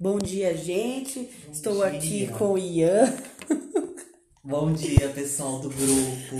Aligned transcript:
Bom 0.00 0.16
dia, 0.16 0.56
gente. 0.56 1.28
Bom 1.44 1.52
Estou 1.52 1.74
dia. 1.74 1.86
aqui 1.86 2.28
com 2.28 2.52
o 2.52 2.58
Ian. 2.58 3.12
Bom 4.44 4.72
dia, 4.72 5.08
pessoal 5.08 5.58
do 5.58 5.68
grupo. 5.70 6.36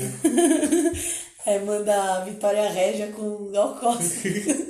Aí 1.45 1.59
manda 1.67 2.15
a 2.15 2.25
Vitória 2.25 2.71
Régia 2.71 3.09
com 3.11 3.23
o 3.23 3.51
Gal 3.51 3.75
Costa. 3.81 4.29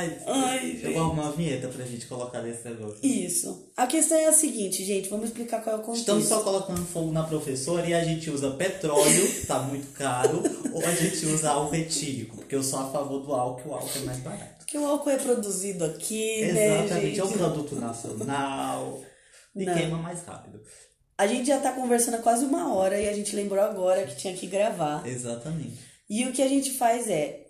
Ai, 0.00 0.18
Ai, 0.26 0.58
eu 0.70 0.76
gente. 0.80 0.92
vou 0.94 1.02
arrumar 1.02 1.22
uma 1.24 1.32
vinheta 1.32 1.68
pra 1.68 1.84
gente 1.84 2.06
colocar 2.06 2.42
nesse 2.42 2.68
negócio. 2.68 2.98
Isso. 3.02 3.70
A 3.76 3.86
questão 3.86 4.16
é 4.16 4.26
a 4.26 4.32
seguinte, 4.32 4.84
gente. 4.84 5.08
Vamos 5.08 5.26
explicar 5.26 5.62
qual 5.62 5.76
é 5.76 5.78
o 5.78 5.82
contexto. 5.82 6.00
Estamos 6.00 6.26
só 6.26 6.42
colocando 6.42 6.84
fogo 6.84 7.12
na 7.12 7.22
professora 7.24 7.86
e 7.88 7.94
a 7.94 8.02
gente 8.04 8.30
usa 8.30 8.50
petróleo, 8.52 9.44
tá 9.46 9.60
muito 9.60 9.92
caro, 9.92 10.42
ou 10.72 10.84
a 10.84 10.94
gente 10.94 11.26
usa 11.26 11.50
álcool 11.50 11.74
etílico, 11.74 12.36
porque 12.36 12.54
eu 12.54 12.62
sou 12.62 12.78
a 12.80 12.90
favor 12.90 13.20
do 13.20 13.32
álcool, 13.32 13.70
o 13.70 13.74
álcool 13.74 13.98
é 13.98 14.00
mais 14.04 14.18
barato. 14.20 14.58
Porque 14.58 14.78
o 14.78 14.86
álcool 14.86 15.10
é 15.10 15.16
produzido 15.18 15.84
aqui, 15.84 16.52
né, 16.52 16.78
Exatamente, 16.84 17.06
gente? 17.08 17.20
é 17.20 17.24
um 17.24 17.32
produto 17.32 17.74
nacional 17.74 19.02
e 19.56 19.64
Não. 19.64 19.74
queima 19.74 19.98
mais 19.98 20.22
rápido. 20.22 20.60
A 21.18 21.26
gente 21.26 21.48
já 21.48 21.58
tá 21.60 21.72
conversando 21.72 22.14
há 22.14 22.18
quase 22.18 22.44
uma 22.46 22.72
hora 22.74 22.98
e 22.98 23.08
a 23.08 23.12
gente 23.12 23.34
lembrou 23.36 23.62
agora 23.62 24.06
que 24.06 24.16
tinha 24.16 24.32
que 24.34 24.46
gravar. 24.46 25.06
Exatamente. 25.06 25.78
E 26.08 26.24
o 26.26 26.32
que 26.32 26.40
a 26.40 26.48
gente 26.48 26.70
faz 26.70 27.08
é 27.08 27.46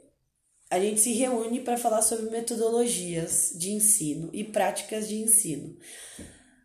a 0.70 0.78
gente 0.80 1.00
se 1.00 1.12
reúne 1.12 1.60
para 1.60 1.76
falar 1.76 2.00
sobre 2.02 2.30
metodologias 2.30 3.52
de 3.56 3.72
ensino 3.72 4.30
e 4.32 4.44
práticas 4.44 5.08
de 5.08 5.16
ensino. 5.16 5.76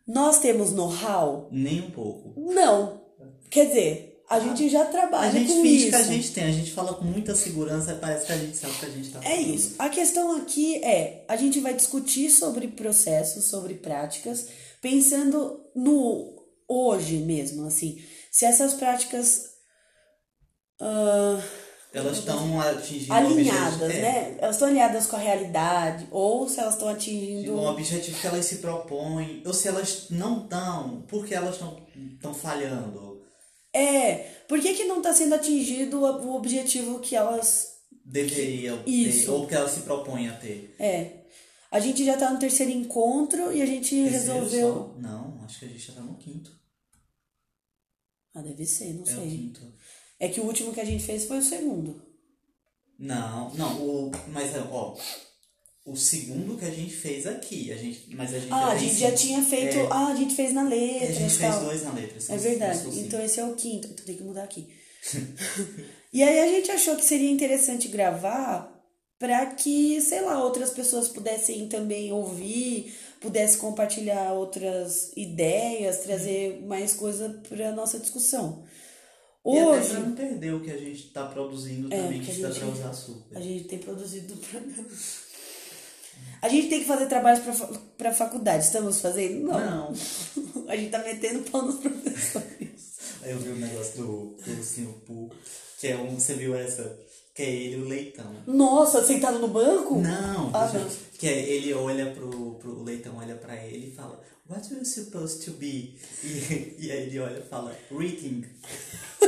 Nós 0.07 0.39
temos 0.39 0.71
know-how? 0.71 1.49
Nem 1.51 1.81
um 1.81 1.91
pouco. 1.91 2.33
Não. 2.39 3.01
Quer 3.49 3.65
dizer, 3.67 4.23
a 4.29 4.39
gente 4.39 4.69
já 4.69 4.83
A 4.83 4.85
trabalha 4.85 5.31
gente 5.39 5.51
com 5.51 5.61
finge 5.63 5.87
isso. 5.87 5.89
que 5.89 5.95
a 5.95 6.03
gente 6.03 6.31
tem, 6.31 6.43
a 6.43 6.51
gente 6.51 6.71
fala 6.71 6.93
com 6.93 7.03
muita 7.05 7.33
segurança 7.35 7.93
e 7.93 7.95
parece 7.99 8.25
que 8.27 8.31
a 8.33 8.37
gente 8.37 8.55
sabe 8.57 8.73
o 8.73 8.79
que 8.79 8.85
a 8.85 8.89
gente 8.89 9.09
tá 9.11 9.19
É 9.23 9.35
falando. 9.35 9.55
isso. 9.55 9.75
A 9.79 9.89
questão 9.89 10.35
aqui 10.37 10.75
é, 10.83 11.25
a 11.27 11.35
gente 11.35 11.59
vai 11.59 11.73
discutir 11.73 12.29
sobre 12.29 12.67
processos, 12.67 13.45
sobre 13.49 13.73
práticas, 13.75 14.47
pensando 14.81 15.59
no 15.75 16.35
hoje 16.67 17.17
mesmo, 17.17 17.65
assim. 17.65 17.99
Se 18.31 18.45
essas 18.45 18.73
práticas 18.75 19.41
ah, 20.79 21.41
Elas 21.97 22.17
estão 22.17 22.59
atingindo 22.61 23.13
alinhadas, 23.13 23.89
é, 23.89 24.01
né? 24.01 24.37
Elas 24.39 24.55
estão 24.55 24.67
alinhadas 24.67 25.07
com 25.07 25.15
a 25.15 25.19
realidade, 25.19 26.07
ou 26.11 26.47
se 26.49 26.59
elas 26.59 26.73
estão 26.73 26.89
Um 26.89 26.91
atingindo. 26.91 27.57
objetivo 27.61 28.19
que 28.19 28.27
elas 28.27 28.45
se 28.45 28.57
propõem, 28.57 29.41
ou 29.45 29.53
se 29.53 29.67
elas 29.67 30.07
não 30.09 30.43
estão, 30.43 31.03
porque 31.07 31.33
elas 31.33 31.55
estão 31.55 32.33
falhando. 32.33 33.23
É, 33.73 34.15
por 34.47 34.59
que, 34.61 34.73
que 34.73 34.83
não 34.85 34.97
está 34.97 35.13
sendo 35.13 35.35
atingido 35.35 36.01
o 36.01 36.27
o 36.27 36.35
objetivo 36.35 36.99
que 36.99 37.15
elas. 37.15 37.75
Deveriam 38.03 38.77
ter, 38.83 38.89
Isso. 38.91 39.31
ou 39.33 39.47
que 39.47 39.55
elas 39.55 39.71
se 39.71 39.81
propõem 39.81 40.29
a 40.29 40.33
ter. 40.33 40.75
É. 40.79 41.21
A 41.71 41.79
gente 41.79 42.05
já 42.05 42.15
tá 42.15 42.29
no 42.31 42.39
terceiro 42.39 42.71
encontro 42.71 43.51
e 43.51 43.61
a 43.61 43.65
gente 43.65 43.89
Terceiro 43.89 44.11
resolveu. 44.41 44.73
só? 44.73 44.99
Não, 45.01 45.41
acho 45.43 45.59
que 45.59 45.65
a 45.65 45.67
gente 45.69 45.79
já 45.87 45.93
tá 45.93 46.01
no 46.01 46.15
quinto. 46.15 46.51
Ah, 48.33 48.41
deve 48.41 48.65
ser, 48.65 48.93
não 48.93 48.99
É 49.05 49.11
o 49.11 49.15
sei. 49.15 49.29
quinto. 49.29 49.74
É 50.19 50.27
que 50.27 50.39
o 50.39 50.45
último 50.45 50.73
que 50.73 50.81
a 50.81 50.85
gente 50.85 51.03
fez 51.03 51.25
foi 51.25 51.39
o 51.39 51.43
segundo. 51.43 52.01
Não, 52.97 53.53
não, 53.55 53.81
o, 53.81 54.11
mas 54.31 54.55
é, 54.55 54.59
ó, 54.71 54.95
o 55.85 55.95
segundo 55.95 56.57
que 56.57 56.65
a 56.65 56.71
gente 56.71 56.93
fez 56.93 57.27
aqui, 57.27 57.71
a 57.71 57.77
gente, 57.77 58.15
mas 58.15 58.33
a 58.33 58.39
gente 58.39 58.51
Ah, 58.51 58.61
já 58.61 58.71
a 58.71 58.77
gente 58.77 58.95
já 58.95 59.11
tinha 59.11 59.43
feito. 59.43 59.77
É, 59.77 59.87
Ah, 59.91 60.07
a 60.07 60.15
gente 60.15 60.33
fez 60.33 60.53
na 60.53 60.63
letra 60.63 61.09
a 61.09 61.11
gente 61.11 61.33
fez 61.35 61.55
dois 61.59 61.83
na 61.83 61.93
letra. 61.93 62.17
É 62.33 62.37
verdade. 62.37 62.99
Então 62.99 63.23
esse 63.23 63.39
é 63.39 63.45
o 63.45 63.53
quinto. 63.53 63.89
Então 63.91 64.05
tem 64.05 64.15
que 64.15 64.23
mudar 64.23 64.43
aqui. 64.43 64.67
e 66.11 66.23
aí 66.23 66.39
a 66.39 66.47
gente 66.47 66.71
achou 66.71 66.95
que 66.95 67.05
seria 67.05 67.29
interessante 67.29 67.87
gravar 67.87 68.73
para 69.19 69.45
que, 69.47 70.01
sei 70.01 70.21
lá, 70.21 70.43
outras 70.43 70.71
pessoas 70.71 71.07
pudessem 71.07 71.67
também 71.67 72.11
ouvir, 72.11 72.93
pudessem 73.21 73.59
compartilhar 73.59 74.33
outras 74.33 75.11
ideias, 75.15 75.99
trazer 75.99 76.61
mais 76.65 76.93
coisa 76.93 77.41
para 77.47 77.71
nossa 77.71 77.99
discussão. 77.99 78.63
E 79.45 79.57
até 79.59 79.65
Hoje 79.67 79.89
pra 79.89 79.99
não 79.99 80.11
perder 80.13 80.53
o 80.53 80.59
que 80.61 80.71
a 80.71 80.77
gente 80.77 81.03
tá 81.11 81.25
produzindo 81.27 81.93
É, 81.93 82.01
também, 82.01 82.21
que 82.21 82.31
a 82.31 82.47
dá 82.47 82.53
gente- 82.53 82.59
pra 82.65 82.69
usar 82.73 82.89
açúcar. 82.89 83.37
a 83.37 83.41
gente 83.41 83.63
tem 83.65 83.79
produzido 83.79 84.35
pra... 84.49 84.59
A 86.41 86.49
gente 86.49 86.69
tem 86.69 86.79
que 86.79 86.85
fazer 86.85 87.07
trabalhos 87.07 87.39
para 87.41 87.53
para 87.97 88.13
faculdade. 88.13 88.63
Estamos 88.65 89.01
fazendo? 89.01 89.47
Não. 89.47 89.59
Não. 89.91 89.93
A 90.67 90.75
gente 90.75 90.89
tá 90.89 90.99
metendo 90.99 91.49
pau 91.49 91.61
nos 91.63 91.75
professores. 91.79 93.19
Aí 93.21 93.31
eu 93.31 93.39
vi 93.39 93.49
um 93.49 93.55
negócio 93.57 93.97
do, 93.97 94.35
do 94.43 94.51
Ursinho 94.57 94.93
Poo, 95.05 95.29
que 95.79 95.87
é 95.87 95.97
um. 95.97 96.17
Você 96.19 96.33
viu 96.35 96.55
essa? 96.55 96.97
Que 97.33 97.43
é 97.43 97.49
ele 97.49 97.75
e 97.75 97.81
o 97.81 97.85
leitão. 97.87 98.31
Nossa, 98.47 99.03
sentado 99.05 99.39
no 99.39 99.47
banco? 99.49 99.99
Não, 99.99 100.51
Ah, 100.53 100.71
não. 100.73 100.87
que 101.17 101.27
é, 101.27 101.37
ele 101.49 101.73
olha 101.73 102.11
pro, 102.11 102.55
pro 102.55 102.79
o 102.79 102.83
leitão, 102.83 103.17
olha 103.17 103.35
pra 103.35 103.55
ele 103.65 103.87
e 103.87 103.91
fala, 103.91 104.21
What 104.47 104.71
are 104.71 104.77
you 104.77 104.85
supposed 104.85 105.43
to 105.45 105.51
be? 105.51 105.99
E, 106.23 106.75
e 106.85 106.91
aí 106.91 107.07
ele 107.07 107.19
olha 107.19 107.39
e 107.39 107.43
fala, 107.43 107.75
Reading. 107.91 108.45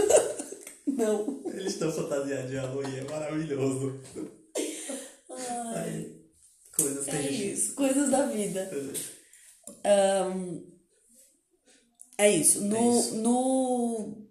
Não. 0.86 1.42
Eles 1.46 1.74
estão 1.74 1.92
fantasiados 1.92 2.50
de 2.50 2.58
Halloween, 2.58 2.98
é 2.98 3.04
maravilhoso. 3.04 4.00
Aí, 5.76 6.24
coisas 6.76 7.06
que 7.06 7.12
a 7.12 7.16
É 7.16 7.32
isso, 7.32 7.74
coisas 7.74 8.10
da 8.10 8.28
vida. 8.28 8.70
Ahn, 9.84 10.62
é 12.18 12.32
isso. 12.32 12.62
No, 12.62 12.76
É 12.78 13.00
isso. 13.00 13.16
no 13.16 14.28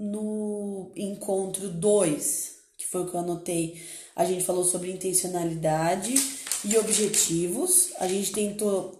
no 0.00 0.92
encontro 0.96 1.68
2, 1.68 2.56
que 2.78 2.86
foi 2.86 3.02
o 3.02 3.10
que 3.10 3.16
eu 3.16 3.20
anotei, 3.20 3.82
a 4.14 4.24
gente 4.24 4.44
falou 4.44 4.64
sobre 4.64 4.92
intencionalidade 4.92 6.14
e 6.64 6.76
objetivos. 6.76 7.90
A 7.98 8.06
gente 8.06 8.32
tentou 8.32 8.98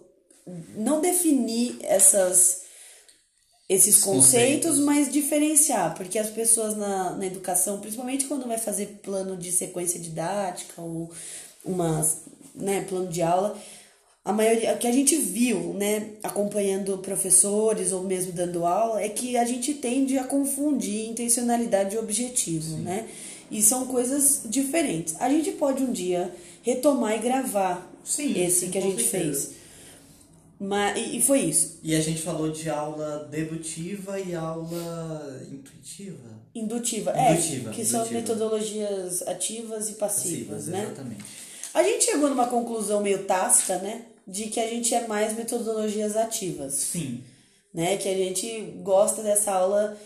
não 0.75 1.01
definir 1.01 1.77
essas 1.81 2.67
esses 3.67 4.03
conceitos, 4.03 4.71
conceitos. 4.71 4.79
mas 4.79 5.13
diferenciar, 5.13 5.93
porque 5.95 6.17
as 6.17 6.31
pessoas 6.31 6.75
na, 6.75 7.11
na 7.11 7.25
educação, 7.27 7.79
principalmente 7.79 8.25
quando 8.25 8.47
vai 8.47 8.57
fazer 8.57 8.99
plano 9.03 9.37
de 9.37 9.51
sequência 9.51 9.99
didática 9.99 10.81
ou 10.81 11.11
uma, 11.63 12.03
né, 12.55 12.81
plano 12.89 13.07
de 13.07 13.21
aula, 13.21 13.55
a 14.25 14.33
maioria 14.33 14.75
que 14.75 14.87
a 14.87 14.91
gente 14.91 15.15
viu, 15.15 15.73
né, 15.75 16.13
acompanhando 16.23 16.97
professores 16.97 17.91
ou 17.91 18.03
mesmo 18.03 18.31
dando 18.31 18.65
aula, 18.65 19.01
é 19.01 19.07
que 19.07 19.37
a 19.37 19.45
gente 19.45 19.75
tende 19.75 20.17
a 20.17 20.23
confundir 20.23 21.07
intencionalidade 21.07 21.95
e 21.95 21.99
objetivo, 21.99 22.77
né? 22.77 23.07
E 23.51 23.61
são 23.61 23.87
coisas 23.87 24.41
diferentes. 24.45 25.15
A 25.19 25.29
gente 25.29 25.51
pode 25.51 25.83
um 25.83 25.91
dia 25.91 26.31
retomar 26.61 27.15
e 27.15 27.19
gravar 27.19 27.91
Sim, 28.03 28.39
esse 28.41 28.61
sim, 28.65 28.71
que 28.71 28.77
a 28.77 28.81
gente 28.81 29.03
certeza. 29.03 29.47
fez. 29.47 29.59
Mas, 30.59 30.97
e, 30.97 31.21
foi 31.21 31.39
isso. 31.39 31.79
E 31.81 31.95
a 31.95 32.01
gente 32.01 32.21
falou 32.21 32.51
de 32.51 32.69
aula 32.69 33.27
dedutiva 33.31 34.19
e 34.19 34.35
aula 34.35 35.41
intuitiva. 35.49 36.37
Indutiva, 36.53 37.13
Indutiva, 37.17 37.71
é, 37.71 37.73
que 37.73 37.85
são 37.85 38.01
indutiva. 38.01 38.19
metodologias 38.19 39.21
ativas 39.21 39.89
e 39.89 39.93
passivas, 39.93 40.67
né? 40.67 40.83
Exatamente. 40.83 41.23
A 41.73 41.81
gente 41.83 42.03
chegou 42.05 42.29
numa 42.29 42.47
conclusão 42.47 43.01
meio 43.01 43.23
tácita, 43.23 43.77
né? 43.77 44.03
De 44.27 44.47
que 44.47 44.59
a 44.59 44.67
gente 44.67 44.93
é 44.93 45.07
mais 45.07 45.33
metodologias 45.37 46.17
ativas, 46.17 46.73
Sim. 46.73 47.23
né? 47.73 47.95
Que 47.95 48.09
a 48.09 48.13
gente 48.17 48.61
gosta 48.83 49.23
dessa 49.23 49.53
aula 49.53 49.97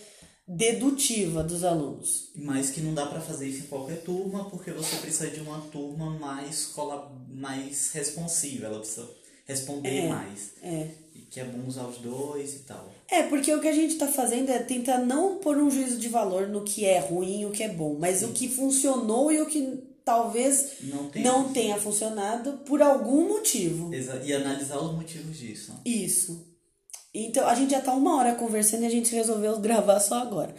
dedutiva 0.48 1.44
dos 1.44 1.64
alunos. 1.64 2.30
Mas 2.36 2.70
que 2.70 2.81
não 2.81 2.94
dá 2.94 3.06
pra 3.06 3.22
fazer 3.22 3.48
isso 3.48 3.64
em 3.64 3.68
qualquer 3.68 4.02
turma, 4.04 4.46
porque 4.50 4.72
você 4.72 4.96
precisa 4.98 5.30
de 5.30 5.40
uma 5.40 5.59
turma 5.72 6.09
mais, 6.20 6.66
cola- 6.68 7.12
mais 7.30 7.92
responsiva, 7.94 8.66
ela 8.68 8.80
precisa 8.80 9.09
responder 9.46 10.08
mais. 10.09 10.52
É. 10.62 10.88
E 11.16 11.20
que 11.22 11.40
é 11.40 11.44
bom 11.46 11.68
usar 11.68 11.86
os 11.86 11.98
dois 11.98 12.53
e 12.56 12.59
tal. 12.59 12.92
É, 13.09 13.24
porque 13.24 13.53
o 13.53 13.59
que 13.62 13.68
a 13.68 13.74
gente 13.74 13.96
tá 13.96 14.08
fazendo 14.08 14.50
é 14.50 14.59
tentar 14.59 15.00
não 15.00 15.38
pôr 15.38 15.58
um 15.58 15.70
juízo 15.70 15.98
de 15.98 16.08
valor 16.09 16.48
no 16.48 16.64
que 16.64 16.86
é 16.86 17.00
ruim 17.00 17.42
e 17.42 17.46
o 17.46 17.52
que 17.52 17.64
é 17.64 17.70
bom, 17.70 17.98
mas 18.00 18.24
o 18.24 18.30
que 18.30 18.48
funcionou 18.50 19.32
e 19.32 19.42
o 19.42 19.46
que 19.46 19.84
talvez 20.06 20.74
Não 20.82 21.09
tem. 21.09 21.24
não 21.24 21.53
tenha 21.53 21.78
funcionado 21.78 22.53
por 22.66 22.82
algum 22.82 23.28
motivo. 23.29 23.94
Exa- 23.94 24.22
E 24.23 24.34
analisar 24.34 24.78
os 24.79 24.94
motivos 24.94 25.38
disso. 25.38 25.73
Isso. 25.85 26.46
Então, 27.14 27.48
a 27.48 27.54
gente 27.54 27.72
já 27.72 27.82
tá 27.82 27.94
uma 27.94 28.18
hora 28.18 28.36
conversando 28.36 28.84
e 28.84 28.88
a 28.88 28.90
gente 28.90 29.14
resolveu 29.14 29.60
gravar 29.60 30.00
só 30.00 30.16
agora. 30.16 30.56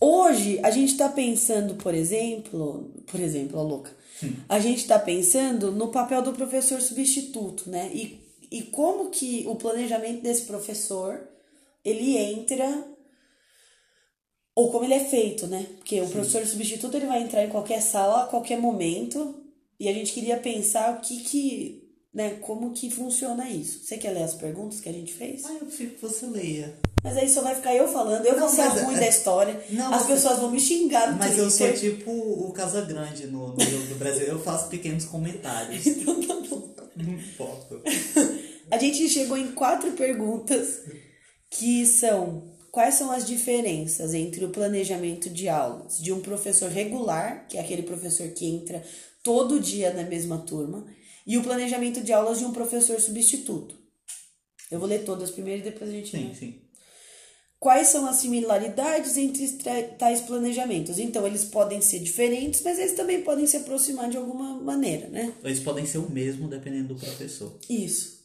Hoje, 0.00 0.60
a 0.62 0.70
gente 0.70 0.96
tá 0.96 1.08
pensando, 1.08 1.74
por 1.76 1.94
exemplo, 1.94 2.92
por 3.06 3.18
exemplo, 3.18 3.58
ó, 3.58 3.62
louca, 3.62 3.96
a 4.48 4.58
gente 4.58 4.86
tá 4.86 4.98
pensando 4.98 5.72
no 5.72 5.88
papel 5.88 6.22
do 6.22 6.32
professor 6.32 6.80
substituto, 6.80 7.70
né? 7.70 7.90
E, 7.94 8.20
e 8.50 8.62
como 8.62 9.10
que 9.10 9.44
o 9.46 9.56
planejamento 9.56 10.22
desse 10.22 10.42
professor, 10.42 11.26
ele 11.82 12.16
entra, 12.16 12.86
ou 14.54 14.70
como 14.70 14.84
ele 14.84 14.94
é 14.94 15.04
feito, 15.04 15.46
né? 15.46 15.66
Porque 15.78 16.00
o 16.00 16.08
professor 16.08 16.46
substituto, 16.46 16.96
ele 16.96 17.06
vai 17.06 17.22
entrar 17.22 17.44
em 17.44 17.50
qualquer 17.50 17.80
sala, 17.80 18.24
a 18.24 18.26
qualquer 18.26 18.58
momento, 18.58 19.42
e 19.80 19.88
a 19.88 19.92
gente 19.92 20.12
queria 20.12 20.36
pensar 20.36 20.94
o 20.94 21.00
que 21.00 21.22
que, 21.22 21.85
né, 22.16 22.30
como 22.40 22.72
que 22.72 22.90
funciona 22.90 23.48
isso. 23.50 23.84
Você 23.84 23.98
quer 23.98 24.10
ler 24.10 24.22
as 24.22 24.32
perguntas 24.34 24.80
que 24.80 24.88
a 24.88 24.92
gente 24.92 25.12
fez? 25.12 25.44
Ah, 25.44 25.52
eu 25.52 25.66
prefiro 25.66 25.90
que 25.90 26.00
você 26.00 26.24
leia. 26.26 26.74
Mas 27.04 27.14
aí 27.18 27.28
só 27.28 27.42
vai 27.42 27.54
ficar 27.54 27.74
eu 27.76 27.86
falando, 27.86 28.24
eu 28.24 28.32
Não, 28.32 28.40
vou 28.40 28.48
ser 28.48 28.62
mas 28.64 28.96
é- 28.96 29.00
da 29.00 29.08
história. 29.08 29.62
Não, 29.70 29.84
As 29.92 30.00
mas- 30.00 30.06
pessoas 30.06 30.38
vão 30.38 30.50
me 30.50 30.58
xingar 30.58 31.12
no 31.12 31.18
Mas 31.18 31.36
eu 31.36 31.50
sou 31.50 31.70
tipo 31.74 32.10
o 32.10 32.50
Casagrande 32.52 33.26
no, 33.26 33.48
no 33.54 33.60
jogo 33.60 33.86
do 33.86 33.94
Brasil. 33.96 34.26
Eu 34.26 34.38
faço 34.42 34.68
pequenos 34.68 35.04
comentários. 35.04 35.84
Então 35.86 36.20
tá 36.22 36.34
bom. 36.48 36.74
Não 36.96 37.12
importa. 37.12 37.80
A 38.72 38.78
gente 38.78 39.08
chegou 39.10 39.36
em 39.36 39.52
quatro 39.52 39.92
perguntas 39.92 40.80
que 41.50 41.84
são 41.86 42.42
quais 42.72 42.94
são 42.94 43.10
as 43.10 43.26
diferenças 43.26 44.12
entre 44.14 44.44
o 44.44 44.48
planejamento 44.50 45.30
de 45.30 45.48
aulas 45.48 45.98
de 45.98 46.12
um 46.12 46.20
professor 46.20 46.70
regular, 46.70 47.46
que 47.48 47.56
é 47.56 47.60
aquele 47.60 47.82
professor 47.82 48.28
que 48.30 48.46
entra 48.46 48.82
todo 49.22 49.60
dia 49.60 49.92
na 49.92 50.02
mesma 50.02 50.38
turma, 50.38 50.84
e 51.26 51.36
o 51.36 51.42
planejamento 51.42 52.02
de 52.02 52.12
aulas 52.12 52.38
de 52.38 52.44
um 52.44 52.52
professor 52.52 53.00
substituto. 53.00 53.74
Eu 54.70 54.78
vou 54.78 54.88
ler 54.88 55.04
todas 55.04 55.30
primeiro 55.30 55.60
e 55.60 55.64
depois 55.64 55.90
a 55.90 55.92
gente 55.92 56.10
Sim, 56.10 56.34
sim. 56.34 56.60
Quais 57.58 57.88
são 57.88 58.06
as 58.06 58.16
similaridades 58.16 59.16
entre 59.16 59.48
tais 59.98 60.20
planejamentos? 60.20 60.98
Então, 60.98 61.26
eles 61.26 61.44
podem 61.44 61.80
ser 61.80 62.00
diferentes, 62.00 62.60
mas 62.62 62.78
eles 62.78 62.92
também 62.92 63.22
podem 63.22 63.46
se 63.46 63.56
aproximar 63.56 64.10
de 64.10 64.16
alguma 64.16 64.60
maneira, 64.60 65.08
né? 65.08 65.32
Eles 65.42 65.60
podem 65.60 65.86
ser 65.86 65.98
o 65.98 66.10
mesmo 66.10 66.48
dependendo 66.48 66.94
do 66.94 67.00
professor. 67.00 67.58
Isso. 67.68 68.16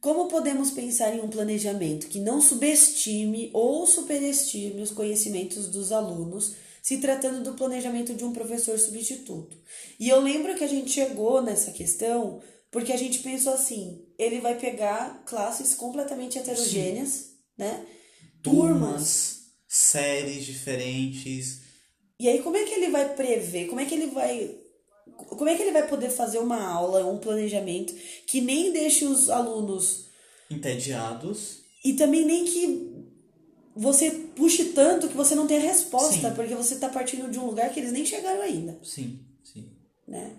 Como 0.00 0.28
podemos 0.28 0.70
pensar 0.70 1.14
em 1.14 1.20
um 1.20 1.28
planejamento 1.28 2.08
que 2.08 2.18
não 2.18 2.40
subestime 2.40 3.50
ou 3.52 3.86
superestime 3.86 4.82
os 4.82 4.90
conhecimentos 4.90 5.68
dos 5.68 5.92
alunos, 5.92 6.54
se 6.82 6.98
tratando 6.98 7.42
do 7.42 7.54
planejamento 7.54 8.14
de 8.14 8.24
um 8.24 8.32
professor 8.32 8.78
substituto? 8.78 9.56
E 9.98 10.08
eu 10.08 10.20
lembro 10.20 10.54
que 10.54 10.64
a 10.64 10.68
gente 10.68 10.90
chegou 10.90 11.42
nessa 11.42 11.72
questão 11.72 12.40
porque 12.70 12.92
a 12.92 12.96
gente 12.96 13.18
pensou 13.20 13.52
assim: 13.52 14.04
ele 14.18 14.40
vai 14.40 14.58
pegar 14.58 15.22
classes 15.26 15.74
completamente 15.74 16.38
heterogêneas, 16.38 17.30
né? 17.56 17.84
Turmas, 18.42 19.40
séries 19.66 20.44
diferentes. 20.44 21.60
E 22.18 22.28
aí, 22.28 22.40
como 22.42 22.56
é 22.56 22.64
que 22.64 22.74
ele 22.74 22.90
vai 22.90 23.14
prever? 23.14 23.66
Como 23.66 23.80
é 23.80 23.84
que 23.84 23.94
ele 23.94 24.06
vai. 24.08 24.56
Como 25.16 25.48
é 25.48 25.54
que 25.54 25.62
ele 25.62 25.72
vai 25.72 25.86
poder 25.86 26.10
fazer 26.10 26.38
uma 26.38 26.62
aula, 26.62 27.04
um 27.04 27.18
planejamento 27.18 27.94
que 28.26 28.40
nem 28.40 28.72
deixe 28.72 29.04
os 29.04 29.28
alunos 29.28 30.06
Entediados. 30.50 31.62
e 31.84 31.92
também 31.92 32.24
nem 32.24 32.44
que 32.44 32.99
você 33.80 34.10
puxe 34.10 34.66
tanto 34.66 35.08
que 35.08 35.16
você 35.16 35.34
não 35.34 35.46
tenha 35.46 35.60
resposta, 35.60 36.28
Sim. 36.28 36.34
porque 36.34 36.54
você 36.54 36.74
está 36.74 36.90
partindo 36.90 37.30
de 37.30 37.38
um 37.38 37.46
lugar 37.46 37.72
que 37.72 37.80
eles 37.80 37.92
nem 37.92 38.04
chegaram 38.04 38.42
ainda, 38.42 38.78
Sim, 38.82 39.18
sim. 39.42 39.70
né? 40.06 40.32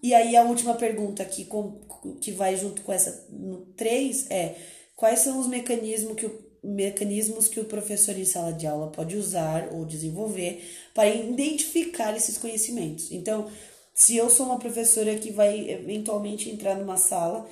E 0.00 0.14
aí 0.14 0.36
a 0.36 0.44
última 0.44 0.74
pergunta 0.74 1.20
aqui 1.24 1.44
com, 1.44 1.72
que 2.20 2.30
vai 2.30 2.56
junto 2.56 2.82
com 2.82 2.92
essa 2.92 3.26
no 3.30 3.66
3 3.76 4.30
é 4.30 4.54
quais 4.94 5.18
são 5.18 5.40
os 5.40 5.48
mecanismos 5.48 6.14
que 6.14 6.26
o 6.26 6.48
mecanismos 6.62 7.48
que 7.48 7.60
o 7.60 7.64
professor 7.64 8.16
em 8.16 8.24
sala 8.24 8.52
de 8.52 8.66
aula 8.66 8.90
pode 8.90 9.16
usar 9.16 9.68
ou 9.72 9.84
desenvolver 9.84 10.62
para 10.94 11.08
identificar 11.08 12.16
esses 12.16 12.36
conhecimentos. 12.36 13.10
Então, 13.12 13.50
se 13.94 14.16
eu 14.16 14.28
sou 14.28 14.46
uma 14.46 14.58
professora 14.58 15.14
que 15.16 15.30
vai 15.30 15.70
eventualmente 15.70 16.50
entrar 16.50 16.76
numa 16.76 16.96
sala, 16.96 17.48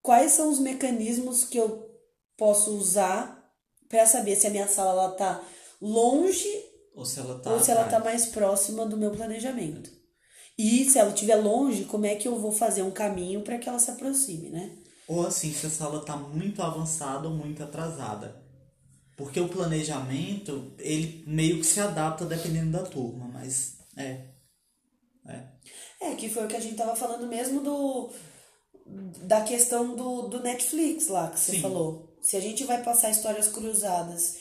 quais 0.00 0.32
são 0.32 0.50
os 0.50 0.58
mecanismos 0.58 1.44
que 1.44 1.58
eu 1.58 1.88
posso 2.36 2.70
usar 2.76 3.35
para 3.88 4.06
saber 4.06 4.36
se 4.36 4.46
a 4.46 4.50
minha 4.50 4.68
sala 4.68 4.90
ela 4.90 5.12
tá 5.12 5.42
longe 5.80 6.48
Ou 6.94 7.04
se 7.04 7.20
ela 7.20 7.38
tá. 7.38 7.52
ou 7.52 7.60
se 7.60 7.70
ela 7.70 7.84
tá 7.84 7.98
mais 8.00 8.26
próxima 8.26 8.86
do 8.86 8.96
meu 8.96 9.10
planejamento. 9.10 9.90
E 10.58 10.88
se 10.88 10.98
ela 10.98 11.10
estiver 11.10 11.36
longe, 11.36 11.84
como 11.84 12.06
é 12.06 12.14
que 12.14 12.26
eu 12.26 12.38
vou 12.38 12.50
fazer 12.50 12.82
um 12.82 12.90
caminho 12.90 13.42
para 13.42 13.58
que 13.58 13.68
ela 13.68 13.78
se 13.78 13.90
aproxime, 13.90 14.48
né? 14.48 14.76
Ou 15.06 15.26
assim, 15.26 15.52
se 15.52 15.66
a 15.66 15.70
sala 15.70 16.04
tá 16.04 16.16
muito 16.16 16.62
avançada 16.62 17.28
ou 17.28 17.34
muito 17.34 17.62
atrasada. 17.62 18.42
Porque 19.16 19.38
o 19.40 19.48
planejamento, 19.48 20.74
ele 20.78 21.24
meio 21.26 21.58
que 21.58 21.66
se 21.66 21.80
adapta 21.80 22.24
dependendo 22.24 22.72
da 22.72 22.82
turma, 22.82 23.26
mas 23.28 23.78
é. 23.96 24.28
É. 25.26 25.42
É, 26.00 26.14
que 26.14 26.28
foi 26.28 26.44
o 26.44 26.48
que 26.48 26.56
a 26.56 26.60
gente 26.60 26.76
tava 26.76 26.94
falando 26.94 27.26
mesmo 27.26 27.60
do 27.60 28.10
da 29.24 29.40
questão 29.40 29.96
do, 29.96 30.28
do 30.28 30.40
Netflix 30.40 31.08
lá 31.08 31.28
que 31.30 31.40
você 31.40 31.52
Sim. 31.52 31.62
falou. 31.62 32.15
Se 32.26 32.36
a 32.36 32.40
gente 32.40 32.64
vai 32.64 32.82
passar 32.82 33.08
histórias 33.08 33.46
cruzadas 33.46 34.38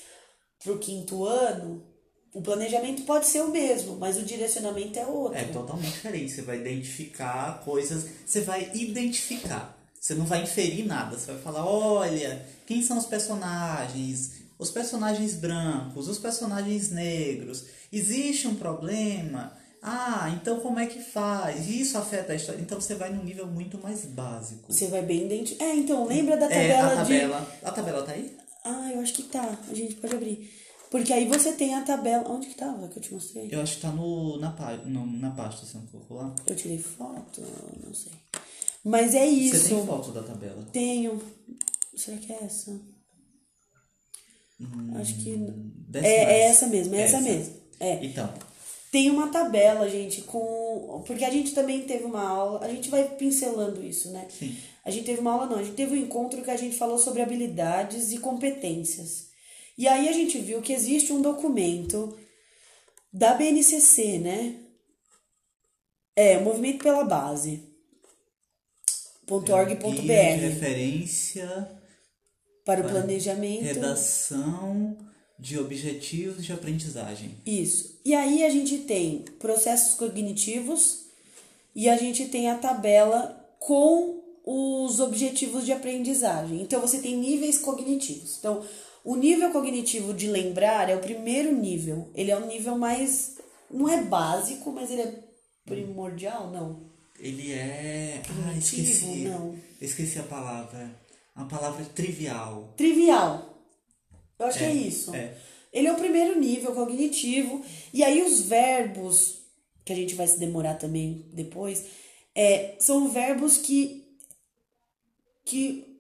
pro 0.64 0.80
quinto 0.80 1.24
ano, 1.24 1.86
o 2.34 2.42
planejamento 2.42 3.04
pode 3.04 3.28
ser 3.28 3.42
o 3.42 3.52
mesmo, 3.52 3.96
mas 3.98 4.18
o 4.18 4.24
direcionamento 4.24 4.98
é 4.98 5.06
outro. 5.06 5.38
É 5.38 5.44
totalmente 5.44 5.92
diferente. 5.92 6.32
Você 6.32 6.42
vai 6.42 6.58
identificar 6.62 7.64
coisas. 7.64 8.08
Você 8.26 8.42
vai 8.42 8.72
identificar. 8.74 9.78
Você 10.02 10.16
não 10.16 10.26
vai 10.26 10.42
inferir 10.42 10.84
nada. 10.84 11.16
Você 11.16 11.32
vai 11.32 11.40
falar: 11.40 11.64
olha, 11.64 12.44
quem 12.66 12.82
são 12.82 12.98
os 12.98 13.06
personagens? 13.06 14.32
Os 14.58 14.72
personagens 14.72 15.36
brancos, 15.36 16.08
os 16.08 16.18
personagens 16.18 16.90
negros. 16.90 17.66
Existe 17.94 18.48
um 18.48 18.56
problema? 18.56 19.56
Ah, 19.88 20.32
então 20.36 20.60
como 20.62 20.80
é 20.80 20.88
que 20.88 21.00
faz? 21.00 21.68
Isso 21.70 21.96
afeta 21.98 22.34
a 22.34 22.36
história. 22.36 22.60
Então 22.60 22.82
você 22.82 22.96
vai 22.96 23.14
num 23.14 23.24
nível 23.24 23.46
muito 23.46 23.78
mais 23.78 24.04
básico. 24.06 24.74
Você 24.74 24.88
vai 24.88 25.04
bem 25.04 25.26
identificar. 25.26 25.64
É, 25.66 25.76
então, 25.76 26.06
lembra 26.08 26.36
da 26.38 26.48
É, 26.48 26.50
tabela, 26.50 26.88
a 27.02 27.04
de. 27.04 27.14
tabela. 27.14 27.52
A 27.64 27.72
tabela 27.72 28.04
tá 28.04 28.12
aí? 28.14 28.36
Ah, 28.64 28.92
eu 28.92 29.00
acho 29.02 29.14
que 29.14 29.24
tá. 29.24 29.58
A 29.70 29.74
gente 29.76 29.94
pode 29.96 30.16
abrir. 30.16 30.52
Porque 30.90 31.14
aí 31.14 31.28
você 31.28 31.52
tem 31.54 31.76
a 31.76 31.84
tabela. 31.84 32.28
Onde 32.32 32.48
que 32.48 32.56
tava 32.56 32.88
que 32.88 32.98
eu 32.98 33.04
te 33.04 33.14
mostrei? 33.14 33.48
Eu 33.52 33.62
acho 33.62 33.76
que 33.76 33.82
tá 33.84 33.92
no, 33.92 34.40
na, 34.40 34.52
pá- 34.52 34.76
no, 34.78 35.06
na 35.06 35.30
pasta, 35.30 35.66
você 35.66 35.78
não 35.78 35.86
colocou 35.86 36.18
lá? 36.18 36.34
Eu 36.48 36.56
tirei 36.56 36.80
foto? 36.80 37.42
Não 37.86 37.94
sei. 37.94 38.12
Mas 38.84 39.14
é 39.14 39.24
Você 39.26 39.32
isso. 39.32 39.70
tem 39.70 39.86
foto 39.86 40.12
da 40.12 40.24
tabela? 40.24 40.66
Tenho. 40.74 41.22
Será 41.96 42.18
que 42.18 42.32
é 42.34 42.44
essa? 42.44 42.72
Acho 45.00 45.16
que. 45.18 45.46
É, 45.94 46.08
é 46.08 46.40
essa 46.48 46.68
mesmo, 46.68 46.96
é 46.96 47.02
essa, 47.02 47.20
mesmo. 47.22 47.54
É. 47.80 48.04
Então, 48.06 48.34
Tem 48.96 49.12
uma 49.12 49.28
tabela, 49.28 49.90
gente, 49.90 50.22
com. 50.22 51.04
Porque 51.06 51.26
a 51.26 51.30
gente 51.30 51.54
também 51.54 51.82
teve 51.82 52.06
uma 52.06 52.26
aula. 52.26 52.66
A 52.66 52.70
gente 52.70 52.90
vai 52.90 53.04
pincelando 53.04 53.86
isso, 53.86 54.10
né? 54.12 54.26
Sim. 54.30 54.56
A 54.86 54.90
gente 54.90 55.04
teve 55.04 55.20
uma 55.20 55.34
aula, 55.34 55.48
não. 55.48 55.58
A 55.58 55.64
gente 55.64 55.76
teve 55.76 55.96
um 55.96 56.02
encontro 56.02 56.42
que 56.42 56.50
a 56.50 56.56
gente 56.56 56.78
falou 56.78 56.98
sobre 56.98 57.22
habilidades 57.22 58.14
e 58.14 58.20
competências. 58.20 59.32
E 59.78 59.86
aí 59.86 60.08
a 60.08 60.14
gente 60.14 60.38
viu 60.38 60.62
que 60.62 60.72
existe 60.72 61.12
um 61.12 61.22
documento 61.22 62.18
da 63.12 63.34
BNCC, 63.34 64.18
né? 64.18 64.62
É, 66.16 66.40
Movimento 66.40 66.82
pela 66.82 67.04
Base. 67.04 67.64
Guia 69.28 69.40
de 69.42 69.52
.org.br 69.52 70.40
referência, 70.40 71.70
para 72.64 72.80
o 72.80 72.90
planejamento. 72.90 73.62
redação 73.62 74.96
de 75.38 75.60
objetivos 75.60 76.46
de 76.46 76.54
aprendizagem. 76.54 77.38
Isso. 77.46 78.00
E 78.04 78.14
aí 78.14 78.44
a 78.44 78.50
gente 78.50 78.80
tem 78.80 79.26
processos 79.40 79.96
cognitivos 79.96 81.06
e 81.76 81.90
a 81.90 81.98
gente 81.98 82.26
tem 82.26 82.50
a 82.50 82.58
tabela 82.58 83.46
com 83.60 84.24
os 84.46 85.00
objetivos 85.00 85.66
de 85.66 85.72
aprendizagem. 85.72 86.62
Então 86.62 86.80
você 86.80 87.00
tem 87.00 87.18
níveis 87.18 87.58
cognitivos. 87.58 88.38
Então, 88.40 88.64
o 89.04 89.16
nível 89.16 89.52
cognitivo 89.52 90.14
de 90.14 90.28
lembrar 90.28 90.90
é 90.90 90.96
o 90.96 91.02
primeiro 91.02 91.54
nível. 91.56 92.10
Ele 92.16 92.32
é 92.32 92.38
um 92.38 92.48
nível 92.48 92.78
mais 92.78 93.36
não 93.70 93.90
é 93.90 94.02
básico, 94.04 94.72
mas 94.72 94.90
ele 94.92 95.02
é 95.02 95.24
primordial, 95.66 96.52
não. 96.52 96.90
Ele 97.20 97.52
é. 97.52 98.22
Ah, 98.46 98.58
esqueci. 98.58 99.26
não. 99.26 99.56
Esqueci 99.82 100.20
a 100.20 100.24
palavra. 100.24 100.96
A 101.36 101.44
palavra 101.46 101.82
é 101.82 101.86
trivial. 101.86 102.74
Trivial. 102.78 103.55
Eu 104.40 104.46
acho 104.46 104.58
que 104.58 104.64
É, 104.64 104.68
é 104.70 104.74
isso. 104.74 105.16
é. 105.16 105.36
Ele 105.72 105.88
é 105.88 105.92
o 105.92 105.98
primeiro 105.98 106.40
nível 106.40 106.74
cognitivo. 106.74 107.64
E 107.94 108.04
aí 108.04 108.22
os 108.24 108.42
verbos, 108.42 109.40
que 109.84 109.92
a 109.92 109.96
gente 109.96 110.16
vai 110.16 110.26
se 110.26 110.40
demorar 110.40 110.76
também 110.76 111.26
depois, 111.34 111.86
é, 112.34 112.76
são 112.80 113.10
verbos 113.10 113.58
que, 113.58 114.06
que 115.44 115.95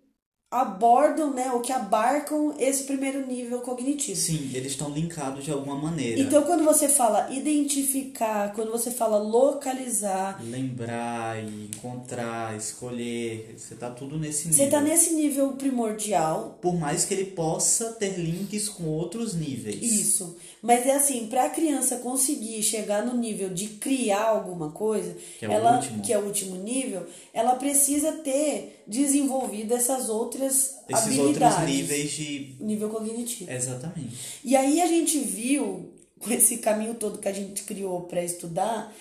abordam, 0.52 1.34
né, 1.34 1.52
ou 1.52 1.60
que 1.60 1.72
abarcam 1.72 2.56
esse 2.58 2.84
primeiro 2.84 3.26
nível 3.26 3.60
cognitivo. 3.60 4.18
Sim, 4.18 4.52
eles 4.54 4.72
estão 4.72 4.90
linkados 4.90 5.44
de 5.44 5.52
alguma 5.52 5.76
maneira. 5.76 6.22
Então, 6.22 6.44
quando 6.44 6.64
você 6.64 6.88
fala 6.88 7.30
identificar, 7.32 8.54
quando 8.54 8.72
você 8.72 8.92
fala 8.92 9.18
localizar, 9.18 10.40
Lembrar, 10.44 11.44
encontrar, 11.44 12.56
escolher. 12.56 13.56
Você 13.58 13.76
tá 13.76 13.90
tudo 13.90 14.18
nesse 14.18 14.48
nível. 14.48 14.64
você 14.66 14.72
tá 14.72 14.82
nesse 14.82 15.14
nível 15.14 15.52
primordial, 15.54 16.58
Por 16.62 16.76
mais 16.76 17.06
que 17.06 17.14
ele 17.14 17.26
possa 17.26 17.94
ter 17.94 18.18
links 18.18 18.70
com 18.70 18.86
outros 18.86 19.34
níveis. 19.34 19.82
Isso. 19.82 20.38
Mas 20.66 20.88
é 20.88 20.94
assim, 20.96 21.28
para 21.28 21.44
a 21.46 21.50
criança 21.50 21.98
conseguir 21.98 22.64
chegar 22.64 23.06
no 23.06 23.16
nível 23.16 23.50
de 23.54 23.68
criar 23.68 24.24
alguma 24.30 24.72
coisa, 24.72 25.16
Que 25.38 25.46
é 25.46 25.48
o 25.48 25.52
ela, 25.52 25.76
último. 25.76 26.02
que 26.02 26.12
é 26.12 26.18
o 26.18 26.26
último 26.26 26.56
nível, 26.56 27.06
ela 27.32 27.56
precisa 27.56 28.12
ter 28.14 28.84
desenvolvido 28.88 29.76
essas 29.76 30.10
outras 30.10 30.76
Esses 30.90 31.06
habilidades. 31.20 31.58
outros 31.60 31.70
níveis 31.76 32.12
de. 32.12 32.56
Nível 32.60 32.90
cognitivo. 32.90 33.52
Exatamente. 33.52 34.16
E 34.44 34.56
aí 34.56 34.82
a 34.82 34.88
gente 34.88 35.20
viu, 35.20 35.94
com 36.20 36.32
esse 36.32 36.58
caminho 36.58 36.96
todo 36.96 37.20
que 37.20 37.28
a 37.28 37.34
gente 37.34 37.62
criou 37.64 38.02
para 38.02 38.24
estudar, 38.24 38.92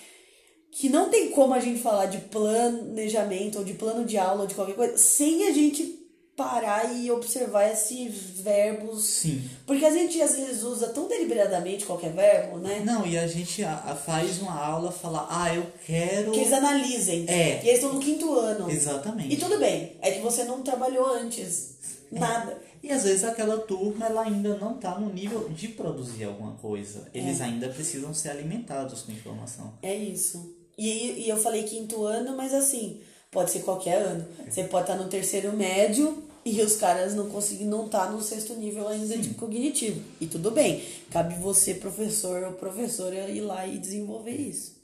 que 0.71 0.87
não 0.87 1.09
tem 1.09 1.31
como 1.31 1.53
a 1.55 1.59
gente 1.59 1.79
falar 1.81 2.05
de 2.05 2.19
planejamento 2.19 3.57
ou 3.57 3.63
de 3.63 3.73
plano 3.73 4.05
de 4.05 4.17
aula 4.17 4.41
ou 4.41 4.47
de 4.47 4.53
qualquer 4.53 4.75
coisa 4.75 4.97
sem 4.97 5.47
a 5.47 5.51
gente 5.51 6.04
parar 6.35 6.93
e 6.93 7.09
observar 7.09 7.71
esses 7.71 8.41
verbos. 8.41 9.03
Sim. 9.05 9.49
Porque 9.65 9.85
a 9.85 9.91
gente 9.91 10.21
às 10.21 10.35
vezes 10.35 10.63
usa 10.63 10.89
tão 10.89 11.07
deliberadamente 11.07 11.85
qualquer 11.85 12.11
verbo, 12.11 12.57
né? 12.57 12.81
Não, 12.85 13.05
e 13.05 13.17
a 13.17 13.25
gente 13.25 13.63
faz 14.05 14.41
uma 14.41 14.59
aula 14.59 14.91
falar, 14.91 15.27
ah, 15.29 15.55
eu 15.55 15.65
quero. 15.85 16.31
Que 16.31 16.39
eles 16.39 16.53
analisem. 16.53 17.25
É. 17.27 17.63
E 17.63 17.69
eles 17.69 17.75
estão 17.75 17.93
no 17.93 17.99
quinto 17.99 18.33
ano. 18.37 18.69
Exatamente. 18.69 19.33
E 19.33 19.37
tudo 19.37 19.57
bem, 19.57 19.95
é 20.01 20.11
que 20.11 20.19
você 20.19 20.43
não 20.43 20.61
trabalhou 20.61 21.07
antes. 21.07 21.75
Nada. 22.11 22.57
E 22.83 22.91
às 22.91 23.03
vezes 23.03 23.23
aquela 23.23 23.57
turma 23.57 24.05
ela 24.05 24.21
ainda 24.21 24.57
não 24.57 24.75
está 24.75 24.99
no 24.99 25.11
nível 25.11 25.49
de 25.49 25.69
produzir 25.69 26.25
alguma 26.25 26.51
coisa. 26.51 27.07
Eles 27.13 27.41
ainda 27.41 27.67
precisam 27.69 28.13
ser 28.13 28.29
alimentados 28.29 29.01
com 29.01 29.11
informação. 29.11 29.73
É 29.81 29.95
isso. 29.95 30.55
E, 30.77 31.23
e 31.23 31.29
eu 31.29 31.37
falei 31.37 31.63
quinto 31.63 32.03
ano, 32.03 32.35
mas 32.37 32.53
assim, 32.53 33.01
pode 33.31 33.49
ser 33.49 33.61
qualquer 33.61 34.01
ano. 34.01 34.27
Você 34.47 34.65
pode 34.65 34.83
estar 34.91 35.01
no 35.01 35.09
terceiro 35.09 35.51
médio 35.53 36.24
e 36.45 36.61
os 36.61 36.75
caras 36.75 37.15
não 37.15 37.27
conseguem, 37.27 37.65
não 37.65 37.89
tá 37.89 38.07
no 38.07 38.21
sexto 38.21 38.53
nível 38.53 38.87
ainda 38.87 39.17
de 39.17 39.29
cognitivo. 39.33 39.99
E 40.21 40.27
tudo 40.27 40.51
bem. 40.51 40.83
Cabe 41.09 41.33
você, 41.39 41.73
professor 41.73 42.43
ou 42.43 42.53
professora, 42.53 43.27
ir 43.29 43.41
lá 43.41 43.65
e 43.65 43.79
desenvolver 43.79 44.35
isso. 44.35 44.75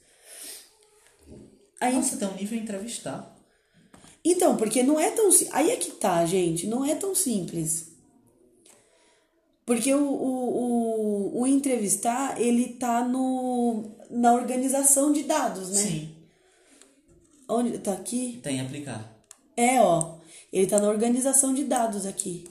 Aí, 1.79 1.93
Nossa, 1.93 2.17
tem 2.17 2.27
um 2.27 2.33
nível 2.35 2.57
entrevistar. 2.57 3.37
Então, 4.25 4.57
porque 4.57 4.81
não 4.81 4.99
é 4.99 5.11
tão. 5.11 5.29
Aí 5.51 5.69
é 5.69 5.75
que 5.75 5.91
tá, 5.91 6.25
gente. 6.25 6.65
Não 6.65 6.83
é 6.83 6.95
tão 6.95 7.13
simples. 7.13 7.89
Porque 9.63 9.93
o, 9.93 10.03
o, 10.03 11.37
o, 11.37 11.41
o 11.41 11.47
entrevistar, 11.47 12.41
ele 12.41 12.73
tá 12.73 13.07
no, 13.07 13.83
na 14.09 14.33
organização 14.33 15.13
de 15.13 15.23
dados, 15.23 15.69
né? 15.69 15.81
Sim, 15.81 16.15
Onde 17.47 17.77
tá 17.77 17.93
aqui? 17.93 18.39
tem 18.41 18.59
aplicar. 18.59 19.15
É, 19.55 19.79
ó. 19.79 20.20
Ele 20.51 20.67
tá 20.67 20.79
na 20.79 20.89
organização 20.89 21.53
de 21.53 21.63
dados 21.63 22.05
aqui. 22.05 22.47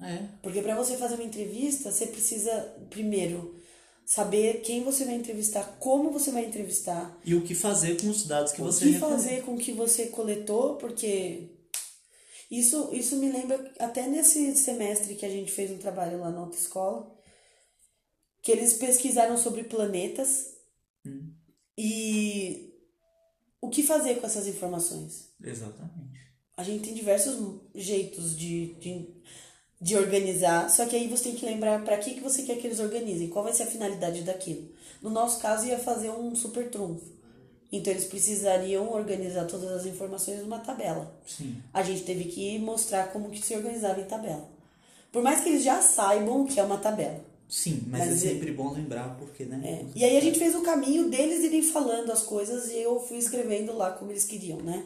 É. 0.00 0.28
Porque 0.42 0.60
para 0.62 0.76
você 0.76 0.96
fazer 0.96 1.14
uma 1.14 1.24
entrevista, 1.24 1.90
você 1.90 2.06
precisa, 2.06 2.52
primeiro, 2.90 3.56
saber 4.04 4.60
quem 4.60 4.84
você 4.84 5.04
vai 5.04 5.14
entrevistar, 5.14 5.64
como 5.80 6.10
você 6.10 6.30
vai 6.30 6.44
entrevistar, 6.44 7.18
E 7.24 7.34
o 7.34 7.42
que 7.42 7.54
fazer 7.54 8.00
com 8.00 8.08
os 8.08 8.24
dados 8.24 8.52
que 8.52 8.60
o 8.60 8.64
você 8.64 8.84
que 8.84 8.90
recolheu. 8.92 9.16
fazer 9.16 9.42
com 9.42 9.54
o 9.54 9.58
que 9.58 9.72
você 9.72 10.06
coletou, 10.06 10.76
porque 10.76 11.48
isso, 12.50 12.90
isso 12.92 13.16
me 13.16 13.32
lembra 13.32 13.72
até 13.80 14.06
nesse 14.06 14.54
semestre 14.54 15.14
que 15.16 15.26
a 15.26 15.30
gente 15.30 15.50
fez 15.50 15.70
um 15.70 15.78
trabalho 15.78 16.20
lá 16.20 16.30
na 16.30 16.40
autoescola, 16.40 17.12
que 18.42 18.52
eles 18.52 18.74
pesquisaram 18.74 19.36
sobre 19.36 19.64
planetas 19.64 20.54
Hum. 21.04 21.32
e 21.78 22.72
o 23.60 23.68
que 23.70 23.82
fazer 23.82 24.16
com 24.20 24.26
essas 24.26 24.46
informações. 24.46 25.30
Exatamente. 25.42 26.15
A 26.56 26.62
gente 26.62 26.84
tem 26.84 26.94
diversos 26.94 27.36
jeitos 27.74 28.36
de, 28.36 28.74
de, 28.74 29.08
de 29.80 29.96
organizar, 29.96 30.70
só 30.70 30.86
que 30.86 30.96
aí 30.96 31.06
você 31.06 31.24
tem 31.24 31.34
que 31.34 31.44
lembrar 31.44 31.84
para 31.84 31.98
que, 31.98 32.14
que 32.14 32.20
você 32.20 32.42
quer 32.42 32.56
que 32.56 32.66
eles 32.66 32.80
organizem, 32.80 33.28
qual 33.28 33.44
vai 33.44 33.52
ser 33.52 33.64
a 33.64 33.66
finalidade 33.66 34.22
daquilo. 34.22 34.68
No 35.02 35.10
nosso 35.10 35.38
caso, 35.40 35.66
ia 35.66 35.78
fazer 35.78 36.10
um 36.10 36.34
super 36.34 36.70
trunfo. 36.70 37.04
Então, 37.70 37.92
eles 37.92 38.04
precisariam 38.06 38.90
organizar 38.92 39.44
todas 39.46 39.70
as 39.70 39.86
informações 39.86 40.40
numa 40.40 40.60
tabela. 40.60 41.12
Sim. 41.26 41.56
A 41.74 41.82
gente 41.82 42.04
teve 42.04 42.24
que 42.24 42.58
mostrar 42.58 43.08
como 43.12 43.28
que 43.30 43.44
se 43.44 43.54
organizava 43.54 44.00
em 44.00 44.04
tabela. 44.04 44.48
Por 45.12 45.22
mais 45.22 45.40
que 45.42 45.50
eles 45.50 45.62
já 45.64 45.82
saibam 45.82 46.42
o 46.42 46.46
que 46.46 46.58
é 46.60 46.62
uma 46.62 46.78
tabela. 46.78 47.22
Sim, 47.48 47.82
mas, 47.88 48.00
Mas 48.00 48.10
é 48.10 48.14
e- 48.14 48.30
sempre 48.30 48.52
bom 48.52 48.72
lembrar, 48.72 49.16
porque, 49.18 49.44
né? 49.44 49.60
É. 49.64 49.84
E 49.94 50.04
aí 50.04 50.16
a 50.16 50.20
gente 50.20 50.38
fez 50.38 50.54
o 50.54 50.62
caminho 50.62 51.08
deles 51.10 51.44
irem 51.44 51.62
falando 51.62 52.10
as 52.10 52.22
coisas 52.22 52.70
e 52.70 52.78
eu 52.78 52.98
fui 53.00 53.18
escrevendo 53.18 53.76
lá 53.76 53.90
como 53.92 54.10
eles 54.10 54.24
queriam, 54.24 54.58
né? 54.58 54.84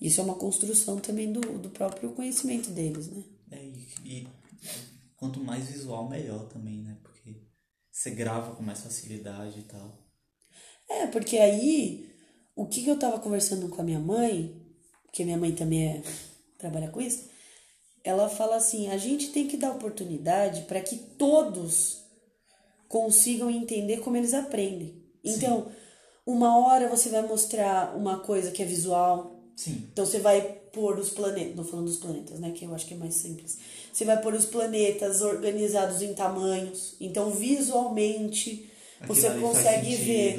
Isso 0.00 0.20
é 0.20 0.24
uma 0.24 0.36
construção 0.36 0.98
também 0.98 1.32
do, 1.32 1.40
do 1.58 1.70
próprio 1.70 2.12
conhecimento 2.12 2.70
deles, 2.70 3.08
né? 3.08 3.24
É, 3.50 3.64
e, 3.64 3.88
e 4.04 4.28
quanto 5.16 5.40
mais 5.40 5.68
visual, 5.68 6.08
melhor 6.08 6.48
também, 6.48 6.80
né? 6.82 6.96
Porque 7.02 7.42
você 7.90 8.10
grava 8.10 8.54
com 8.54 8.62
mais 8.62 8.80
facilidade 8.80 9.60
e 9.60 9.62
tal. 9.64 10.08
É, 10.88 11.06
porque 11.08 11.36
aí, 11.38 12.08
o 12.54 12.66
que, 12.66 12.82
que 12.82 12.90
eu 12.90 12.98
tava 12.98 13.18
conversando 13.18 13.68
com 13.68 13.80
a 13.80 13.84
minha 13.84 13.98
mãe, 13.98 14.64
porque 15.04 15.24
minha 15.24 15.36
mãe 15.36 15.52
também 15.54 15.88
é, 15.88 16.02
trabalha 16.56 16.90
com 16.90 17.00
isso, 17.00 17.28
ela 18.04 18.28
fala 18.28 18.56
assim: 18.56 18.88
a 18.88 18.96
gente 18.96 19.30
tem 19.30 19.48
que 19.48 19.56
dar 19.56 19.72
oportunidade 19.72 20.62
para 20.62 20.80
que 20.80 20.96
todos 20.96 22.04
consigam 22.88 23.50
entender 23.50 23.98
como 23.98 24.16
eles 24.16 24.32
aprendem. 24.32 25.04
Então, 25.22 25.70
uma 26.26 26.58
hora 26.58 26.88
você 26.88 27.10
vai 27.10 27.22
mostrar 27.22 27.96
uma 27.96 28.20
coisa 28.20 28.50
que 28.50 28.62
é 28.62 28.66
visual, 28.66 29.37
Sim. 29.58 29.88
então 29.92 30.06
você 30.06 30.20
vai 30.20 30.40
pôr 30.72 30.96
os 31.00 31.10
planetas, 31.10 31.56
não 31.56 31.64
falando 31.64 31.86
dos 31.86 31.96
planetas, 31.96 32.38
né, 32.38 32.52
que 32.52 32.64
eu 32.64 32.72
acho 32.72 32.86
que 32.86 32.94
é 32.94 32.96
mais 32.96 33.14
simples. 33.14 33.58
Você 33.92 34.04
vai 34.04 34.20
pôr 34.22 34.32
os 34.34 34.46
planetas 34.46 35.20
organizados 35.20 36.00
em 36.00 36.14
tamanhos. 36.14 36.94
Então, 37.00 37.32
visualmente, 37.32 38.70
você 39.04 39.26
Aquilo 39.26 39.52
faz 39.52 39.56
consegue 39.56 39.96
ver 39.96 40.38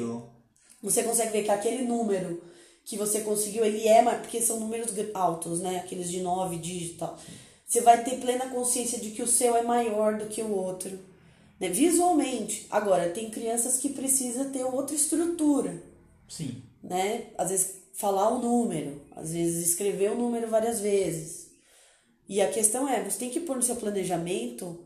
você 0.81 1.03
consegue 1.03 1.31
ver 1.33 1.43
que 1.43 1.51
aquele 1.51 1.83
número 1.83 2.41
que 2.85 2.95
você 2.95 3.19
conseguiu, 3.19 3.65
ele 3.65 3.85
é, 3.85 4.01
mais- 4.01 4.21
porque 4.21 4.39
são 4.41 4.57
números 4.57 4.91
altos, 5.13 5.59
né? 5.59 5.79
Aqueles 5.79 6.09
de 6.09 6.21
nove 6.21 6.55
dígitos 6.57 6.95
e 6.95 6.99
tal. 6.99 7.19
Você 7.67 7.81
vai 7.81 8.01
ter 8.03 8.17
plena 8.21 8.47
consciência 8.47 8.97
de 8.99 9.11
que 9.11 9.21
o 9.21 9.27
seu 9.27 9.55
é 9.57 9.61
maior 9.61 10.17
do 10.17 10.27
que 10.27 10.41
o 10.41 10.51
outro, 10.55 10.97
né? 11.59 11.67
Visualmente. 11.67 12.65
Agora, 12.69 13.09
tem 13.09 13.29
crianças 13.29 13.77
que 13.77 13.89
precisam 13.89 14.49
ter 14.49 14.63
outra 14.63 14.95
estrutura, 14.95 15.83
Sim. 16.29 16.63
né? 16.81 17.25
Às 17.37 17.49
vezes 17.49 17.78
falar 17.99 18.29
o 18.29 18.39
número, 18.39 19.05
às 19.11 19.33
vezes 19.33 19.67
escrever 19.67 20.11
o 20.11 20.15
número 20.15 20.47
várias 20.47 20.79
vezes. 20.79 21.49
E 22.29 22.39
a 22.41 22.49
questão 22.49 22.87
é, 22.87 23.03
você 23.03 23.19
tem 23.19 23.29
que 23.29 23.41
pôr 23.41 23.57
no 23.57 23.61
seu 23.61 23.75
planejamento 23.75 24.85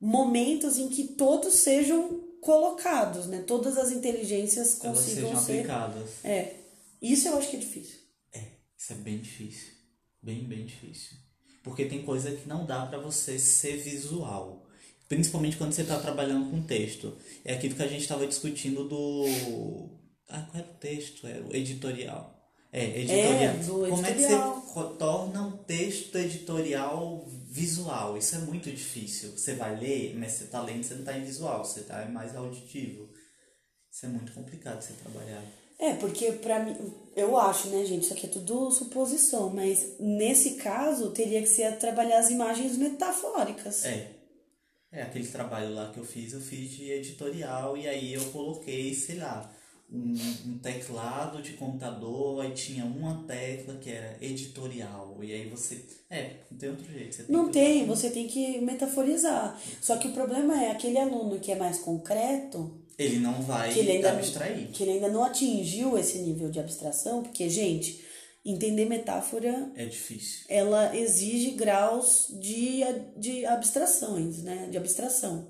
momentos 0.00 0.78
em 0.78 0.88
que 0.88 1.08
todos 1.08 1.54
sejam 1.54 2.20
colocados, 2.40 3.26
né? 3.26 3.42
Todas 3.44 3.76
as 3.76 3.90
inteligências 3.90 4.80
Elas 4.80 4.98
consigam 4.98 5.28
sejam 5.30 5.42
ser 5.42 5.52
aplicadas. 5.52 6.24
é, 6.24 6.54
isso 7.00 7.26
eu 7.26 7.36
acho 7.36 7.50
que 7.50 7.56
é 7.56 7.60
difícil. 7.60 7.98
É, 8.32 8.44
isso 8.78 8.92
é 8.92 8.96
bem 8.96 9.18
difícil. 9.18 9.72
Bem, 10.22 10.44
bem 10.44 10.64
difícil. 10.64 11.16
Porque 11.64 11.86
tem 11.86 12.04
coisa 12.04 12.30
que 12.30 12.48
não 12.48 12.64
dá 12.64 12.86
pra 12.86 12.98
você 12.98 13.40
ser 13.40 13.76
visual. 13.76 14.68
Principalmente 15.08 15.56
quando 15.56 15.72
você 15.72 15.82
tá 15.82 15.98
trabalhando 15.98 16.48
com 16.48 16.62
texto. 16.62 17.16
É 17.44 17.54
aquilo 17.54 17.74
que 17.74 17.82
a 17.82 17.88
gente 17.88 18.06
tava 18.06 18.24
discutindo 18.26 18.88
do. 18.88 19.24
Ah, 20.28 20.42
qual 20.42 20.62
era 20.62 20.72
o 20.72 20.78
texto? 20.78 21.26
Era 21.26 21.44
o 21.44 21.54
editorial. 21.54 22.41
É, 22.72 23.00
editorial. 23.00 23.54
do 23.56 23.88
Como 23.90 24.06
é 24.06 24.12
que 24.12 24.18
editorial. 24.18 24.60
você 24.62 24.96
torna 24.98 25.42
um 25.42 25.56
texto 25.58 26.16
editorial 26.16 27.24
visual? 27.46 28.16
Isso 28.16 28.34
é 28.34 28.38
muito 28.38 28.70
difícil. 28.70 29.32
Você 29.32 29.54
vai 29.54 29.78
ler, 29.78 30.14
mas 30.16 30.32
você 30.32 30.44
tá 30.46 30.62
lendo, 30.62 30.82
você 30.82 30.94
não 30.94 31.04
tá 31.04 31.16
em 31.16 31.24
visual, 31.24 31.62
você 31.62 31.82
tá 31.82 32.06
mais 32.06 32.34
auditivo. 32.34 33.10
Isso 33.90 34.06
é 34.06 34.08
muito 34.08 34.32
complicado 34.32 34.80
você 34.80 34.94
trabalhar. 34.94 35.42
É, 35.78 35.94
porque 35.94 36.32
pra 36.32 36.60
mim, 36.60 36.74
eu 37.14 37.36
acho, 37.36 37.68
né, 37.68 37.84
gente, 37.84 38.04
isso 38.04 38.14
aqui 38.14 38.26
é 38.26 38.30
tudo 38.30 38.70
suposição, 38.70 39.50
mas 39.50 39.96
nesse 40.00 40.52
caso 40.52 41.10
teria 41.10 41.42
que 41.42 41.48
ser 41.48 41.76
trabalhar 41.76 42.20
as 42.20 42.30
imagens 42.30 42.78
metafóricas. 42.78 43.84
É. 43.84 44.12
É, 44.90 45.02
aquele 45.02 45.26
trabalho 45.26 45.74
lá 45.74 45.90
que 45.90 45.98
eu 45.98 46.04
fiz, 46.04 46.32
eu 46.32 46.40
fiz 46.40 46.70
de 46.70 46.90
editorial 46.90 47.76
e 47.76 47.88
aí 47.88 48.14
eu 48.14 48.24
coloquei, 48.26 48.94
sei 48.94 49.16
lá, 49.16 49.50
um, 49.92 50.14
um 50.52 50.58
teclado 50.58 51.42
de 51.42 51.52
computador, 51.52 52.40
aí 52.42 52.52
tinha 52.52 52.84
uma 52.84 53.24
tecla 53.24 53.74
que 53.76 53.90
era 53.90 54.16
editorial. 54.20 55.18
E 55.22 55.32
aí 55.32 55.48
você. 55.48 55.84
É, 56.08 56.36
não 56.50 56.58
tem 56.58 56.68
outro 56.70 56.90
jeito. 56.92 57.14
Você 57.14 57.24
Não 57.28 57.46
que- 57.46 57.52
tem, 57.52 57.86
você 57.86 58.10
tem 58.10 58.26
que 58.26 58.58
metaforizar. 58.60 59.60
Só 59.80 59.96
que 59.96 60.08
o 60.08 60.12
problema 60.12 60.62
é 60.64 60.70
aquele 60.70 60.98
aluno 60.98 61.38
que 61.40 61.52
é 61.52 61.56
mais 61.56 61.78
concreto, 61.78 62.80
Ele 62.98 63.18
não 63.18 63.40
vai 63.42 63.72
que 63.72 63.80
ele 63.80 63.92
ainda, 63.92 64.12
abstrair. 64.12 64.68
que 64.72 64.82
ele 64.82 64.92
ainda 64.92 65.08
não 65.08 65.24
atingiu 65.24 65.98
esse 65.98 66.18
nível 66.18 66.50
de 66.50 66.58
abstração, 66.60 67.22
porque, 67.22 67.48
gente, 67.48 68.02
entender 68.44 68.86
metáfora 68.86 69.70
É 69.76 69.84
difícil. 69.84 70.44
ela 70.48 70.96
exige 70.96 71.52
graus 71.52 72.26
de, 72.40 72.80
de 73.16 73.44
abstrações, 73.46 74.42
né? 74.42 74.68
De 74.70 74.76
abstração. 74.76 75.48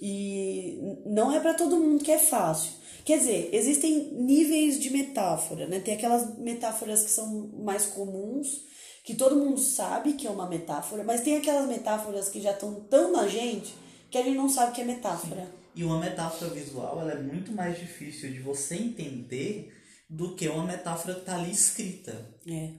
E 0.00 0.78
n- 0.80 0.98
não 1.06 1.32
é 1.32 1.40
para 1.40 1.54
todo 1.54 1.76
mundo 1.76 2.02
que 2.04 2.10
é 2.12 2.18
fácil. 2.18 2.72
Quer 3.08 3.20
dizer, 3.20 3.48
existem 3.54 4.12
níveis 4.12 4.78
de 4.78 4.90
metáfora, 4.90 5.66
né? 5.66 5.80
Tem 5.80 5.94
aquelas 5.94 6.36
metáforas 6.36 7.04
que 7.04 7.08
são 7.08 7.48
mais 7.54 7.86
comuns, 7.86 8.66
que 9.02 9.14
todo 9.14 9.34
mundo 9.34 9.58
sabe 9.58 10.12
que 10.12 10.26
é 10.26 10.30
uma 10.30 10.46
metáfora, 10.46 11.02
mas 11.02 11.22
tem 11.22 11.38
aquelas 11.38 11.66
metáforas 11.66 12.28
que 12.28 12.38
já 12.38 12.52
estão 12.52 12.82
tão 12.82 13.10
na 13.10 13.26
gente 13.26 13.74
que 14.10 14.18
a 14.18 14.22
gente 14.22 14.36
não 14.36 14.46
sabe 14.46 14.72
que 14.74 14.82
é 14.82 14.84
metáfora. 14.84 15.50
E 15.74 15.82
uma 15.84 15.98
metáfora 15.98 16.50
visual 16.50 17.00
ela 17.00 17.12
é 17.12 17.18
muito 17.18 17.50
mais 17.50 17.78
difícil 17.78 18.30
de 18.30 18.40
você 18.40 18.74
entender 18.74 19.72
do 20.06 20.34
que 20.34 20.46
uma 20.46 20.66
metáfora 20.66 21.14
que 21.14 21.24
tá 21.24 21.36
ali 21.36 21.50
escrita. 21.50 22.36
É. 22.46 22.72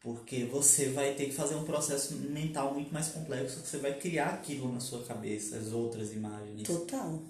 Porque 0.00 0.44
você 0.44 0.88
vai 0.88 1.14
ter 1.14 1.26
que 1.26 1.34
fazer 1.34 1.54
um 1.54 1.62
processo 1.62 2.16
mental 2.16 2.74
muito 2.74 2.92
mais 2.92 3.10
complexo, 3.10 3.62
que 3.62 3.68
você 3.68 3.78
vai 3.78 3.96
criar 3.96 4.30
aquilo 4.30 4.72
na 4.72 4.80
sua 4.80 5.04
cabeça, 5.04 5.56
as 5.56 5.70
outras 5.70 6.12
imagens. 6.12 6.64
Total. 6.64 7.22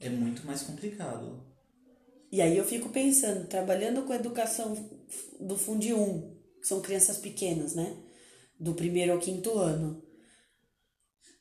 É 0.00 0.08
muito 0.08 0.46
mais 0.46 0.62
complicado. 0.62 1.52
E 2.34 2.42
aí 2.42 2.56
eu 2.56 2.64
fico 2.64 2.88
pensando, 2.88 3.46
trabalhando 3.46 4.02
com 4.02 4.12
a 4.12 4.16
educação 4.16 4.76
do 5.38 5.56
Fundi 5.56 5.94
1, 5.94 6.34
que 6.60 6.66
são 6.66 6.80
crianças 6.80 7.16
pequenas, 7.16 7.74
né? 7.76 7.96
do 8.58 8.74
primeiro 8.74 9.12
ao 9.12 9.18
quinto 9.18 9.56
ano. 9.56 10.02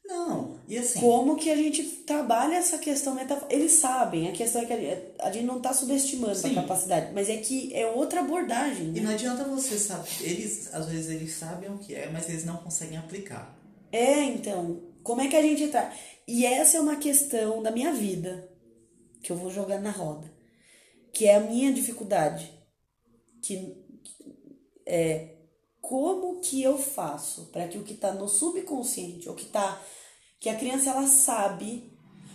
Não, 0.05 0.59
e 0.67 0.77
assim. 0.77 0.99
Como 0.99 1.37
que 1.37 1.49
a 1.49 1.55
gente 1.55 1.81
trabalha 2.05 2.55
essa 2.55 2.77
questão 2.77 3.15
metafórica? 3.15 3.55
Eles 3.55 3.71
sabem, 3.71 4.27
a 4.27 4.33
questão 4.33 4.61
é 4.61 4.65
que 4.65 4.73
a, 5.19 5.31
gente 5.31 5.45
não 5.45 5.57
está 5.57 5.73
subestimando 5.73 6.35
Sim. 6.35 6.51
a 6.51 6.61
capacidade, 6.61 7.11
mas 7.11 7.29
é 7.29 7.37
que 7.37 7.73
é 7.73 7.87
outra 7.87 8.19
abordagem. 8.19 8.89
E 8.89 8.91
Né? 8.91 9.01
não 9.01 9.11
adianta 9.11 9.43
você 9.45 9.79
saber. 9.79 10.09
Eles, 10.21 10.71
às 10.73 10.87
vezes, 10.87 11.09
eles 11.09 11.33
sabem 11.33 11.71
o 11.71 11.77
que 11.77 11.95
é, 11.95 12.09
mas 12.11 12.27
eles 12.29 12.45
não 12.45 12.57
conseguem 12.57 12.97
aplicar. 12.97 13.57
É, 13.91 14.23
então, 14.25 14.83
como 15.01 15.21
é 15.21 15.27
que 15.27 15.37
a 15.37 15.41
gente 15.41 15.67
tá? 15.69 15.91
E 16.27 16.45
essa 16.45 16.77
é 16.77 16.81
uma 16.81 16.97
questão 16.97 17.63
da 17.63 17.71
minha 17.71 17.93
vida 17.93 18.49
que 19.21 19.31
eu 19.31 19.37
vou 19.37 19.49
jogar 19.49 19.79
na 19.79 19.91
roda, 19.91 20.29
que 21.13 21.25
é 21.27 21.35
a 21.35 21.39
minha 21.39 21.71
dificuldade, 21.71 22.51
que 23.41 23.77
é 24.85 25.29
como 25.79 26.39
que 26.39 26.61
eu 26.63 26.77
faço 26.77 27.45
para 27.51 27.67
que 27.67 27.77
o 27.77 27.83
que 27.83 27.93
tá 27.93 28.13
no 28.13 28.27
subconsciente, 28.27 29.29
ou 29.29 29.35
que 29.35 29.45
tá 29.45 29.81
que 30.39 30.49
a 30.49 30.55
criança 30.57 30.89
ela 30.89 31.07
sabe, 31.07 31.93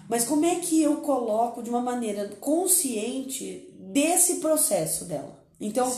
mas 0.08 0.24
como 0.24 0.46
é 0.46 0.56
que 0.60 0.80
eu 0.82 0.98
coloco 1.02 1.62
de 1.62 1.68
uma 1.68 1.80
maneira 1.82 2.28
consciente 2.40 3.74
desse 3.78 4.36
processo 4.36 5.04
dela? 5.04 5.44
Então, 5.60 5.90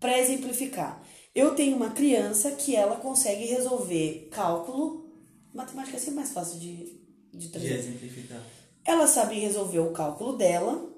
para 0.00 0.18
exemplificar, 0.18 1.04
eu 1.34 1.54
tenho 1.54 1.76
uma 1.76 1.90
criança 1.90 2.52
que 2.52 2.74
ela 2.74 2.96
consegue 2.96 3.44
resolver 3.44 4.28
cálculo, 4.32 5.12
matemática 5.52 5.96
é 5.96 6.00
sempre 6.00 6.16
mais 6.16 6.30
fácil 6.30 6.58
de, 6.58 7.00
de 7.32 7.38
De 7.38 7.48
trazer. 7.50 7.74
exemplificar. 7.74 8.42
Ela 8.84 9.06
sabe 9.06 9.38
resolver 9.38 9.78
o 9.80 9.92
cálculo 9.92 10.36
dela, 10.36 10.93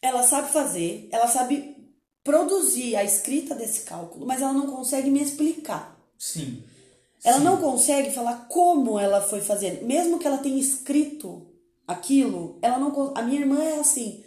ela 0.00 0.22
sabe 0.22 0.50
fazer, 0.52 1.08
ela 1.10 1.26
sabe 1.28 1.76
produzir 2.22 2.96
a 2.96 3.04
escrita 3.04 3.54
desse 3.54 3.82
cálculo, 3.82 4.26
mas 4.26 4.42
ela 4.42 4.52
não 4.52 4.66
consegue 4.66 5.10
me 5.10 5.22
explicar. 5.22 5.98
Sim. 6.18 6.62
Ela 7.24 7.38
Sim. 7.38 7.44
não 7.44 7.56
consegue 7.56 8.10
falar 8.10 8.46
como 8.48 8.98
ela 8.98 9.20
foi 9.20 9.40
fazendo, 9.40 9.84
mesmo 9.84 10.18
que 10.18 10.26
ela 10.26 10.38
tenha 10.38 10.58
escrito 10.58 11.46
aquilo, 11.86 12.58
ela 12.60 12.78
não 12.78 13.12
a 13.14 13.22
minha 13.22 13.40
irmã 13.40 13.62
é 13.62 13.78
assim. 13.80 14.22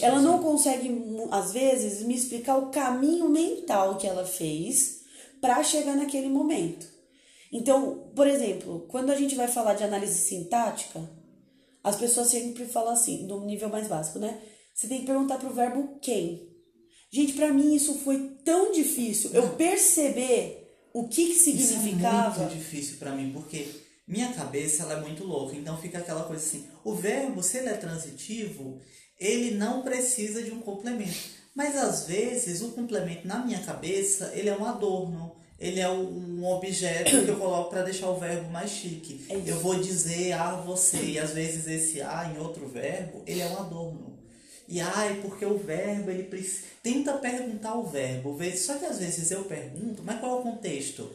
Ela 0.00 0.16
assim. 0.16 0.24
não 0.24 0.42
consegue 0.42 0.90
às 1.30 1.52
vezes 1.52 2.02
me 2.02 2.14
explicar 2.14 2.56
o 2.58 2.70
caminho 2.70 3.28
mental 3.28 3.96
que 3.96 4.06
ela 4.06 4.24
fez 4.24 5.00
para 5.40 5.62
chegar 5.62 5.96
naquele 5.96 6.28
momento. 6.28 6.86
Então, 7.52 8.10
por 8.14 8.26
exemplo, 8.26 8.86
quando 8.88 9.10
a 9.10 9.14
gente 9.14 9.34
vai 9.34 9.48
falar 9.48 9.74
de 9.74 9.84
análise 9.84 10.18
sintática, 10.18 11.08
as 11.82 11.96
pessoas 11.96 12.28
sempre 12.28 12.66
falam 12.66 12.92
assim, 12.92 13.26
do 13.26 13.40
nível 13.40 13.68
mais 13.68 13.86
básico, 13.86 14.18
né? 14.18 14.40
Você 14.76 14.88
tem 14.88 15.00
que 15.00 15.06
perguntar 15.06 15.38
pro 15.38 15.54
verbo 15.54 15.98
quem. 16.02 16.50
Gente, 17.10 17.32
pra 17.32 17.50
mim 17.50 17.74
isso 17.74 17.94
foi 18.00 18.36
tão 18.44 18.72
difícil. 18.72 19.30
Eu 19.32 19.54
perceber 19.54 20.70
o 20.92 21.08
que, 21.08 21.24
que 21.24 21.32
Isso 21.32 21.44
significava. 21.44 22.42
é 22.42 22.44
muito 22.44 22.58
difícil 22.58 22.98
pra 22.98 23.12
mim, 23.12 23.32
porque 23.32 23.66
minha 24.06 24.34
cabeça 24.34 24.82
ela 24.82 24.98
é 24.98 25.00
muito 25.00 25.24
louca, 25.24 25.56
então 25.56 25.78
fica 25.78 25.96
aquela 25.98 26.24
coisa 26.24 26.44
assim, 26.44 26.66
o 26.84 26.94
verbo, 26.94 27.42
se 27.42 27.56
ele 27.56 27.70
é 27.70 27.74
transitivo, 27.74 28.78
ele 29.18 29.52
não 29.52 29.80
precisa 29.82 30.42
de 30.42 30.50
um 30.50 30.60
complemento. 30.60 31.16
Mas 31.54 31.74
às 31.74 32.04
vezes 32.06 32.60
o 32.60 32.72
complemento 32.72 33.26
na 33.26 33.44
minha 33.46 33.60
cabeça, 33.60 34.30
ele 34.34 34.50
é 34.50 34.56
um 34.56 34.66
adorno, 34.66 35.34
ele 35.58 35.80
é 35.80 35.88
um 35.88 36.44
objeto 36.44 37.24
que 37.24 37.30
eu 37.30 37.38
coloco 37.38 37.70
para 37.70 37.82
deixar 37.82 38.10
o 38.10 38.18
verbo 38.20 38.50
mais 38.50 38.70
chique. 38.70 39.24
É 39.30 39.38
isso. 39.38 39.48
eu 39.48 39.58
vou 39.60 39.80
dizer 39.80 40.32
a 40.32 40.56
você, 40.56 41.02
e 41.02 41.18
às 41.18 41.30
vezes 41.30 41.66
esse 41.66 42.02
a 42.02 42.30
em 42.30 42.38
outro 42.38 42.68
verbo, 42.68 43.22
ele 43.26 43.40
é 43.40 43.48
um 43.48 43.56
adorno. 43.56 44.15
E 44.68 44.80
ai, 44.80 45.20
porque 45.22 45.44
o 45.46 45.56
verbo, 45.58 46.10
ele 46.10 46.24
precisa. 46.24 46.64
Tenta 46.82 47.14
perguntar 47.14 47.74
o 47.76 47.84
verbo. 47.86 48.36
Só 48.56 48.74
que 48.74 48.84
às 48.84 48.98
vezes 48.98 49.30
eu 49.30 49.44
pergunto, 49.44 50.02
mas 50.04 50.18
qual 50.20 50.36
é 50.38 50.40
o 50.40 50.42
contexto? 50.42 51.08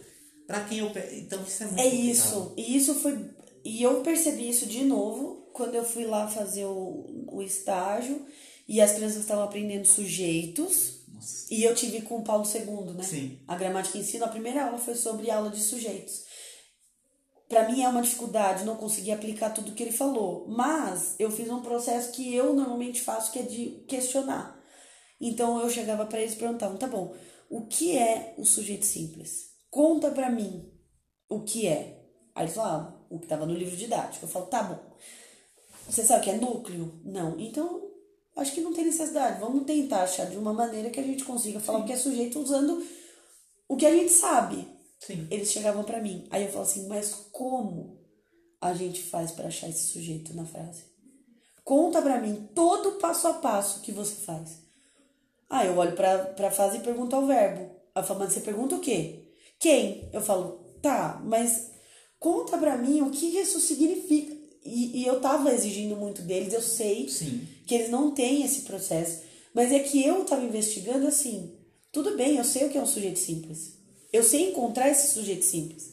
Pra 0.48 0.64
quem 0.64 0.80
eu. 0.80 0.90
per- 0.90 1.14
Então 1.18 1.42
isso 1.44 1.64
é 1.64 1.66
muito 1.68 1.80
É 1.80 1.84
complicado. 1.84 2.10
isso. 2.12 2.54
E 2.58 2.78
isso 2.78 2.96
foi. 2.96 3.20
E 3.64 3.84
eu 3.84 4.02
percebi 4.02 4.50
isso 4.50 4.66
de 4.66 4.84
novo 4.84 5.50
quando 5.54 5.76
eu 5.76 5.84
fui 5.84 6.06
lá 6.06 6.28
fazer 6.28 6.66
o, 6.66 7.26
o 7.32 7.42
estágio 7.42 8.26
e 8.68 8.80
as 8.82 8.94
crianças 8.94 9.20
estavam 9.22 9.44
aprendendo 9.44 9.86
sujeitos. 9.86 11.02
Nossa. 11.14 11.46
E 11.54 11.64
eu 11.64 11.76
tive 11.76 12.02
com 12.02 12.18
o 12.18 12.24
Paulo 12.24 12.46
II, 12.46 12.94
né? 12.96 13.04
Sim. 13.04 13.38
A 13.48 13.56
gramática 13.56 13.98
ensino, 13.98 14.26
a 14.26 14.30
primeira 14.30 14.66
aula 14.66 14.78
foi 14.78 14.96
sobre 14.96 15.30
aula 15.30 15.50
de 15.52 15.62
sujeitos. 15.62 16.24
Pra 17.52 17.68
mim 17.68 17.82
é 17.82 17.90
uma 17.90 18.02
dificuldade 18.02 18.64
não 18.64 18.78
conseguir 18.78 19.12
aplicar 19.12 19.50
tudo 19.50 19.74
que 19.74 19.84
ele 19.84 19.92
falou, 19.92 20.48
mas 20.48 21.16
eu 21.20 21.30
fiz 21.30 21.50
um 21.50 21.62
processo 21.62 22.14
que 22.14 22.34
eu 22.34 22.54
normalmente 22.54 23.02
faço 23.02 23.30
que 23.30 23.40
é 23.40 23.42
de 23.42 23.84
questionar. 23.90 24.58
Então 25.20 25.60
eu 25.60 25.70
chegava 25.70 26.06
pra 26.06 26.22
eles 26.22 26.34
e 26.34 26.38
perguntava: 26.38 26.78
"Tá 26.78 26.88
bom, 26.88 27.14
o 27.50 27.68
que 27.68 27.98
é 27.98 28.36
o 28.38 28.46
sujeito 28.46 28.86
simples? 28.86 29.50
Conta 29.70 30.10
pra 30.12 30.30
mim 30.30 30.72
o 31.28 31.42
que 31.42 31.68
é". 31.68 32.02
Aí 32.34 32.46
eles 32.46 32.56
falavam 32.56 33.06
o 33.10 33.20
que 33.20 33.26
estava 33.26 33.46
no 33.46 33.54
livro 33.54 33.76
didático. 33.76 34.24
Eu 34.24 34.30
falo: 34.30 34.46
"Tá 34.46 34.64
bom. 34.64 34.80
Você 35.90 36.06
sabe 36.06 36.22
o 36.22 36.24
que 36.24 36.30
é 36.30 36.38
núcleo? 36.38 37.02
Não. 37.04 37.38
Então, 37.38 37.82
acho 38.38 38.54
que 38.54 38.62
não 38.62 38.72
tem 38.72 38.86
necessidade. 38.86 39.42
Vamos 39.42 39.66
tentar 39.66 40.04
achar 40.04 40.26
de 40.26 40.38
uma 40.38 40.54
maneira 40.54 40.90
que 40.90 41.02
a 41.02 41.04
gente 41.04 41.26
consiga 41.26 41.60
falar 41.60 41.80
o 41.80 41.86
que 41.86 41.92
é 41.92 41.98
sujeito 41.98 42.40
usando 42.40 42.82
o 43.68 43.76
que 43.76 43.86
a 43.86 43.92
gente 43.92 44.14
sabe. 44.14 44.66
Sim. 45.02 45.28
Eles 45.30 45.52
chegavam 45.52 45.84
pra 45.84 46.02
mim. 46.02 46.28
Aí 46.30 46.46
eu 46.46 46.52
falo 46.52 46.64
assim, 46.64 46.88
mas 46.88 47.14
como 47.32 48.00
a 48.62 48.74
gente 48.74 49.02
faz 49.02 49.32
pra 49.32 49.48
achar 49.48 49.68
esse 49.68 49.88
sujeito 49.88 50.34
na 50.34 50.46
frase? 50.46 50.84
Conta 51.64 52.02
pra 52.02 52.22
mim 52.22 52.50
todo 52.54 52.90
o 52.90 53.00
passo 53.00 53.28
a 53.28 53.34
passo 53.34 53.82
que 53.82 53.92
você 53.92 54.16
faz. 54.16 54.60
Ah, 55.50 55.66
eu 55.66 55.76
olho 55.78 55.94
pra, 55.94 56.18
pra 56.20 56.52
frase 56.52 56.78
e 56.78 56.82
pergunto 56.82 57.16
ao 57.16 57.26
verbo. 57.26 57.62
Aí 57.94 58.02
eu 58.02 58.04
falo, 58.04 58.20
mas 58.20 58.34
você 58.34 58.40
pergunta 58.42 58.76
o 58.76 58.80
quê? 58.80 59.34
Quem? 59.60 60.10
Eu 60.14 60.22
falo, 60.22 60.78
tá, 60.82 61.22
mas 61.26 61.72
conta 62.20 62.58
pra 62.58 62.78
mim 62.78 63.02
o 63.02 63.10
que 63.12 63.26
isso 63.26 63.60
significa. 63.60 64.36
E, 64.64 65.02
e 65.02 65.06
eu 65.06 65.20
tava 65.20 65.52
exigindo 65.52 65.96
muito 65.96 66.22
deles, 66.22 66.54
eu 66.54 66.62
sei 66.62 67.10
Sim. 67.10 67.48
que 67.66 67.74
eles 67.76 67.90
não 67.90 68.12
têm 68.12 68.44
esse 68.44 68.62
processo. 68.62 69.24
Mas 69.54 69.72
é 69.72 69.80
que 69.80 70.06
eu 70.06 70.22
estava 70.22 70.46
investigando 70.46 71.08
assim. 71.08 71.58
Tudo 71.92 72.16
bem, 72.16 72.38
eu 72.38 72.44
sei 72.44 72.68
o 72.68 72.70
que 72.70 72.78
é 72.78 72.82
um 72.82 72.86
sujeito 72.86 73.20
simples. 73.20 73.81
Eu 74.12 74.24
sei 74.24 74.50
encontrar 74.50 74.90
esse 74.90 75.14
sujeito 75.14 75.46
simples. 75.46 75.92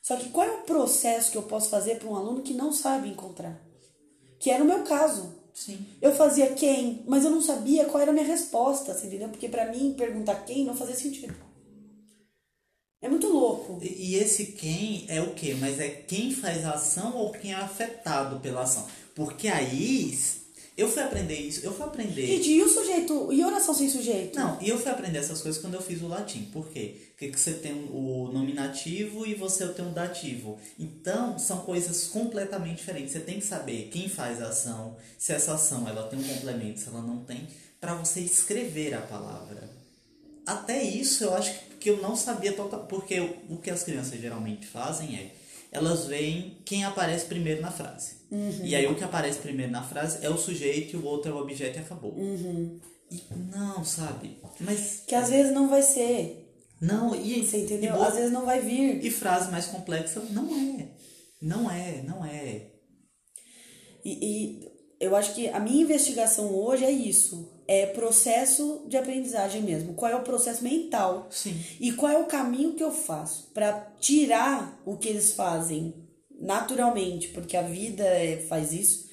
Só 0.00 0.16
que 0.16 0.28
qual 0.28 0.46
é 0.46 0.52
o 0.52 0.62
processo 0.62 1.32
que 1.32 1.38
eu 1.38 1.42
posso 1.42 1.68
fazer 1.68 1.98
para 1.98 2.08
um 2.08 2.14
aluno 2.14 2.42
que 2.42 2.54
não 2.54 2.72
sabe 2.72 3.08
encontrar? 3.08 3.60
Que 4.38 4.50
era 4.50 4.62
o 4.62 4.66
meu 4.66 4.84
caso. 4.84 5.34
Sim. 5.52 5.84
Eu 6.00 6.14
fazia 6.14 6.52
quem, 6.52 7.02
mas 7.06 7.24
eu 7.24 7.30
não 7.30 7.40
sabia 7.40 7.86
qual 7.86 8.00
era 8.00 8.10
a 8.10 8.14
minha 8.14 8.26
resposta, 8.26 8.92
você 8.94 9.06
entendeu? 9.06 9.30
Porque 9.30 9.48
para 9.48 9.72
mim 9.72 9.94
perguntar 9.96 10.44
quem 10.44 10.64
não 10.64 10.76
fazia 10.76 10.94
sentido. 10.94 11.34
É 13.00 13.08
muito 13.08 13.28
louco. 13.28 13.78
E, 13.82 14.16
esse 14.16 14.46
quem 14.46 15.04
é 15.08 15.20
o 15.20 15.34
quê? 15.34 15.56
Mas 15.58 15.80
é 15.80 15.88
quem 15.88 16.32
faz 16.32 16.64
a 16.64 16.72
ação 16.72 17.16
ou 17.16 17.32
quem 17.32 17.52
é 17.52 17.56
afetado 17.56 18.40
pela 18.40 18.62
ação? 18.62 18.86
Porque 19.14 19.48
aí. 19.48 20.16
Eu 20.76 20.90
fui 20.90 21.02
aprender 21.02 21.38
isso. 21.38 21.64
Eu 21.64 21.72
fui 21.72 21.86
aprender. 21.86 22.26
Gente, 22.26 22.50
e 22.50 22.62
o 22.62 22.68
sujeito? 22.68 23.32
E 23.32 23.42
oração 23.42 23.74
sem 23.74 23.88
sujeito? 23.88 24.38
Não, 24.38 24.60
e 24.60 24.68
eu 24.68 24.78
fui 24.78 24.90
aprender 24.90 25.18
essas 25.18 25.40
coisas 25.40 25.60
quando 25.60 25.74
eu 25.74 25.80
fiz 25.80 26.02
o 26.02 26.06
latim. 26.06 26.50
Por 26.52 26.68
quê? 26.68 26.96
Porque 27.10 27.28
que 27.28 27.40
você 27.40 27.54
tem 27.54 27.72
o 27.90 28.30
nominativo 28.30 29.26
e 29.26 29.34
você 29.34 29.66
tem 29.68 29.86
o 29.86 29.90
dativo. 29.90 30.58
Então, 30.78 31.38
são 31.38 31.60
coisas 31.60 32.08
completamente 32.08 32.78
diferentes. 32.78 33.12
Você 33.12 33.20
tem 33.20 33.38
que 33.38 33.46
saber 33.46 33.88
quem 33.90 34.06
faz 34.08 34.42
a 34.42 34.48
ação, 34.48 34.96
se 35.16 35.32
essa 35.32 35.54
ação 35.54 35.88
ela 35.88 36.08
tem 36.08 36.18
um 36.18 36.28
complemento, 36.28 36.80
se 36.80 36.88
ela 36.88 37.00
não 37.00 37.24
tem, 37.24 37.48
para 37.80 37.94
você 37.94 38.20
escrever 38.20 38.92
a 38.92 39.00
palavra. 39.00 39.70
Até 40.44 40.82
isso 40.82 41.24
eu 41.24 41.34
acho 41.34 41.54
que 41.80 41.88
eu 41.88 42.02
não 42.02 42.14
sabia 42.14 42.52
total, 42.52 42.86
porque 42.86 43.18
o 43.48 43.56
que 43.56 43.70
as 43.70 43.82
crianças 43.82 44.20
geralmente 44.20 44.66
fazem 44.66 45.16
é 45.16 45.32
elas 45.72 46.06
veem 46.06 46.56
quem 46.64 46.84
aparece 46.84 47.26
primeiro 47.26 47.60
na 47.60 47.70
frase. 47.70 48.15
E 48.30 48.74
aí 48.74 48.86
o 48.86 48.94
que 48.96 49.04
aparece 49.04 49.38
primeiro 49.38 49.70
na 49.72 49.82
frase 49.82 50.24
é 50.24 50.28
o 50.30 50.36
sujeito 50.36 50.94
e 50.96 50.98
o 50.98 51.04
outro 51.04 51.30
é 51.30 51.34
o 51.34 51.38
objeto 51.38 51.78
e 51.78 51.80
acabou. 51.80 52.14
E 53.10 53.22
não, 53.54 53.84
sabe? 53.84 54.38
Mas 54.60 55.02
Que 55.06 55.14
às 55.14 55.30
vezes 55.30 55.52
não 55.52 55.68
vai 55.68 55.82
ser. 55.82 56.52
não, 56.80 57.14
e 57.14 57.44
Você 57.46 57.58
entendeu? 57.62 57.94
e 57.94 58.02
Às 58.02 58.14
vezes 58.16 58.32
não 58.32 58.44
vai 58.44 58.60
vir. 58.60 59.04
e 59.04 59.10
frase 59.10 59.50
mais 59.50 59.66
complexa 59.66 60.20
não 60.30 60.48
é. 60.56 60.88
Não 61.40 61.70
é, 61.70 62.02
não 62.02 62.24
é. 62.24 62.72
E, 64.04 64.10
e 64.62 64.68
eu 65.00 65.14
acho 65.14 65.34
que 65.34 65.48
a 65.48 65.60
minha 65.60 65.82
investigação 65.82 66.52
hoje 66.52 66.84
é 66.84 66.90
isso. 66.90 67.52
É 67.68 67.86
processo 67.86 68.84
de 68.88 68.96
aprendizagem 68.96 69.62
mesmo. 69.62 69.94
Qual 69.94 70.10
é 70.10 70.14
o 70.16 70.22
processo 70.22 70.62
mental? 70.64 71.26
Sim. 71.30 71.56
E 71.80 71.92
qual 71.92 72.10
é 72.12 72.18
o 72.18 72.26
caminho 72.26 72.74
que 72.74 72.82
eu 72.82 72.92
faço 72.92 73.50
para 73.52 73.72
tirar 74.00 74.80
o 74.86 74.96
que 74.96 75.08
eles 75.08 75.32
fazem 75.34 75.94
naturalmente, 76.40 77.28
porque 77.28 77.56
a 77.56 77.62
vida 77.62 78.04
é- 78.04 78.44
faz 78.48 78.72
isso, 78.72 79.06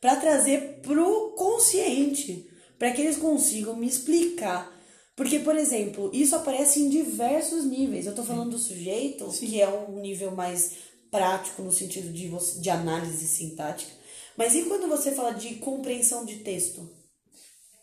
para 0.00 0.16
trazer 0.16 0.80
pro 0.82 1.34
consciente, 1.36 2.48
para 2.78 2.90
que 2.92 3.02
eles 3.02 3.16
consigam 3.18 3.76
me 3.76 3.86
explicar. 3.86 4.78
Porque, 5.14 5.38
por 5.40 5.56
exemplo, 5.56 6.10
isso 6.14 6.34
aparece 6.34 6.80
em 6.80 6.88
diversos 6.88 7.64
níveis. 7.64 8.06
Eu 8.06 8.14
tô 8.14 8.22
falando 8.22 8.52
do 8.52 8.58
sujeito, 8.58 9.28
que 9.32 9.60
é 9.60 9.68
um 9.68 10.00
nível 10.00 10.30
mais 10.30 10.76
prático 11.10 11.62
no 11.62 11.72
sentido 11.72 12.10
de, 12.12 12.28
você, 12.28 12.60
de 12.60 12.70
análise 12.70 13.26
sintática. 13.26 13.92
Mas 14.36 14.54
e 14.54 14.62
quando 14.62 14.88
você 14.88 15.12
fala 15.12 15.32
de 15.32 15.56
compreensão 15.56 16.24
de 16.24 16.36
texto? 16.36 16.88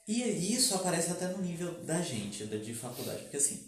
E 0.08 0.22
isso 0.54 0.74
aparece 0.74 1.12
até 1.12 1.28
no 1.28 1.44
nível 1.44 1.72
da 1.84 2.02
gente, 2.02 2.46
da 2.46 2.58
de 2.58 2.74
faculdade, 2.74 3.24
porque 3.24 3.38
assim, 3.38 3.60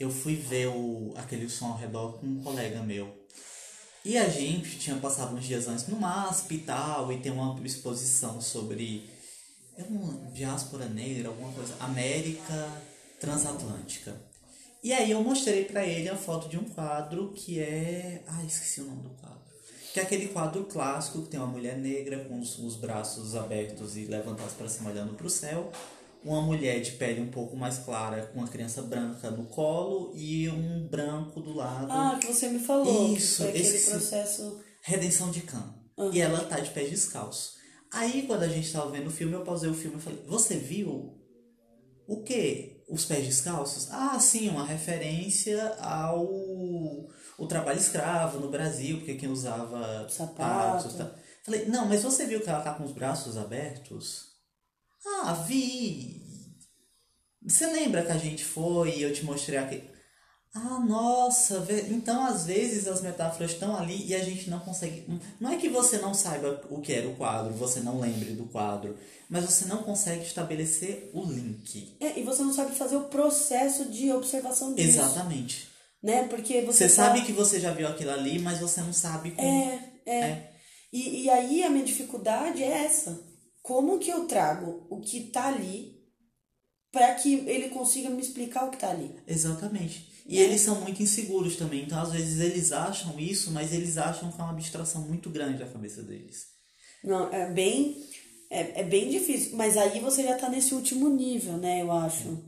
eu 0.00 0.10
fui 0.10 0.34
ver 0.34 0.68
o, 0.68 1.12
aquele 1.14 1.48
som 1.48 1.66
ao 1.66 1.76
redor 1.76 2.18
com 2.18 2.26
um 2.26 2.42
colega 2.42 2.82
meu. 2.82 3.14
E 4.08 4.16
a 4.16 4.26
gente 4.26 4.78
tinha 4.78 4.96
passado 4.96 5.36
uns 5.36 5.44
dias 5.44 5.68
antes 5.68 5.86
no 5.86 6.00
MASP 6.00 6.54
e 6.54 6.58
tal, 6.60 7.12
e 7.12 7.18
tem 7.18 7.30
uma 7.30 7.54
exposição 7.62 8.40
sobre 8.40 9.06
é 9.76 9.82
uma 9.82 10.30
diáspora 10.30 10.86
negra, 10.86 11.28
alguma 11.28 11.52
coisa, 11.52 11.74
América 11.78 12.72
Transatlântica. 13.20 14.16
E 14.82 14.94
aí 14.94 15.10
eu 15.10 15.22
mostrei 15.22 15.66
para 15.66 15.84
ele 15.84 16.08
a 16.08 16.16
foto 16.16 16.48
de 16.48 16.56
um 16.56 16.64
quadro 16.64 17.34
que 17.34 17.60
é. 17.60 18.22
Ah, 18.26 18.42
esqueci 18.44 18.80
o 18.80 18.86
nome 18.86 19.02
do 19.02 19.10
quadro. 19.10 19.42
Que 19.92 20.00
é 20.00 20.04
aquele 20.04 20.28
quadro 20.28 20.64
clássico 20.64 21.20
que 21.20 21.28
tem 21.28 21.38
uma 21.38 21.46
mulher 21.46 21.76
negra 21.76 22.24
com 22.24 22.40
os, 22.40 22.58
os 22.58 22.76
braços 22.76 23.36
abertos 23.36 23.94
e 23.94 24.06
levantados 24.06 24.54
para 24.54 24.70
cima 24.70 24.88
olhando 24.88 25.12
para 25.12 25.26
o 25.26 25.30
céu 25.30 25.70
uma 26.24 26.42
mulher 26.42 26.80
de 26.80 26.92
pele 26.92 27.20
um 27.20 27.30
pouco 27.30 27.56
mais 27.56 27.78
clara 27.78 28.26
com 28.26 28.38
uma 28.40 28.48
criança 28.48 28.82
branca 28.82 29.30
no 29.30 29.46
colo 29.46 30.12
e 30.14 30.48
um 30.48 30.86
branco 30.88 31.40
do 31.40 31.54
lado. 31.54 31.90
Ah, 31.90 32.18
que 32.20 32.26
você 32.26 32.48
me 32.48 32.58
falou. 32.58 33.14
Isso, 33.14 33.44
aquele 33.44 33.58
esse 33.58 33.90
processo. 33.90 34.60
Redenção 34.82 35.30
de 35.30 35.42
Khan. 35.42 35.74
Uhum. 35.96 36.12
E 36.12 36.20
ela 36.20 36.44
tá 36.44 36.60
de 36.60 36.70
pés 36.70 36.90
descalços. 36.90 37.56
Aí 37.92 38.22
quando 38.26 38.42
a 38.42 38.48
gente 38.48 38.70
tava 38.72 38.90
vendo 38.90 39.08
o 39.08 39.12
filme, 39.12 39.34
eu 39.34 39.44
pausei 39.44 39.70
o 39.70 39.74
filme 39.74 39.96
e 39.96 40.00
falei: 40.00 40.22
"Você 40.26 40.56
viu 40.56 41.18
o 42.06 42.22
que? 42.22 42.84
Os 42.88 43.04
pés 43.04 43.26
descalços? 43.26 43.88
Ah, 43.90 44.18
sim, 44.18 44.48
uma 44.48 44.64
referência 44.64 45.74
ao 45.80 46.26
o 47.38 47.46
trabalho 47.46 47.78
escravo 47.78 48.40
no 48.40 48.50
Brasil, 48.50 48.98
porque 48.98 49.14
quem 49.14 49.28
usava 49.30 50.08
Sapato. 50.08 50.12
sapatos, 50.12 50.94
tá? 50.94 51.14
Falei: 51.44 51.66
"Não, 51.66 51.86
mas 51.86 52.02
você 52.02 52.26
viu 52.26 52.40
que 52.40 52.48
ela 52.48 52.60
tá 52.60 52.74
com 52.74 52.84
os 52.84 52.92
braços 52.92 53.36
abertos?" 53.36 54.27
Ah, 55.06 55.32
vi. 55.32 56.16
Você 57.46 57.66
lembra 57.66 58.02
que 58.04 58.12
a 58.12 58.18
gente 58.18 58.44
foi 58.44 58.96
e 58.98 59.02
eu 59.02 59.12
te 59.12 59.24
mostrei 59.24 59.58
aqui? 59.58 59.82
Ah, 60.54 60.80
nossa, 60.80 61.64
então 61.90 62.24
às 62.24 62.46
vezes 62.46 62.88
as 62.88 63.00
metáforas 63.02 63.52
estão 63.52 63.76
ali 63.76 64.06
e 64.06 64.14
a 64.14 64.24
gente 64.24 64.48
não 64.50 64.58
consegue. 64.60 65.06
Não 65.38 65.52
é 65.52 65.56
que 65.56 65.68
você 65.68 65.98
não 65.98 66.14
saiba 66.14 66.62
o 66.70 66.80
que 66.80 66.92
era 66.92 67.06
o 67.08 67.14
quadro, 67.14 67.52
você 67.54 67.80
não 67.80 68.00
lembre 68.00 68.32
do 68.32 68.46
quadro, 68.46 68.96
mas 69.28 69.44
você 69.44 69.66
não 69.66 69.82
consegue 69.82 70.24
estabelecer 70.24 71.10
o 71.14 71.22
link. 71.24 71.96
É, 72.00 72.18
e 72.18 72.22
você 72.24 72.42
não 72.42 72.52
sabe 72.52 72.74
fazer 72.74 72.96
o 72.96 73.04
processo 73.04 73.84
de 73.86 74.10
observação 74.10 74.74
disso. 74.74 74.88
Exatamente. 74.98 75.68
Né? 76.02 76.26
Porque 76.28 76.62
você, 76.62 76.88
Você 76.88 76.96
tá- 76.96 77.04
sabe 77.06 77.22
que 77.24 77.32
você 77.32 77.60
já 77.60 77.72
viu 77.72 77.86
aquilo 77.86 78.10
ali, 78.10 78.38
mas 78.38 78.58
você 78.58 78.80
não 78.80 78.92
sabe 78.92 79.32
como. 79.32 79.46
É, 79.46 79.92
é. 80.06 80.52
E, 80.92 81.24
e 81.24 81.30
aí 81.30 81.62
a 81.62 81.70
minha 81.70 81.84
dificuldade 81.84 82.62
é 82.64 82.84
essa. 82.84 83.27
Como 83.62 83.98
que 83.98 84.10
eu 84.10 84.24
trago 84.26 84.86
o 84.90 85.00
que 85.00 85.24
tá 85.30 85.48
ali 85.48 85.96
para 86.90 87.14
que 87.14 87.34
ele 87.46 87.68
consiga 87.68 88.08
me 88.10 88.20
explicar 88.20 88.64
o 88.66 88.70
que 88.70 88.78
tá 88.78 88.90
ali? 88.90 89.14
Exatamente. 89.26 90.08
E 90.26 90.38
É. 90.38 90.42
eles 90.44 90.60
são 90.60 90.80
muito 90.80 91.02
inseguros 91.02 91.56
também. 91.56 91.84
Então, 91.84 92.00
às 92.00 92.12
vezes, 92.12 92.40
eles 92.40 92.72
acham 92.72 93.18
isso, 93.18 93.50
mas 93.50 93.72
eles 93.72 93.96
acham 93.98 94.30
que 94.30 94.40
é 94.40 94.44
uma 94.44 94.52
abstração 94.52 95.02
muito 95.02 95.28
grande 95.30 95.58
da 95.58 95.66
cabeça 95.66 96.02
deles. 96.02 96.46
Não, 97.04 97.32
é 97.32 97.50
bem, 97.50 97.96
é, 98.50 98.80
é 98.80 98.84
bem 98.84 99.08
difícil. 99.10 99.56
Mas 99.56 99.76
aí 99.76 100.00
você 100.00 100.22
já 100.22 100.36
tá 100.36 100.48
nesse 100.48 100.74
último 100.74 101.08
nível, 101.08 101.54
né? 101.58 101.82
Eu 101.82 101.92
acho. 101.92 102.42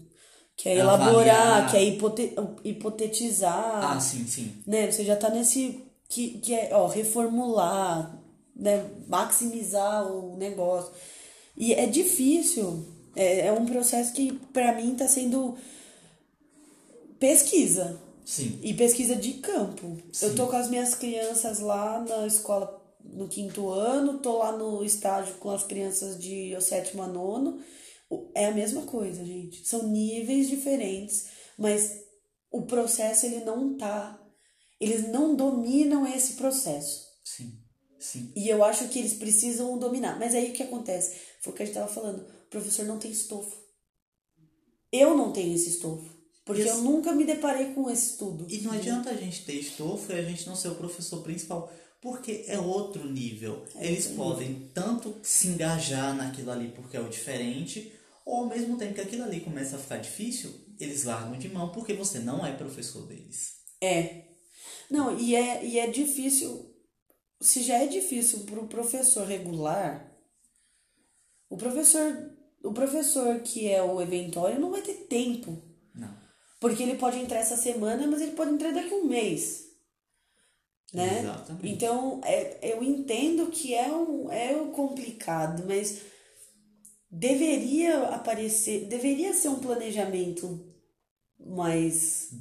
Que 0.56 0.68
é 0.68 0.76
elaborar, 0.76 1.46
Avaliar. 1.62 1.70
que 1.70 1.76
é 1.78 1.84
hipote, 1.84 2.34
hipotetizar. 2.64 3.92
Ah, 3.96 4.00
sim, 4.00 4.26
sim. 4.26 4.52
né? 4.66 4.90
Você 4.90 5.04
já 5.04 5.16
tá 5.16 5.30
nesse 5.30 5.82
que, 6.08 6.38
que 6.40 6.52
é, 6.54 6.70
ó, 6.74 6.86
reformular, 6.86 8.19
né? 8.60 8.88
Maximizar 9.08 10.06
o 10.06 10.36
negócio. 10.36 10.92
E 11.56 11.72
é 11.72 11.86
difícil. 11.86 12.84
É, 13.16 13.46
é 13.46 13.52
um 13.52 13.66
processo 13.66 14.12
que 14.12 14.32
pra 14.52 14.74
mim 14.74 14.94
tá 14.94 15.08
sendo 15.08 15.56
pesquisa. 17.18 18.00
Sim. 18.24 18.60
E 18.62 18.74
pesquisa 18.74 19.16
de 19.16 19.34
campo. 19.34 19.96
Sim. 20.12 20.26
Eu 20.26 20.34
tô 20.36 20.46
com 20.46 20.56
as 20.56 20.68
minhas 20.70 20.94
crianças 20.94 21.58
lá 21.58 22.04
na 22.06 22.26
escola 22.26 22.78
no 23.02 23.26
quinto 23.26 23.68
ano, 23.70 24.18
tô 24.18 24.38
lá 24.38 24.52
no 24.52 24.84
estágio 24.84 25.34
com 25.36 25.50
as 25.50 25.64
crianças 25.64 26.18
de 26.18 26.54
o 26.54 26.60
sétimo 26.60 27.02
a 27.02 27.08
nono. 27.08 27.60
É 28.34 28.46
a 28.46 28.52
mesma 28.52 28.82
coisa, 28.82 29.24
gente. 29.24 29.66
São 29.66 29.88
níveis 29.88 30.48
diferentes, 30.48 31.28
mas 31.58 32.00
o 32.50 32.62
processo 32.62 33.26
ele 33.26 33.44
não 33.44 33.76
tá. 33.76 34.20
Eles 34.80 35.08
não 35.08 35.34
dominam 35.34 36.06
esse 36.06 36.34
processo. 36.34 37.06
Sim. 37.24 37.59
Sim. 38.00 38.32
E 38.34 38.48
eu 38.48 38.64
acho 38.64 38.88
que 38.88 38.98
eles 38.98 39.12
precisam 39.12 39.78
dominar. 39.78 40.18
Mas 40.18 40.34
aí 40.34 40.50
o 40.50 40.52
que 40.52 40.62
acontece? 40.62 41.20
Foi 41.40 41.52
o 41.52 41.56
que 41.56 41.62
a 41.62 41.66
gente 41.66 41.74
tava 41.74 41.86
falando. 41.86 42.20
O 42.22 42.50
professor 42.50 42.86
não 42.86 42.98
tem 42.98 43.10
estofo. 43.10 43.56
Eu 44.90 45.16
não 45.16 45.30
tenho 45.30 45.54
esse 45.54 45.68
estofo. 45.68 46.18
Porque 46.44 46.62
Isso. 46.62 46.70
eu 46.70 46.78
nunca 46.78 47.12
me 47.12 47.24
deparei 47.24 47.74
com 47.74 47.88
esse 47.90 48.12
estudo. 48.12 48.46
E 48.48 48.60
não 48.62 48.72
adianta 48.72 49.10
a 49.10 49.14
gente 49.14 49.44
ter 49.44 49.52
estofo 49.52 50.10
e 50.10 50.18
a 50.18 50.22
gente 50.22 50.46
não 50.48 50.56
ser 50.56 50.68
o 50.68 50.74
professor 50.74 51.22
principal, 51.22 51.72
porque 52.00 52.44
é 52.48 52.58
outro 52.58 53.08
nível. 53.08 53.64
É 53.76 53.86
Eles 53.86 54.06
outro 54.06 54.16
podem 54.16 54.70
tanto 54.74 55.14
se 55.22 55.48
engajar 55.48 56.16
naquilo 56.16 56.50
ali 56.50 56.72
porque 56.74 56.96
é 56.96 57.00
o 57.00 57.08
diferente, 57.08 57.92
ou 58.24 58.38
ao 58.38 58.46
mesmo 58.46 58.76
tempo 58.78 58.94
que 58.94 59.00
aquilo 59.00 59.24
ali 59.24 59.40
começa 59.40 59.76
a 59.76 59.78
ficar 59.78 59.98
difícil, 59.98 60.50
eles 60.80 61.04
largam 61.04 61.38
de 61.38 61.48
mão 61.48 61.68
porque 61.70 61.92
você 61.92 62.18
não 62.18 62.44
é 62.44 62.52
professor 62.52 63.06
deles. 63.06 63.56
É. 63.80 64.24
Não, 64.90 65.16
e 65.16 65.36
é, 65.36 65.64
e 65.64 65.78
é 65.78 65.86
difícil. 65.86 66.69
Se 67.40 67.62
já 67.62 67.78
é 67.78 67.86
difícil 67.86 68.40
para 68.40 68.60
o 68.60 68.68
professor 68.68 69.26
regular, 69.26 70.10
o 71.48 71.56
professor, 71.56 72.36
o 72.62 72.72
professor 72.72 73.40
que 73.40 73.68
é 73.68 73.82
o 73.82 74.00
eventuário 74.00 74.60
não 74.60 74.70
vai 74.70 74.82
ter 74.82 75.06
tempo. 75.08 75.62
Não. 75.94 76.14
Porque 76.60 76.82
ele 76.82 76.96
pode 76.96 77.18
entrar 77.18 77.38
essa 77.38 77.56
semana, 77.56 78.06
mas 78.06 78.20
ele 78.20 78.32
pode 78.32 78.52
entrar 78.52 78.72
daqui 78.72 78.92
a 78.92 78.96
um 78.96 79.04
mês. 79.04 79.70
Né? 80.92 81.20
Exatamente. 81.20 81.68
Então, 81.68 82.20
é, 82.24 82.72
eu 82.72 82.82
entendo 82.82 83.46
que 83.46 83.74
é 83.74 83.90
um, 83.90 84.30
é 84.30 84.56
um 84.56 84.70
complicado, 84.72 85.64
mas 85.66 86.00
deveria 87.10 88.08
aparecer, 88.08 88.86
deveria 88.86 89.32
ser 89.32 89.48
um 89.48 89.60
planejamento 89.60 90.66
mais 91.38 92.32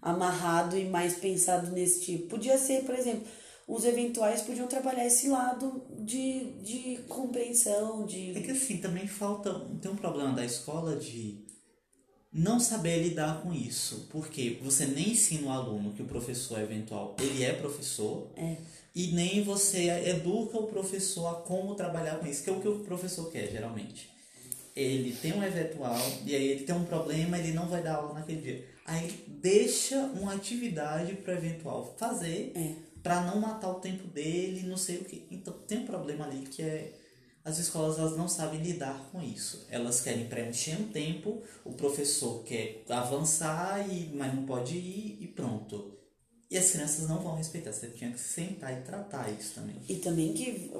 amarrado 0.00 0.78
e 0.78 0.84
mais 0.84 1.14
pensado 1.14 1.70
nesse 1.72 2.04
tipo. 2.04 2.28
Podia 2.28 2.56
ser, 2.58 2.84
por 2.84 2.94
exemplo, 2.94 3.26
os 3.66 3.84
eventuais 3.84 4.42
podiam 4.42 4.66
trabalhar 4.68 5.04
esse 5.04 5.28
lado 5.28 5.82
de, 6.00 6.52
de 6.62 6.98
compreensão, 7.08 8.04
É 8.04 8.06
de. 8.06 8.40
que 8.40 8.50
assim, 8.52 8.78
também 8.78 9.06
falta. 9.06 9.52
Tem 9.80 9.90
um 9.90 9.96
problema 9.96 10.32
da 10.32 10.44
escola 10.44 10.96
de 10.96 11.44
não 12.32 12.60
saber 12.60 13.02
lidar 13.02 13.42
com 13.42 13.52
isso. 13.52 14.06
Porque 14.10 14.58
você 14.62 14.86
nem 14.86 15.10
ensina 15.10 15.48
o 15.48 15.50
aluno 15.50 15.92
que 15.94 16.02
o 16.02 16.06
professor 16.06 16.60
eventual 16.60 17.16
ele 17.20 17.42
é 17.42 17.52
professor. 17.54 18.30
E 18.94 19.08
nem 19.08 19.42
você 19.42 19.88
educa 20.08 20.56
o 20.58 20.66
professor 20.68 21.26
a 21.26 21.34
como 21.34 21.74
trabalhar 21.74 22.18
com 22.18 22.26
isso, 22.26 22.42
que 22.44 22.48
é 22.48 22.52
o 22.52 22.60
que 22.60 22.68
o 22.68 22.78
professor 22.80 23.30
quer, 23.30 23.50
geralmente. 23.50 24.08
Ele 24.74 25.12
tem 25.14 25.32
um 25.34 25.42
eventual, 25.42 25.98
e 26.24 26.34
aí 26.34 26.48
ele 26.48 26.64
tem 26.64 26.74
um 26.74 26.84
problema, 26.84 27.38
ele 27.38 27.52
não 27.52 27.66
vai 27.68 27.82
dar 27.82 27.96
aula 27.96 28.14
naquele 28.14 28.40
dia. 28.40 28.64
Aí 28.86 29.10
deixa 29.26 29.98
uma 29.98 30.34
atividade 30.34 31.14
para 31.16 31.34
o 31.34 31.36
eventual 31.36 31.94
fazer, 31.98 32.52
É. 32.54 32.74
para 33.06 33.20
não 33.20 33.40
matar 33.40 33.70
o 33.70 33.74
tempo 33.74 34.08
dele, 34.08 34.66
não 34.66 34.76
sei 34.76 34.96
o 34.96 35.04
que. 35.04 35.28
Então 35.30 35.54
tem 35.64 35.78
um 35.78 35.86
problema 35.86 36.24
ali 36.24 36.40
que 36.40 36.60
é 36.60 36.92
as 37.44 37.58
escolas 37.58 37.96
elas 38.00 38.16
não 38.16 38.28
sabem 38.28 38.60
lidar 38.60 39.08
com 39.12 39.22
isso. 39.22 39.64
Elas 39.70 40.00
querem 40.00 40.26
preencher 40.26 40.76
um 40.80 40.88
tempo, 40.88 41.40
o 41.64 41.72
professor 41.74 42.42
quer 42.42 42.82
avançar 42.88 43.88
e 43.88 44.12
mas 44.12 44.34
não 44.34 44.44
pode 44.44 44.76
ir 44.76 45.18
e 45.20 45.28
pronto. 45.28 45.96
E 46.50 46.58
as 46.58 46.72
crianças 46.72 47.08
não 47.08 47.20
vão 47.20 47.36
respeitar. 47.36 47.72
Você 47.72 47.86
tinha 47.90 48.10
que 48.10 48.18
sentar 48.18 48.76
e 48.76 48.82
tratar 48.82 49.30
isso 49.30 49.54
também. 49.54 49.76
E 49.88 49.96
também 49.96 50.32
que 50.32 50.72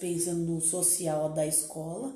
pensando 0.00 0.40
no 0.40 0.62
social 0.62 1.34
da 1.34 1.46
escola, 1.46 2.14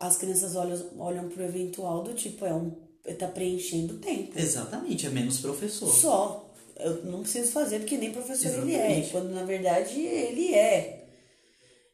as 0.00 0.16
crianças 0.16 0.56
olham, 0.56 0.84
olham 0.98 1.28
pro 1.28 1.44
eventual 1.44 2.02
do 2.02 2.12
tipo, 2.12 2.44
é 2.44 2.52
um. 2.52 2.70
tá 3.16 3.28
preenchendo 3.28 3.98
tempo. 3.98 4.36
Exatamente, 4.36 5.06
é 5.06 5.10
menos 5.10 5.38
professor. 5.38 5.88
Só. 5.88 6.45
Eu 6.78 7.04
não 7.04 7.22
preciso 7.22 7.52
fazer 7.52 7.80
porque 7.80 7.96
nem 7.96 8.12
professor 8.12 8.50
ele 8.50 8.74
é. 8.74 8.76
Exatamente. 8.76 9.10
Quando 9.10 9.30
na 9.30 9.44
verdade 9.44 10.00
ele 10.00 10.54
é. 10.54 11.08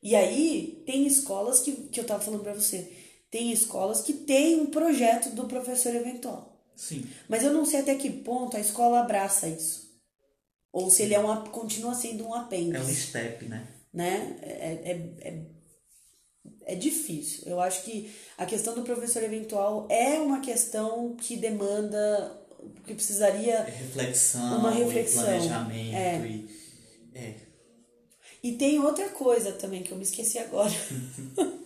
E 0.02 0.16
aí 0.16 0.82
tem 0.84 1.06
escolas 1.06 1.60
que, 1.60 1.72
que 1.72 2.00
eu 2.00 2.04
tava 2.04 2.22
falando 2.22 2.42
pra 2.42 2.54
você. 2.54 2.92
Tem 3.30 3.52
escolas 3.52 4.02
que 4.02 4.12
tem 4.12 4.60
um 4.60 4.66
projeto 4.66 5.30
do 5.30 5.46
professor 5.46 5.94
eventual. 5.94 6.52
Sim. 6.74 7.06
Mas 7.28 7.44
eu 7.44 7.52
não 7.52 7.64
sei 7.64 7.80
até 7.80 7.94
que 7.94 8.10
ponto 8.10 8.56
a 8.56 8.60
escola 8.60 9.00
abraça 9.00 9.48
isso. 9.48 9.90
Ou 10.72 10.90
se 10.90 11.02
ele 11.02 11.14
é 11.14 11.20
um, 11.20 11.44
continua 11.44 11.94
sendo 11.94 12.26
um 12.26 12.34
apêndice 12.34 12.76
É 12.76 12.80
um 12.80 12.94
step, 12.94 13.44
né? 13.44 13.68
né? 13.92 14.36
É, 14.42 14.48
é, 14.48 15.28
é, 15.28 15.42
é 16.64 16.74
difícil. 16.74 17.44
Eu 17.46 17.60
acho 17.60 17.84
que 17.84 18.10
a 18.38 18.46
questão 18.46 18.74
do 18.74 18.82
professor 18.82 19.22
eventual 19.22 19.86
é 19.90 20.18
uma 20.18 20.40
questão 20.40 21.14
que 21.16 21.36
demanda, 21.36 22.41
que 22.86 22.94
precisaria. 22.94 23.62
Reflexão, 23.62 24.58
Uma 24.58 24.74
e 24.74 24.84
reflexão, 24.84 25.24
planejamento 25.24 25.96
é. 25.96 26.26
e. 26.26 26.48
É. 27.14 27.34
E 28.42 28.52
tem 28.52 28.80
outra 28.80 29.08
coisa 29.10 29.52
também 29.52 29.82
que 29.82 29.92
eu 29.92 29.96
me 29.96 30.02
esqueci 30.02 30.38
agora. 30.38 30.72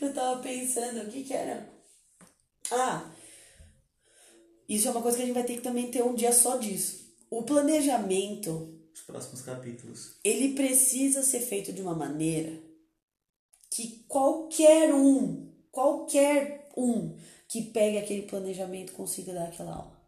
eu 0.00 0.12
tava 0.12 0.40
pensando, 0.42 1.02
o 1.02 1.10
que 1.10 1.22
que 1.22 1.32
era? 1.32 1.68
Ah, 2.70 3.08
Isso 4.68 4.88
é 4.88 4.90
uma 4.90 5.00
coisa 5.00 5.16
que 5.16 5.22
a 5.22 5.26
gente 5.26 5.34
vai 5.34 5.44
ter 5.44 5.54
que 5.54 5.62
também 5.62 5.90
ter 5.90 6.02
um 6.02 6.14
dia 6.14 6.32
só 6.32 6.56
disso. 6.56 7.06
O 7.30 7.42
planejamento, 7.42 8.78
Os 8.92 9.02
próximos 9.02 9.42
capítulos. 9.42 10.14
ele 10.24 10.54
precisa 10.54 11.22
ser 11.22 11.40
feito 11.40 11.72
de 11.72 11.80
uma 11.80 11.94
maneira 11.94 12.52
que 13.70 14.04
qualquer 14.08 14.92
um, 14.92 15.48
qualquer 15.70 16.68
um 16.76 17.16
que 17.48 17.62
pegue 17.62 17.96
aquele 17.96 18.22
planejamento 18.22 18.92
consiga 18.92 19.32
dar 19.32 19.44
aquela 19.44 19.74
aula. 19.74 19.98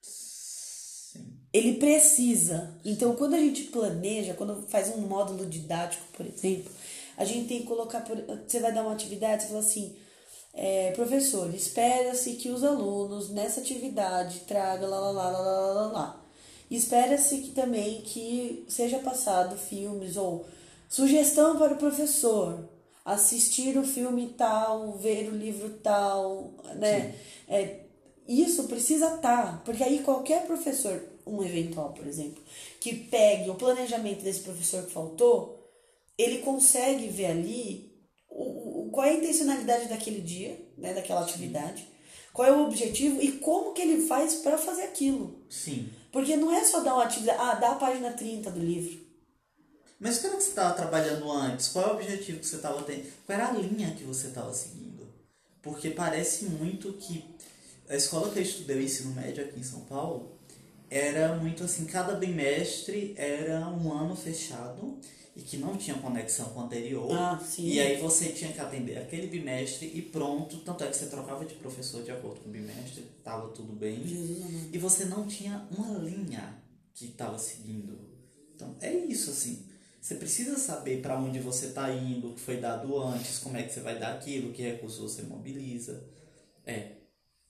Sim. 0.00 1.26
Ele 1.52 1.74
precisa. 1.74 2.78
Então, 2.84 3.16
quando 3.16 3.34
a 3.34 3.38
gente 3.38 3.64
planeja, 3.64 4.34
quando 4.34 4.66
faz 4.68 4.94
um 4.94 5.00
módulo 5.00 5.44
didático, 5.46 6.04
por 6.12 6.24
exemplo, 6.24 6.70
a 7.16 7.24
gente 7.24 7.48
tem 7.48 7.60
que 7.60 7.66
colocar. 7.66 8.00
Por, 8.02 8.16
você 8.46 8.60
vai 8.60 8.72
dar 8.72 8.82
uma 8.82 8.92
atividade, 8.92 9.42
você 9.42 9.48
fala 9.48 9.60
assim. 9.60 9.96
É, 10.56 10.92
professor, 10.92 11.52
espera-se 11.52 12.34
que 12.34 12.48
os 12.48 12.62
alunos 12.62 13.28
nessa 13.30 13.60
atividade 13.60 14.40
tragam 14.46 14.88
lá, 14.88 15.00
lá, 15.00 15.10
lá, 15.10 15.30
lá, 15.30 15.40
lá, 15.40 15.72
lá, 15.72 15.86
lá. 15.88 16.24
Espera-se 16.70 17.38
que 17.38 17.50
também 17.50 18.02
que 18.02 18.64
seja 18.68 19.00
passado 19.00 19.56
filmes 19.56 20.16
ou 20.16 20.46
sugestão 20.88 21.58
para 21.58 21.74
o 21.74 21.76
professor 21.76 22.68
assistir 23.04 23.76
o 23.76 23.84
filme 23.84 24.34
tal, 24.36 24.92
ver 24.92 25.28
o 25.28 25.36
livro 25.36 25.68
tal, 25.82 26.54
né? 26.76 27.14
É, 27.46 27.80
isso 28.26 28.64
precisa 28.64 29.16
estar, 29.16 29.62
porque 29.64 29.82
aí 29.82 30.02
qualquer 30.02 30.46
professor, 30.46 31.02
um 31.26 31.42
eventual, 31.42 31.92
por 31.92 32.06
exemplo, 32.06 32.42
que 32.80 32.94
pegue 32.94 33.50
o 33.50 33.54
planejamento 33.54 34.22
desse 34.22 34.40
professor 34.40 34.84
que 34.84 34.92
faltou, 34.92 35.62
ele 36.16 36.38
consegue 36.38 37.08
ver 37.08 37.26
ali 37.26 37.92
o, 38.30 38.86
o, 38.86 38.90
qual 38.90 39.06
é 39.06 39.10
a 39.10 39.14
intencionalidade 39.14 39.88
daquele 39.88 40.20
dia, 40.20 40.58
né, 40.78 40.94
daquela 40.94 41.20
atividade, 41.20 41.86
qual 42.32 42.48
é 42.48 42.52
o 42.52 42.64
objetivo 42.64 43.22
e 43.22 43.32
como 43.32 43.74
que 43.74 43.82
ele 43.82 44.06
faz 44.06 44.36
para 44.36 44.56
fazer 44.56 44.84
aquilo. 44.84 45.44
Sim. 45.50 45.88
Porque 46.10 46.36
não 46.36 46.50
é 46.52 46.64
só 46.64 46.80
dar 46.80 46.94
uma 46.94 47.04
atividade, 47.04 47.38
ah, 47.40 47.54
dá 47.54 47.72
a 47.72 47.76
página 47.76 48.12
30 48.12 48.50
do 48.50 48.60
livro. 48.60 49.03
Mas 50.04 50.18
o 50.18 50.20
que 50.20 50.26
era 50.26 50.36
que 50.36 50.42
você 50.42 50.50
estava 50.50 50.74
trabalhando 50.74 51.32
antes? 51.32 51.68
Qual 51.68 51.82
é 51.82 51.88
o 51.88 51.94
objetivo 51.94 52.38
que 52.38 52.46
você 52.46 52.56
estava 52.56 52.82
tendo? 52.82 53.10
Qual 53.24 53.38
era 53.38 53.48
a 53.48 53.52
linha 53.52 53.94
que 53.94 54.04
você 54.04 54.26
estava 54.26 54.52
seguindo? 54.52 55.08
Porque 55.62 55.88
parece 55.88 56.44
muito 56.44 56.92
que 56.92 57.24
a 57.88 57.96
escola 57.96 58.30
que 58.30 58.38
eu 58.38 58.42
estudei, 58.42 58.76
o 58.76 58.82
ensino 58.82 59.14
médio 59.14 59.42
aqui 59.42 59.58
em 59.58 59.62
São 59.62 59.80
Paulo, 59.80 60.38
era 60.90 61.34
muito 61.36 61.64
assim, 61.64 61.86
cada 61.86 62.16
bimestre 62.16 63.14
era 63.16 63.66
um 63.70 63.90
ano 63.90 64.14
fechado 64.14 64.98
e 65.34 65.40
que 65.40 65.56
não 65.56 65.74
tinha 65.74 65.96
conexão 65.96 66.50
com 66.50 66.60
o 66.60 66.64
anterior. 66.64 67.10
Ah, 67.10 67.42
sim. 67.42 67.66
E 67.66 67.80
aí 67.80 67.98
você 67.98 68.28
tinha 68.28 68.52
que 68.52 68.60
atender 68.60 68.98
aquele 68.98 69.26
bimestre 69.26 69.90
e 69.94 70.02
pronto. 70.02 70.58
Tanto 70.58 70.84
é 70.84 70.88
que 70.88 70.96
você 70.98 71.06
trocava 71.06 71.46
de 71.46 71.54
professor 71.54 72.02
de 72.02 72.10
acordo 72.10 72.40
com 72.40 72.50
o 72.50 72.52
bimestre, 72.52 73.06
tava 73.24 73.48
tudo 73.48 73.72
bem. 73.72 73.96
Amado. 73.96 74.68
E 74.70 74.76
você 74.76 75.06
não 75.06 75.26
tinha 75.26 75.66
uma 75.70 75.96
linha 75.96 76.62
que 76.92 77.06
estava 77.06 77.38
seguindo. 77.38 77.98
Então 78.54 78.76
é 78.82 78.94
isso 78.94 79.30
assim. 79.30 79.72
Você 80.04 80.16
precisa 80.16 80.58
saber 80.58 81.00
para 81.00 81.18
onde 81.18 81.38
você 81.38 81.68
está 81.68 81.90
indo, 81.90 82.28
o 82.28 82.34
que 82.34 82.40
foi 82.40 82.58
dado 82.58 82.94
antes, 83.00 83.38
como 83.38 83.56
é 83.56 83.62
que 83.62 83.72
você 83.72 83.80
vai 83.80 83.98
dar 83.98 84.12
aquilo, 84.12 84.52
que 84.52 84.60
recurso 84.60 85.00
você 85.00 85.22
mobiliza. 85.22 86.04
É. 86.66 86.88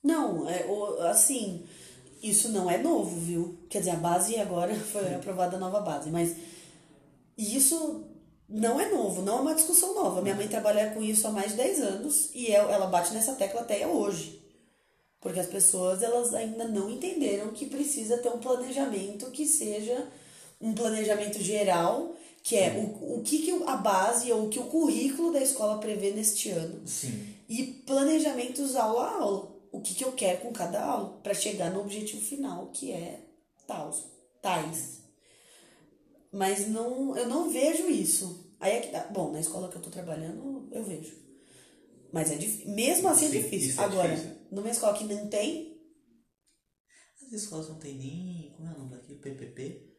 Não, 0.00 0.48
é, 0.48 0.64
assim, 1.10 1.64
isso 2.22 2.50
não 2.50 2.70
é 2.70 2.78
novo, 2.78 3.18
viu? 3.18 3.58
Quer 3.68 3.80
dizer, 3.80 3.90
a 3.90 3.96
base 3.96 4.38
agora 4.38 4.72
foi 4.92 5.12
aprovada 5.16 5.56
a 5.56 5.58
nova 5.58 5.80
base, 5.80 6.10
mas 6.10 6.36
isso 7.36 8.04
não 8.48 8.80
é 8.80 8.88
novo, 8.88 9.20
não 9.20 9.38
é 9.38 9.40
uma 9.40 9.54
discussão 9.56 9.92
nova. 9.92 10.22
Minha 10.22 10.36
mãe 10.36 10.46
trabalha 10.46 10.92
com 10.92 11.02
isso 11.02 11.26
há 11.26 11.32
mais 11.32 11.50
de 11.50 11.56
10 11.56 11.80
anos 11.80 12.30
e 12.36 12.52
ela 12.52 12.72
ela 12.72 12.86
bate 12.86 13.12
nessa 13.12 13.34
tecla 13.34 13.62
até 13.62 13.84
hoje. 13.84 14.40
Porque 15.20 15.40
as 15.40 15.48
pessoas 15.48 16.04
elas 16.04 16.32
ainda 16.32 16.68
não 16.68 16.88
entenderam 16.88 17.48
que 17.48 17.66
precisa 17.66 18.18
ter 18.18 18.28
um 18.28 18.38
planejamento 18.38 19.32
que 19.32 19.44
seja 19.44 20.06
um 20.60 20.72
planejamento 20.72 21.40
geral, 21.42 22.14
que 22.44 22.56
é 22.56 22.74
o, 22.76 23.16
o 23.18 23.22
que, 23.22 23.38
que 23.38 23.50
a 23.66 23.76
base 23.76 24.30
ou 24.30 24.44
o 24.46 24.50
que 24.50 24.58
o 24.58 24.66
currículo 24.66 25.32
da 25.32 25.40
escola 25.40 25.78
prevê 25.80 26.10
neste 26.10 26.50
ano 26.50 26.86
Sim. 26.86 27.34
e 27.48 27.64
planejamentos 27.86 28.76
aula 28.76 29.06
a 29.06 29.14
aula. 29.22 29.54
O 29.72 29.80
que, 29.80 29.94
que 29.94 30.04
eu 30.04 30.12
quero 30.12 30.42
com 30.42 30.52
cada 30.52 30.84
aula 30.84 31.18
para 31.22 31.32
chegar 31.34 31.70
no 31.72 31.80
objetivo 31.80 32.20
final, 32.22 32.66
que 32.70 32.92
é 32.92 33.18
tais. 33.66 34.04
tais. 34.42 35.00
Mas 36.30 36.68
não, 36.68 37.16
eu 37.16 37.26
não 37.28 37.50
vejo 37.50 37.88
isso. 37.88 38.54
Aí 38.60 38.72
é 38.72 38.80
que 38.80 38.92
dá. 38.92 39.04
Bom, 39.06 39.32
na 39.32 39.40
escola 39.40 39.68
que 39.68 39.76
eu 39.76 39.82
tô 39.82 39.90
trabalhando, 39.90 40.68
eu 40.70 40.84
vejo. 40.84 41.16
Mas 42.12 42.30
é 42.30 42.36
difícil. 42.36 42.68
Mesmo 42.74 43.08
assim 43.08 43.26
é 43.26 43.30
Sim, 43.30 43.40
difícil. 43.40 43.68
isso 43.70 43.80
é 43.80 43.84
Agora, 43.84 44.14
difícil. 44.14 44.36
numa 44.50 44.70
escola 44.70 44.94
que 44.96 45.04
não 45.04 45.28
tem, 45.28 45.80
As 47.26 47.32
escolas 47.32 47.68
não 47.68 47.78
tem 47.78 47.94
nem. 47.96 48.52
Como 48.56 48.68
é 48.68 48.72
o 48.74 48.78
nome 48.78 48.90
daquilo? 48.90 49.18
PPP? 49.18 49.93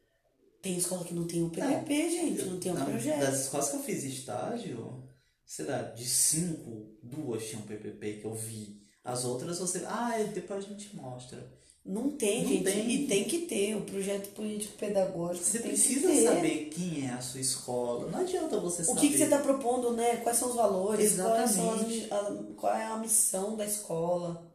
Tem 0.65 0.77
escola 0.77 1.03
que 1.05 1.13
não 1.13 1.25
tem 1.27 1.43
o 1.43 1.49
PPP, 1.51 2.09
gente, 2.09 2.45
não 2.45 2.59
tem 2.59 2.71
um 2.71 2.75
Não, 2.75 2.85
projeto. 2.85 3.19
Das 3.19 3.41
escolas 3.41 3.69
que 3.69 3.75
eu 3.75 3.83
fiz 3.83 4.03
estágio, 4.03 5.03
sei 5.45 5.65
lá, 5.65 5.81
de 5.83 6.03
cinco, 6.05 6.87
duas 7.03 7.47
tinham 7.47 7.61
PPP 7.61 8.13
que 8.13 8.25
eu 8.25 8.33
vi. 8.33 8.81
As 9.03 9.25
outras 9.25 9.59
você. 9.59 9.83
Ah, 9.85 10.17
depois 10.33 10.65
a 10.65 10.67
gente 10.67 10.95
mostra. 10.95 11.53
Não 11.85 12.09
tem, 12.09 12.41
Não 12.41 12.49
gente. 12.49 12.63
tem. 12.63 12.89
E 12.91 13.07
tem 13.07 13.23
que 13.25 13.39
ter 13.45 13.75
o 13.75 13.81
projeto 13.81 14.29
político-pedagógico. 14.33 15.45
Você 15.45 15.59
tem 15.59 15.71
que 15.73 15.77
precisa 15.77 16.07
ter. 16.07 16.23
saber 16.23 16.69
quem 16.73 17.05
é 17.05 17.11
a 17.11 17.21
sua 17.21 17.39
escola. 17.39 18.09
Não 18.09 18.19
adianta 18.21 18.59
você 18.59 18.81
O 18.81 18.85
saber. 18.85 19.01
que, 19.01 19.09
que 19.11 19.17
você 19.19 19.25
está 19.25 19.37
propondo, 19.37 19.91
né? 19.93 20.17
Quais 20.17 20.35
são 20.39 20.49
os 20.49 20.55
valores? 20.55 21.15
Quais 21.15 21.51
são 21.51 21.71
as- 21.73 21.81
Exatamente. 21.91 22.11
a- 22.11 22.53
qual 22.57 22.73
é 22.73 22.85
a 22.87 22.97
missão 22.97 23.55
da 23.55 23.65
escola? 23.67 24.51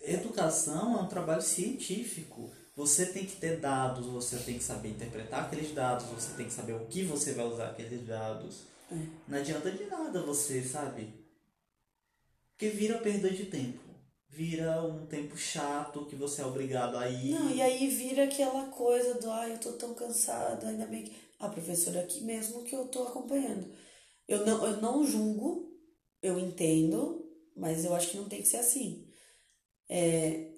Educação 0.00 0.98
é 0.98 1.02
um 1.02 1.06
trabalho 1.08 1.42
científico. 1.42 2.50
Você 2.78 3.06
tem 3.06 3.26
que 3.26 3.34
ter 3.34 3.58
dados, 3.58 4.06
você 4.06 4.38
tem 4.38 4.56
que 4.56 4.62
saber 4.62 4.90
interpretar 4.90 5.46
aqueles 5.46 5.74
dados, 5.74 6.06
você 6.06 6.36
tem 6.36 6.46
que 6.46 6.52
saber 6.52 6.74
o 6.74 6.86
que 6.86 7.02
você 7.02 7.32
vai 7.32 7.44
usar 7.44 7.70
aqueles 7.70 8.06
dados. 8.06 8.68
É. 8.92 8.94
Não 9.26 9.36
adianta 9.36 9.68
de 9.68 9.84
nada 9.86 10.22
você, 10.22 10.62
sabe? 10.62 11.12
Porque 12.52 12.68
vira 12.68 12.98
perda 12.98 13.28
de 13.30 13.46
tempo. 13.46 13.80
Vira 14.28 14.80
um 14.80 15.04
tempo 15.06 15.36
chato 15.36 16.06
que 16.06 16.14
você 16.14 16.40
é 16.40 16.46
obrigado 16.46 16.96
a 16.96 17.10
ir. 17.10 17.32
Não, 17.32 17.50
e 17.50 17.60
aí 17.60 17.88
vira 17.88 18.26
aquela 18.26 18.66
coisa 18.66 19.14
do, 19.14 19.28
ai, 19.28 19.54
eu 19.54 19.58
tô 19.58 19.72
tão 19.72 19.92
cansada, 19.92 20.68
ainda 20.68 20.86
bem 20.86 21.02
que. 21.02 21.16
A 21.40 21.48
professora 21.48 22.00
aqui 22.00 22.22
mesmo 22.22 22.62
que 22.62 22.76
eu 22.76 22.86
tô 22.86 23.02
acompanhando. 23.02 23.68
Eu 24.28 24.46
não, 24.46 24.64
eu 24.64 24.80
não 24.80 25.04
julgo, 25.04 25.68
eu 26.22 26.38
entendo, 26.38 27.28
mas 27.56 27.84
eu 27.84 27.92
acho 27.92 28.10
que 28.10 28.16
não 28.18 28.28
tem 28.28 28.40
que 28.40 28.46
ser 28.46 28.58
assim. 28.58 29.04
É, 29.88 30.57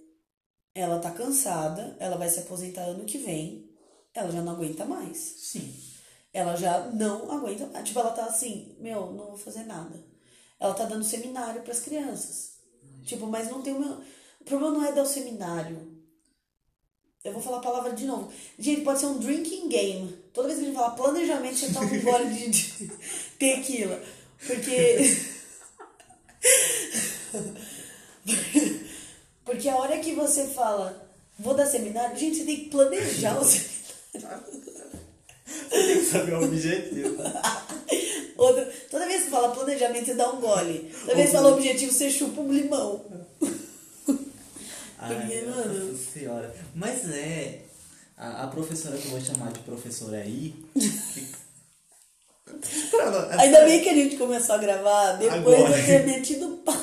ela 0.75 0.99
tá 0.99 1.11
cansada, 1.11 1.97
ela 1.99 2.17
vai 2.17 2.29
se 2.29 2.41
aposentar 2.41 2.83
ano 2.83 3.05
que 3.05 3.19
vem, 3.19 3.69
ela 4.15 4.31
já 4.31 4.43
não 4.43 4.53
aguenta 4.53 4.85
mais. 4.85 5.17
Sim. 5.19 5.73
Ela 6.33 6.57
já 6.57 6.87
não 6.91 7.31
aguenta 7.31 7.67
mais. 7.67 7.87
Tipo, 7.87 8.01
ela 8.01 8.13
tá 8.13 8.25
assim, 8.25 8.77
meu, 8.79 9.13
não 9.13 9.27
vou 9.29 9.37
fazer 9.37 9.65
nada. 9.65 10.03
Ela 10.59 10.75
tá 10.75 10.85
dando 10.85 11.05
seminário 11.05 11.63
pras 11.63 11.81
crianças. 11.81 12.53
Tipo, 13.05 13.27
mas 13.27 13.51
não 13.51 13.63
tem 13.63 13.75
o 13.75 13.81
meu. 13.81 14.01
O 14.41 14.45
problema 14.45 14.79
não 14.79 14.85
é 14.85 14.93
dar 14.93 15.03
o 15.03 15.07
seminário. 15.07 15.99
Eu 17.23 17.33
vou 17.33 17.43
falar 17.43 17.59
a 17.59 17.63
palavra 17.63 17.93
de 17.93 18.07
novo. 18.07 18.33
Gente, 18.59 18.81
pode 18.83 19.01
ser 19.01 19.07
um 19.07 19.19
drinking 19.19 19.69
game. 19.69 20.11
Toda 20.33 20.49
vez 20.49 20.59
que 20.59 20.65
a 20.65 20.69
gente 20.69 20.77
fala 20.77 20.95
planejamento, 20.95 21.59
você 21.59 21.73
toma 21.73 21.93
um 21.93 22.03
gole 22.03 22.31
de, 22.33 22.49
de 22.49 22.91
tequila. 23.39 24.03
Porque. 24.47 24.97
Porque 29.61 29.69
a 29.69 29.77
hora 29.77 29.99
que 29.99 30.15
você 30.15 30.47
fala, 30.47 31.07
vou 31.39 31.53
dar 31.53 31.67
seminário, 31.67 32.17
gente, 32.17 32.39
você 32.39 32.45
tem 32.45 32.57
que 32.61 32.71
planejar 32.71 33.39
o 33.39 33.45
seminário. 33.45 34.43
Você 35.69 35.69
tem 35.87 35.99
que 36.01 36.07
saber 36.07 36.33
o 36.33 36.45
objetivo. 36.45 37.17
Outra, 38.39 38.73
toda 38.91 39.07
vez 39.07 39.25
que 39.25 39.31
fala 39.31 39.55
planejamento, 39.55 40.07
você 40.07 40.15
dá 40.15 40.31
um 40.33 40.41
gole. 40.41 40.91
Toda 41.03 41.15
vez 41.15 41.29
que 41.29 41.37
fala 41.37 41.53
objetivo, 41.53 41.93
você 41.93 42.11
chupa 42.11 42.41
um 42.41 42.51
limão. 42.51 43.05
Ai, 44.99 45.15
Porque, 45.15 45.43
mano- 45.43 45.93
nossa 45.93 46.05
senhora. 46.15 46.55
Mas 46.75 47.11
é. 47.11 47.59
A, 48.17 48.45
a 48.45 48.47
professora 48.47 48.97
que 48.97 49.05
eu 49.07 49.11
vou 49.13 49.21
chamar 49.21 49.53
de 49.53 49.59
professora 49.61 50.17
aí. 50.19 50.55
que- 50.73 51.41
Ainda 53.39 53.65
bem 53.67 53.83
que 53.83 53.91
a 53.91 53.95
gente 53.95 54.17
começou 54.17 54.55
a 54.55 54.59
gravar 54.59 55.13
depois 55.13 55.37
Agora. 55.61 55.81
de 55.81 55.87
ter 55.87 56.07
metido 56.07 56.49
pau, 56.65 56.75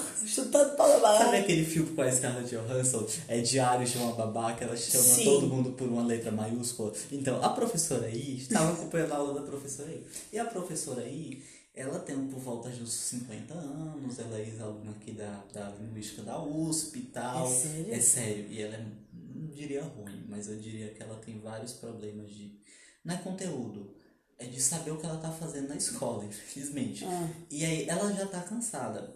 pau 0.50 1.02
na 1.02 1.18
Sabe 1.18 1.38
aquele 1.38 1.66
filme 1.66 1.94
com 1.94 2.02
a 2.02 2.12
Scarlett 2.12 2.56
Johansson? 2.56 3.08
É 3.28 3.40
Diário 3.40 3.86
de 3.86 3.98
uma 3.98 4.14
Babaca, 4.14 4.66
ela 4.66 4.76
chama 4.76 5.04
Sim. 5.04 5.24
todo 5.26 5.48
mundo 5.48 5.72
por 5.72 5.88
uma 5.88 6.04
letra 6.04 6.32
maiúscula. 6.32 6.94
Então, 7.12 7.44
a 7.44 7.50
professora 7.50 8.08
aí, 8.08 8.38
estava 8.38 8.74
acompanhando 8.74 9.14
a 9.14 9.16
aula 9.18 9.40
da 9.40 9.46
professora 9.46 9.90
aí. 9.90 10.06
E 10.32 10.40
a 10.40 10.46
professora 10.46 11.02
aí, 11.02 11.44
ela 11.78 12.00
tem 12.00 12.18
por 12.28 12.40
volta 12.40 12.70
dos 12.70 12.92
50 12.92 13.54
anos, 13.54 14.18
ela 14.18 14.38
é 14.38 14.42
ex-aluna 14.42 14.92
aqui 14.92 15.12
da, 15.12 15.44
da 15.54 15.70
Linguística 15.80 16.24
da 16.24 16.42
USP 16.42 17.00
e 17.00 17.02
tal. 17.04 17.46
É 17.46 17.50
sério? 17.50 17.94
É 17.94 18.00
sério. 18.00 18.46
E 18.50 18.62
ela 18.62 18.76
é, 18.76 18.86
não 19.14 19.48
diria 19.48 19.84
ruim, 19.84 20.26
mas 20.28 20.50
eu 20.50 20.58
diria 20.58 20.90
que 20.90 21.04
ela 21.04 21.16
tem 21.24 21.40
vários 21.40 21.74
problemas 21.74 22.32
de... 22.32 22.58
Não 23.06 23.14
é 23.14 23.18
conteúdo, 23.20 23.94
é 24.40 24.46
de 24.46 24.60
saber 24.60 24.92
o 24.92 24.98
que 24.98 25.06
ela 25.06 25.18
tá 25.18 25.32
fazendo 25.32 25.70
na 25.70 25.76
escola, 25.76 26.26
infelizmente. 26.26 27.06
Ah. 27.06 27.30
E 27.50 27.64
aí, 27.64 27.88
ela 27.88 28.12
já 28.12 28.26
tá 28.26 28.42
cansada. 28.42 29.16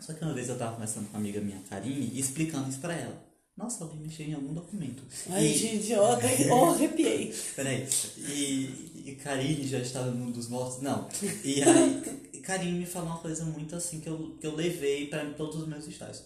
Só 0.00 0.12
que 0.14 0.24
uma 0.24 0.34
vez 0.34 0.48
eu 0.48 0.58
tava 0.58 0.72
conversando 0.72 1.04
com 1.06 1.10
uma 1.10 1.18
amiga 1.18 1.40
minha, 1.40 1.60
Karine, 1.68 2.10
e 2.12 2.18
explicando 2.20 2.68
isso 2.68 2.80
pra 2.80 2.94
ela. 2.94 3.30
Nossa, 3.56 3.84
alguém 3.84 4.00
mexeu 4.00 4.26
em 4.26 4.32
algum 4.32 4.54
documento. 4.54 5.02
Ai, 5.28 5.46
e, 5.46 5.54
gente, 5.56 5.92
eu 5.92 6.06
até 6.06 6.48
eu 6.48 6.64
arrepiei. 6.64 7.34
Peraí. 7.54 7.86
E, 8.16 9.02
e 9.04 9.18
Karine 9.22 9.68
já 9.68 9.78
está 9.78 10.02
no 10.02 10.16
mundo 10.16 10.32
dos 10.32 10.48
mortos? 10.48 10.80
Não. 10.80 11.08
E 11.44 11.62
aí, 11.62 12.40
Karine 12.42 12.78
me 12.78 12.86
falou 12.86 13.10
uma 13.10 13.18
coisa 13.18 13.44
muito 13.44 13.76
assim 13.76 14.00
que 14.00 14.08
eu, 14.08 14.36
que 14.40 14.46
eu 14.46 14.56
levei 14.56 15.06
para 15.08 15.28
todos 15.34 15.56
os 15.56 15.68
meus 15.68 15.86
estágios. 15.86 16.24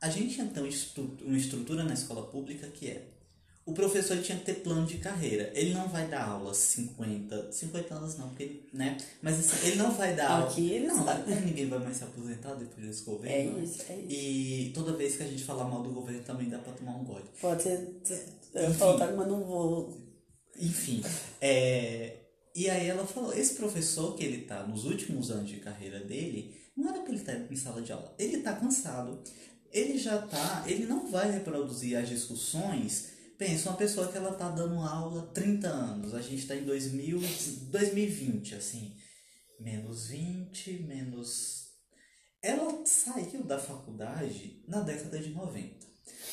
A 0.00 0.10
gente 0.10 0.40
então 0.40 0.64
uma 1.24 1.38
estrutura 1.38 1.84
na 1.84 1.94
escola 1.94 2.26
pública 2.26 2.66
que 2.66 2.88
é 2.88 3.06
o 3.64 3.72
professor 3.72 4.20
tinha 4.22 4.36
que 4.38 4.44
ter 4.44 4.54
plano 4.54 4.84
de 4.86 4.98
carreira. 4.98 5.52
Ele 5.54 5.72
não 5.72 5.88
vai 5.88 6.08
dar 6.08 6.24
aula 6.26 6.52
50, 6.52 7.52
50 7.52 7.94
anos 7.94 8.18
não, 8.18 8.28
porque, 8.28 8.64
né? 8.72 8.96
Mas 9.22 9.38
assim, 9.38 9.66
ele 9.68 9.76
não 9.76 9.92
vai 9.92 10.14
dar 10.16 10.42
Aqui 10.44 10.62
aula. 10.62 10.74
ele 10.76 10.86
não, 10.88 11.04
sabe. 11.04 11.34
ninguém 11.36 11.68
vai 11.68 11.78
mais 11.78 11.96
se 11.96 12.04
aposentar 12.04 12.54
depois 12.54 12.86
desse 12.86 13.02
É 13.02 13.04
governo. 13.04 13.62
isso, 13.62 13.82
é 13.88 13.96
isso. 13.96 14.06
E 14.10 14.72
toda 14.74 14.96
vez 14.96 15.16
que 15.16 15.22
a 15.22 15.26
gente 15.28 15.44
falar 15.44 15.64
mal 15.64 15.82
do 15.82 15.90
governo 15.90 16.22
também 16.24 16.48
dá 16.48 16.58
pra 16.58 16.72
tomar 16.72 16.96
um 16.96 17.04
gole. 17.04 17.24
Pode 17.40 17.62
ser. 17.62 17.96
Eu 18.54 18.68
Enfim. 18.68 18.78
falo, 18.78 18.98
tá, 18.98 19.12
mas 19.12 19.28
não 19.28 19.44
vou. 19.44 19.96
Enfim, 20.60 21.02
é, 21.40 22.16
e 22.54 22.68
aí 22.68 22.86
ela 22.86 23.06
falou, 23.06 23.32
esse 23.32 23.54
professor 23.54 24.14
que 24.14 24.22
ele 24.24 24.42
tá 24.42 24.66
nos 24.66 24.84
últimos 24.84 25.30
anos 25.30 25.48
de 25.48 25.56
carreira 25.56 25.98
dele, 26.00 26.54
não 26.76 26.90
era 26.90 27.00
pra 27.00 27.08
ele 27.10 27.18
estar 27.20 27.32
em 27.50 27.56
sala 27.56 27.80
de 27.80 27.90
aula. 27.92 28.14
Ele 28.18 28.38
tá 28.38 28.52
cansado. 28.54 29.22
Ele 29.72 29.96
já 29.96 30.18
tá, 30.20 30.64
ele 30.66 30.84
não 30.84 31.10
vai 31.10 31.30
reproduzir 31.32 31.96
as 31.96 32.06
discussões. 32.08 33.11
Pensa, 33.42 33.70
uma 33.70 33.76
pessoa 33.76 34.06
que 34.06 34.16
ela 34.16 34.34
tá 34.34 34.50
dando 34.50 34.78
aula 34.80 35.24
há 35.24 35.26
30 35.34 35.66
anos, 35.66 36.14
a 36.14 36.22
gente 36.22 36.46
tá 36.46 36.54
em 36.54 36.62
2000, 36.62 37.18
2020, 37.72 38.54
assim, 38.54 38.94
menos 39.58 40.06
20, 40.06 40.84
menos... 40.84 41.64
Ela 42.40 42.86
saiu 42.86 43.42
da 43.42 43.58
faculdade 43.58 44.62
na 44.68 44.78
década 44.82 45.18
de 45.18 45.30
90. 45.30 45.74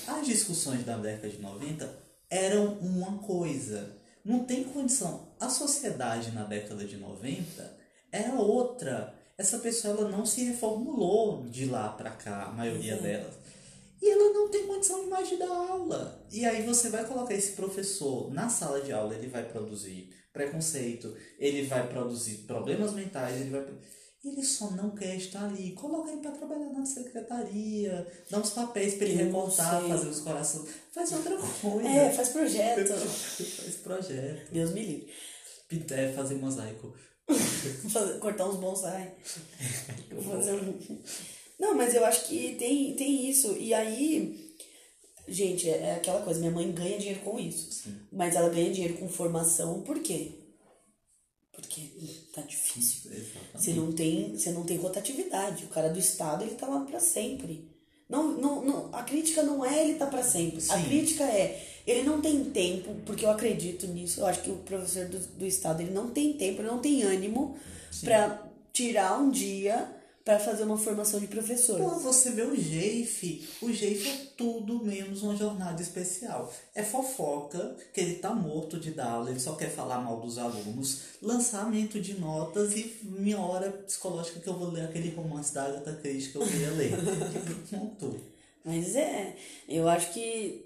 As 0.05 0.27
discussões 0.27 0.85
da 0.85 0.97
década 0.97 1.29
de 1.29 1.41
90 1.41 1.91
eram 2.29 2.73
uma 2.77 3.17
coisa. 3.17 3.97
Não 4.23 4.43
tem 4.45 4.63
condição. 4.65 5.33
A 5.39 5.49
sociedade 5.49 6.29
na 6.29 6.43
década 6.43 6.85
de 6.85 6.97
90 6.97 7.75
era 8.11 8.35
outra. 8.35 9.15
Essa 9.35 9.57
pessoa 9.57 9.97
ela 9.97 10.09
não 10.11 10.27
se 10.27 10.43
reformulou 10.43 11.47
de 11.49 11.65
lá 11.65 11.89
pra 11.89 12.11
cá, 12.11 12.43
a 12.43 12.51
maioria 12.51 12.97
Uhum. 12.97 13.01
delas. 13.01 13.38
E 14.01 14.09
ela 14.09 14.33
não 14.33 14.49
tem 14.49 14.65
condição 14.65 15.07
mais 15.09 15.27
de 15.29 15.37
dar 15.37 15.49
aula. 15.49 16.25
E 16.31 16.45
aí 16.45 16.65
você 16.65 16.89
vai 16.89 17.05
colocar 17.05 17.33
esse 17.33 17.51
professor 17.53 18.31
na 18.33 18.47
sala 18.49 18.81
de 18.81 18.91
aula, 18.91 19.13
ele 19.13 19.27
vai 19.27 19.43
produzir 19.47 20.09
preconceito, 20.31 21.13
ele 21.37 21.63
vai 21.67 21.87
produzir 21.89 22.39
problemas 22.47 22.93
mentais, 22.93 23.41
ele 23.41 23.49
vai. 23.49 23.65
Ele 24.23 24.43
só 24.43 24.71
não 24.71 24.91
quer 24.91 25.15
estar 25.15 25.45
ali. 25.45 25.71
Coloca 25.73 26.11
ele 26.11 26.21
para 26.21 26.31
trabalhar 26.31 26.69
na 26.71 26.85
secretaria, 26.85 28.05
dá 28.29 28.39
uns 28.39 28.49
papéis 28.49 28.95
para 28.95 29.07
ele 29.07 29.23
recortar, 29.23 29.81
fazer 29.87 30.07
os 30.09 30.19
corações. 30.19 30.69
Faz 30.93 31.11
outra 31.13 31.37
coisa. 31.61 31.87
É, 31.87 32.11
faz 32.11 32.29
projeto. 32.29 32.87
Faz 32.99 33.75
projeto. 33.81 34.51
Deus 34.51 34.71
me 34.73 34.85
livre. 34.85 35.13
É, 35.91 36.11
fazer 36.13 36.35
mosaico. 36.35 36.93
Cortar 38.19 38.49
uns 38.49 38.57
bonsai. 38.57 39.13
Fazer 40.23 40.53
um- 40.53 40.99
Não, 41.59 41.75
mas 41.75 41.93
eu 41.93 42.05
acho 42.05 42.25
que 42.25 42.55
tem, 42.55 42.93
tem 42.95 43.29
isso. 43.29 43.55
E 43.59 43.73
aí, 43.73 44.55
gente, 45.27 45.69
é 45.69 45.77
é 45.77 45.95
aquela 45.95 46.21
coisa, 46.21 46.39
minha 46.39 46.51
mãe 46.51 46.71
ganha 46.71 46.97
dinheiro 46.97 47.19
com 47.19 47.37
isso. 47.37 47.71
Sim. 47.71 47.95
Mas 48.11 48.35
ela 48.35 48.49
ganha 48.49 48.71
dinheiro 48.71 48.97
com 48.97 49.09
formação, 49.09 49.81
por 49.81 49.99
quê? 49.99 50.31
Porque 51.51 51.81
tá 52.33 52.41
difícil. 52.41 53.11
Exatamente. 53.11 53.51
Você 53.53 53.73
não 53.73 53.91
tem, 53.91 54.37
você 54.37 54.51
não 54.51 54.63
tem 54.63 54.77
rotatividade. 54.77 55.65
O 55.65 55.69
cara 55.69 55.89
do 55.89 55.99
Estado, 55.99 56.43
ele 56.43 56.55
tá 56.55 56.67
lá 56.67 56.79
pra 56.85 56.99
sempre. 56.99 57.67
Não, 58.07 58.31
não, 58.31 58.65
não, 58.65 58.95
a 58.95 59.03
crítica 59.03 59.43
não 59.43 59.63
é 59.63 59.83
ele 59.83 59.99
tá 59.99 60.07
pra 60.07 60.23
sempre. 60.23 60.57
A 60.69 60.77
Sim. 60.77 60.85
crítica 60.85 61.23
é 61.25 61.63
ele 61.85 62.03
não 62.03 62.21
tem 62.21 62.43
tempo, 62.45 62.95
porque 63.05 63.25
eu 63.25 63.29
acredito 63.29 63.85
nisso. 63.87 64.21
Eu 64.21 64.25
acho 64.25 64.41
que 64.41 64.49
o 64.49 64.57
professor 64.57 65.05
do, 65.07 65.19
do 65.19 65.45
Estado, 65.45 65.81
ele 65.81 65.91
não 65.91 66.09
tem 66.09 66.33
tempo, 66.33 66.61
ele 66.61 66.69
não 66.69 66.79
tem 66.79 67.03
ânimo 67.03 67.57
pra 68.03 68.47
tirar 68.71 69.19
um 69.19 69.29
dia 69.29 69.98
pra 70.29 70.37
fazer 70.37 70.63
uma 70.63 70.77
formação 70.77 71.19
de 71.19 71.25
professor. 71.25 71.79
Pô, 71.79 71.89
você 71.95 72.29
vê 72.29 72.43
o 72.43 72.55
GEIF, 72.55 73.49
o 73.63 73.73
GEIF 73.73 74.07
é 74.07 74.27
tudo 74.37 74.85
menos 74.85 75.23
uma 75.23 75.35
jornada 75.35 75.81
especial. 75.81 76.53
É 76.75 76.83
fofoca, 76.83 77.75
que 77.91 77.99
ele 77.99 78.15
tá 78.17 78.29
morto 78.29 78.79
de 78.79 78.91
dar 78.91 79.09
aula, 79.09 79.31
ele 79.31 79.39
só 79.39 79.55
quer 79.55 79.71
falar 79.71 79.97
mal 80.01 80.17
dos 80.17 80.37
alunos, 80.37 81.01
lançamento 81.19 81.99
de 81.99 82.13
notas 82.19 82.73
e 82.73 82.99
minha 83.01 83.39
hora 83.39 83.71
psicológica 83.71 84.39
que 84.39 84.47
eu 84.47 84.53
vou 84.53 84.69
ler 84.69 84.83
aquele 84.85 85.09
romance 85.15 85.51
da 85.51 85.63
Agatha 85.63 85.93
Christie 85.93 86.31
que 86.31 86.37
eu 86.37 86.45
queria 86.45 86.71
ler. 86.73 86.91
Pronto. 87.67 88.21
Mas 88.63 88.95
é, 88.95 89.35
eu 89.67 89.89
acho 89.89 90.13
que 90.13 90.63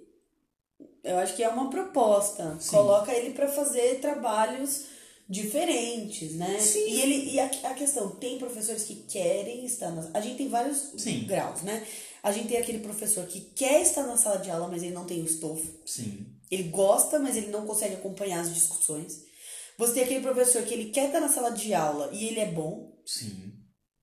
eu 1.06 1.17
acho 1.19 1.38
que 1.38 1.43
é 1.43 1.47
uma 1.47 1.69
proposta. 1.69 2.58
Sim. 2.60 2.71
Coloca 2.71 3.13
ele 3.13 3.34
pra 3.34 3.47
fazer 3.47 4.02
trabalhos 4.02 4.88
diferentes, 5.27 6.33
né? 6.36 6.59
Sim. 6.59 6.88
E 6.88 7.01
ele 7.01 7.31
e 7.31 7.39
a, 7.39 7.45
a 7.45 7.73
questão, 7.73 8.09
tem 8.15 8.38
professores 8.38 8.83
que 8.83 8.95
querem 9.03 9.65
estar 9.65 9.91
na 9.91 10.09
a 10.13 10.21
gente 10.21 10.38
tem 10.38 10.49
vários 10.49 10.91
Sim. 10.97 11.25
graus, 11.25 11.62
né? 11.62 11.86
A 12.21 12.31
gente 12.31 12.47
tem 12.47 12.57
aquele 12.57 12.79
professor 12.79 13.25
que 13.25 13.41
quer 13.41 13.81
estar 13.81 14.03
na 14.03 14.17
sala 14.17 14.38
de 14.38 14.49
aula, 14.49 14.67
mas 14.67 14.83
ele 14.83 14.93
não 14.93 15.05
tem 15.05 15.21
o 15.21 15.25
estofo. 15.25 15.67
Sim. 15.86 16.25
Ele 16.49 16.63
gosta, 16.63 17.19
mas 17.19 17.36
ele 17.36 17.47
não 17.47 17.65
consegue 17.65 17.95
acompanhar 17.95 18.41
as 18.41 18.53
discussões. 18.53 19.23
Você 19.77 19.93
tem 19.93 20.03
aquele 20.03 20.21
professor 20.21 20.63
que 20.63 20.73
ele 20.73 20.91
quer 20.91 21.07
estar 21.07 21.19
na 21.19 21.29
sala 21.29 21.49
de 21.51 21.73
aula 21.73 22.09
e 22.13 22.25
ele 22.25 22.39
é 22.39 22.51
bom, 22.51 23.01
Sim. 23.05 23.53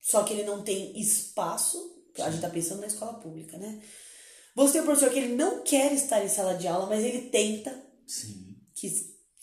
só 0.00 0.22
que 0.24 0.32
ele 0.32 0.44
não 0.44 0.62
tem 0.62 0.98
espaço. 1.00 1.78
A 2.18 2.30
gente 2.30 2.40
tá 2.40 2.50
pensando 2.50 2.80
na 2.80 2.88
escola 2.88 3.14
pública, 3.14 3.56
né? 3.56 3.80
Você 4.56 4.72
tem 4.72 4.82
o 4.82 4.84
professor 4.84 5.10
que 5.10 5.18
ele 5.18 5.34
não 5.36 5.62
quer 5.62 5.92
estar 5.92 6.24
em 6.24 6.28
sala 6.28 6.54
de 6.54 6.66
aula, 6.66 6.86
mas 6.86 7.04
ele 7.04 7.30
tenta, 7.30 7.70
Sim. 8.06 8.56
que 8.74 8.88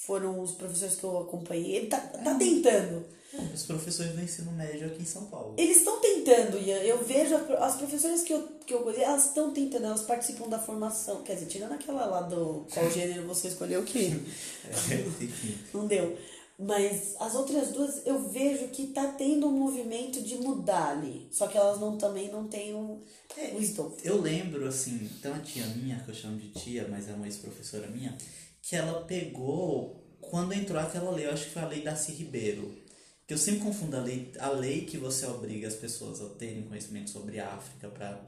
foram 0.08 0.41
os 0.41 0.52
professores 0.52 0.96
que 0.96 1.04
eu 1.04 1.20
acompanhei. 1.20 1.76
Ele 1.76 1.88
tá, 1.88 2.00
tá 2.00 2.34
tentando. 2.36 3.06
Os 3.54 3.63
professores 3.63 4.13
do 4.13 4.22
ensino 4.22 4.54
médio 4.54 4.88
aqui 4.88 5.02
em 5.02 5.06
São 5.06 5.26
Paulo. 5.26 5.54
Eles 5.58 5.80
estão 5.80 6.00
tentando, 6.00 6.58
Ian. 6.58 6.78
Eu 6.78 7.04
vejo 7.04 7.36
as 7.36 7.76
professoras 7.76 8.24
que 8.24 8.34
eu, 8.34 8.41
que 8.65 8.74
eu 8.74 8.80
conheci, 8.80 9.04
elas 9.04 9.26
estão 9.26 9.52
tentando, 9.52 9.86
elas 9.86 10.04
participam 10.04 10.48
da 10.48 10.58
formação. 10.58 11.24
Quer 11.24 11.34
dizer, 11.34 11.48
tirando 11.48 11.74
aquela 11.74 12.06
lá 12.06 12.22
do 12.22 12.65
qual 12.74 12.89
gênero 12.89 13.28
você 13.28 13.50
escolheu 13.50 13.84
que 13.84 14.08
É, 14.65 15.06
não 15.76 15.86
deu. 15.86 16.17
Mas 16.58 17.15
as 17.20 17.36
outras 17.36 17.70
duas 17.70 18.02
eu 18.06 18.17
vejo 18.30 18.70
que 18.70 18.88
tá 18.88 19.10
tendo 19.10 19.46
um 19.48 19.52
movimento 19.52 20.22
de 20.24 20.38
mudar 20.38 20.91
ali. 20.91 21.28
Só 21.32 21.48
que 21.48 21.58
elas 21.58 21.80
não 21.80 21.98
também 21.98 22.32
não 22.32 22.48
têm 22.48 22.74
o, 22.74 23.04
É, 23.36 23.54
o 23.54 23.62
estofo. 23.62 23.98
Eu 24.04 24.22
lembro, 24.22 24.65
assim, 24.65 25.08
tem 25.22 25.30
uma 25.30 25.41
tia 25.41 25.67
minha, 25.67 26.00
que 26.00 26.10
eu 26.10 26.15
chamo 26.15 26.38
de 26.38 26.50
tia, 26.50 26.88
mas 26.89 27.08
é 27.10 27.13
uma 27.13 27.28
ex-professora 27.28 27.88
minha, 27.88 28.17
que 28.67 28.75
ela 28.75 29.06
pegou, 29.06 30.17
quando 30.19 30.51
entrou 30.53 30.77
aquela 30.80 31.10
lei, 31.12 31.25
eu 31.25 31.32
acho 31.32 31.45
que 31.45 31.51
foi 31.51 31.62
a 31.62 31.67
lei 31.67 31.82
Darcy 31.82 32.12
Ribeiro, 32.12 32.77
que 33.25 33.34
eu 33.34 33.38
sempre 33.38 33.62
confundo 33.62 33.95
a 33.95 34.01
lei, 34.01 34.32
a 34.39 34.49
lei 34.49 34.82
que 34.82 34.97
você 34.97 35.25
obriga 35.25 35.67
as 35.69 35.75
pessoas 35.75 36.19
a 36.21 36.27
terem 36.30 36.63
conhecimento 36.63 37.10
sobre 37.10 37.39
a 37.39 37.53
África 37.53 37.88
para 37.88 38.21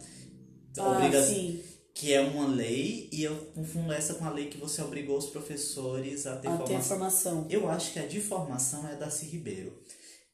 Ah, 0.78 1.24
sim. 1.28 1.62
que 1.94 2.14
é 2.14 2.22
uma 2.22 2.48
lei, 2.48 3.10
e 3.12 3.22
eu 3.24 3.36
confundo 3.54 3.92
essa 3.92 4.14
com 4.14 4.24
a 4.24 4.30
lei 4.32 4.48
que 4.48 4.58
você 4.58 4.82
obrigou 4.82 5.18
os 5.18 5.26
professores 5.26 6.26
a 6.26 6.38
ter 6.38 6.48
A 6.48 6.52
ter 6.58 6.58
formação. 6.68 6.88
formação. 6.88 7.48
Eu 7.50 7.70
acho 7.70 7.92
que 7.92 8.00
a 8.00 8.08
de 8.08 8.22
formação 8.22 8.88
é 8.88 8.96
Darcy 8.96 9.26
Ribeiro. 9.26 9.78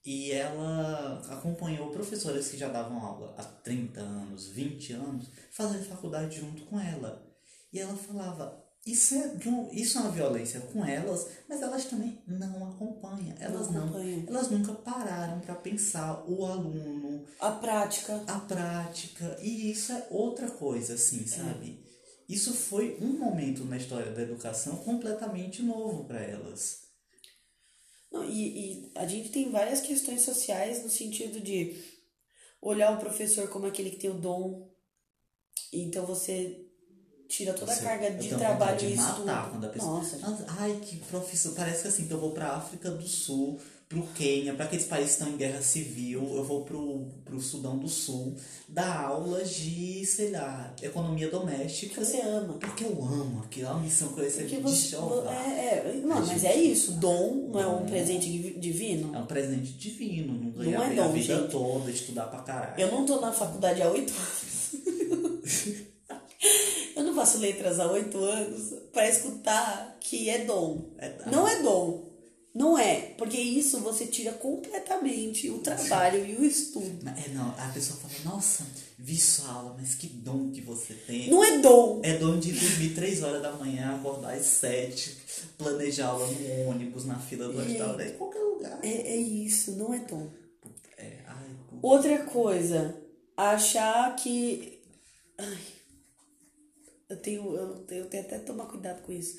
E 0.05 0.31
ela 0.31 1.19
acompanhou 1.31 1.89
professores 1.89 2.47
que 2.49 2.57
já 2.57 2.67
davam 2.69 2.99
aula 3.03 3.33
há 3.39 3.43
30 3.43 4.01
anos, 4.01 4.45
20 4.49 4.93
anos, 4.93 5.31
fazendo 5.51 5.83
faculdade 5.83 6.39
junto 6.39 6.61
com 6.65 6.79
ela. 6.79 7.25
E 7.73 7.79
ela 7.79 7.95
falava, 7.97 8.63
isso 8.85 9.15
é, 9.15 9.35
um- 9.47 9.71
isso 9.73 9.97
é 9.97 10.01
uma 10.01 10.11
violência 10.11 10.59
com 10.61 10.85
elas, 10.85 11.27
mas 11.49 11.61
elas 11.61 11.85
também 11.85 12.21
não 12.27 12.69
acompanham. 12.69 13.35
Elas 13.39 13.67
Não 13.67 13.73
não, 13.73 13.83
acompanham. 13.87 14.25
elas 14.27 14.51
nunca 14.51 14.73
pararam 14.73 15.39
para 15.41 15.55
pensar 15.55 16.23
o 16.29 16.45
aluno, 16.45 17.25
A 17.39 17.51
prática. 17.51 18.23
a 18.27 18.39
prática, 18.39 19.37
e 19.41 19.71
isso 19.71 19.91
é 19.91 20.07
outra 20.11 20.49
coisa, 20.51 20.93
assim, 20.93 21.25
sabe? 21.25 21.83
Isso 22.29 22.53
foi 22.53 22.97
um 23.01 23.17
momento 23.19 23.63
na 23.65 23.77
história 23.77 24.11
da 24.11 24.21
educação 24.21 24.77
completamente 24.77 25.61
novo 25.63 26.05
para 26.05 26.21
elas. 26.21 26.85
Não, 28.11 28.23
e, 28.23 28.85
e 28.87 28.91
a 28.95 29.05
gente 29.07 29.29
tem 29.29 29.51
várias 29.51 29.81
questões 29.81 30.21
sociais 30.21 30.83
no 30.83 30.89
sentido 30.89 31.39
de 31.41 31.75
olhar 32.61 32.91
o 32.95 32.99
professor 32.99 33.47
como 33.49 33.65
aquele 33.67 33.89
que 33.91 33.97
tem 33.97 34.09
o 34.09 34.19
dom. 34.19 34.71
Então 35.73 36.05
você 36.05 36.64
tira 37.27 37.53
toda 37.53 37.73
Você- 37.73 37.79
a 37.85 37.89
carga 37.89 38.11
de 38.11 38.29
trabalho 38.29 38.75
e 38.81 38.87
de 38.87 38.93
estudo. 38.93 39.25
matar 39.25 39.49
quando 39.51 39.65
a 39.65 39.69
pessoa. 39.69 39.97
Nossa, 39.97 40.45
Ai, 40.59 40.79
que 40.81 40.97
profissão. 40.97 41.53
Parece 41.53 41.81
que 41.83 41.87
assim, 41.87 42.05
que 42.07 42.13
eu 42.13 42.19
vou 42.19 42.31
pra 42.31 42.53
África 42.55 42.89
do 42.91 43.07
Sul, 43.07 43.59
pro 43.87 44.01
Quênia, 44.15 44.53
pra 44.55 44.65
aqueles 44.65 44.85
países 44.85 45.11
que 45.15 45.17
estão 45.21 45.33
em 45.33 45.37
guerra 45.37 45.61
civil, 45.61 46.35
eu 46.35 46.43
vou 46.43 46.63
pro, 46.65 47.05
pro 47.23 47.39
Sudão 47.39 47.77
do 47.77 47.87
Sul, 47.87 48.35
dar 48.67 49.05
aulas 49.05 49.51
de, 49.51 50.03
sei 50.07 50.31
lá, 50.31 50.73
economia 50.81 51.29
doméstica. 51.29 52.03
você 52.03 52.19
ama. 52.21 52.55
Porque 52.55 52.83
eu 52.83 52.99
amo 53.03 53.41
aquilo, 53.45 53.67
é 53.67 53.71
uma 53.71 53.81
missão 53.81 54.07
que 54.09 54.19
eu 54.19 54.23
recebi 54.23 54.49
de 54.55 54.61
você. 54.61 54.95
chorar. 54.95 55.31
É, 55.33 55.93
é, 55.97 56.01
não, 56.03 56.15
mas 56.17 56.29
gente. 56.41 56.47
é 56.47 56.55
isso. 56.57 56.93
Dom 56.93 57.49
não 57.51 57.59
é 57.59 57.67
um 57.67 57.77
Dom. 57.81 57.85
presente 57.85 58.31
divi- 58.31 58.59
divino. 58.59 59.15
É 59.15 59.19
um 59.19 59.25
presente 59.27 59.71
divino, 59.73 60.33
não 60.33 60.43
Não 60.51 60.51
ganhar 60.51 60.83
é 60.83 60.89
bem 60.89 60.99
a 60.99 61.03
dom, 61.07 61.13
vida 61.13 61.35
gente. 61.41 61.51
toda, 61.51 61.91
estudar 61.91 62.25
pra 62.25 62.39
caralho. 62.41 62.79
Eu 62.81 62.91
não 62.91 63.05
tô 63.05 63.19
na 63.21 63.31
faculdade 63.31 63.81
há 63.83 63.89
oito 63.91 64.11
anos. 64.13 65.84
faço 67.25 67.39
letras 67.39 67.79
há 67.79 67.91
oito 67.91 68.17
anos 68.19 68.73
para 68.93 69.09
escutar 69.09 69.97
que 69.99 70.29
é 70.29 70.45
dom. 70.45 70.93
É. 70.99 71.29
Não 71.31 71.47
é 71.47 71.61
dom. 71.63 72.05
Não 72.53 72.77
é. 72.77 73.13
Porque 73.17 73.37
isso 73.37 73.79
você 73.79 74.05
tira 74.05 74.31
completamente 74.31 75.49
o 75.49 75.57
trabalho 75.57 76.23
e 76.25 76.35
o 76.35 76.45
estudo. 76.45 77.09
É, 77.09 77.29
não, 77.29 77.49
a 77.49 77.71
pessoa 77.73 77.99
fala, 77.99 78.13
nossa, 78.35 78.65
vi 78.97 79.17
sua 79.17 79.51
aula, 79.51 79.75
mas 79.77 79.95
que 79.95 80.07
dom 80.07 80.51
que 80.51 80.61
você 80.61 80.93
tem. 80.93 81.29
Não 81.29 81.43
é 81.43 81.57
dom. 81.57 81.99
É 82.03 82.17
dom 82.17 82.39
de 82.39 82.53
dormir 82.53 82.93
3 82.93 83.23
horas 83.23 83.41
da 83.41 83.51
manhã, 83.53 83.95
acordar 83.95 84.35
às 84.35 84.45
7, 84.45 85.17
planejar 85.57 86.07
aula 86.07 86.27
no 86.27 86.69
ônibus, 86.69 87.05
na 87.05 87.19
fila 87.19 87.49
do 87.49 87.57
restaurante, 87.57 88.13
em 88.13 88.17
qualquer 88.17 88.39
lugar. 88.39 88.79
É, 88.83 89.13
é 89.13 89.17
isso, 89.17 89.71
não 89.71 89.93
é 89.93 89.99
dom. 89.99 90.29
É, 90.97 91.17
ai. 91.27 91.49
Outra 91.81 92.19
coisa, 92.19 92.95
achar 93.35 94.15
que. 94.15 94.79
Ai, 95.37 95.57
eu 97.09 97.17
tenho, 97.17 97.55
eu 97.55 97.85
eu 97.89 98.05
tenho 98.07 98.23
até 98.23 98.39
que 98.39 98.45
tomar 98.45 98.65
cuidado 98.65 99.01
com 99.03 99.11
isso. 99.11 99.37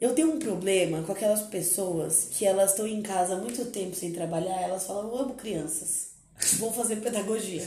Eu 0.00 0.14
tenho 0.14 0.32
um 0.32 0.38
problema 0.38 1.02
com 1.02 1.12
aquelas 1.12 1.42
pessoas 1.42 2.28
que 2.32 2.44
elas 2.44 2.70
estão 2.70 2.86
em 2.86 3.00
casa 3.00 3.34
há 3.34 3.38
muito 3.38 3.64
tempo 3.66 3.94
sem 3.94 4.12
trabalhar, 4.12 4.60
elas 4.62 4.84
falam, 4.86 5.08
eu 5.08 5.16
amo 5.16 5.34
crianças, 5.34 6.10
vou 6.58 6.72
fazer 6.72 6.96
pedagogia. 6.96 7.66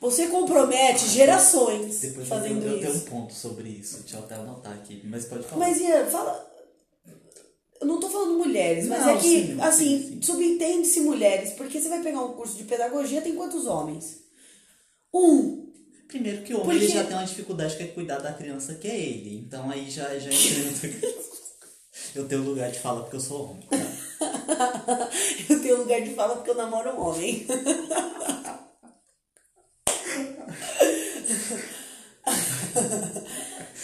Você 0.00 0.26
compromete 0.26 1.06
gerações 1.10 2.00
Depois 2.00 2.26
fazendo 2.26 2.64
eu, 2.66 2.72
eu 2.72 2.76
isso. 2.78 2.86
tenho 2.86 2.96
um 2.96 3.00
ponto 3.20 3.34
sobre 3.34 3.68
isso, 3.68 4.00
deixa 4.00 4.16
eu 4.16 4.20
até 4.24 4.34
anotar 4.34 4.72
aqui, 4.72 5.00
mas 5.04 5.26
pode 5.26 5.44
falar. 5.44 5.58
Mas 5.66 5.80
Ian, 5.80 6.06
fala. 6.06 6.50
Eu 7.80 7.86
não 7.86 7.98
tô 8.00 8.08
falando 8.08 8.38
mulheres, 8.38 8.86
mas 8.86 9.00
Não, 9.00 9.10
é 9.10 9.18
que, 9.18 9.28
sim, 9.28 9.60
assim, 9.60 9.98
sim, 10.00 10.08
sim. 10.14 10.22
subentende-se 10.22 11.00
mulheres, 11.00 11.52
porque 11.54 11.80
você 11.80 11.88
vai 11.88 12.00
pegar 12.00 12.20
um 12.20 12.32
curso 12.32 12.56
de 12.56 12.64
pedagogia, 12.64 13.20
tem 13.22 13.34
quantos 13.34 13.66
homens? 13.66 14.20
Um. 15.12 15.71
Primeiro 16.12 16.42
que 16.42 16.52
o 16.52 16.60
homem 16.60 16.86
já 16.86 17.04
tem 17.04 17.16
uma 17.16 17.24
dificuldade 17.24 17.74
que 17.74 17.84
é 17.84 17.86
cuidar 17.86 18.18
da 18.18 18.34
criança 18.34 18.74
que 18.74 18.86
é 18.86 19.00
ele, 19.00 19.38
então 19.38 19.70
aí 19.70 19.90
já, 19.90 20.06
já 20.18 20.30
entra... 20.30 20.90
Eu 22.14 22.28
tenho 22.28 22.42
lugar 22.42 22.70
de 22.70 22.78
fala 22.78 23.00
porque 23.00 23.16
eu 23.16 23.20
sou 23.20 23.50
homem, 23.50 23.62
tá? 23.62 23.78
Eu 25.48 25.62
tenho 25.62 25.78
lugar 25.78 26.02
de 26.02 26.14
fala 26.14 26.36
porque 26.36 26.50
eu 26.50 26.54
namoro 26.54 26.90
um 26.90 27.00
homem. 27.00 27.46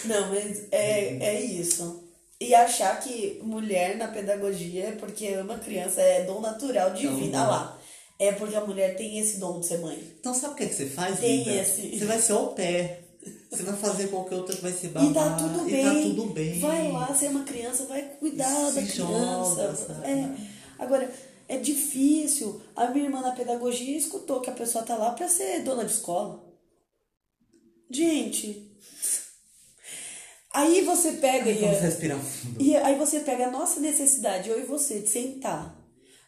Não, 0.05 0.29
mas 0.29 0.65
é, 0.71 1.17
é 1.17 1.41
isso. 1.41 2.03
E 2.39 2.53
achar 2.53 2.99
que 2.99 3.39
mulher 3.43 3.97
na 3.97 4.07
pedagogia 4.07 4.89
é 4.89 4.91
porque 4.91 5.27
ama 5.29 5.57
criança, 5.57 6.01
é 6.01 6.23
dom 6.23 6.39
natural 6.39 6.91
de 6.91 7.07
É 7.07 7.09
dom. 7.09 7.31
lá. 7.31 7.78
É 8.19 8.33
porque 8.33 8.55
a 8.55 8.65
mulher 8.65 8.97
tem 8.97 9.17
esse 9.17 9.37
dom 9.37 9.59
de 9.61 9.65
ser 9.67 9.77
mãe. 9.79 9.97
Então 10.19 10.33
sabe 10.33 10.53
o 10.53 10.57
que, 10.57 10.63
é 10.63 10.67
que 10.67 10.75
você 10.75 10.87
faz, 10.87 11.19
Tem 11.19 11.43
vida? 11.43 11.55
esse. 11.61 11.97
Você 11.97 12.05
vai 12.05 12.19
ser 12.19 12.33
au 12.33 12.47
pair. 12.53 12.99
Você 13.49 13.63
vai 13.63 13.75
fazer 13.77 14.07
qualquer 14.09 14.35
outra 14.35 14.55
que 14.55 14.61
vai 14.61 14.71
ser 14.73 14.89
babá. 14.89 15.05
E 15.09 15.13
tá 15.13 15.35
tudo 15.37 15.67
e 15.67 15.71
bem. 15.71 15.83
tá 15.85 15.93
tudo 15.93 16.25
bem. 16.33 16.59
Vai 16.59 16.91
lá, 16.91 17.15
ser 17.15 17.29
uma 17.29 17.43
criança, 17.43 17.85
vai 17.85 18.01
cuidar 18.19 18.45
Se 18.71 18.75
da 18.75 18.81
joga, 18.81 19.13
criança. 19.63 19.85
sabe? 19.87 20.09
É. 20.11 20.29
Agora, 20.77 21.13
é 21.47 21.57
difícil. 21.57 22.61
A 22.75 22.87
minha 22.89 23.05
irmã 23.05 23.21
na 23.21 23.31
pedagogia 23.31 23.97
escutou 23.97 24.41
que 24.41 24.49
a 24.49 24.53
pessoa 24.53 24.83
tá 24.83 24.95
lá 24.97 25.11
pra 25.11 25.27
ser 25.29 25.63
dona 25.63 25.85
de 25.85 25.91
escola. 25.93 26.43
Gente. 27.89 28.69
Aí 30.53 30.81
você 30.81 31.13
pega 31.13 31.49
e, 31.51 31.59
Vamos 31.59 31.79
respirar 31.79 32.19
fundo. 32.19 32.61
e 32.61 32.75
aí 32.75 32.95
você 32.95 33.19
pega 33.21 33.47
a 33.47 33.51
nossa 33.51 33.79
necessidade, 33.79 34.49
eu 34.49 34.59
e 34.59 34.63
você, 34.65 34.99
de 34.99 35.07
sentar 35.07 35.78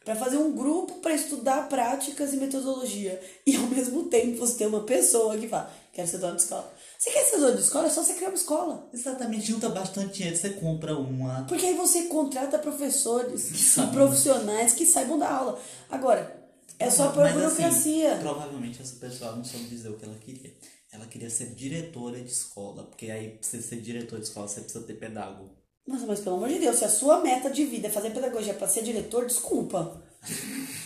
pra 0.04 0.16
fazer 0.16 0.38
um 0.38 0.52
grupo 0.56 0.96
pra 0.96 1.14
estudar 1.14 1.70
práticas 1.70 2.34
e 2.34 2.38
metodologia. 2.38 3.22
E 3.46 3.56
ao 3.56 3.68
mesmo 3.68 4.06
tempo 4.06 4.38
você 4.38 4.58
tem 4.58 4.68
uma 4.68 4.84
pessoa 4.84 5.38
que 5.38 5.48
fala, 5.48 5.72
quero 5.94 6.08
ser 6.08 6.18
dona 6.18 6.36
de 6.36 6.42
escola. 6.42 6.74
Você 6.98 7.12
quer 7.12 7.26
ser 7.26 7.40
dona 7.40 7.56
de 7.56 7.62
escola? 7.62 7.88
É 7.88 7.90
só 7.90 8.04
você 8.04 8.14
criar 8.14 8.30
uma 8.30 8.36
escola. 8.36 8.90
Exatamente, 8.94 9.48
junta 9.48 9.70
bastante 9.70 10.14
dinheiro, 10.14 10.38
você 10.38 10.50
compra 10.52 10.96
uma. 10.96 11.46
Porque 11.48 11.66
aí 11.66 11.76
você 11.76 12.04
contrata 12.04 12.58
professores 12.60 13.52
e 13.52 13.58
sabem. 13.58 13.94
profissionais 13.94 14.74
que 14.74 14.86
saibam 14.86 15.20
dar 15.20 15.32
aula. 15.32 15.60
Agora, 15.90 16.42
é 16.80 16.90
só 16.90 17.12
por 17.12 17.24
Mas, 17.24 17.34
burocracia. 17.34 18.14
Assim, 18.14 18.22
provavelmente 18.22 18.82
essa 18.82 18.96
pessoa 18.96 19.36
não 19.36 19.44
soube 19.44 19.66
dizer 19.66 19.90
o 19.90 19.98
que 19.98 20.06
ela 20.06 20.18
queria. 20.18 20.52
Ela 20.92 21.06
queria 21.06 21.30
ser 21.30 21.54
diretora 21.54 22.20
de 22.20 22.32
escola, 22.32 22.84
porque 22.84 23.10
aí 23.10 23.30
pra 23.30 23.48
você 23.48 23.62
ser 23.62 23.78
diretor 23.78 24.20
de 24.20 24.26
escola 24.26 24.48
você 24.48 24.62
precisa 24.62 24.84
ter 24.84 24.96
pedagogo. 24.96 25.61
Mas, 25.92 26.04
mas 26.04 26.20
pelo 26.22 26.38
amor 26.38 26.50
de 26.50 26.60
Deus, 26.60 26.78
se 26.78 26.86
a 26.86 26.90
sua 26.90 27.20
meta 27.22 27.50
de 27.50 27.66
vida 27.66 27.88
é 27.88 27.92
fazer 27.92 28.12
pedagogia 28.12 28.54
pra 28.54 28.68
ser 28.68 28.84
diretor, 28.84 29.26
desculpa. 29.26 30.02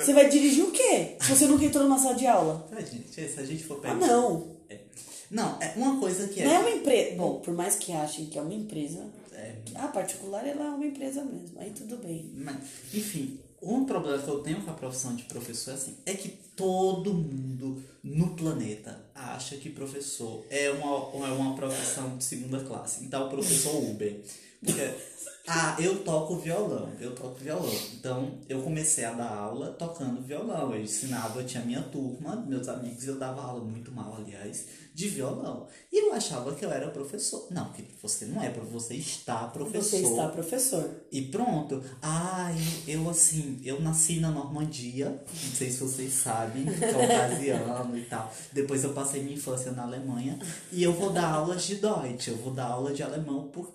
Você 0.00 0.12
vai 0.12 0.28
dirigir 0.28 0.64
o 0.64 0.70
quê? 0.70 1.16
Se 1.20 1.32
você 1.34 1.46
nunca 1.46 1.64
entrou 1.64 1.82
numa 1.82 1.98
sala 1.98 2.14
de 2.14 2.24
aula? 2.24 2.68
Ah, 2.70 2.80
gente, 2.80 3.10
se 3.12 3.40
a 3.40 3.44
gente 3.44 3.64
for 3.64 3.78
Ah, 3.78 3.80
pegar. 3.80 3.94
não. 4.06 4.56
Não, 5.28 5.60
é 5.60 5.72
uma 5.76 5.98
coisa 5.98 6.28
que 6.28 6.42
Não 6.42 6.50
é 6.52 6.54
é. 6.54 6.58
uma 6.60 6.70
empresa. 6.70 7.16
Bom, 7.16 7.40
por 7.40 7.52
mais 7.52 7.74
que 7.74 7.92
achem 7.92 8.26
que 8.26 8.38
é 8.38 8.42
uma 8.42 8.54
empresa, 8.54 9.04
é 9.32 9.56
a 9.74 9.88
particular 9.88 10.46
ela 10.46 10.64
é 10.66 10.68
uma 10.68 10.86
empresa 10.86 11.22
mesmo. 11.24 11.58
Aí 11.58 11.70
tudo 11.72 11.96
bem. 11.96 12.30
mas, 12.36 12.56
enfim, 12.94 13.40
um 13.60 13.84
problema 13.84 14.22
que 14.22 14.28
eu 14.28 14.38
tenho 14.40 14.62
com 14.62 14.70
a 14.70 14.74
profissão 14.74 15.16
de 15.16 15.24
professor 15.24 15.72
é 15.72 15.74
assim, 15.74 15.96
é 16.06 16.14
que 16.14 16.28
todo 16.54 17.12
mundo 17.12 17.82
no 18.02 18.36
planeta 18.36 19.04
acha 19.14 19.56
que 19.56 19.68
professor 19.68 20.44
é 20.48 20.70
uma, 20.70 21.26
é 21.26 21.32
uma 21.32 21.56
profissão 21.56 22.16
de 22.16 22.22
segunda 22.24 22.60
classe. 22.60 23.04
Então, 23.04 23.26
o 23.26 23.30
professor 23.30 23.74
Uber. 23.82 24.20
Porque, 24.64 24.94
ah, 25.46 25.76
eu 25.78 26.04
toco 26.04 26.36
violão, 26.36 26.92
eu 27.00 27.14
toco 27.14 27.36
violão. 27.36 27.72
Então, 27.94 28.38
eu 28.48 28.60
comecei 28.62 29.04
a 29.04 29.12
dar 29.12 29.30
aula 29.30 29.70
tocando 29.72 30.20
violão. 30.20 30.74
Eu 30.74 30.82
ensinava, 30.82 31.40
eu 31.40 31.46
tinha 31.46 31.64
minha 31.64 31.82
turma, 31.82 32.36
meus 32.36 32.68
amigos, 32.68 33.04
e 33.04 33.08
eu 33.08 33.18
dava 33.18 33.40
aula 33.40 33.64
muito 33.64 33.90
mal, 33.90 34.14
aliás, 34.14 34.66
de 34.94 35.08
violão. 35.08 35.66
E 35.90 36.06
eu 36.06 36.12
achava 36.12 36.54
que 36.54 36.64
eu 36.64 36.70
era 36.70 36.90
professor. 36.90 37.46
Não, 37.50 37.72
que 37.72 37.82
você 38.02 38.26
não 38.26 38.42
é, 38.42 38.50
você 38.50 38.94
está 38.94 39.46
professor. 39.46 39.98
Você 40.00 40.02
está 40.02 40.28
professor. 40.28 40.90
E 41.10 41.22
pronto. 41.22 41.82
Ai, 42.02 42.56
eu 42.86 43.08
assim, 43.08 43.58
eu 43.64 43.80
nasci 43.80 44.20
na 44.20 44.30
Normandia, 44.30 45.08
não 45.08 45.54
sei 45.54 45.70
se 45.70 45.78
vocês 45.78 46.12
sabem, 46.12 46.64
caucasiano 46.64 47.96
e 47.96 48.04
tal. 48.04 48.30
Depois 48.52 48.84
eu 48.84 48.92
passei 48.92 49.22
minha 49.22 49.36
infância 49.36 49.72
na 49.72 49.84
Alemanha 49.84 50.38
e 50.72 50.82
eu 50.82 50.92
vou 50.92 51.10
dar 51.10 51.32
aulas 51.32 51.62
de 51.64 51.76
Deutsch, 51.76 52.28
eu 52.28 52.36
vou 52.36 52.52
dar 52.52 52.66
aula 52.66 52.92
de 52.92 53.02
alemão 53.02 53.48
por. 53.48 53.72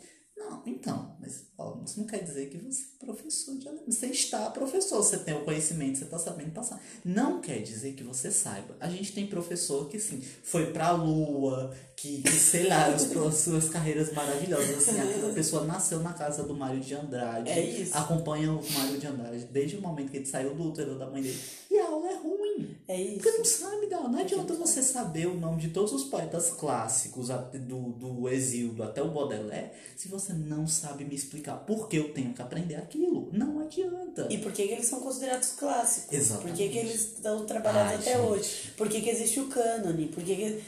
Não, 0.49 0.61
então, 0.65 1.15
mas 1.19 1.45
ó, 1.57 1.77
isso 1.85 1.99
não 1.99 2.07
quer 2.07 2.23
dizer 2.23 2.49
que 2.49 2.57
você 2.57 2.83
é 3.01 3.05
professor 3.05 3.55
de 3.57 3.67
alemão. 3.67 3.85
Você 3.87 4.07
está 4.07 4.49
professor, 4.49 4.97
você 4.97 5.17
tem 5.17 5.33
o 5.33 5.43
conhecimento, 5.43 5.97
você 5.97 6.03
está 6.03 6.19
sabendo 6.19 6.51
passar. 6.51 6.81
Não 7.03 7.39
quer 7.39 7.61
dizer 7.61 7.93
que 7.93 8.03
você 8.03 8.31
saiba. 8.31 8.75
A 8.79 8.89
gente 8.89 9.13
tem 9.13 9.27
professor 9.27 9.87
que, 9.87 9.97
assim, 9.97 10.21
foi 10.43 10.71
pra 10.71 10.91
lua, 10.91 11.73
que, 11.95 12.21
que 12.21 12.31
sei 12.31 12.67
lá, 12.67 12.87
as 12.87 13.03
suas 13.35 13.69
carreiras 13.69 14.11
maravilhosas. 14.13 14.77
Assim, 14.77 14.99
aquela 14.99 15.33
pessoa 15.33 15.65
nasceu 15.65 15.99
na 16.01 16.13
casa 16.13 16.43
do 16.43 16.53
Mário 16.53 16.79
de 16.79 16.93
Andrade. 16.93 17.49
É 17.49 17.63
isso. 17.63 17.97
Acompanha 17.97 18.51
o 18.51 18.71
Mário 18.71 18.97
de 18.97 19.07
Andrade 19.07 19.45
desde 19.45 19.77
o 19.77 19.81
momento 19.81 20.11
que 20.11 20.17
ele 20.17 20.25
saiu 20.25 20.53
do 20.53 20.63
útero 20.63 20.97
da 20.97 21.09
mãe 21.09 21.21
dele. 21.21 21.39
E 21.71 21.79
a 21.79 21.87
aula 21.87 22.11
é 22.11 22.15
ruim. 22.15 22.42
É 22.88 22.99
isso. 22.99 23.15
Porque 23.21 23.38
não 23.38 23.45
sabe, 23.45 23.88
não. 23.88 24.09
Não 24.09 24.19
adianta 24.19 24.53
você 24.53 24.84
saber 24.84 25.27
o 25.27 25.39
nome 25.39 25.61
de 25.61 25.69
todos 25.69 25.93
os 25.93 26.03
poetas 26.03 26.49
clássicos, 26.51 27.29
do, 27.67 27.93
do 27.93 28.29
Exílio 28.29 28.84
até 28.84 29.01
o 29.01 29.11
Baudelaire, 29.11 29.71
se 29.95 30.07
você 30.07 30.34
não 30.34 30.67
sabe 30.67 31.05
me 31.05 31.15
explicar 31.15 31.57
por 31.65 31.88
que 31.88 31.97
eu 31.97 32.13
tenho 32.13 32.34
que 32.34 32.41
aprender 32.41 32.75
aquilo. 32.75 33.29
Não 33.31 33.59
adianta. 33.59 34.27
E 34.29 34.38
por 34.38 34.51
que, 34.51 34.67
que 34.67 34.73
eles 34.73 34.86
são 34.86 34.99
considerados 34.99 35.51
clássicos? 35.51 36.13
Exatamente. 36.13 36.49
Por 36.49 36.57
que, 36.57 36.69
que 36.69 36.77
eles 36.77 37.01
estão 37.01 37.45
trabalhados 37.45 37.91
Ai, 37.91 37.95
até 37.95 38.17
gente. 38.17 38.29
hoje? 38.29 38.73
Por 38.75 38.89
que, 38.89 39.01
que 39.01 39.09
existe 39.09 39.39
o 39.39 39.47
cânone? 39.47 40.07
Por 40.07 40.23
que, 40.23 40.36
que... 40.36 40.63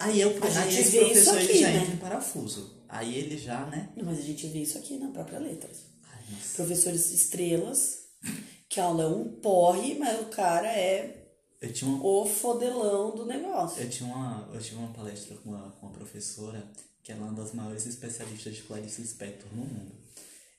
Aí, 0.00 0.20
eu, 0.20 0.30
A 0.42 0.46
aí 0.46 0.70
gente 0.70 0.80
esse 0.80 0.90
vê 0.98 1.04
isso 1.12 1.30
professor 1.30 1.36
ele 1.36 1.44
aqui, 1.44 1.58
já 1.60 1.68
né? 1.68 1.76
entra 1.76 1.94
em 1.94 1.98
parafuso. 1.98 2.82
Aí 2.88 3.14
ele 3.16 3.38
já, 3.38 3.66
né? 3.66 3.88
Não, 3.96 4.04
mas 4.04 4.18
a 4.18 4.22
gente 4.22 4.46
vê 4.48 4.58
isso 4.60 4.76
aqui 4.78 4.98
na 4.98 5.08
própria 5.08 5.38
letras. 5.38 5.78
Ai. 6.12 6.36
Professores 6.56 7.12
estrelas, 7.12 7.98
que 8.68 8.80
a 8.80 8.84
aula 8.84 9.04
é 9.04 9.06
um 9.06 9.24
porre, 9.40 9.96
mas 9.98 10.20
o 10.20 10.24
cara 10.26 10.66
é 10.66 11.21
Eu 11.62 11.72
tinha 11.72 11.88
uma, 11.90 12.04
o 12.04 12.26
fodelão 12.26 13.14
do 13.14 13.24
negócio. 13.24 13.80
eu 13.82 13.88
tinha 13.88 14.12
uma, 14.12 14.48
eu 14.52 14.60
tive 14.60 14.76
uma 14.76 14.92
palestra 14.92 15.36
com 15.36 15.50
uma, 15.50 15.70
com 15.80 15.86
uma 15.86 15.92
professora 15.94 16.62
que 17.02 17.12
ela 17.12 17.20
é 17.22 17.24
uma 17.24 17.34
das 17.34 17.52
maiores 17.54 17.86
especialistas 17.86 18.54
de 18.56 18.62
Clarice 18.62 19.00
Lispector 19.00 19.48
no 19.54 19.64
mundo. 19.64 19.92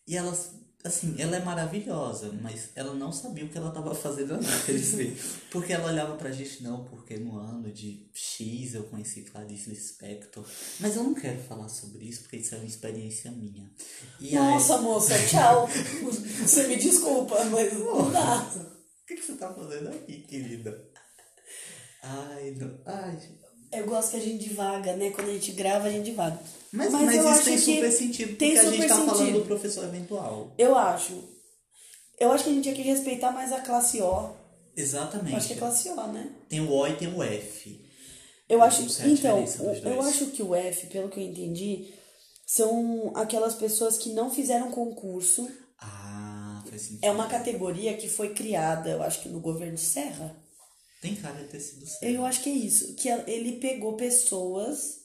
E 0.08 0.16
ela, 0.18 0.38
assim, 0.84 1.16
ela 1.18 1.36
é 1.38 1.39
maravilhosa, 1.43 2.32
mas 2.41 2.70
ela 2.76 2.93
não 2.93 3.12
sabia 3.14 3.45
o 3.45 3.49
que 3.49 3.58
ela 3.58 3.70
estava 3.70 3.93
fazendo 3.95 4.36
naqueles. 4.41 4.93
Porque 5.51 5.72
ela 5.74 5.89
olhava 5.91 6.16
pra 6.16 6.32
gente, 6.32 6.64
não, 6.64 6.84
porque 6.86 7.16
no 7.18 7.38
ano 7.38 7.72
de 7.72 8.10
X 8.14 8.74
eu 8.74 8.84
conheci 8.86 9.22
Clarice 9.22 9.70
Lispector. 9.70 10.43
Mas 10.80 10.95
eu 10.95 11.04
não 11.04 11.14
quero 11.14 11.39
falar 11.43 11.70
sobre 11.70 12.06
isso, 12.06 12.22
porque 12.22 12.38
isso 12.38 12.56
é 12.56 12.58
uma 12.58 12.66
experiência 12.68 13.32
minha. 13.32 13.70
E 14.20 14.30
aí- 14.30 14.34
Nossa, 14.36 14.78
moça, 14.82 15.14
tchau. 15.28 15.70
Você 16.41 16.68
me 16.68 16.76
desculpa, 16.76 17.43
mas 17.45 17.72
não 17.74 18.12
dá. 18.12 18.51
O 19.14 19.16
que, 19.16 19.22
que 19.22 19.28
você 19.28 19.34
tá 19.38 19.53
fazendo 19.53 19.89
aqui, 19.89 20.22
querida? 20.22 20.89
Ai, 22.01 22.55
não. 22.57 22.80
Ai, 22.86 23.18
Eu 23.72 23.86
gosto 23.86 24.11
que 24.11 24.18
a 24.18 24.20
gente 24.20 24.43
divaga, 24.49 24.95
né? 24.95 25.11
Quando 25.11 25.30
a 25.30 25.34
gente 25.34 25.51
grava, 25.51 25.88
a 25.88 25.91
gente 25.91 26.05
divaga. 26.05 26.39
Mas, 26.72 26.91
mas, 26.91 27.16
eu 27.16 27.32
isso 27.32 27.43
tem 27.43 27.57
super 27.59 27.91
sentido, 27.91 28.30
porque 28.30 28.45
tem 28.45 28.57
a 28.57 28.66
gente 28.72 28.88
tá 28.88 28.95
falando 28.95 29.18
sentido. 29.18 29.39
do 29.39 29.45
professor 29.45 29.84
eventual. 29.86 30.51
Eu 30.57 30.76
acho. 30.76 31.24
Eu 32.20 32.32
acho 32.32 32.43
que 32.43 32.49
a 32.49 32.53
gente 32.53 32.64
tinha 32.64 32.76
que 32.76 32.82
respeitar 32.82 33.32
mais 33.32 33.51
a 33.51 33.61
classe 33.61 34.01
O. 34.01 34.03
Eu 34.05 34.36
Exatamente. 34.76 35.36
acho 35.36 35.47
que 35.47 35.53
é 35.53 35.57
classe 35.57 35.89
O, 35.89 36.07
né? 36.07 36.32
Tem 36.49 36.59
o 36.61 36.72
O 36.72 36.88
e 36.88 36.95
tem 36.95 37.14
o 37.14 37.22
F. 37.22 37.86
Eu 38.49 38.61
acho, 38.64 38.82
então, 39.07 39.43
o- 39.43 39.74
eu 39.88 40.01
acho 40.01 40.28
que 40.28 40.41
o 40.41 40.53
F, 40.55 40.88
pelo 40.88 41.09
que 41.09 41.20
eu 41.20 41.24
entendi, 41.24 41.93
são 42.47 43.11
aquelas 43.16 43.53
pessoas 43.55 43.97
que 43.97 44.09
não 44.14 44.32
fizeram 44.32 44.72
concurso. 44.72 45.47
Ah, 45.80 46.12
faz 46.74 46.82
sentido. 46.82 47.04
É 47.04 47.12
uma 47.12 47.28
categoria 47.28 47.96
que 47.96 48.10
foi 48.10 48.34
criada, 48.34 48.90
eu 48.90 49.04
acho 49.04 49.22
que 49.22 49.30
no 49.30 49.40
governo 49.40 49.78
Serra. 49.78 50.36
Tem 51.02 51.16
cara 51.16 51.36
de 51.36 51.48
ter 51.48 51.60
sido 51.60 51.86
certo. 51.86 52.04
Eu 52.04 52.26
acho 52.26 52.42
que 52.42 52.50
é 52.50 52.54
isso, 52.54 52.96
que 52.96 53.10
ele 53.10 53.54
pegou 53.54 53.94
pessoas 53.94 55.02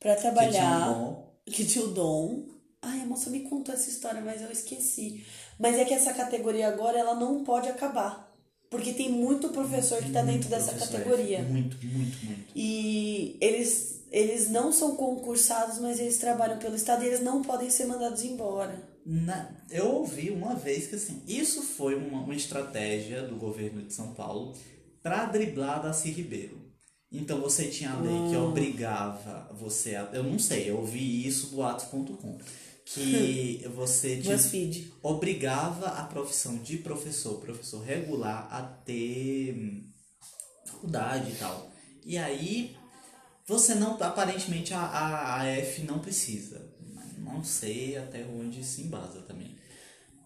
tinha 0.00 0.16
trabalhar 0.16 1.22
que 1.44 1.64
tinha 1.64 1.84
o 1.84 1.88
dom. 1.88 2.46
Ai, 2.82 3.00
a 3.00 3.06
moça 3.06 3.30
me 3.30 3.40
contou 3.40 3.74
essa 3.74 3.88
história, 3.88 4.20
mas 4.20 4.42
eu 4.42 4.50
esqueci. 4.50 5.24
Mas 5.58 5.76
é 5.78 5.84
que 5.84 5.94
essa 5.94 6.12
categoria 6.12 6.68
agora 6.68 6.98
ela 6.98 7.14
não 7.14 7.44
pode 7.44 7.68
acabar. 7.68 8.26
Porque 8.70 8.92
tem 8.92 9.10
muito 9.10 9.50
professor 9.50 10.02
que 10.02 10.10
tá 10.10 10.22
dentro 10.22 10.48
dessa 10.48 10.72
é. 10.72 10.78
categoria. 10.78 11.42
Muito, 11.42 11.76
muito, 11.86 12.24
muito. 12.24 12.52
E 12.54 13.36
eles, 13.40 14.02
eles 14.10 14.50
não 14.50 14.72
são 14.72 14.96
concursados, 14.96 15.78
mas 15.78 16.00
eles 16.00 16.18
trabalham 16.18 16.58
pelo 16.58 16.74
Estado 16.74 17.04
e 17.04 17.06
eles 17.06 17.20
não 17.20 17.42
podem 17.42 17.70
ser 17.70 17.86
mandados 17.86 18.24
embora. 18.24 18.95
Na- 19.08 19.50
eu 19.70 19.88
ouvi 19.88 20.30
uma 20.30 20.56
vez 20.56 20.88
que 20.88 20.96
assim, 20.96 21.22
isso 21.28 21.62
foi 21.62 21.94
uma, 21.94 22.22
uma 22.22 22.34
estratégia 22.34 23.22
do 23.22 23.36
governo 23.36 23.82
de 23.82 23.92
São 23.94 24.12
Paulo 24.14 24.54
para 25.02 25.26
driblar 25.26 25.80
Darcy 25.82 26.10
Ribeiro. 26.10 26.60
Então 27.12 27.40
você 27.40 27.68
tinha 27.68 27.92
a 27.92 28.00
lei 28.00 28.28
que 28.28 28.36
obrigava 28.36 29.48
você 29.54 29.94
a. 29.94 30.10
Eu 30.12 30.24
não 30.24 30.38
sei, 30.38 30.68
eu 30.70 30.78
ouvi 30.78 31.26
isso 31.26 31.48
do 31.50 31.62
Atos.com. 31.62 32.38
Que 32.84 33.64
você 33.74 34.20
tinha, 34.20 34.50
obrigava 35.02 35.86
a 35.86 36.04
profissão 36.04 36.58
de 36.58 36.78
professor, 36.78 37.40
professor 37.40 37.82
regular, 37.84 38.48
a 38.52 38.62
ter 38.62 39.54
hum, 39.56 39.84
faculdade 40.64 41.32
e 41.32 41.34
tal. 41.36 41.70
E 42.04 42.18
aí 42.18 42.76
você 43.46 43.74
não. 43.76 43.94
Aparentemente 44.02 44.74
a, 44.74 44.80
a, 44.80 45.40
a 45.42 45.46
F 45.46 45.82
não 45.82 46.00
precisa. 46.00 46.65
Não 47.34 47.44
sei 47.44 47.96
até 47.96 48.24
onde 48.24 48.64
se 48.64 48.82
embasa 48.82 49.20
também. 49.22 49.54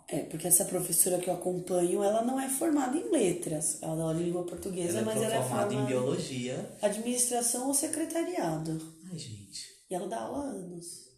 É, 0.09 0.21
porque 0.25 0.49
essa 0.49 0.65
professora 0.65 1.19
que 1.19 1.31
eu 1.31 1.35
acompanho, 1.35 2.03
ela 2.03 2.23
não 2.23 2.39
é 2.41 2.49
formada 2.49 2.97
em 2.97 3.11
letras. 3.13 3.79
Ela 3.81 3.95
dá 3.97 4.03
aula 4.03 4.15
de 4.17 4.25
língua 4.25 4.45
portuguesa, 4.45 4.99
Ela 4.99 5.03
mas 5.07 5.23
é 5.23 5.25
ela 5.27 5.35
é 5.37 5.43
formada 5.43 5.69
formada 5.71 5.75
em 5.75 5.87
biologia. 5.87 6.71
administração 6.83 7.69
ou 7.69 7.75
secretariado. 7.75 8.81
Ai, 9.11 9.17
gente, 9.19 9.69
E 9.89 9.95
ela 9.95 10.09
dá 10.09 10.21
aula 10.23 10.47
há 10.47 10.49
anos. 10.49 11.10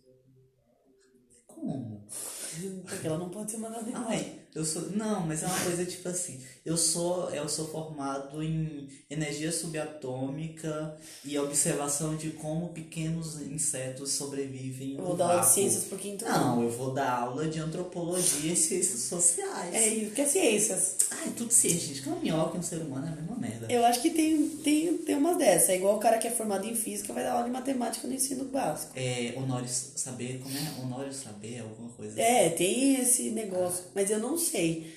Porque 2.68 3.06
ela 3.06 3.18
não 3.18 3.28
pode 3.28 3.50
ser 3.50 3.58
mandada 3.58 3.88
embora. 3.88 4.06
Ai, 4.08 4.40
eu 4.54 4.64
sou. 4.64 4.90
Não, 4.90 5.26
mas 5.26 5.42
é 5.42 5.46
uma 5.46 5.60
coisa 5.60 5.84
tipo 5.84 6.08
assim. 6.08 6.40
Eu 6.64 6.76
sou, 6.76 7.30
eu 7.30 7.48
sou 7.48 7.68
formado 7.68 8.42
em 8.42 8.88
energia 9.08 9.50
subatômica 9.50 10.96
e 11.24 11.38
observação 11.38 12.16
de 12.16 12.30
como 12.30 12.68
pequenos 12.68 13.40
insetos 13.40 14.10
sobrevivem. 14.12 14.96
Eu 14.98 15.04
vou 15.04 15.16
dar 15.16 15.30
aula 15.30 15.40
de 15.40 15.48
ciências 15.48 15.84
pro 15.84 15.96
quinto. 15.98 16.24
Não, 16.24 16.62
eu 16.62 16.70
vou 16.70 16.92
dar 16.92 17.10
aula 17.10 17.46
de 17.46 17.58
antropologia 17.58 18.52
e 18.52 18.56
ciências 18.56 19.00
sociais. 19.00 19.74
É 19.74 19.88
isso, 19.88 20.14
que 20.14 20.20
é 20.20 20.26
ciências. 20.26 20.96
Ai, 21.24 21.32
tudo 21.36 21.52
gente. 21.52 22.02
Que 22.02 22.08
uma 22.08 22.18
minhoca 22.18 22.56
e 22.56 22.60
um 22.60 22.62
ser 22.62 22.78
humano 22.78 23.06
é 23.06 23.10
a 23.10 23.14
mesma 23.14 23.36
merda. 23.36 23.66
Eu 23.70 23.84
acho 23.84 24.02
que 24.02 24.10
tem, 24.10 24.48
tem, 24.58 24.98
tem 24.98 25.16
umas 25.16 25.38
dessas. 25.38 25.68
É 25.70 25.76
igual 25.76 25.96
o 25.96 26.00
cara 26.00 26.18
que 26.18 26.26
é 26.26 26.30
formado 26.30 26.66
em 26.66 26.74
física 26.74 27.12
vai 27.12 27.22
dar 27.22 27.32
aula 27.32 27.44
de 27.44 27.50
matemática 27.50 28.08
no 28.08 28.14
ensino 28.14 28.44
básico. 28.46 28.92
É, 28.96 29.32
honórios 29.36 29.92
saber, 29.96 30.40
como 30.42 30.56
é? 30.56 30.82
Honório 30.82 31.12
saber, 31.12 31.60
alguma 31.60 31.90
coisa. 31.90 32.20
É, 32.20 32.50
tem 32.50 33.00
esse 33.00 33.30
negócio. 33.30 33.84
Mas 33.94 34.10
eu 34.10 34.18
não 34.18 34.36
sei. 34.36 34.92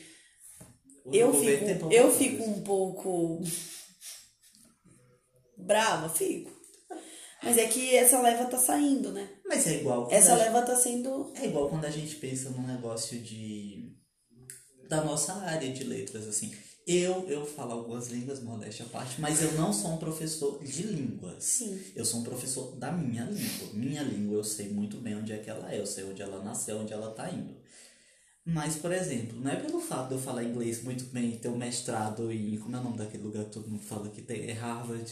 O 1.06 1.14
Eu 1.14 1.32
fico, 1.34 1.94
eu 1.94 2.12
fico 2.12 2.44
um 2.44 2.62
pouco 2.62 3.44
brava, 5.56 6.10
fico. 6.10 6.52
Mas 7.44 7.60
é 7.60 7.68
que 7.68 7.96
essa 7.96 8.20
leva 8.22 8.46
tá 8.46 8.58
saindo, 8.58 9.12
né? 9.12 9.30
Mas 9.46 9.68
é 9.68 9.76
igual. 9.76 10.08
Essa 10.10 10.36
leva 10.36 10.64
tá 10.64 10.76
sendo. 10.76 11.32
É 11.36 11.46
igual 11.46 11.70
quando 11.70 11.86
a 11.86 11.92
gente 11.92 12.16
pensa 12.16 12.50
num 12.50 12.66
negócio 12.66 13.20
de. 13.20 13.85
Da 14.88 15.04
nossa 15.04 15.34
área 15.34 15.72
de 15.72 15.84
letras, 15.84 16.28
assim. 16.28 16.52
Eu, 16.88 17.28
eu 17.28 17.44
falo 17.46 17.72
algumas 17.72 18.10
línguas, 18.10 18.40
modéstia 18.40 18.86
à 18.86 18.90
parte, 18.90 19.20
mas 19.20 19.42
eu 19.42 19.54
não 19.54 19.74
sou 19.74 19.94
um 19.94 19.98
professor 19.98 20.64
de 20.64 20.84
línguas. 20.84 21.44
Sim. 21.44 21.82
Eu 21.96 22.06
sou 22.06 22.20
um 22.20 22.24
professor 22.24 22.76
da 22.76 22.92
minha 22.92 23.24
língua. 23.24 23.74
Minha 23.74 24.04
língua 24.04 24.38
eu 24.38 24.44
sei 24.44 24.70
muito 24.70 24.98
bem 24.98 25.16
onde 25.16 25.34
é 25.34 25.38
que 25.38 25.50
ela 25.50 25.74
é, 25.74 25.80
eu 25.80 25.86
sei 25.88 26.04
onde 26.04 26.22
ela 26.22 26.44
nasceu, 26.44 26.78
onde 26.78 26.94
ela 26.94 27.10
tá 27.10 27.28
indo. 27.32 27.56
Mas, 28.48 28.76
por 28.76 28.92
exemplo, 28.92 29.40
não 29.40 29.50
é 29.50 29.56
pelo 29.56 29.82
fato 29.82 30.10
de 30.10 30.14
eu 30.14 30.20
falar 30.20 30.44
inglês 30.44 30.84
muito 30.84 31.06
bem, 31.06 31.36
ter 31.36 31.50
um 31.50 31.58
mestrado 31.58 32.32
em. 32.32 32.56
Como 32.60 32.76
é 32.76 32.80
o 32.80 32.84
nome 32.84 32.98
daquele 32.98 33.24
lugar 33.24 33.44
que 33.46 33.52
todo 33.52 33.68
mundo 33.68 33.82
fala 33.82 34.08
que 34.08 34.22
tem? 34.22 34.48
É 34.48 34.54
Harvard. 34.54 35.12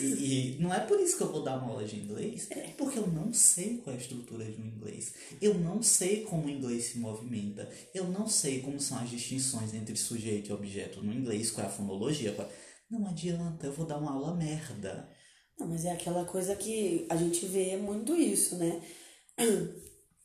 E, 0.00 0.56
e 0.56 0.58
não 0.60 0.74
é 0.74 0.80
por 0.80 0.98
isso 0.98 1.16
que 1.16 1.22
eu 1.22 1.30
vou 1.30 1.44
dar 1.44 1.56
uma 1.56 1.70
aula 1.70 1.84
de 1.84 1.94
inglês, 1.94 2.50
é 2.50 2.72
porque 2.76 2.98
eu 2.98 3.06
não 3.06 3.32
sei 3.32 3.78
qual 3.78 3.94
é 3.94 3.98
a 3.98 4.02
estrutura 4.02 4.44
de 4.44 4.60
um 4.60 4.66
inglês. 4.66 5.14
Eu 5.40 5.54
não 5.54 5.80
sei 5.84 6.24
como 6.24 6.46
o 6.46 6.50
inglês 6.50 6.86
se 6.86 6.98
movimenta. 6.98 7.70
Eu 7.94 8.08
não 8.08 8.26
sei 8.26 8.60
como 8.60 8.80
são 8.80 8.98
as 8.98 9.08
distinções 9.08 9.72
entre 9.72 9.94
sujeito 9.94 10.50
e 10.50 10.52
objeto 10.52 11.00
no 11.00 11.14
inglês, 11.14 11.52
qual 11.52 11.64
é 11.64 11.70
a 11.70 11.72
fonologia. 11.72 12.32
Qual... 12.32 12.50
Não 12.90 13.06
adianta, 13.06 13.66
eu 13.66 13.72
vou 13.72 13.86
dar 13.86 13.98
uma 13.98 14.10
aula 14.10 14.34
merda. 14.34 15.08
Não, 15.56 15.68
mas 15.68 15.84
é 15.84 15.92
aquela 15.92 16.24
coisa 16.24 16.56
que 16.56 17.06
a 17.08 17.14
gente 17.14 17.46
vê 17.46 17.76
muito 17.76 18.16
isso, 18.16 18.56
né? 18.56 18.82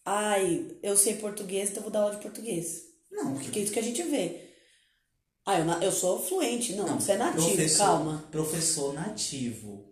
Ai, 0.05 0.77
eu 0.81 0.95
sei 0.97 1.15
português, 1.17 1.69
então 1.69 1.83
vou 1.83 1.91
dar 1.91 2.01
aula 2.01 2.15
de 2.15 2.21
português. 2.21 2.83
Não, 3.11 3.35
Porque 3.35 3.59
é 3.59 3.63
isso 3.63 3.73
que 3.73 3.79
a 3.79 3.83
gente 3.83 4.01
vê. 4.03 4.49
Ah, 5.45 5.59
eu, 5.59 5.65
eu 5.81 5.91
sou 5.91 6.21
fluente. 6.21 6.73
Não, 6.73 6.99
você 6.99 7.13
é 7.13 7.17
nativo, 7.17 7.47
professor, 7.47 7.77
calma. 7.85 8.23
Professor 8.31 8.93
nativo. 8.93 9.89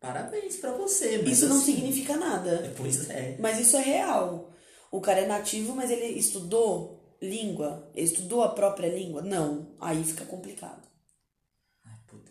Parabéns 0.00 0.56
pra 0.56 0.72
você, 0.72 1.18
mas 1.18 1.32
Isso 1.32 1.48
não 1.48 1.58
assim, 1.58 1.74
significa 1.74 2.16
nada. 2.16 2.72
Pois 2.76 3.10
é. 3.10 3.36
Mas 3.38 3.60
isso 3.60 3.76
é 3.76 3.82
real. 3.82 4.50
O 4.90 5.00
cara 5.00 5.20
é 5.20 5.26
nativo, 5.26 5.74
mas 5.74 5.90
ele 5.90 6.06
estudou 6.06 7.16
língua? 7.20 7.90
Ele 7.94 8.06
estudou 8.06 8.42
a 8.42 8.48
própria 8.48 8.88
língua? 8.88 9.20
Não. 9.20 9.74
Aí 9.78 10.02
fica 10.02 10.24
complicado. 10.24 10.89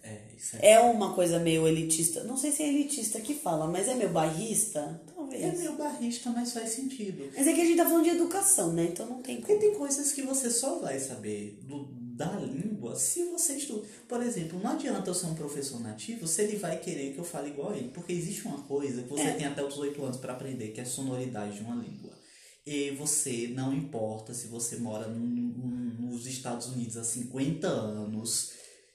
É, 0.10 0.22
isso 0.38 0.55
é. 0.60 0.72
É 0.74 0.80
uma 0.80 1.14
coisa 1.14 1.39
meio 1.39 1.68
elitista. 1.68 2.24
Não 2.24 2.36
sei 2.38 2.51
se 2.51 2.64
é 2.64 2.68
elitista 2.70 3.20
que 3.22 3.34
fala, 3.34 3.68
mas 3.68 3.88
é 3.88 3.95
meio 3.95 4.10
bairrista? 4.10 5.01
Talvez. 5.16 5.43
É 5.43 5.51
meio 5.55 5.74
barrista, 5.78 6.30
mas 6.32 6.51
faz 6.53 6.70
sentido. 6.70 7.30
Mas 7.36 7.47
é 7.47 7.53
que 7.53 7.62
a 7.62 7.66
gente 7.66 7.78
tá 7.78 7.86
falando 7.86 8.03
de 8.03 8.10
educação, 8.12 8.74
né? 8.74 8.86
Então 8.91 9.05
não 9.05 9.22
tem 9.22 9.38
Porque 9.38 9.55
como. 9.55 9.66
tem 9.70 9.76
coisas 9.78 10.12
que 10.12 10.22
você 10.22 10.49
só 10.49 10.80
vai 10.80 10.99
saber 10.99 11.60
do, 11.64 11.86
da 12.16 12.32
língua 12.39 12.95
se 12.95 13.24
você 13.26 13.53
estuda. 13.55 13.86
Por 14.07 14.22
exemplo, 14.24 14.60
não 14.62 14.72
adianta 14.72 15.10
eu 15.10 15.14
ser 15.14 15.28
um 15.28 15.36
professor 15.36 15.80
nativo 15.82 16.28
se 16.28 16.41
ele 16.41 16.57
vai 16.57 16.80
querer 16.80 17.14
que 17.14 17.20
eu 17.20 17.24
fale 17.24 17.49
igual 17.49 17.72
a 17.72 17.78
ele. 17.78 17.89
Porque 17.89 18.12
existe 18.14 18.47
uma 18.47 18.60
coisa 18.64 19.03
que 19.03 19.10
você 19.10 19.22
É. 19.24 19.34
tem 19.34 19.45
até 19.47 19.64
os 19.64 19.74
18 19.74 20.03
anos 20.03 20.18
para 20.18 20.34
aprender, 20.34 20.70
que 20.70 20.80
é 20.80 20.84
a 20.84 20.86
sonoridade 20.88 21.55
de 21.57 21.62
uma 21.62 21.76
língua. 21.76 22.18
E 22.66 22.91
você, 22.91 23.47
não 23.55 23.74
importa 23.74 24.34
se 24.34 24.47
você 24.47 24.76
mora 24.78 25.07
num- 25.07 25.20
num- 25.26 26.07
nos 26.10 26.28
Estados 26.28 26.68
Unidos 26.68 26.97
há 26.97 27.03
50 27.03 27.68
anos, 27.68 28.51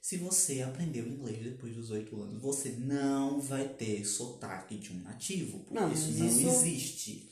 se 0.07 0.19
você 0.19 0.61
aprendeu 0.61 1.07
inglês 1.07 1.39
depois 1.43 1.75
dos 1.75 1.91
8 1.91 2.15
anos, 2.21 2.43
você 2.43 2.75
não 2.79 3.41
vai 3.41 3.67
ter 3.67 4.05
sotaque 4.05 4.77
de 4.77 4.93
um 4.93 5.01
nativo. 5.01 5.61
Porque 5.61 5.73
Não, 5.73 5.91
isso 5.91 6.11
não 6.13 6.27
isso- 6.27 6.47
existe. 6.47 7.31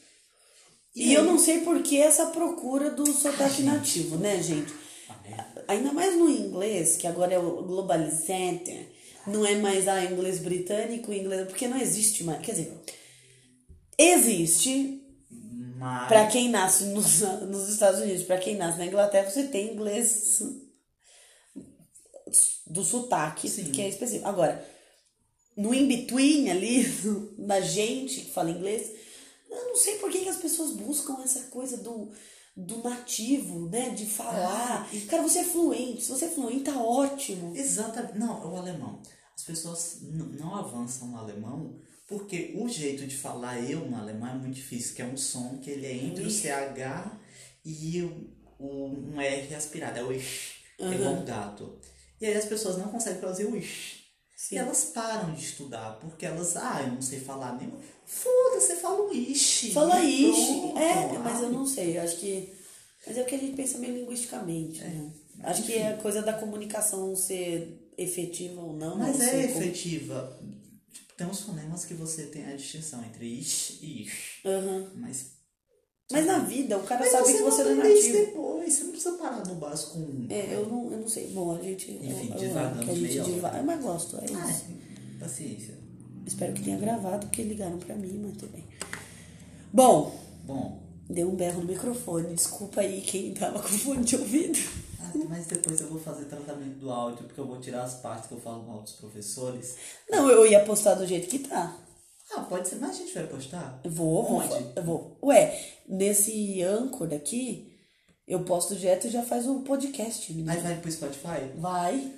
E 0.96 1.12
eu 1.12 1.20
aí- 1.20 1.26
não 1.26 1.38
sei 1.38 1.60
por 1.60 1.82
que 1.82 1.98
essa 2.00 2.28
procura 2.28 2.90
do 2.90 3.06
sotaque 3.12 3.62
nativo, 3.62 4.16
né, 4.16 4.42
gente? 4.42 4.72
Ah, 5.06 5.20
merda. 5.22 5.64
Ainda 5.68 5.92
mais 5.92 6.16
no 6.16 6.26
inglês, 6.30 6.96
que 6.96 7.06
agora 7.06 7.34
é 7.34 7.38
o 7.38 7.62
globalizante, 7.62 8.88
não 9.26 9.44
é 9.44 9.54
mais 9.56 9.86
a 9.86 10.02
inglês 10.06 10.38
britânico, 10.38 11.12
inglês, 11.12 11.46
porque 11.48 11.68
não 11.68 11.78
existe 11.78 12.24
mais. 12.24 12.40
Quer 12.40 12.52
dizer, 12.52 12.72
existe 13.98 14.98
Mas... 15.76 16.08
para 16.08 16.26
quem 16.26 16.48
nasce 16.48 16.84
nos, 16.86 17.20
nos 17.20 17.68
Estados 17.68 18.00
Unidos, 18.00 18.22
para 18.22 18.38
quem 18.38 18.56
nasce 18.56 18.78
na 18.78 18.86
Inglaterra, 18.86 19.28
você 19.30 19.44
tem 19.48 19.74
inglês 19.74 20.40
do 22.72 22.82
sotaque, 22.84 23.48
Sim. 23.48 23.64
que 23.72 23.80
é 23.82 23.88
específico. 23.88 24.26
Agora, 24.28 24.66
no 25.56 25.74
in-between 25.74 26.50
ali, 26.50 26.84
da 27.38 27.60
gente 27.60 28.22
que 28.22 28.30
fala 28.32 28.50
inglês, 28.50 28.90
eu 29.50 29.68
não 29.68 29.76
sei 29.76 29.96
por 29.98 30.10
que, 30.10 30.20
que 30.20 30.28
as 30.28 30.36
pessoas 30.38 30.72
buscam 30.72 31.20
essa 31.22 31.40
coisa 31.50 31.76
do, 31.76 32.10
do 32.56 32.78
nativo, 32.82 33.68
né? 33.68 33.90
De 33.90 34.06
falar. 34.06 34.88
Cara, 35.08 35.22
você 35.22 35.40
é 35.40 35.44
fluente. 35.44 36.02
Se 36.02 36.10
você 36.10 36.24
é 36.24 36.28
fluente, 36.30 36.64
tá 36.64 36.76
ótimo. 36.82 37.54
Exatamente. 37.54 38.18
Não, 38.18 38.42
é 38.42 38.46
o 38.46 38.56
alemão. 38.56 39.02
As 39.34 39.44
pessoas 39.44 39.98
não 40.02 40.54
avançam 40.54 41.08
no 41.08 41.18
alemão 41.18 41.78
porque 42.08 42.52
o 42.56 42.68
jeito 42.68 43.06
de 43.06 43.16
falar 43.16 43.58
eu 43.60 43.80
no 43.88 43.96
alemão 43.96 44.28
é 44.28 44.34
muito 44.34 44.54
difícil, 44.54 44.94
que 44.94 45.02
é 45.02 45.06
um 45.06 45.16
som 45.16 45.58
que 45.58 45.70
ele 45.70 45.86
é 45.86 45.94
entre 45.94 46.24
o 46.24 46.30
CH 46.30 47.10
e 47.64 48.02
o, 48.02 48.30
o- 48.58 48.86
um 49.14 49.20
R 49.20 49.54
aspirado, 49.54 49.98
é 49.98 50.02
o 50.02 50.12
ish, 50.12 50.56
é 50.78 50.90
igual 50.92 51.14
um 51.14 51.24
gato. 51.24 51.78
E 52.22 52.26
aí 52.26 52.36
as 52.36 52.44
pessoas 52.44 52.78
não 52.78 52.88
conseguem 52.88 53.20
fazer 53.20 53.46
o 53.46 53.56
ish. 53.56 54.00
Sim. 54.36 54.54
E 54.54 54.58
elas 54.58 54.84
param 54.94 55.34
de 55.34 55.44
estudar, 55.44 55.98
porque 56.00 56.24
elas, 56.24 56.56
ah, 56.56 56.80
eu 56.82 56.92
não 56.92 57.02
sei 57.02 57.18
falar 57.20 57.56
nem. 57.60 57.72
Foda-se, 58.06 58.68
você 58.68 58.76
fala 58.76 59.02
o 59.08 59.12
ish. 59.12 59.72
Fala 59.72 60.00
ish. 60.04 60.46
pronto. 60.60 60.78
É, 60.78 61.18
mas 61.18 61.40
eu 61.42 61.50
não 61.50 61.66
sei. 61.66 61.98
Eu 61.98 62.02
acho 62.02 62.16
que. 62.18 62.52
Mas 63.06 63.18
é 63.18 63.22
o 63.22 63.24
que 63.26 63.34
a 63.34 63.38
gente 63.38 63.56
pensa 63.56 63.78
meio 63.78 63.94
linguisticamente, 63.96 64.80
né? 64.84 65.12
Acho 65.42 65.64
que 65.64 65.72
é 65.74 65.88
a 65.88 65.96
coisa 65.96 66.22
da 66.22 66.32
comunicação 66.34 67.14
ser 67.16 67.92
efetiva 67.98 68.60
ou 68.60 68.72
não. 68.72 68.96
Mas 68.96 69.18
não 69.18 69.24
é 69.26 69.28
sei 69.30 69.48
como- 69.48 69.62
efetiva. 69.64 70.40
Tem 71.16 71.26
uns 71.26 71.40
fonemas 71.40 71.84
que 71.84 71.94
você 71.94 72.26
tem 72.26 72.46
a 72.46 72.54
distinção 72.56 73.04
entre 73.04 73.26
ish 73.26 73.78
e 73.82 74.02
ish. 74.04 74.40
Aham. 74.44 74.92
Mas. 74.94 75.41
Mas 76.12 76.26
na 76.26 76.38
vida, 76.40 76.76
o 76.78 76.82
cara 76.82 77.00
Mas 77.00 77.12
sabe 77.12 77.32
que 77.32 77.42
você 77.42 77.64
não 77.64 77.70
é 77.72 77.74
nativo. 77.74 78.12
depois. 78.18 78.72
Você 78.72 78.84
não 78.84 78.90
precisa 78.92 79.12
parar 79.16 79.44
no 79.46 79.54
básico 79.56 79.92
com. 79.94 79.98
um. 80.00 80.26
É, 80.30 80.54
eu 80.54 80.66
não, 80.66 80.92
eu 80.92 80.98
não 81.00 81.08
sei. 81.08 81.26
Bom, 81.28 81.56
a 81.56 81.62
gente. 81.62 81.90
Enfim, 81.92 82.28
eu, 82.30 82.34
eu, 82.34 82.38
divagamos 82.48 82.88
a 82.88 82.94
gente 82.94 83.20
divaga. 83.22 83.62
Mas 83.62 83.82
gosto, 83.82 84.16
é 84.16 84.20
Ah, 84.34 84.50
isso. 84.50 84.64
é. 84.70 85.18
paciência. 85.24 85.74
Espero 86.26 86.52
que 86.52 86.62
tenha 86.62 86.76
gravado, 86.78 87.26
porque 87.26 87.42
ligaram 87.42 87.78
pra 87.78 87.94
mim, 87.96 88.20
mas 88.24 88.36
tudo 88.36 88.52
bem. 88.52 88.64
Bom, 89.72 90.14
Bom, 90.44 90.80
deu 91.08 91.28
um 91.30 91.34
berro 91.34 91.60
no 91.62 91.66
microfone. 91.68 92.34
Desculpa 92.34 92.80
aí 92.80 93.00
quem 93.00 93.32
tava 93.34 93.58
com 93.60 93.68
fone 93.68 94.04
de 94.04 94.16
ouvido. 94.16 94.58
ah, 95.00 95.10
mas 95.28 95.46
depois 95.46 95.80
eu 95.80 95.88
vou 95.88 95.98
fazer 95.98 96.26
tratamento 96.26 96.78
do 96.78 96.90
áudio, 96.90 97.24
porque 97.24 97.40
eu 97.40 97.46
vou 97.46 97.58
tirar 97.60 97.82
as 97.82 97.94
partes 97.94 98.28
que 98.28 98.34
eu 98.34 98.40
falo 98.40 98.62
mal 98.64 98.82
dos 98.82 98.92
professores. 98.92 99.76
Não, 100.10 100.30
eu 100.30 100.46
ia 100.46 100.60
postar 100.64 100.94
do 100.94 101.06
jeito 101.06 101.28
que 101.28 101.40
tá. 101.40 101.76
Ah, 102.34 102.40
pode 102.40 102.68
ser, 102.68 102.76
mas 102.76 102.90
a 102.90 102.94
gente 102.94 103.12
vai 103.14 103.26
postar? 103.26 103.80
Vou, 103.84 104.24
vou, 104.24 104.38
Onde? 104.40 104.66
eu 104.76 104.82
vou. 104.82 105.18
Ué, 105.22 105.58
nesse 105.88 106.62
Anchor 106.62 107.12
aqui, 107.12 107.72
eu 108.26 108.44
posto 108.44 108.74
direto 108.74 109.06
e 109.06 109.10
já 109.10 109.22
faz 109.22 109.46
um 109.46 109.62
podcast, 109.62 110.32
menina. 110.32 110.52
Aí 110.52 110.60
vai 110.60 110.76
pro 110.80 110.90
Spotify? 110.90 111.50
Vai. 111.56 112.12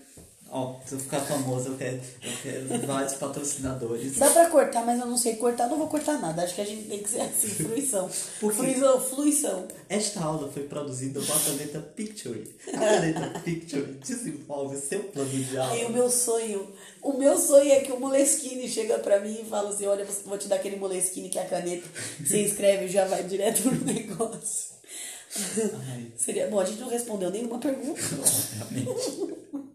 Ó, 0.57 0.76
se 0.86 0.94
eu 0.94 1.00
ficar 1.00 1.18
famoso, 1.20 1.70
eu 1.70 1.76
quero, 1.76 1.96
eu 1.96 2.32
quero 2.40 2.86
vários 2.86 3.14
patrocinadores. 3.14 4.16
Dá 4.18 4.30
pra 4.30 4.48
cortar, 4.48 4.86
mas 4.86 5.00
eu 5.00 5.07
não 5.07 5.18
sei 5.18 5.34
cortar, 5.34 5.66
não 5.68 5.76
vou 5.76 5.88
cortar 5.88 6.20
nada. 6.20 6.44
Acho 6.44 6.55
que 6.55 6.61
a 6.61 6.64
gente 6.64 6.86
tem 6.88 7.02
que 7.02 7.09
ser 7.11 7.22
assim, 7.22 7.48
fruição. 7.48 8.09
Por 8.38 8.52
quê? 8.52 8.59
Fruição, 8.59 9.00
fluição. 9.00 9.68
Esta 9.88 10.20
aula 10.22 10.48
foi 10.52 10.62
produzida 10.62 11.20
com 11.20 11.32
a 11.32 11.40
caneta 11.40 11.80
Picture. 11.80 12.55
A 12.68 12.78
caneta 12.78 13.40
Picture 13.40 13.82
desenvolve 14.07 14.76
seu 14.76 15.00
plano 15.00 15.28
de 15.28 15.59
Aí 15.59 15.80
o 15.82 15.86
aula. 15.86 15.88
meu 15.90 16.09
sonho, 16.09 16.68
o 17.02 17.14
meu 17.14 17.36
sonho 17.36 17.72
é 17.72 17.80
que 17.80 17.90
o 17.90 17.98
Moleskine 17.98 18.68
chega 18.68 19.00
pra 19.00 19.18
mim 19.18 19.40
e 19.42 19.44
fala 19.44 19.70
assim, 19.70 19.86
olha, 19.86 20.07
vou 20.24 20.38
te 20.38 20.46
dar 20.46 20.55
aquele 20.55 20.76
Moleskine 20.76 21.30
que 21.30 21.38
é 21.40 21.42
a 21.42 21.48
caneta, 21.48 21.88
você 22.24 22.42
escreve 22.42 22.84
e 22.84 22.88
já 22.88 23.05
vai 23.07 23.24
direto 23.24 23.68
no 23.68 23.84
negócio. 23.84 24.72
Ai, 25.90 26.12
Seria 26.16 26.46
bom, 26.46 26.61
a 26.61 26.64
gente 26.64 26.78
não 26.80 26.88
respondeu 26.88 27.28
nenhuma 27.28 27.59
pergunta. 27.59 28.00
realmente. 28.55 29.74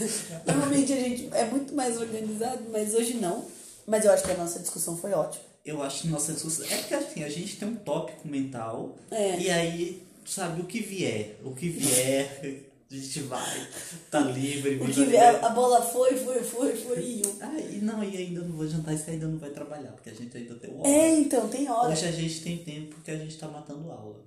Normalmente 0.46 0.92
a 0.92 0.96
gente 0.96 1.28
é 1.32 1.44
muito 1.44 1.74
mais 1.74 1.98
organizado, 1.98 2.64
mas 2.70 2.94
hoje 2.94 3.14
não. 3.14 3.44
Mas 3.86 4.04
eu 4.04 4.10
acho 4.10 4.24
que 4.24 4.32
a 4.32 4.36
nossa 4.36 4.58
discussão 4.58 4.96
foi 4.96 5.12
ótima. 5.12 5.44
Eu 5.64 5.82
acho 5.82 6.02
que 6.02 6.08
nossa 6.08 6.32
discussão. 6.32 6.66
É 6.70 6.76
porque 6.78 6.94
assim, 6.94 7.24
a 7.24 7.28
gente 7.28 7.56
tem 7.56 7.68
um 7.68 7.76
tópico 7.76 8.26
mental. 8.26 8.96
É. 9.10 9.38
E 9.38 9.50
aí, 9.50 10.02
sabe, 10.24 10.60
o 10.60 10.64
que 10.64 10.80
vier. 10.80 11.36
O 11.44 11.52
que 11.54 11.68
vier, 11.68 12.40
a 12.90 12.94
gente 12.94 13.20
vai. 13.22 13.68
Tá 14.10 14.20
livre, 14.20 14.76
O 14.76 14.86
que 14.86 15.00
livre. 15.00 15.16
a, 15.16 15.48
bola 15.50 15.82
foi, 15.82 16.16
foi, 16.16 16.42
foi, 16.42 16.76
foi 16.76 16.98
e. 17.00 17.22
Ah, 17.40 17.58
e 17.58 17.78
não, 17.78 18.02
e 18.02 18.16
ainda 18.16 18.42
não 18.42 18.56
vou 18.56 18.66
jantar, 18.66 18.94
isso 18.94 19.10
ainda 19.10 19.26
não 19.26 19.38
vai 19.38 19.50
trabalhar, 19.50 19.90
porque 19.92 20.10
a 20.10 20.14
gente 20.14 20.36
ainda 20.36 20.54
tem 20.54 20.70
aula. 20.70 20.88
É, 20.88 21.18
então, 21.18 21.48
tem 21.48 21.68
hora. 21.68 21.92
Hoje 21.92 22.06
a 22.06 22.12
gente 22.12 22.40
tem 22.42 22.58
tempo 22.58 22.94
porque 22.94 23.10
a 23.10 23.16
gente 23.16 23.36
tá 23.36 23.48
matando 23.48 23.90
aula. 23.90 24.24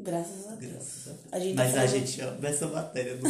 Graças 0.00 0.46
a 0.46 0.54
Deus. 0.54 0.72
Graças 0.72 1.08
a 1.08 1.10
Deus. 1.10 1.24
A 1.32 1.38
gente 1.40 1.56
tá 1.56 1.64
Mas 1.64 1.72
a 1.72 1.74
falando- 1.76 1.90
gente 2.06 2.20
ama 2.20 2.48
essa 2.48 2.66
matéria 2.68 3.16
do 3.16 3.28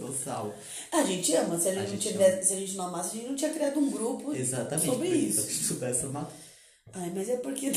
nossa 0.00 0.32
aula. 0.32 0.54
A 0.92 1.02
gente 1.04 1.34
ama, 1.36 1.58
se 1.58 1.68
a 1.68 1.72
gente, 1.74 1.78
A 1.78 1.82
não 1.82 1.90
gente 1.90 2.08
tivesse, 2.12 2.48
se 2.48 2.54
a 2.54 2.56
gente 2.56 2.74
não 2.76 2.86
amasse, 2.86 3.08
a 3.08 3.12
gente 3.20 3.28
não 3.28 3.36
tinha 3.36 3.52
criado 3.52 3.78
um 3.80 3.90
grupo 3.90 4.34
Exatamente. 4.34 4.86
sobre 4.86 5.08
isso. 5.08 5.40
A 5.40 5.42
gente 5.42 5.60
estudar 5.60 5.88
essa 5.90 6.06
matéria. 6.08 6.40
Ai, 6.94 7.12
mas 7.14 7.28
é 7.28 7.36
porque. 7.36 7.70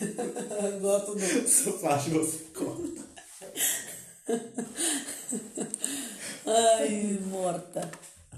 Eu 0.00 0.80
Gosto 0.80 1.14
do. 1.14 1.22
Essa 1.22 1.72
parte 1.74 2.10
você 2.10 2.38
corta. 2.54 3.02
Ai, 6.46 7.18
morta. 7.26 7.90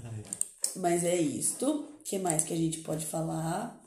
Ai. 0.03 0.23
Mas 0.75 1.03
é 1.03 1.15
isto. 1.15 1.65
O 1.99 2.03
que 2.03 2.19
mais 2.19 2.43
que 2.43 2.53
a 2.53 2.57
gente 2.57 2.79
pode 2.79 3.05
falar? 3.05 3.81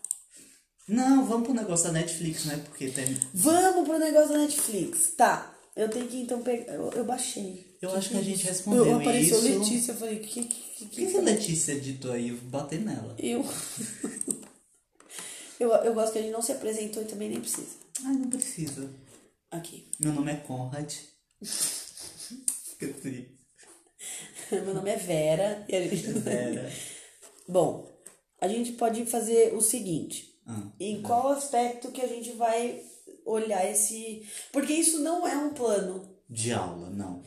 Não, 0.88 1.26
vamos 1.26 1.46
pro 1.46 1.54
negócio 1.54 1.86
da 1.86 1.92
Netflix, 1.92 2.46
né? 2.46 2.56
Porque 2.64 2.88
tem. 2.90 3.16
Vamos 3.34 3.86
pro 3.86 3.98
negócio 3.98 4.30
da 4.30 4.38
Netflix. 4.38 5.12
Tá. 5.16 5.54
Eu 5.76 5.88
tenho 5.88 6.08
que 6.08 6.16
então 6.16 6.42
pegar. 6.42 6.72
Eu, 6.72 6.90
eu 6.92 7.04
baixei. 7.04 7.76
Eu 7.80 7.90
Que 7.90 7.96
acho 7.96 8.08
que 8.08 8.16
a 8.16 8.20
é 8.20 8.24
gente 8.24 8.44
respondeu 8.44 8.86
eu, 8.86 8.96
Apareceu 8.96 9.38
isso. 9.38 9.58
Letícia, 9.60 9.92
eu 9.92 9.96
falei, 9.96 10.18
que 10.18 10.44
que, 10.44 10.48
que, 10.48 10.86
que, 10.86 11.06
que 11.06 11.16
a 11.16 11.20
Letícia 11.20 11.78
ditou 11.78 12.10
aí? 12.10 12.32
Bater 12.32 12.80
nela. 12.80 13.14
Eu. 13.18 13.44
eu. 15.60 15.70
Eu 15.70 15.94
gosto 15.94 16.12
que 16.14 16.18
a 16.18 16.22
gente 16.22 16.32
não 16.32 16.42
se 16.42 16.52
apresentou 16.52 17.02
e 17.02 17.06
também 17.06 17.28
nem 17.28 17.40
precisa. 17.40 17.76
Ai, 18.04 18.14
não 18.14 18.30
precisa. 18.30 18.90
Aqui. 19.50 19.88
Meu 20.00 20.12
nome 20.12 20.32
é 20.32 20.36
Conrad. 20.36 20.92
Esqueci. 21.40 23.38
Meu 24.50 24.74
nome 24.74 24.90
é 24.90 24.96
Vera. 24.96 25.64
E 25.68 25.76
a 25.76 25.82
gente... 25.82 26.12
Vera. 26.18 26.72
Bom, 27.46 27.88
a 28.40 28.48
gente 28.48 28.72
pode 28.72 29.04
fazer 29.06 29.54
o 29.54 29.60
seguinte. 29.60 30.37
Ah, 30.48 30.62
Em 30.80 31.02
qual 31.02 31.28
aspecto 31.28 31.92
que 31.92 32.00
a 32.00 32.06
gente 32.08 32.32
vai 32.32 32.82
olhar 33.26 33.64
esse. 33.70 34.26
Porque 34.50 34.72
isso 34.72 35.00
não 35.00 35.26
é 35.28 35.36
um 35.36 35.50
plano. 35.52 36.16
de 36.30 36.52
aula, 36.52 36.90
não. 36.90 37.22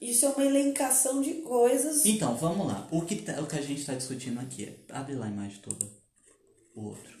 Isso 0.00 0.26
é 0.26 0.28
uma 0.28 0.44
elencação 0.44 1.22
de 1.22 1.34
coisas. 1.42 2.04
Então, 2.04 2.36
vamos 2.36 2.66
lá. 2.66 2.86
O 2.92 3.02
que, 3.02 3.16
tá- 3.16 3.40
o 3.40 3.46
que 3.46 3.56
a 3.56 3.62
gente 3.62 3.80
está 3.80 3.94
discutindo 3.94 4.38
aqui 4.40 4.64
é. 4.64 4.92
Abre 4.92 5.14
lá 5.14 5.26
a 5.26 5.30
imagem 5.30 5.58
toda. 5.62 5.86
O 6.74 6.84
outro. 6.88 7.16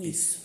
Isso. 0.00 0.38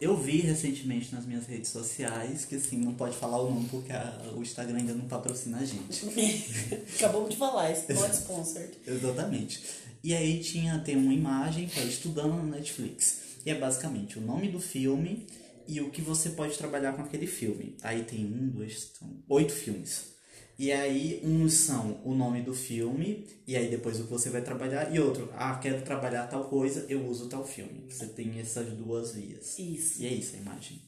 Eu 0.00 0.16
vi 0.16 0.38
recentemente 0.40 1.14
nas 1.14 1.24
minhas 1.24 1.46
redes 1.46 1.70
sociais 1.70 2.44
que 2.44 2.56
assim, 2.56 2.76
não 2.76 2.94
pode 2.94 3.16
falar 3.16 3.40
o 3.40 3.50
nome 3.50 3.68
porque 3.68 3.92
a- 3.92 4.32
o 4.36 4.42
Instagram 4.42 4.78
ainda 4.78 4.94
não 4.94 5.08
patrocina 5.08 5.58
a 5.58 5.64
gente. 5.64 6.04
Acabamos 6.96 7.30
de 7.30 7.36
falar, 7.36 7.72
isso 7.72 7.84
não 7.92 8.04
é 8.04 8.10
sponsored. 8.12 8.78
Exatamente. 8.86 9.62
E 10.04 10.14
aí 10.14 10.38
tinha, 10.40 10.78
tem 10.80 10.96
uma 10.96 11.14
imagem 11.14 11.66
que 11.66 11.80
é 11.80 11.84
estudando 11.84 12.34
no 12.34 12.46
Netflix. 12.46 13.38
E 13.46 13.50
é 13.50 13.54
basicamente 13.54 14.18
o 14.18 14.20
nome 14.20 14.48
do 14.48 14.60
filme 14.60 15.26
e 15.66 15.80
o 15.80 15.90
que 15.90 16.02
você 16.02 16.28
pode 16.28 16.58
trabalhar 16.58 16.92
com 16.92 17.00
aquele 17.00 17.26
filme. 17.26 17.74
Aí 17.82 18.04
tem 18.04 18.26
um, 18.26 18.50
dois, 18.50 18.92
são 18.98 19.24
oito 19.30 19.54
filmes. 19.54 20.12
E 20.58 20.70
aí 20.70 21.22
uns 21.24 21.54
são 21.54 22.02
o 22.04 22.14
nome 22.14 22.42
do 22.42 22.52
filme, 22.52 23.26
e 23.46 23.56
aí 23.56 23.70
depois 23.70 23.98
o 23.98 24.04
que 24.04 24.10
você 24.10 24.28
vai 24.28 24.42
trabalhar, 24.42 24.94
e 24.94 25.00
outro, 25.00 25.32
ah, 25.36 25.56
quero 25.56 25.82
trabalhar 25.82 26.26
tal 26.26 26.44
coisa, 26.50 26.84
eu 26.86 27.06
uso 27.08 27.30
tal 27.30 27.46
filme. 27.46 27.86
Você 27.88 28.06
tem 28.06 28.38
essas 28.38 28.68
duas 28.74 29.14
vias. 29.14 29.58
Isso. 29.58 30.02
E 30.02 30.06
é 30.06 30.12
isso 30.12 30.36
a 30.36 30.38
imagem. 30.38 30.82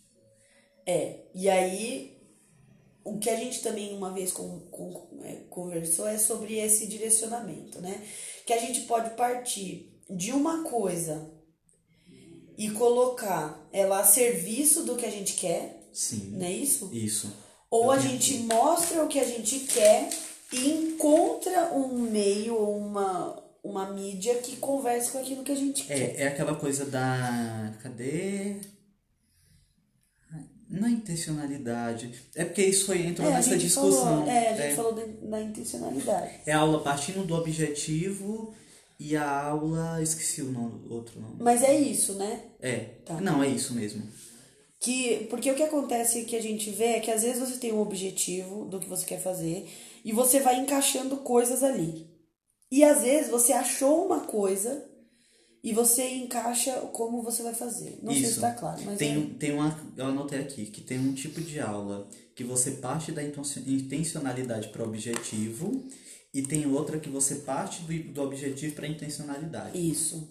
É. 0.84 1.20
E 1.34 1.48
aí, 1.48 2.15
o 3.06 3.18
que 3.18 3.30
a 3.30 3.36
gente 3.36 3.62
também 3.62 3.94
uma 3.96 4.12
vez 4.12 4.32
com, 4.32 4.60
com- 4.70 5.08
é, 5.22 5.34
conversou 5.48 6.06
é 6.08 6.18
sobre 6.18 6.58
esse 6.58 6.86
direcionamento, 6.86 7.80
né? 7.80 8.02
Que 8.44 8.52
a 8.52 8.58
gente 8.58 8.80
pode 8.82 9.10
partir 9.16 9.92
de 10.10 10.32
uma 10.32 10.62
coisa 10.64 11.30
e 12.58 12.70
colocar 12.70 13.68
ela 13.72 14.00
a 14.00 14.04
serviço 14.04 14.82
do 14.84 14.96
que 14.96 15.04
a 15.06 15.10
gente 15.10 15.34
quer, 15.34 15.88
Sim. 15.92 16.30
não 16.36 16.46
é 16.46 16.52
isso? 16.52 16.90
Isso. 16.92 17.32
Ou 17.70 17.84
Eu 17.84 17.90
a 17.92 17.98
gente 17.98 18.34
aqui. 18.34 18.42
mostra 18.44 19.04
o 19.04 19.08
que 19.08 19.18
a 19.20 19.24
gente 19.24 19.60
quer 19.60 20.08
e 20.52 20.70
encontra 20.70 21.72
um 21.74 21.98
meio 21.98 22.54
ou 22.56 22.76
uma, 22.78 23.42
uma 23.62 23.90
mídia 23.92 24.36
que 24.36 24.56
converse 24.56 25.10
com 25.10 25.18
aquilo 25.18 25.42
que 25.42 25.52
a 25.52 25.56
gente 25.56 25.84
quer. 25.84 25.98
É, 26.16 26.22
é 26.22 26.26
aquela 26.28 26.54
coisa 26.54 26.84
da. 26.86 27.74
Cadê? 27.82 28.56
É 30.72 30.88
intencionalidade. 30.88 32.10
É 32.34 32.44
porque 32.44 32.64
isso 32.64 32.90
aí 32.90 33.06
entrou 33.06 33.28
É, 33.28 33.34
nessa 33.34 33.56
discussão. 33.56 34.02
falou, 34.04 34.28
é, 34.28 34.48
a 34.48 34.56
gente 34.56 34.72
é, 34.72 34.74
falou 34.74 34.92
da 35.22 35.40
intencionalidade. 35.40 36.30
é 36.44 36.52
a 36.52 36.58
aula 36.58 36.80
partindo 36.82 37.24
do 37.24 37.34
objetivo 37.34 38.52
e 38.98 39.16
a 39.16 39.42
aula. 39.44 40.02
Esqueci 40.02 40.42
o 40.42 40.50
nome, 40.50 40.80
outro 40.90 41.20
nome. 41.20 41.36
Mas 41.38 41.62
é 41.62 41.78
isso, 41.78 42.14
né? 42.14 42.40
É. 42.60 42.78
Tá. 43.04 43.20
Não, 43.20 43.42
é 43.42 43.48
isso 43.48 43.74
mesmo. 43.74 44.02
Que, 44.80 45.26
porque 45.30 45.50
o 45.50 45.54
que 45.54 45.62
acontece 45.62 46.24
que 46.24 46.36
a 46.36 46.42
gente 46.42 46.70
vê 46.70 46.84
é 46.96 47.00
que 47.00 47.10
às 47.10 47.22
vezes 47.22 47.38
você 47.40 47.56
tem 47.58 47.72
um 47.72 47.80
objetivo 47.80 48.64
do 48.66 48.78
que 48.78 48.88
você 48.88 49.04
quer 49.06 49.20
fazer 49.20 49.68
e 50.04 50.12
você 50.12 50.40
vai 50.40 50.58
encaixando 50.58 51.16
coisas 51.18 51.62
ali. 51.62 52.06
E 52.70 52.82
às 52.84 53.02
vezes 53.02 53.30
você 53.30 53.52
achou 53.52 54.04
uma 54.04 54.20
coisa 54.20 54.84
e 55.68 55.72
você 55.72 56.08
encaixa 56.14 56.72
como 56.92 57.22
você 57.22 57.42
vai 57.42 57.52
fazer. 57.54 57.98
Não 58.02 58.12
sei 58.12 58.22
se 58.24 58.30
Isso. 58.30 58.40
tá 58.40 58.52
claro, 58.52 58.80
mas 58.84 58.98
Tem, 58.98 59.16
é. 59.20 59.38
tem 59.38 59.52
uma. 59.52 59.78
Eu 59.96 60.06
anotei 60.06 60.38
aqui 60.38 60.66
que 60.66 60.80
tem 60.80 60.98
um 60.98 61.12
tipo 61.12 61.40
de 61.40 61.58
aula 61.60 62.08
que 62.34 62.44
você 62.44 62.72
parte 62.72 63.10
da 63.12 63.22
intencio- 63.22 63.62
intencionalidade 63.66 64.68
para 64.68 64.84
objetivo 64.84 65.84
e 66.32 66.42
tem 66.42 66.66
outra 66.72 66.98
que 67.00 67.08
você 67.08 67.36
parte 67.36 67.82
do, 67.82 68.12
do 68.12 68.22
objetivo 68.22 68.74
para 68.74 68.86
intencionalidade. 68.86 69.76
Isso. 69.78 70.28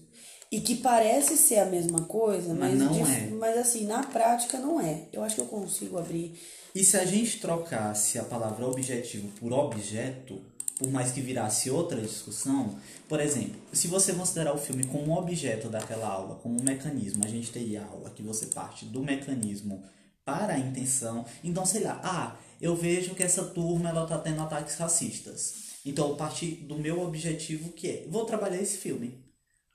E 0.52 0.62
que 0.62 0.76
parece 0.76 1.36
ser 1.36 1.58
a 1.60 1.66
mesma 1.66 2.02
coisa, 2.06 2.54
mas, 2.54 2.78
Mas 2.78 2.80
não 2.80 2.94
de- 2.94 3.02
é. 3.12 3.30
mas 3.32 3.58
assim, 3.58 3.86
na 3.86 4.04
prática 4.04 4.58
não 4.60 4.80
é. 4.80 5.08
Eu 5.12 5.24
acho 5.24 5.36
que 5.36 5.42
eu 5.42 5.48
consigo 5.48 5.98
abrir. 5.98 6.40
E 6.74 6.84
se 6.84 6.96
a 6.98 7.06
gente 7.06 7.40
trocasse 7.40 8.20
a 8.20 8.24
palavra 8.24 8.66
objetivo 8.68 9.28
por 9.40 9.52
objeto, 9.52 10.40
por 10.78 10.92
mais 10.92 11.12
que 11.12 11.22
virasse 11.22 11.70
outra 11.70 12.02
discussão, 12.02 12.78
por 13.08 13.20
exemplo, 13.20 13.56
se 13.72 13.88
você 13.88 14.14
considerar 14.14 14.54
o 14.54 14.58
filme 14.58 14.84
como 14.86 15.18
objeto 15.18 15.70
daquela 15.70 16.08
aula, 16.08 16.36
como 16.36 16.60
um 16.60 16.64
mecanismo, 16.64 17.24
a 17.24 17.28
gente 17.28 17.52
teria 17.52 17.86
aula 17.86 18.10
que 18.10 18.22
você 18.22 18.48
parte 18.48 18.86
do 18.86 19.02
mecanismo 19.02 19.84
para 20.26 20.56
a 20.56 20.60
intenção. 20.60 21.26
Então, 21.44 21.66
sei 21.66 21.84
lá, 21.84 22.02
ah, 22.04 22.36
eu 22.60 22.76
vejo 22.76 23.14
que 23.14 23.24
essa 23.24 23.46
turma 23.46 23.90
ela 23.90 24.08
tá 24.08 24.18
tendo 24.18 24.42
ataques 24.42 24.76
racistas. 24.76 25.66
Então, 25.86 26.10
eu 26.10 26.16
parti 26.16 26.48
do 26.48 26.78
meu 26.78 27.02
objetivo 27.02 27.72
que 27.72 27.88
é, 27.88 28.08
vou 28.10 28.26
trabalhar 28.26 28.62
esse 28.62 28.78
filme. 28.78 29.24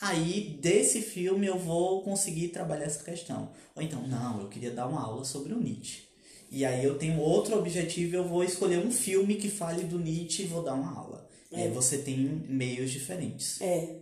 Aí, 0.01 0.59
desse 0.61 1.01
filme, 1.03 1.47
eu 1.47 1.59
vou 1.59 2.03
conseguir 2.03 2.49
trabalhar 2.49 2.87
essa 2.87 3.05
questão. 3.05 3.53
Ou 3.77 3.83
então, 3.83 4.07
não, 4.09 4.41
eu 4.41 4.49
queria 4.49 4.73
dar 4.73 4.89
uma 4.89 5.01
aula 5.01 5.25
sobre 5.25 5.53
o 5.53 5.61
Nietzsche. 5.61 6.10
E 6.51 6.65
aí 6.65 6.85
eu 6.85 6.99
tenho 6.99 7.21
outro 7.21 7.57
objetivo, 7.57 8.17
eu 8.17 8.25
vou 8.25 8.43
escolher 8.43 8.79
um 8.85 8.91
filme 8.91 9.37
que 9.37 9.49
fale 9.49 9.85
do 9.85 9.99
Nietzsche 9.99 10.43
e 10.43 10.47
vou 10.47 10.63
dar 10.63 10.75
uma 10.75 10.93
aula. 10.93 11.29
É. 11.53 11.67
E 11.67 11.69
você 11.69 11.99
tem 11.99 12.17
meios 12.17 12.91
diferentes. 12.91 13.61
É. 13.61 14.01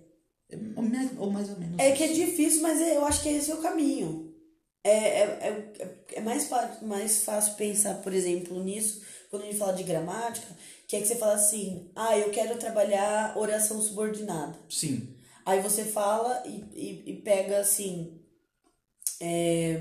Ou 0.74 0.82
mais, 0.82 1.10
ou 1.18 1.30
mais 1.30 1.50
ou 1.50 1.58
menos. 1.58 1.78
É 1.78 1.92
que 1.92 2.02
é 2.02 2.08
difícil, 2.08 2.62
mas 2.62 2.80
eu 2.80 3.04
acho 3.04 3.22
que 3.22 3.28
esse 3.28 3.50
é 3.50 3.54
o 3.54 3.60
caminho. 3.60 4.34
É, 4.82 4.90
é, 4.90 5.72
é, 5.78 5.96
é 6.14 6.20
mais, 6.20 6.48
mais 6.80 7.22
fácil 7.22 7.54
pensar, 7.54 7.96
por 7.96 8.14
exemplo, 8.14 8.62
nisso, 8.64 9.02
quando 9.30 9.42
a 9.42 9.46
gente 9.46 9.58
fala 9.58 9.74
de 9.74 9.82
gramática, 9.82 10.46
que 10.86 10.96
é 10.96 11.00
que 11.00 11.06
você 11.06 11.16
fala 11.16 11.34
assim, 11.34 11.90
ah, 11.94 12.16
eu 12.16 12.30
quero 12.30 12.58
trabalhar 12.58 13.36
oração 13.36 13.82
subordinada. 13.82 14.58
Sim. 14.70 15.14
Aí 15.44 15.60
você 15.60 15.84
fala 15.84 16.42
e, 16.46 16.64
e, 16.74 17.02
e 17.06 17.16
pega 17.16 17.58
assim. 17.58 18.18
É, 19.20 19.78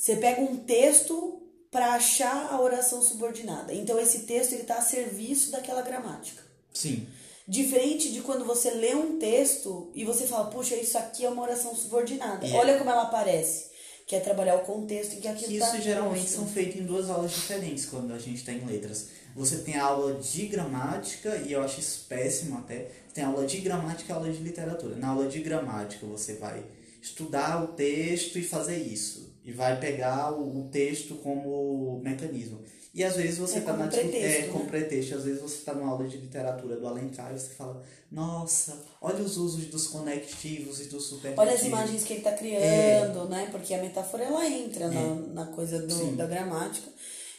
você 0.00 0.16
pega 0.16 0.40
um 0.40 0.56
texto 0.56 1.42
para 1.70 1.92
achar 1.92 2.48
a 2.50 2.58
oração 2.58 3.02
subordinada. 3.02 3.74
Então 3.74 3.98
esse 3.98 4.20
texto 4.20 4.52
ele 4.52 4.62
está 4.62 4.76
a 4.76 4.82
serviço 4.82 5.50
daquela 5.50 5.82
gramática. 5.82 6.42
Sim. 6.72 7.06
Diferente 7.46 8.10
de 8.10 8.22
quando 8.22 8.46
você 8.46 8.70
lê 8.70 8.94
um 8.94 9.18
texto 9.18 9.90
e 9.94 10.02
você 10.02 10.26
fala, 10.26 10.50
puxa, 10.50 10.74
isso 10.74 10.96
aqui 10.96 11.26
é 11.26 11.28
uma 11.28 11.42
oração 11.42 11.76
subordinada. 11.76 12.46
Yeah. 12.46 12.58
Olha 12.58 12.78
como 12.78 12.88
ela 12.88 13.02
aparece. 13.02 13.68
Que 14.06 14.16
é 14.16 14.20
trabalhar 14.20 14.56
o 14.56 14.60
contexto 14.60 15.16
em 15.16 15.20
que 15.20 15.28
aquilo 15.28 15.52
Isso 15.52 15.70
tá 15.70 15.78
geralmente 15.78 16.22
posto. 16.22 16.34
são 16.34 16.46
feitos 16.46 16.80
em 16.80 16.86
duas 16.86 17.10
aulas 17.10 17.32
diferentes 17.32 17.84
quando 17.84 18.14
a 18.14 18.18
gente 18.18 18.36
está 18.36 18.52
em 18.52 18.64
letras. 18.64 19.08
Você 19.36 19.58
tem 19.58 19.76
a 19.76 19.84
aula 19.84 20.14
de 20.14 20.46
gramática, 20.46 21.36
e 21.46 21.52
eu 21.52 21.62
acho 21.62 21.78
isso 21.78 22.06
péssimo 22.08 22.56
até. 22.56 22.90
Tem 23.12 23.22
aula 23.22 23.46
de 23.46 23.58
gramática 23.58 24.10
e 24.10 24.16
aula 24.16 24.32
de 24.32 24.38
literatura. 24.38 24.96
Na 24.96 25.08
aula 25.08 25.28
de 25.28 25.40
gramática 25.40 26.06
você 26.06 26.34
vai 26.34 26.64
estudar 27.02 27.62
o 27.62 27.68
texto 27.68 28.38
e 28.38 28.42
fazer 28.42 28.78
isso. 28.78 29.29
E 29.44 29.52
vai 29.52 29.78
pegar 29.80 30.32
o, 30.32 30.60
o 30.60 30.68
texto 30.68 31.14
como 31.16 32.00
mecanismo. 32.02 32.60
E 32.92 33.04
às 33.04 33.16
vezes 33.16 33.38
você 33.38 33.60
está 33.60 33.72
é 33.72 33.76
na 33.76 33.86
pretexto, 33.86 34.16
é, 34.16 34.46
né? 34.46 34.48
com 34.48 34.66
pretexto, 34.66 35.14
às 35.14 35.24
vezes 35.24 35.40
você 35.40 35.58
está 35.58 35.72
numa 35.72 35.90
aula 35.92 36.08
de 36.08 36.16
literatura 36.16 36.76
do 36.76 36.88
Alencar 36.88 37.32
e 37.32 37.38
você 37.38 37.54
fala, 37.54 37.80
nossa, 38.10 38.84
olha 39.00 39.22
os 39.22 39.36
usos 39.36 39.66
dos 39.66 39.86
conectivos 39.86 40.80
e 40.80 40.84
dos 40.86 41.06
superlativos. 41.06 41.38
Olha 41.38 41.54
as 41.54 41.64
imagens 41.64 42.02
que 42.02 42.14
ele 42.14 42.20
está 42.20 42.32
criando, 42.32 43.26
é. 43.26 43.28
né? 43.28 43.48
Porque 43.52 43.72
a 43.74 43.80
metáfora 43.80 44.24
ela 44.24 44.44
entra 44.44 44.86
é. 44.86 44.88
na, 44.88 45.14
na 45.14 45.46
coisa 45.46 45.78
do, 45.86 46.16
da 46.16 46.26
gramática. 46.26 46.90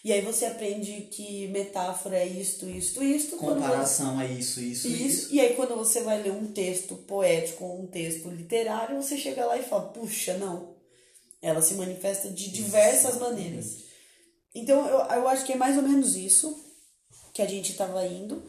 E 0.04 0.12
aí 0.12 0.22
você 0.22 0.46
aprende 0.46 1.10
que 1.12 1.48
metáfora 1.50 2.18
é 2.18 2.26
isto, 2.26 2.68
isto, 2.68 3.04
isto. 3.04 3.36
Comparação 3.36 4.18
você... 4.18 4.24
é 4.24 4.32
isso, 4.32 4.60
isso, 4.62 4.88
isso, 4.88 5.04
isso. 5.04 5.34
E 5.34 5.40
aí 5.40 5.54
quando 5.54 5.76
você 5.76 6.02
vai 6.02 6.24
ler 6.24 6.32
um 6.32 6.48
texto 6.48 6.96
poético 6.96 7.66
ou 7.66 7.84
um 7.84 7.88
texto 7.88 8.30
literário, 8.30 9.02
você 9.02 9.18
chega 9.18 9.46
lá 9.46 9.58
e 9.58 9.64
fala, 9.64 9.90
puxa, 9.90 10.38
não. 10.38 10.71
Ela 11.42 11.62
se 11.62 11.74
manifesta 11.76 12.30
de 12.30 12.52
diversas 12.52 13.18
maneiras. 13.18 13.84
Então 14.54 14.86
eu, 14.88 15.00
eu 15.00 15.28
acho 15.28 15.46
que 15.46 15.54
é 15.54 15.56
mais 15.56 15.78
ou 15.78 15.84
menos 15.84 16.16
isso 16.16 16.64
que 17.34 17.42
a 17.42 17.48
gente 17.48 17.72
estava 17.72 18.06
indo. 18.06 18.44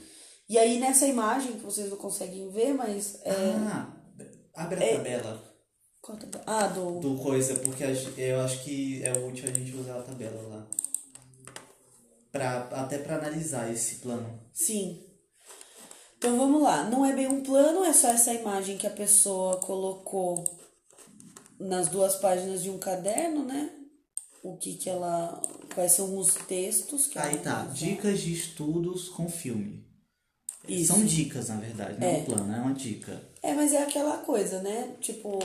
E 0.49 0.59
aí 0.59 0.78
nessa 0.78 1.07
imagem, 1.07 1.53
que 1.53 1.64
vocês 1.64 1.88
não 1.88 1.97
conseguem 1.97 2.51
ver, 2.51 2.74
mas. 2.74 3.20
É, 3.24 3.32
ah, 3.32 3.97
abre 4.55 4.82
a 4.82 4.86
é, 4.86 4.97
tabela. 4.97 5.43
Qual 6.01 6.18
tabela? 6.18 6.45
Ah, 6.47 6.66
do. 6.66 7.01
Do 7.01 7.16
coisa, 7.16 7.55
porque 7.57 7.84
eu 8.18 8.40
acho 8.40 8.62
que 8.62 9.03
é 9.03 9.12
útil 9.12 9.49
a 9.49 9.53
gente 9.53 9.74
usar 9.76 9.99
a 9.99 10.03
tabela 10.03 10.49
lá. 10.49 10.66
Pra, 12.30 12.61
até 12.82 12.99
para 12.99 13.16
analisar 13.16 13.72
esse 13.72 13.97
plano. 13.97 14.40
Sim. 14.53 15.03
Então 16.18 16.36
vamos 16.36 16.62
lá. 16.62 16.84
Não 16.84 17.05
é 17.05 17.14
bem 17.14 17.28
um 17.28 17.43
plano, 17.43 17.84
é 17.84 17.93
só 17.93 18.09
essa 18.09 18.32
imagem 18.32 18.76
que 18.76 18.86
a 18.86 18.90
pessoa 18.90 19.59
colocou 19.59 20.45
nas 21.63 21.89
duas 21.89 22.17
páginas 22.17 22.63
de 22.63 22.71
um 22.71 22.79
caderno, 22.79 23.45
né? 23.45 23.71
O 24.43 24.57
que 24.57 24.75
que 24.75 24.91
ela 24.91 25.41
quais 25.75 25.93
são 25.93 26.19
os 26.19 26.35
textos 26.35 27.07
que 27.07 27.19
Aí 27.19 27.39
tá, 27.39 27.65
dicas 27.73 28.21
de 28.21 28.33
estudos 28.33 29.09
com 29.09 29.29
filme. 29.29 29.83
Isso. 30.69 30.93
São 30.93 31.05
dicas, 31.05 31.49
na 31.49 31.57
verdade, 31.57 31.99
não 31.99 32.07
é. 32.07 32.13
um 32.19 32.25
plano, 32.25 32.55
é 32.55 32.61
uma 32.61 32.75
dica. 32.75 33.21
É, 33.43 33.53
mas 33.53 33.73
é 33.73 33.83
aquela 33.83 34.19
coisa, 34.19 34.61
né? 34.63 34.95
Tipo, 35.01 35.41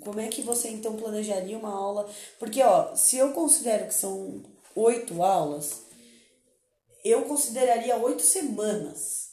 como 0.00 0.20
é 0.20 0.28
que 0.28 0.40
você 0.40 0.68
então 0.68 0.96
planejaria 0.96 1.58
uma 1.58 1.70
aula? 1.70 2.08
Porque, 2.38 2.62
ó, 2.62 2.94
se 2.94 3.16
eu 3.16 3.32
considero 3.32 3.86
que 3.86 3.94
são 3.94 4.42
oito 4.74 5.22
aulas, 5.22 5.82
eu 7.04 7.22
consideraria 7.22 7.96
oito 7.98 8.22
semanas. 8.22 9.25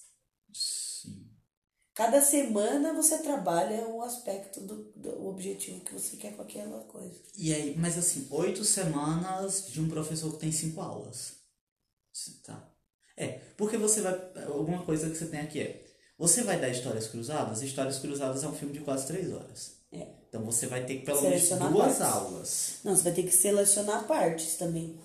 Cada 1.94 2.22
semana 2.22 2.92
você 2.94 3.20
trabalha 3.20 3.88
um 3.88 4.02
aspecto 4.02 4.60
do, 4.62 4.92
do 4.96 5.28
objetivo 5.28 5.82
que 5.82 5.94
você 5.94 6.18
quer 6.18 6.36
com 6.36 6.42
aquela 6.42 6.80
coisa. 6.86 7.14
E 7.38 7.54
aí, 7.54 7.76
mas 7.78 7.98
assim, 7.98 8.28
oito 8.32 8.66
semanas 8.66 9.68
de 9.68 9.80
um 9.80 9.88
professor 9.88 10.32
que 10.34 10.40
tem 10.40 10.52
cinco 10.52 10.82
aulas. 10.82 11.34
Tá. 12.44 12.68
É, 13.16 13.40
porque 13.56 13.78
você 13.78 14.02
vai. 14.02 14.14
Alguma 14.48 14.84
coisa 14.84 15.10
que 15.10 15.16
você 15.16 15.28
tem 15.28 15.40
aqui 15.42 15.62
é. 15.62 15.84
Você 16.18 16.44
vai 16.44 16.60
dar 16.60 16.70
histórias 16.70 17.08
cruzadas? 17.08 17.62
Histórias 17.62 18.00
cruzadas 18.00 18.44
é 18.44 18.48
um 18.48 18.54
filme 18.54 18.74
de 18.74 18.80
quase 18.80 19.06
três 19.08 19.32
horas. 19.32 19.74
É. 19.92 20.08
Então 20.28 20.44
você 20.44 20.66
vai 20.66 20.86
ter 20.86 21.00
que 21.00 21.06
pelo 21.06 21.22
menos 21.22 21.48
duas 21.48 21.60
partes. 21.60 22.02
aulas. 22.02 22.80
Não, 22.84 22.96
você 22.96 23.04
vai 23.04 23.14
ter 23.14 23.24
que 23.24 23.32
selecionar 23.32 24.08
partes 24.08 24.56
também. 24.56 25.00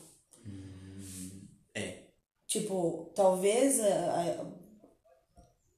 Hum, 0.47 1.47
é. 1.75 2.05
Tipo, 2.47 3.13
talvez 3.15 3.81
a, 3.81 3.85
a 3.87 4.58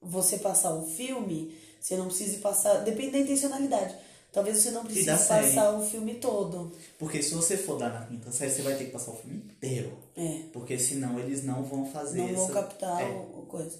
você 0.01 0.37
passar 0.37 0.73
um 0.73 0.85
filme, 0.85 1.55
você 1.79 1.95
não 1.95 2.07
precise 2.07 2.37
passar. 2.37 2.79
Depende 2.83 3.11
da 3.11 3.19
intencionalidade. 3.19 3.95
Talvez 4.31 4.57
você 4.57 4.71
não 4.71 4.85
precise 4.85 5.07
passar 5.07 5.75
o 5.75 5.85
filme 5.85 6.15
todo. 6.15 6.71
Porque 6.97 7.21
se 7.21 7.33
você 7.33 7.57
for 7.57 7.77
dar 7.77 7.89
na 7.89 8.05
quinta 8.05 8.31
série, 8.31 8.51
você 8.51 8.61
vai 8.61 8.75
ter 8.75 8.85
que 8.85 8.91
passar 8.91 9.11
o 9.11 9.17
filme 9.17 9.37
inteiro. 9.37 9.97
É. 10.15 10.43
Porque 10.53 10.79
senão 10.79 11.19
eles 11.19 11.43
não 11.43 11.63
vão 11.63 11.85
fazer 11.85 12.19
Não 12.19 12.29
essa... 12.29 12.37
vão 12.37 12.47
captar 12.47 13.01
é. 13.01 13.09
o 13.09 13.45
coisa. 13.47 13.77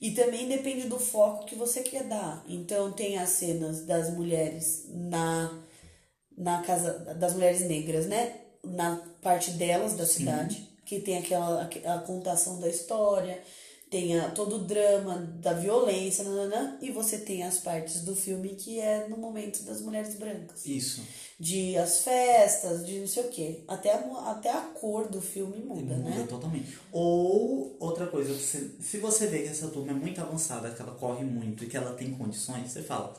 E 0.00 0.12
também 0.12 0.48
depende 0.48 0.86
do 0.86 0.98
foco 0.98 1.46
que 1.46 1.56
você 1.56 1.80
quer 1.80 2.04
dar. 2.04 2.44
Então 2.48 2.92
tem 2.92 3.18
as 3.18 3.30
cenas 3.30 3.84
das 3.84 4.10
mulheres 4.10 4.84
na, 4.88 5.52
na 6.36 6.62
casa 6.62 6.92
das 7.16 7.34
mulheres 7.34 7.62
negras, 7.62 8.06
né? 8.06 8.36
Na 8.62 9.02
parte 9.20 9.50
delas 9.52 9.94
da 9.94 10.06
cidade, 10.06 10.56
Sim. 10.56 10.68
que 10.86 11.00
tem 11.00 11.18
aquela 11.18 11.68
a 11.86 11.98
contação 11.98 12.60
da 12.60 12.68
história 12.68 13.42
tem 13.92 14.18
a, 14.18 14.30
todo 14.30 14.56
o 14.56 14.58
drama 14.60 15.16
da 15.38 15.52
violência, 15.52 16.24
nanana, 16.24 16.78
e 16.80 16.90
você 16.90 17.18
tem 17.18 17.42
as 17.42 17.58
partes 17.58 18.00
do 18.00 18.16
filme 18.16 18.48
que 18.54 18.80
é 18.80 19.06
no 19.06 19.18
momento 19.18 19.62
das 19.64 19.82
mulheres 19.82 20.14
brancas. 20.14 20.64
Isso. 20.64 21.02
De 21.38 21.76
as 21.76 22.00
festas, 22.00 22.86
de 22.86 23.00
não 23.00 23.06
sei 23.06 23.24
o 23.24 23.28
quê. 23.28 23.64
Até 23.68 23.92
a, 23.92 24.30
até 24.30 24.50
a 24.50 24.62
cor 24.62 25.08
do 25.08 25.20
filme 25.20 25.58
muda, 25.58 25.94
muda 25.94 25.96
né? 25.96 26.16
Muda 26.16 26.26
totalmente. 26.26 26.78
Ou 26.90 27.76
outra 27.78 28.06
coisa, 28.06 28.32
você, 28.32 28.70
se 28.80 28.96
você 28.96 29.26
vê 29.26 29.42
que 29.42 29.50
essa 29.50 29.68
turma 29.68 29.90
é 29.90 29.94
muito 29.94 30.22
avançada, 30.22 30.70
que 30.70 30.80
ela 30.80 30.94
corre 30.94 31.22
muito 31.22 31.62
e 31.62 31.66
que 31.66 31.76
ela 31.76 31.92
tem 31.92 32.14
condições, 32.14 32.72
você 32.72 32.82
fala, 32.82 33.12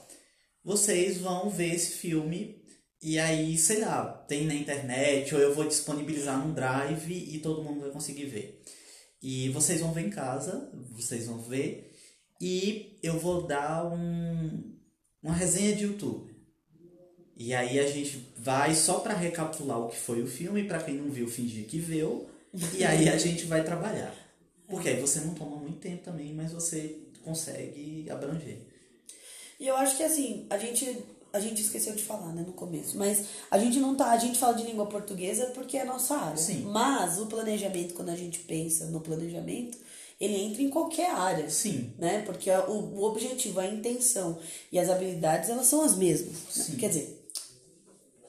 vocês 0.63 1.19
vão 1.19 1.51
ver 1.51 1.75
esse 1.75 1.91
filme 1.91 2.63
e 2.99 3.19
aí, 3.19 3.57
sei 3.57 3.81
lá, 3.81 4.05
tem 4.27 4.47
na 4.47 4.55
internet, 4.55 5.35
ou 5.35 5.41
eu 5.41 5.53
vou 5.53 5.67
disponibilizar 5.67 6.39
no 6.43 6.53
Drive 6.53 7.11
e 7.11 7.37
todo 7.39 7.61
mundo 7.61 7.81
vai 7.81 7.91
conseguir 7.91 8.25
ver. 8.25 8.62
E 9.23 9.47
vocês 9.49 9.79
vão 9.79 9.93
ver 9.93 10.05
em 10.05 10.09
casa, 10.09 10.69
vocês 10.91 11.27
vão 11.27 11.39
ver. 11.39 11.95
E 12.41 12.99
eu 13.01 13.17
vou 13.17 13.47
dar 13.47 13.85
um, 13.85 14.75
uma 15.23 15.33
resenha 15.33 15.73
de 15.73 15.85
YouTube. 15.85 16.35
E 17.37 17.53
aí 17.53 17.79
a 17.79 17.87
gente 17.87 18.33
vai 18.37 18.75
só 18.75 18.99
para 18.99 19.13
recapitular 19.13 19.79
o 19.79 19.87
que 19.87 19.95
foi 19.95 20.21
o 20.21 20.27
filme, 20.27 20.65
para 20.65 20.83
quem 20.83 20.95
não 20.95 21.09
viu, 21.09 21.25
fingir 21.25 21.65
que 21.67 21.79
viu. 21.79 22.27
E 22.77 22.83
aí 22.83 23.07
a 23.07 23.15
gente 23.17 23.45
vai 23.45 23.63
trabalhar. 23.63 24.13
Porque 24.67 24.89
aí 24.89 24.99
você 24.99 25.21
não 25.21 25.33
toma 25.33 25.55
muito 25.55 25.79
tempo 25.79 26.03
também, 26.03 26.33
mas 26.33 26.51
você 26.51 26.97
consegue 27.23 28.05
abranger. 28.09 28.57
E 29.57 29.67
eu 29.67 29.77
acho 29.77 29.95
que 29.95 30.03
assim, 30.03 30.45
a 30.49 30.57
gente 30.57 30.97
a 31.33 31.39
gente 31.39 31.63
esqueceu 31.63 31.95
de 31.95 32.03
falar, 32.03 32.31
né, 32.31 32.43
no 32.45 32.53
começo. 32.53 32.95
Mas 32.95 33.25
a 33.49 33.57
gente 33.57 33.79
não 33.79 33.95
tá, 33.95 34.11
a 34.11 34.17
gente 34.17 34.37
fala 34.37 34.53
de 34.53 34.63
língua 34.63 34.85
portuguesa 34.85 35.47
porque 35.47 35.77
é 35.77 35.81
a 35.81 35.85
nossa 35.85 36.15
área. 36.15 36.37
Sim. 36.37 36.61
Mas 36.65 37.19
o 37.19 37.25
planejamento, 37.25 37.95
quando 37.95 38.09
a 38.09 38.15
gente 38.15 38.37
pensa 38.39 38.85
no 38.85 39.01
planejamento, 39.01 39.75
ele 40.21 40.35
entra 40.35 40.61
em 40.61 40.69
qualquer 40.69 41.09
área. 41.09 41.49
Sim. 41.49 41.91
Né? 41.97 42.21
Porque 42.21 42.51
o, 42.51 42.71
o 42.71 43.03
objetivo, 43.03 43.59
a 43.59 43.65
intenção 43.65 44.37
e 44.71 44.77
as 44.77 44.89
habilidades, 44.89 45.49
elas 45.49 45.65
são 45.65 45.81
as 45.81 45.95
mesmas. 45.95 46.35
Né? 46.55 46.75
Quer 46.79 46.89
dizer, 46.89 47.27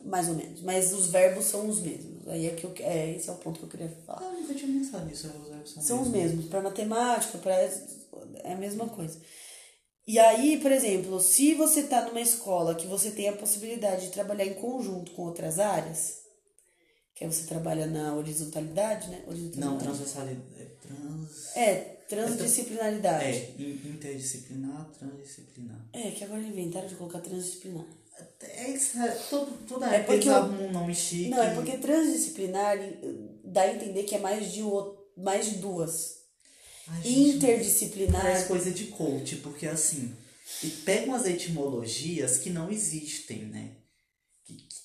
mais 0.03 0.27
ou 0.31 0.35
menos. 0.35 0.63
Mas 0.63 0.95
os 0.95 1.09
verbos 1.09 1.45
são 1.45 1.69
os 1.69 1.81
mesmos. 1.81 2.27
Aí 2.27 2.47
é 2.47 2.51
que 2.55 2.65
eu, 2.65 2.73
é, 2.79 3.11
esse 3.11 3.29
é 3.29 3.33
o 3.33 3.37
ponto 3.37 3.59
que 3.59 3.67
eu 3.67 3.69
queria 3.69 3.95
falar. 4.07 4.23
Ah, 4.23 4.33
nunca 4.33 4.55
tinha 4.55 4.81
pensado 4.81 5.05
nisso. 5.05 5.27
Os 5.27 5.49
verbos 5.51 5.71
são, 5.71 5.83
são 5.83 6.03
os 6.03 6.09
mesmos. 6.09 6.47
Para 6.47 6.63
matemática, 6.63 7.37
para 7.37 7.53
é 7.53 8.53
a 8.53 8.57
mesma 8.57 8.89
coisa. 8.89 9.19
E 10.07 10.19
aí, 10.19 10.59
por 10.61 10.71
exemplo, 10.71 11.19
se 11.21 11.55
você 11.55 11.81
está 11.81 12.03
numa 12.03 12.21
escola 12.21 12.75
que 12.75 12.87
você 12.87 13.11
tem 13.11 13.29
a 13.29 13.33
possibilidade 13.37 14.07
de 14.07 14.13
trabalhar 14.13 14.45
em 14.45 14.55
conjunto 14.55 15.13
com 15.13 15.23
outras 15.23 15.59
áreas, 15.59 16.19
que 17.15 17.25
aí 17.25 17.33
você 17.33 17.47
trabalha 17.47 17.87
na 17.87 18.15
horizontalidade, 18.15 19.09
né? 19.09 19.23
Não, 19.25 19.29
Horizontalidade. 19.33 19.79
transversalidade. 19.85 20.43
É, 20.59 20.65
trans... 20.87 21.57
É, 21.57 21.75
transdisciplinaridade. 22.09 23.25
é 23.25 23.55
in- 23.59 23.81
interdisciplinar, 23.95 24.91
transdisciplinar. 24.99 25.89
É, 25.93 26.11
que 26.11 26.23
agora 26.25 26.41
inventaram 26.41 26.87
de 26.87 26.97
colocar 26.97 27.21
transdisciplinar. 27.21 27.87
É 28.43 28.71
isso, 28.71 28.99
é, 28.99 29.09
todo, 29.31 29.67
toda 29.67 29.87
É 29.87 30.03
porque 30.03 30.29
um 30.29 30.71
nome 30.71 30.95
chique. 30.95 31.31
Não, 31.31 31.43
é 31.43 31.55
porque 31.55 31.79
transdisciplinar 31.79 32.77
eh, 32.77 32.95
dá 33.43 33.63
a 33.63 33.75
entender 33.75 34.05
que 34.05 34.15
é 34.15 34.19
mais 34.19 34.53
de, 34.53 34.61
mais 35.17 35.47
de 35.47 35.57
duas. 35.59 36.24
Ai, 36.89 37.01
Interdisciplinar. 37.05 38.21
Parece 38.23 38.47
coisa 38.49 38.71
de 38.71 38.85
coach, 38.87 39.37
porque 39.37 39.67
assim, 39.67 40.15
e 40.63 40.69
pega 40.69 41.07
umas 41.07 41.27
etimologias 41.27 42.39
que 42.39 42.51
não 42.51 42.71
existem, 42.71 43.39
né? 43.47 43.71
Que, 44.45 44.55
que- 44.55 44.85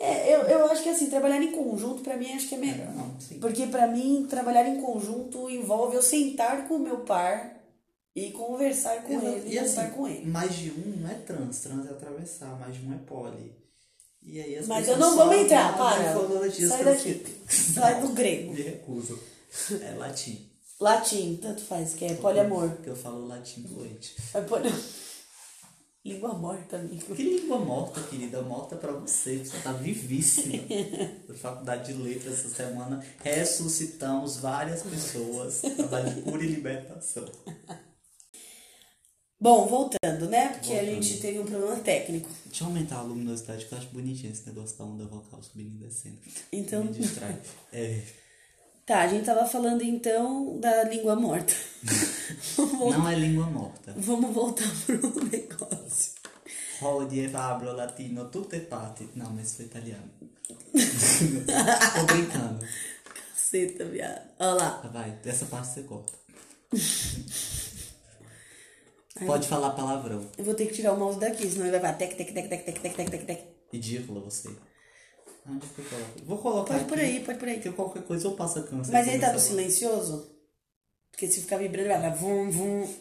É, 0.00 0.32
eu, 0.34 0.42
eu 0.42 0.64
acho 0.70 0.82
que 0.82 0.88
assim, 0.88 1.10
trabalhar 1.10 1.42
em 1.42 1.50
conjunto 1.50 2.02
pra 2.02 2.16
mim 2.16 2.32
acho 2.32 2.48
que 2.48 2.54
é 2.54 2.58
melhor. 2.58 2.92
não, 2.94 3.20
sim. 3.20 3.40
Porque 3.40 3.66
pra 3.66 3.88
mim, 3.88 4.26
trabalhar 4.30 4.68
em 4.68 4.80
conjunto 4.80 5.50
envolve 5.50 5.96
eu 5.96 6.02
sentar 6.02 6.68
com 6.68 6.74
o 6.76 6.78
meu 6.78 6.98
par 6.98 7.58
e 8.14 8.30
conversar 8.30 9.02
com 9.02 9.14
Eu- 9.14 9.20
ele, 9.38 9.48
e 9.50 9.54
e 9.54 9.58
assim, 9.58 9.74
conversar 9.74 9.90
com 9.96 10.06
ele. 10.08 10.24
mais 10.26 10.54
de 10.56 10.70
um 10.70 10.96
não 11.00 11.10
é 11.10 11.14
trans, 11.14 11.58
trans 11.60 11.86
é 11.86 11.90
atravessar, 11.90 12.56
mais 12.60 12.76
de 12.76 12.86
um 12.86 12.94
é 12.94 12.98
poli. 12.98 13.52
E 14.22 14.40
aí 14.40 14.56
as 14.56 14.68
Mas 14.68 14.86
eu 14.86 14.98
não 14.98 15.16
vou 15.16 15.32
entrar, 15.32 15.76
para. 15.76 16.14
Sai 16.68 16.84
daqui. 16.84 17.24
Sai 17.48 18.00
do 18.02 18.08
grego. 18.10 18.52
Me 18.54 18.62
recuso. 18.62 19.18
É 19.82 19.94
latim. 19.96 20.47
Latim, 20.80 21.36
tanto 21.42 21.62
faz, 21.62 21.94
que 21.94 22.04
é 22.04 22.14
poliamor. 22.14 22.70
Que 22.82 22.88
eu 22.90 22.96
falo 22.96 23.26
latim 23.26 23.64
fluente. 23.66 24.14
É 24.34 24.40
poli... 24.42 24.68
Língua 26.04 26.32
morta, 26.32 26.76
amigo. 26.76 27.14
Que 27.14 27.22
língua 27.22 27.58
morta, 27.58 28.00
querida, 28.04 28.40
morta 28.40 28.76
pra 28.76 28.92
você. 28.92 29.38
Você 29.44 29.58
tá 29.58 29.72
vivíssima. 29.72 30.62
Na 31.28 31.34
faculdade 31.34 31.92
de 31.92 32.00
letras 32.00 32.32
essa 32.44 32.48
semana 32.48 33.04
ressuscitamos 33.22 34.38
várias 34.38 34.82
pessoas. 34.82 35.60
Trabalho 35.60 36.14
de 36.14 36.22
cura 36.22 36.42
e 36.44 36.46
libertação. 36.46 37.26
Bom, 39.40 39.66
voltando, 39.66 40.28
né? 40.30 40.48
Porque 40.48 40.72
a 40.72 40.76
Voltando. 40.76 41.02
gente 41.02 41.20
teve 41.20 41.38
um 41.40 41.44
problema 41.44 41.76
técnico. 41.80 42.28
Deixa 42.46 42.64
eu 42.64 42.68
aumentar 42.68 42.98
a 42.98 43.02
luminosidade, 43.02 43.66
que 43.66 43.72
eu 43.72 43.78
acho 43.78 43.88
bonitinho 43.88 44.32
esse 44.32 44.46
negócio 44.46 44.78
da 44.78 44.84
onda 44.84 45.04
vocal 45.04 45.42
subindo 45.42 45.74
e 45.74 45.78
descendo. 45.86 46.18
Então- 46.52 46.84
Me 46.84 46.92
distrai. 46.92 47.36
É, 47.72 48.02
Tá, 48.88 49.02
a 49.02 49.06
gente 49.06 49.26
tava 49.26 49.44
falando 49.44 49.82
então 49.82 50.58
da 50.58 50.84
língua 50.84 51.14
morta. 51.14 51.52
Não 52.56 53.06
é 53.06 53.14
língua 53.16 53.44
morta. 53.44 53.92
vamos 53.94 54.34
voltar 54.34 54.64
pro 54.86 55.24
negócio. 55.26 56.14
Hodie 56.80 57.28
fabro 57.28 57.76
latino 57.76 58.30
tutte 58.30 58.60
parti. 58.60 59.06
Não, 59.14 59.30
mas 59.30 59.56
foi 59.56 59.66
italiano. 59.66 60.10
Tô 60.72 62.06
brincando. 62.06 62.64
Caceta, 63.04 63.84
viado. 63.84 64.22
Olha 64.38 64.54
lá. 64.54 64.90
Vai, 64.90 65.18
essa 65.22 65.44
parte 65.44 65.68
você 65.68 65.82
corta. 65.82 66.14
Pode 69.26 69.48
falar 69.48 69.72
palavrão. 69.72 70.30
Eu 70.38 70.44
vou 70.44 70.54
ter 70.54 70.64
que 70.64 70.72
tirar 70.72 70.94
o 70.94 70.98
mouse 70.98 71.20
daqui, 71.20 71.46
senão 71.46 71.66
ele 71.66 71.78
vai 71.78 71.94
tec, 71.94 72.16
tec, 72.16 72.32
tec, 72.32 72.48
tec, 72.48 72.64
tec, 72.64 72.80
tec, 72.80 72.96
tec, 72.96 73.10
tec, 73.10 73.26
tec. 73.26 73.44
Ridícula 73.70 74.20
você. 74.20 74.48
Onde 75.48 75.66
é 75.66 75.68
que 75.70 75.78
eu 75.80 75.84
coloco? 75.88 76.24
Vou 76.24 76.38
colocar 76.38 76.74
Pode 76.74 76.84
por 76.88 76.98
aqui, 76.98 77.06
aí, 77.06 77.24
pode 77.24 77.38
por 77.38 77.48
aí. 77.48 77.54
Porque 77.54 77.72
qualquer 77.72 78.02
coisa 78.04 78.26
eu 78.26 78.36
passo 78.36 78.58
a 78.58 78.62
câncer. 78.62 78.92
Mas 78.92 79.08
ele 79.08 79.18
tá 79.18 79.32
no 79.32 79.38
silencioso? 79.40 80.36
Porque 81.10 81.26
se 81.26 81.40
ficar 81.40 81.56
vibrando, 81.58 81.88
vai 81.88 82.14
vum, 82.14 82.50
vum. 82.50 82.94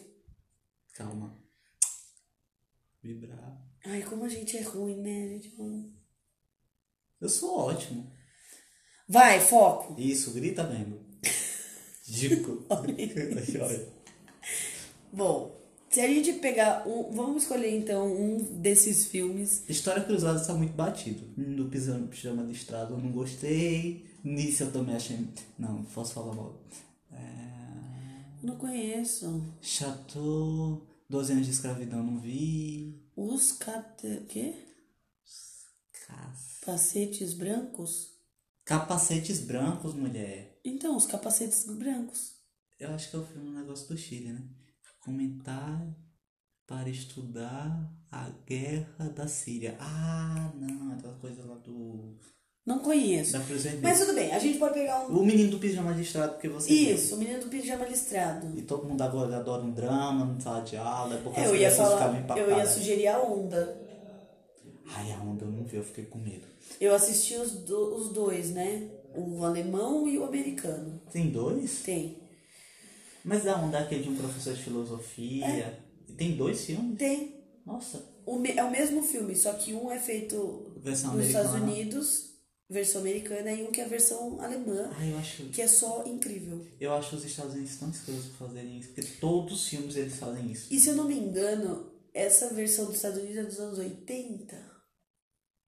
Calma. 0.93 1.38
Vibrar. 3.04 3.62
Ai, 3.86 4.02
como 4.04 4.26
a 4.26 4.30
gente 4.30 4.58
é 4.58 4.62
ruim, 4.62 5.02
né? 5.02 5.26
A 5.26 5.28
gente 5.30 5.56
não- 5.58 5.93
Eu 7.22 7.30
sou 7.30 7.58
ótimo. 7.58 8.12
Vai, 9.08 9.39
foco. 9.39 10.00
Isso, 10.00 10.32
grita 10.34 10.64
mesmo. 10.64 11.06
Dico. 12.08 12.66
Olha. 12.70 13.93
Bom, 15.12 15.57
se 15.90 16.02
a 16.02 16.08
gente 16.08 16.34
pegar 16.34 16.88
um. 16.88 17.12
Vamos 17.12 17.44
escolher 17.44 17.76
então 17.78 18.06
um 18.14 18.38
desses 18.62 19.06
filmes. 19.08 19.64
História 19.70 20.04
cruzada 20.04 20.40
está 20.40 20.54
muito 20.54 20.74
batido. 20.74 21.24
No 21.38 21.70
pijama, 21.70 22.08
pijama 22.08 22.44
listrado 22.44 22.94
eu 22.94 23.00
não 23.00 23.12
gostei. 23.12 24.06
Nisso 24.24 24.64
eu 24.64 24.72
também 24.72 24.96
achei. 24.96 25.28
Não, 25.58 25.84
posso 25.86 26.14
falar 26.14 26.34
mal. 26.36 26.62
É... 27.12 27.18
Não 28.44 28.56
conheço. 28.58 29.44
Chateau. 29.62 30.86
12 31.10 31.32
anos 31.34 31.46
de 31.46 31.54
escravidão 31.54 32.04
não 32.04 32.20
vi. 32.20 33.02
Os 33.16 33.54
cate... 33.54 34.26
quê? 34.28 34.54
Cas- 36.06 36.58
Capacetes 36.62 37.34
brancos? 37.34 38.10
Capacetes 38.66 39.40
brancos, 39.40 39.94
mulher. 39.94 40.60
Então, 40.66 40.98
os 40.98 41.06
capacetes 41.06 41.66
brancos. 41.66 42.34
Eu 42.78 42.92
acho 42.94 43.10
que 43.10 43.16
é 43.16 43.20
o 43.20 43.26
filme 43.26 43.50
um 43.50 43.54
negócio 43.54 43.88
do 43.88 43.98
Chile, 43.98 44.34
né? 44.34 44.44
Comentar 45.12 45.88
para 46.68 46.89
estudar 46.89 47.89
a 48.12 48.30
guerra 48.45 49.08
da 49.16 49.26
Síria. 49.26 49.78
Ah, 49.80 50.51
não, 50.53 50.91
aquela 50.91 51.14
coisa 51.14 51.45
lá 51.45 51.55
do. 51.64 52.14
Não 52.66 52.80
conheço. 52.80 53.32
Da. 53.32 53.39
Mas 53.82 54.01
tudo 54.01 54.14
bem, 54.14 54.34
a 54.34 54.38
gente 54.39 54.60
pode 54.60 54.74
pegar 54.74 55.08
um. 55.08 55.20
O 55.22 55.26
menino 55.26 55.51
do 55.51 55.60
pijama 55.60 55.91
listrado, 55.93 56.34
porque 56.34 56.49
você. 56.49 56.68
viu. 56.68 56.93
Isso, 56.93 57.16
o 57.16 57.20
menino 57.20 57.39
do 57.39 57.47
pijama 57.47 57.86
listrado. 57.86 58.51
E 58.58 58.62
todo 58.64 58.86
mundo 58.86 59.01
agora 59.01 59.38
adora 59.38 59.64
um 59.64 59.72
drama, 59.72 60.26
não 60.26 60.38
sala 60.41 60.62
de 60.62 60.76
aula, 60.76 61.16
é 61.16 61.22
porque 61.22 61.39
as 61.39 61.47
eu 61.47 61.55
ia 61.55 61.72
falar, 61.72 62.38
eu 62.38 62.58
ia 62.58 62.66
sugerir 62.66 63.08
a 63.08 63.22
onda. 63.22 63.78
Ai, 64.88 65.14
a 65.14 65.22
onda 65.22 65.45
eu 65.45 65.51
não 65.51 65.64
vi, 65.64 65.78
eu 65.78 65.84
fiquei 65.86 66.03
com 66.03 66.18
medo. 66.20 66.43
Eu 66.82 66.93
assisti 66.93 67.36
os, 67.36 67.53
do- 67.53 67.95
os 67.95 68.10
dois, 68.12 68.51
né? 68.51 68.89
O 69.16 69.45
alemão 69.45 70.05
e 70.05 70.18
o 70.18 70.26
americano. 70.26 70.99
Tem 71.14 71.30
dois? 71.30 71.82
Tem. 71.84 72.18
Mas 73.28 73.46
a 73.46 73.58
onda 73.58 73.80
é 73.80 73.84
aquele 73.84 74.04
de 74.04 74.10
um 74.10 74.16
professor 74.16 74.54
de 74.54 74.64
filosofia. 74.64 75.46
É. 75.46 75.80
Tem 76.16 76.36
dois 76.38 76.66
filmes? 76.66 76.98
Tem. 76.98 77.36
Nossa. 77.66 78.04
O 78.26 78.42
é 78.46 78.64
o 78.64 78.72
mesmo 78.72 79.04
filme, 79.04 79.36
só 79.36 79.54
que 79.54 79.74
um 79.74 79.92
é 79.92 80.00
feito 80.00 80.74
Versão 80.78 81.14
nos 81.14 81.26
Estados 81.26 81.52
americana. 81.52 81.72
Unidos, 81.82 82.30
versão 82.70 83.02
americana, 83.02 83.52
e 83.52 83.64
um 83.64 83.72
que 83.72 83.82
é 83.82 83.86
a 83.86 83.88
versão 83.88 84.42
alemã, 84.42 84.90
Ai, 84.98 85.12
eu 85.14 85.18
acho. 85.18 85.44
que 85.46 85.62
é 85.62 85.68
só 85.68 86.06
incrível. 86.06 86.66
Eu 86.80 86.94
acho 86.94 87.16
os 87.16 87.26
Estados 87.26 87.54
Unidos 87.54 87.76
tão 87.78 87.90
escrotos 87.90 88.26
por 88.28 88.48
fazerem 88.48 88.78
isso, 88.80 88.90
porque 88.90 89.10
todos 89.20 89.54
os 89.54 89.68
filmes 89.68 89.96
eles 89.96 90.16
fazem 90.16 90.50
isso. 90.52 90.74
E 90.74 90.80
se 90.80 90.90
eu 90.90 90.96
não 90.96 91.06
me 91.06 91.16
engano, 91.18 91.92
essa 92.14 92.54
versão 92.54 92.86
dos 92.86 92.96
Estados 92.96 93.20
Unidos 93.20 93.38
é 93.38 93.44
dos 93.44 93.60
anos 93.60 93.80
80, 93.80 94.72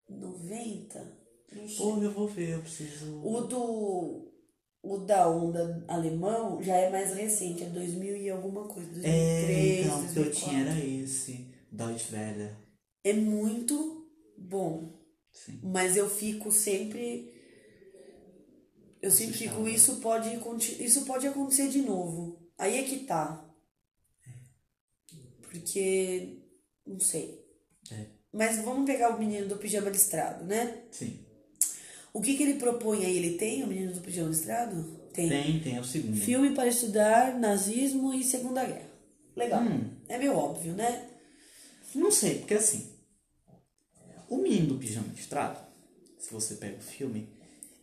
90, 0.09 1.17
não 1.55 1.67
sei. 1.67 1.77
Porra, 1.77 2.03
eu 2.03 2.11
vou 2.11 2.27
ver, 2.27 2.49
eu 2.55 2.61
preciso. 2.61 3.21
O 3.23 3.41
do. 3.41 4.28
O 4.81 4.97
da 4.97 5.29
onda 5.29 5.83
alemão 5.87 6.61
já 6.63 6.75
é 6.75 6.89
mais 6.89 7.13
recente, 7.13 7.63
é 7.63 7.67
2000 7.67 8.15
e 8.15 8.29
alguma 8.29 8.65
coisa. 8.67 8.89
2003, 8.91 9.05
É, 9.05 9.81
então, 9.81 9.97
o 9.99 10.01
que 10.01 10.17
eu 10.19 10.23
2004. 10.23 10.39
tinha 10.49 10.61
era 10.61 10.85
esse, 10.85 11.47
Deutsche 11.71 12.15
Welle. 12.15 12.51
É 13.03 13.13
muito 13.13 14.09
bom. 14.37 14.97
Sim. 15.31 15.59
Mas 15.63 15.97
eu 15.97 16.09
fico 16.09 16.51
sempre. 16.51 17.33
Eu 19.01 19.11
sempre 19.11 19.37
fico, 19.37 19.51
Assustado. 19.61 19.69
isso 19.69 19.95
pode, 20.01 20.83
isso 20.83 21.05
pode 21.05 21.27
acontecer 21.27 21.67
de 21.69 21.81
novo. 21.81 22.39
Aí 22.57 22.77
é 22.79 22.83
que 22.83 22.99
tá. 23.05 23.45
Porque. 25.41 26.39
Não 26.85 26.99
sei. 26.99 27.45
É. 27.91 28.05
Mas 28.31 28.57
vamos 28.63 28.85
pegar 28.85 29.15
o 29.15 29.19
menino 29.19 29.47
do 29.47 29.57
pijama 29.57 29.89
listrado, 29.89 30.45
né? 30.45 30.83
Sim. 30.91 31.25
O 32.13 32.21
que, 32.21 32.35
que 32.35 32.43
ele 32.43 32.55
propõe 32.55 33.05
aí? 33.05 33.17
Ele 33.17 33.37
tem 33.37 33.63
o 33.63 33.67
menino 33.67 33.93
do 33.93 34.01
pijama 34.01 34.29
listrado? 34.29 34.83
Tem. 35.13 35.29
Tem, 35.29 35.59
tem, 35.59 35.75
é 35.77 35.79
o 35.79 35.83
segundo. 35.83 36.15
Filme 36.15 36.51
para 36.51 36.67
estudar 36.67 37.37
nazismo 37.39 38.13
e 38.13 38.23
Segunda 38.23 38.63
Guerra. 38.65 38.89
Legal. 39.35 39.61
Hum. 39.61 39.89
É 40.07 40.17
meio 40.17 40.35
óbvio, 40.35 40.73
né? 40.73 41.05
Não 41.93 42.11
sei, 42.11 42.39
porque 42.39 42.53
assim. 42.55 42.87
O 44.27 44.37
menino 44.37 44.67
do 44.67 44.75
pijama 44.75 45.07
listrado, 45.15 45.57
se 46.19 46.31
você 46.31 46.55
pega 46.55 46.77
o 46.77 46.81
filme, 46.81 47.27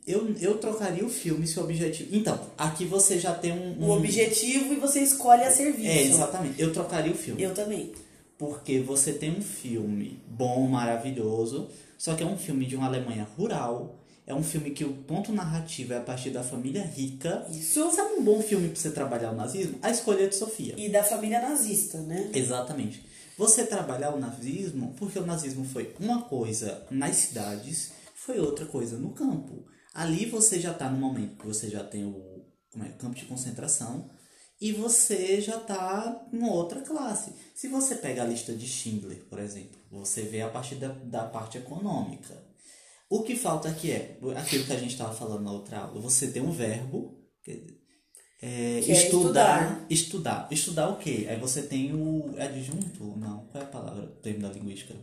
eu, 0.07 0.33
eu 0.41 0.59
trocaria 0.59 1.05
o 1.05 1.09
filme 1.09 1.47
se 1.47 1.59
o 1.59 1.65
objetivo. 1.65 2.15
Então, 2.15 2.39
aqui 2.57 2.85
você 2.85 3.19
já 3.19 3.35
tem 3.35 3.53
um. 3.53 3.77
O 3.81 3.87
um- 3.87 3.91
objetivo 3.91 4.73
e 4.73 4.77
você 4.77 5.01
escolhe 5.01 5.43
a 5.43 5.51
serviço. 5.51 5.89
É, 5.89 6.03
exatamente. 6.03 6.61
Eu 6.61 6.73
trocaria 6.73 7.11
o 7.11 7.17
filme. 7.17 7.43
Eu 7.43 7.53
também. 7.53 7.93
Porque 8.39 8.79
você 8.79 9.13
tem 9.13 9.31
um 9.37 9.43
filme 9.43 10.21
bom, 10.29 10.69
maravilhoso, 10.69 11.69
só 11.99 12.15
que 12.15 12.23
é 12.23 12.27
um 12.27 12.37
filme 12.37 12.67
de 12.67 12.77
uma 12.77 12.87
Alemanha 12.87 13.27
rural. 13.37 13.99
É 14.27 14.35
um 14.35 14.43
filme 14.43 14.73
que 14.73 14.85
o 14.85 14.93
ponto 14.93 15.33
narrativo 15.33 15.93
é 15.93 15.99
a 15.99 16.01
partir 16.01 16.31
da 16.31 16.43
família 16.43 16.83
rica. 16.83 17.47
Isso. 17.49 17.91
Sabe 17.93 18.15
um 18.15 18.25
bom 18.25 18.43
filme 18.43 18.69
pra 18.69 18.77
você 18.77 18.91
trabalhar 18.91 19.31
o 19.31 19.37
nazismo? 19.37 19.79
A 19.81 19.91
Escolha 19.91 20.29
de 20.29 20.35
Sofia. 20.35 20.75
E 20.77 20.89
da 20.89 21.05
família 21.05 21.41
nazista, 21.41 22.01
né? 22.03 22.31
Exatamente. 22.35 23.07
Você 23.39 23.65
trabalhar 23.65 24.15
o 24.15 24.19
nazismo, 24.19 24.95
porque 24.99 25.19
o 25.19 25.27
nazismo 25.27 25.65
foi 25.65 25.95
uma 26.01 26.23
coisa 26.23 26.85
nas 26.91 27.17
cidades, 27.17 27.93
foi 28.15 28.41
outra 28.41 28.67
coisa 28.67 28.99
no 28.99 29.11
campo. 29.11 29.65
Ali 29.95 30.27
você 30.27 30.59
já 30.59 30.73
está 30.73 30.91
no 30.91 30.99
momento 30.99 31.39
que 31.39 31.47
você 31.47 31.71
já 31.71 31.85
tem 31.85 32.05
o 32.05 32.37
como 32.73 32.85
é, 32.85 32.89
campo 32.91 33.15
de 33.15 33.25
concentração 33.25 34.11
e 34.61 34.73
você 34.73 35.41
já 35.41 35.57
está 35.57 36.27
numa 36.33 36.53
outra 36.53 36.81
classe. 36.81 37.33
Se 37.55 37.69
você 37.69 37.95
pega 37.95 38.23
a 38.23 38.27
lista 38.27 38.55
de 38.55 38.67
Schindler, 38.67 39.25
por 39.29 39.39
exemplo, 39.39 39.79
você 39.91 40.23
vê 40.23 40.43
a 40.43 40.49
partir 40.49 40.77
da, 40.77 40.89
da 40.89 41.25
parte 41.25 41.59
econômica. 41.59 42.46
O 43.09 43.23
que 43.23 43.37
falta 43.37 43.69
aqui 43.69 43.91
é 43.93 44.19
aquilo 44.37 44.65
que 44.65 44.73
a 44.73 44.79
gente 44.79 44.93
estava 44.93 45.15
falando 45.15 45.43
na 45.45 45.53
outra 45.53 45.79
aula. 45.81 46.01
Você 46.01 46.29
tem 46.29 46.43
um 46.43 46.51
verbo, 46.51 47.17
dizer, 47.45 47.79
é, 48.43 48.81
Que 48.85 48.91
é 48.93 48.95
estudar, 48.95 49.87
estudar. 49.89 50.49
Estudar 50.51 50.89
o 50.91 50.97
quê? 50.97 51.27
Aí 51.29 51.39
você 51.39 51.63
tem 51.63 51.95
o 51.95 52.35
adjunto? 52.39 53.17
Não, 53.17 53.47
qual 53.47 53.63
é 53.63 53.67
a 53.67 53.69
palavra, 53.69 54.05
o 54.05 54.09
termo 54.21 54.41
da 54.41 54.49
linguística? 54.49 54.95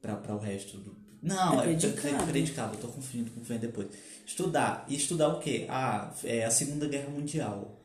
Para 0.00 0.34
o 0.34 0.38
resto 0.38 0.76
do. 0.78 0.96
Não, 1.22 1.54
É 1.62 1.70
é, 1.70 1.76
predicado. 1.76 2.16
é 2.16 2.26
predicado, 2.26 2.74
eu 2.74 2.80
tô 2.80 2.88
confundindo 2.88 3.30
com 3.30 3.38
o 3.38 3.42
que 3.44 3.48
vem 3.48 3.58
depois. 3.58 3.86
Estudar. 4.26 4.84
E 4.88 4.96
estudar 4.96 5.28
o 5.28 5.38
quê? 5.38 5.66
Ah, 5.68 6.12
é 6.24 6.44
a 6.44 6.50
Segunda 6.50 6.88
Guerra 6.88 7.08
Mundial. 7.10 7.78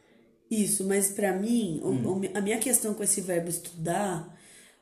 Isso, 0.49 0.83
mas 0.85 1.11
pra 1.11 1.33
mim, 1.33 1.79
Hum. 1.83 2.19
o- 2.23 2.37
a 2.37 2.41
minha 2.41 2.57
questão 2.57 2.95
com 2.95 3.03
esse 3.03 3.21
verbo 3.21 3.49
estudar, 3.49 4.35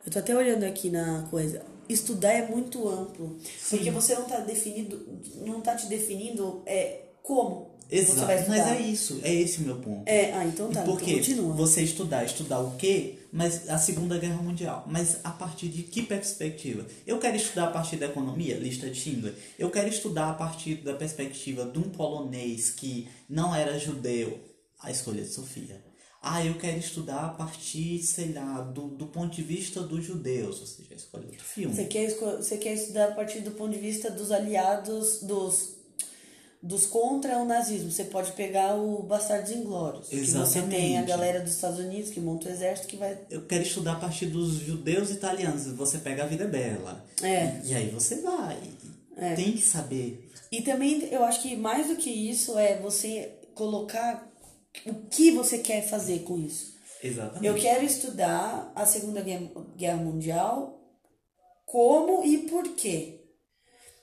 eu 0.06 0.12
tô 0.12 0.20
até 0.20 0.34
olhando 0.34 0.64
aqui 0.64 0.90
na 0.90 1.24
coisa. 1.30 1.62
Estudar 1.88 2.34
é 2.34 2.48
muito 2.48 2.88
amplo, 2.88 3.38
porque 3.70 3.92
você 3.92 4.16
não 4.16 4.26
tá 4.26 4.40
definido, 4.40 5.06
não 5.46 5.62
tá 5.62 5.76
te 5.76 5.88
definindo 5.88 6.64
é 6.66 7.02
como 7.22 7.76
você 7.88 7.96
Exato, 7.98 8.50
mas 8.50 8.68
é 8.68 8.82
isso, 8.82 9.20
é 9.24 9.34
esse 9.34 9.60
o 9.60 9.62
meu 9.62 9.76
ponto. 9.76 10.08
É, 10.08 10.34
ah, 10.34 10.46
então 10.46 10.72
tá, 10.72 10.82
Porque 10.82 11.12
então 11.12 11.18
continua. 11.18 11.54
você 11.54 11.84
estudar, 11.84 12.26
estudar 12.26 12.60
o 12.60 12.76
quê? 12.78 13.20
Mas 13.32 13.70
a 13.70 13.78
Segunda 13.78 14.18
Guerra 14.18 14.42
Mundial. 14.42 14.86
Mas 14.88 15.20
a 15.24 15.30
partir 15.30 15.68
de 15.68 15.84
que 15.84 16.02
perspectiva? 16.02 16.86
Eu 17.06 17.20
quero 17.20 17.36
estudar 17.36 17.66
a 17.66 17.72
partir 17.72 17.98
da 17.98 18.08
economia, 18.08 18.58
lista 18.58 18.90
de 18.90 19.00
Schindler. 19.00 19.36
Eu 19.60 19.70
quero 19.70 19.88
estudar 19.88 20.32
a 20.32 20.34
partir 20.34 20.76
da 20.76 20.94
perspectiva 20.94 21.66
de 21.66 21.78
um 21.78 21.84
polonês 21.84 22.72
que 22.72 23.08
não 23.30 23.54
era 23.54 23.78
judeu, 23.78 24.40
a 24.80 24.90
escolha 24.90 25.22
de 25.22 25.30
Sofia. 25.30 25.84
Ah, 26.28 26.44
eu 26.44 26.56
quero 26.56 26.80
estudar 26.80 27.24
a 27.24 27.30
partir, 27.30 28.02
sei 28.02 28.34
lá, 28.34 28.62
do, 28.62 28.88
do 28.88 29.06
ponto 29.06 29.36
de 29.36 29.44
vista 29.44 29.82
dos 29.82 30.04
judeus. 30.04 30.60
Ou 30.60 30.66
seja, 30.66 30.90
a 30.92 30.96
escolha 30.96 31.26
outro 31.28 31.44
filme. 31.44 31.76
Você 31.76 31.86
quer, 31.86 32.10
você 32.10 32.58
quer 32.58 32.74
estudar 32.74 33.10
a 33.10 33.12
partir 33.12 33.42
do 33.42 33.52
ponto 33.52 33.72
de 33.72 33.78
vista 33.78 34.10
dos 34.10 34.32
aliados, 34.32 35.22
dos, 35.22 35.76
dos 36.60 36.88
contra 36.88 37.38
o 37.38 37.46
nazismo. 37.46 37.92
Você 37.92 38.06
pode 38.06 38.32
pegar 38.32 38.74
o 38.74 39.04
Bastardos 39.04 39.52
Inglórios. 39.52 40.10
Que 40.10 40.20
você 40.26 40.64
tem 40.64 40.98
a 40.98 41.04
Exatamente. 41.04 41.08
galera 41.08 41.40
dos 41.42 41.52
Estados 41.52 41.78
Unidos 41.78 42.10
que 42.10 42.20
monta 42.20 42.50
o 42.50 42.52
exército 42.52 42.88
que 42.88 42.98
vai. 42.98 43.20
Eu 43.30 43.44
quero 43.44 43.62
estudar 43.62 43.92
a 43.92 44.00
partir 44.00 44.26
dos 44.26 44.54
judeus 44.56 45.12
italianos. 45.12 45.68
Você 45.68 46.00
pega 46.00 46.24
a 46.24 46.26
vida 46.26 46.46
é 46.46 46.48
bela. 46.48 47.06
É. 47.22 47.62
E 47.64 47.76
aí 47.76 47.90
você 47.92 48.22
vai. 48.22 48.58
Tem 49.36 49.52
que 49.52 49.62
saber. 49.62 50.28
E 50.52 50.64
também 50.64 51.08
eu 51.12 51.24
acho 51.24 51.40
que 51.44 51.56
mais 51.56 51.88
do 51.88 51.96
que 51.98 52.10
isso 52.10 52.58
é 52.58 52.80
você 52.80 53.32
colocar 53.54 54.28
o 54.86 54.94
que 55.10 55.32
você 55.32 55.60
quer 55.60 55.82
fazer 55.88 56.20
com 56.20 56.38
isso. 56.38 56.76
Exatamente. 57.04 57.46
Eu 57.46 57.56
quero 57.56 57.84
estudar 57.86 58.72
a 58.76 58.86
Segunda 58.86 59.22
Guerra 59.22 59.98
Mundial 59.98 60.80
como 61.66 62.24
e 62.26 62.38
por 62.50 62.64
quê. 62.76 63.22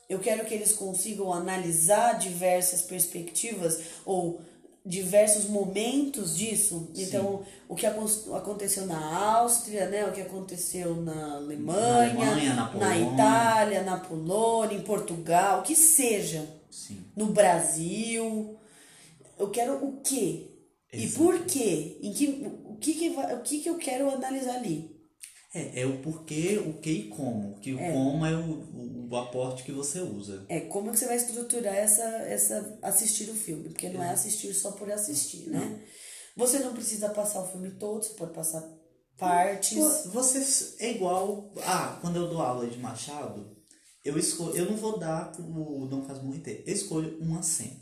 Eu 0.09 0.19
quero 0.19 0.45
que 0.45 0.53
eles 0.55 0.73
consigam 0.73 1.33
analisar 1.33 2.19
diversas 2.19 2.83
perspectivas 2.83 3.81
ou 4.05 4.41
diversos 4.85 5.45
momentos 5.47 6.37
disso. 6.37 6.91
Então, 6.97 7.45
o 7.69 7.75
que 7.75 7.87
acon- 7.87 8.35
aconteceu 8.37 8.85
na 8.85 9.15
Áustria, 9.39 9.89
né? 9.89 10.05
o 10.07 10.13
que 10.13 10.21
aconteceu 10.21 10.97
na 10.97 11.37
Alemanha, 11.37 12.13
Na 12.15 12.31
Alemanha, 12.33 12.55
na 12.55 12.75
na. 12.75 12.99
Itália, 12.99 13.83
na 13.85 13.97
Polônia, 13.99 14.77
em 14.77 14.83
Portugal, 14.83 15.61
o 15.61 15.63
que 15.63 15.75
seja. 15.77 16.47
Sim. 16.71 17.05
No 17.17 17.27
Brasil. 17.27 18.57
Eu 19.39 19.51
quero 19.51 19.75
o 19.85 20.01
quê? 20.03 20.49
E 20.93 21.09
por 21.09 21.45
quê? 21.47 21.99
Em 22.03 22.13
que, 22.13 22.27
o, 22.67 22.77
que, 22.77 22.95
que, 22.95 23.09
o 23.11 23.43
que, 23.43 23.61
que 23.61 23.71
eu 23.71 23.79
quero 23.79 24.11
analisar 24.11 24.57
ali? 24.57 24.91
É, 25.55 25.83
é 25.83 25.87
o 25.87 26.01
porquê, 26.01 26.59
o 26.59 26.75
que 26.81 26.91
e 26.91 27.09
como. 27.09 27.59
Que 27.61 27.75
o 27.75 27.79
como 27.79 28.25
é 28.27 28.35
o, 28.35 29.09
o, 29.11 29.17
aporte 29.17 29.63
que 29.65 29.73
você 29.73 30.01
usa. 30.01 30.47
É 30.49 30.61
como 30.61 30.89
é 30.89 30.93
que 30.93 30.99
você 30.99 31.07
vai 31.07 31.17
estruturar 31.17 31.75
essa, 31.75 32.03
essa 32.03 32.79
assistir 32.83 33.29
o 33.31 33.35
filme, 33.35 33.69
porque 33.69 33.89
não 33.91 34.03
é 34.03 34.11
assistir 34.11 34.53
só 34.55 34.73
por 34.73 34.91
assistir, 34.91 35.51
né? 35.51 35.83
Você 36.37 36.59
não 36.61 36.73
precisa 36.73 37.11
passar 37.11 37.43
o 37.43 37.49
filme 37.49 37.71
todo, 37.73 38.03
você 38.03 38.15
pode 38.15 38.33
passar 38.33 38.63
partes. 39.19 39.77
Vo- 39.77 40.11
Você 40.13 40.77
é 40.83 40.91
igual. 40.93 41.53
Ah, 41.65 41.99
quando 42.01 42.17
eu 42.17 42.29
dou 42.29 42.41
aula 42.41 42.67
de 42.67 42.79
Machado, 42.79 43.55
eu 44.03 44.19
escolho. 44.19 44.57
Eu 44.57 44.65
não 44.71 44.77
vou 44.77 44.99
dar 44.99 45.33
o 45.39 45.87
Dom 45.87 46.03
Casmurro 46.03 46.37
inteiro. 46.37 46.63
Eu 46.67 46.75
escolho 46.75 47.19
uma 47.21 47.43
cena. 47.43 47.82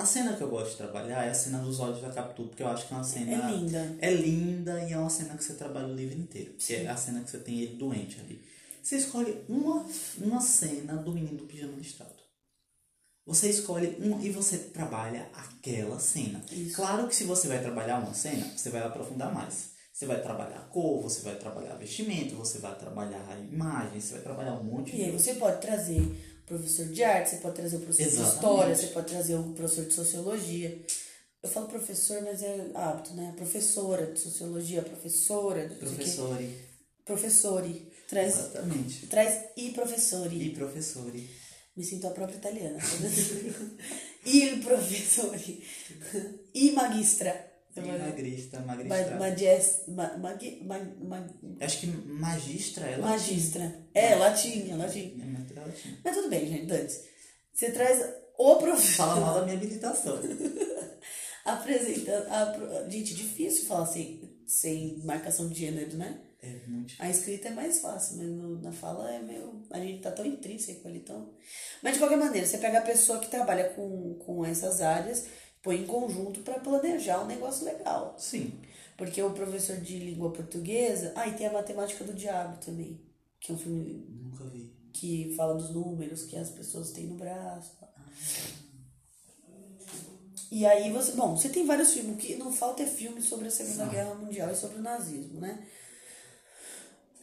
A 0.00 0.06
cena 0.06 0.34
que 0.34 0.42
eu 0.42 0.48
gosto 0.48 0.70
de 0.70 0.76
trabalhar 0.78 1.26
é 1.26 1.28
a 1.28 1.34
cena 1.34 1.58
dos 1.58 1.78
olhos 1.78 2.00
da 2.00 2.08
Capitu, 2.08 2.44
porque 2.44 2.62
eu 2.62 2.68
acho 2.68 2.88
que 2.88 2.94
é 2.94 2.96
uma 2.96 3.04
cena. 3.04 3.32
É 3.32 3.52
linda. 3.52 3.96
É 4.00 4.10
linda 4.10 4.82
e 4.84 4.94
é 4.94 4.98
uma 4.98 5.10
cena 5.10 5.36
que 5.36 5.44
você 5.44 5.52
trabalha 5.52 5.88
o 5.88 5.94
livro 5.94 6.18
inteiro. 6.18 6.54
Que 6.58 6.74
é 6.74 6.88
a 6.88 6.96
cena 6.96 7.20
que 7.20 7.28
você 7.28 7.36
tem 7.36 7.60
ele 7.60 7.76
doente 7.76 8.18
ali. 8.18 8.42
Você 8.82 8.96
escolhe 8.96 9.44
uma, 9.46 9.84
uma 10.16 10.40
cena 10.40 10.94
do 10.96 11.12
menino 11.12 11.36
do 11.36 11.44
pijama 11.44 11.76
listrado. 11.76 12.14
Você 13.26 13.50
escolhe 13.50 13.98
um 14.00 14.18
e 14.22 14.30
você 14.30 14.56
trabalha 14.56 15.28
aquela 15.34 16.00
cena. 16.00 16.42
Isso. 16.50 16.76
Claro 16.76 17.06
que 17.06 17.14
se 17.14 17.24
você 17.24 17.46
vai 17.46 17.60
trabalhar 17.60 17.98
uma 17.98 18.14
cena, 18.14 18.50
você 18.56 18.70
vai 18.70 18.82
aprofundar 18.82 19.34
mais. 19.34 19.72
Você 19.92 20.06
vai 20.06 20.22
trabalhar 20.22 20.56
a 20.56 20.62
cor, 20.62 21.02
você 21.02 21.20
vai 21.20 21.34
trabalhar 21.34 21.74
vestimento, 21.74 22.34
você 22.34 22.58
vai 22.58 22.74
trabalhar 22.74 23.22
a 23.28 23.38
imagem, 23.38 24.00
você 24.00 24.14
vai 24.14 24.22
trabalhar 24.22 24.54
um 24.54 24.64
monte 24.64 24.96
E 24.96 25.04
aí 25.04 25.10
de 25.10 25.18
você 25.18 25.34
pode 25.34 25.60
trazer 25.60 26.29
professor 26.50 26.86
de 26.86 27.04
arte, 27.04 27.30
você 27.30 27.36
pode 27.36 27.54
trazer 27.54 27.76
o 27.76 27.80
professor 27.80 28.06
Exatamente. 28.06 28.30
de 28.30 28.34
história, 28.34 28.76
você 28.76 28.86
pode 28.88 29.06
trazer 29.06 29.34
o 29.36 29.52
professor 29.52 29.84
de 29.84 29.94
sociologia. 29.94 30.84
Eu 31.42 31.48
falo 31.48 31.68
professor, 31.68 32.20
mas 32.22 32.42
é 32.42 32.70
hábito, 32.74 33.14
né? 33.14 33.32
Professora 33.36 34.06
de 34.12 34.18
sociologia, 34.18 34.82
professora 34.82 35.68
de 35.68 35.76
professores. 35.76 36.50
Professore. 37.04 37.92
Traz, 38.08 38.34
Exatamente. 38.34 39.06
traz 39.06 39.44
i 39.56 39.70
professori. 39.70 40.42
E 40.42 40.50
professores. 40.50 41.22
Me 41.76 41.84
sinto 41.84 42.08
a 42.08 42.10
própria 42.10 42.36
italiana. 42.36 42.78
Il 44.26 44.60
professori. 44.60 45.64
I 46.52 46.72
magistra. 46.72 47.49
Magrista, 47.76 48.60
Ma- 48.60 48.74
magistra. 48.76 49.16
Magest, 49.18 49.88
ma, 49.88 50.16
magi- 50.18 50.60
ma, 50.64 50.78
ma, 51.02 51.26
Acho 51.60 51.80
que 51.80 51.86
magistra 51.86 52.86
é 52.86 52.96
latim. 52.96 53.02
magistra. 53.02 53.86
É, 53.94 54.14
latim, 54.16 54.70
é 54.70 54.76
latim. 54.76 55.20
É 55.20 55.60
latim. 55.60 55.96
Mas 56.04 56.16
tudo 56.16 56.28
bem, 56.28 56.46
gente, 56.48 56.66
Dante. 56.66 56.94
Você 57.54 57.70
traz 57.70 58.04
o 58.38 58.56
professor. 58.56 58.94
Fala 59.06 59.20
mal 59.20 59.34
da 59.36 59.42
minha 59.44 59.56
habilitação. 59.56 60.18
Apresentando. 61.44 62.26
A, 62.28 62.88
gente, 62.88 63.14
difícil 63.14 63.66
falar 63.66 63.86
sem, 63.86 64.20
sem 64.46 64.98
marcação 65.04 65.48
de 65.48 65.58
gênero, 65.60 65.96
né? 65.96 66.20
É 66.42 66.66
muito 66.66 66.94
A 66.98 67.08
escrita 67.10 67.48
é 67.48 67.50
mais 67.50 67.80
fácil, 67.80 68.16
mas 68.16 68.26
no- 68.28 68.60
na 68.62 68.72
fala 68.72 69.10
é 69.12 69.20
meio. 69.20 69.62
A 69.70 69.78
gente 69.78 70.00
tá 70.02 70.10
tão 70.10 70.24
intrínseco 70.24 70.88
ali, 70.88 71.00
tão. 71.00 71.34
Mas 71.82 71.94
de 71.94 71.98
qualquer 71.98 72.16
maneira, 72.16 72.46
você 72.46 72.58
pega 72.58 72.78
a 72.78 72.82
pessoa 72.82 73.18
que 73.20 73.30
trabalha 73.30 73.70
com, 73.70 74.14
com 74.24 74.44
essas 74.44 74.80
áreas, 74.80 75.26
põe 75.62 75.82
em 75.82 75.86
conjunto 75.86 76.40
para 76.40 76.60
planejar 76.60 77.22
um 77.22 77.26
negócio 77.26 77.64
legal. 77.64 78.14
Sim. 78.18 78.52
Porque 78.96 79.22
o 79.22 79.30
professor 79.30 79.76
de 79.76 79.98
língua 79.98 80.32
portuguesa. 80.32 81.12
Ah, 81.16 81.26
e 81.26 81.32
tem 81.32 81.46
a 81.46 81.52
Matemática 81.52 82.04
do 82.04 82.12
Diabo 82.12 82.58
também, 82.64 83.00
que 83.40 83.50
é 83.50 83.54
um 83.54 83.58
filme 83.58 84.06
Nunca 84.22 84.44
vi. 84.44 84.72
que 84.92 85.34
fala 85.36 85.54
dos 85.54 85.70
números 85.70 86.24
que 86.24 86.36
as 86.36 86.50
pessoas 86.50 86.90
têm 86.90 87.06
no 87.06 87.14
braço. 87.14 87.72
E 90.50 90.66
aí 90.66 90.90
você. 90.90 91.12
Bom, 91.12 91.36
você 91.36 91.48
tem 91.48 91.64
vários 91.64 91.92
filmes. 91.92 92.14
O 92.14 92.18
que 92.18 92.34
não 92.34 92.52
falta 92.52 92.82
é 92.82 92.86
filme 92.86 93.22
sobre 93.22 93.48
a 93.48 93.50
Segunda 93.50 93.86
Guerra 93.86 94.14
Mundial 94.14 94.50
e 94.50 94.56
sobre 94.56 94.78
o 94.78 94.82
nazismo, 94.82 95.40
né? 95.40 95.66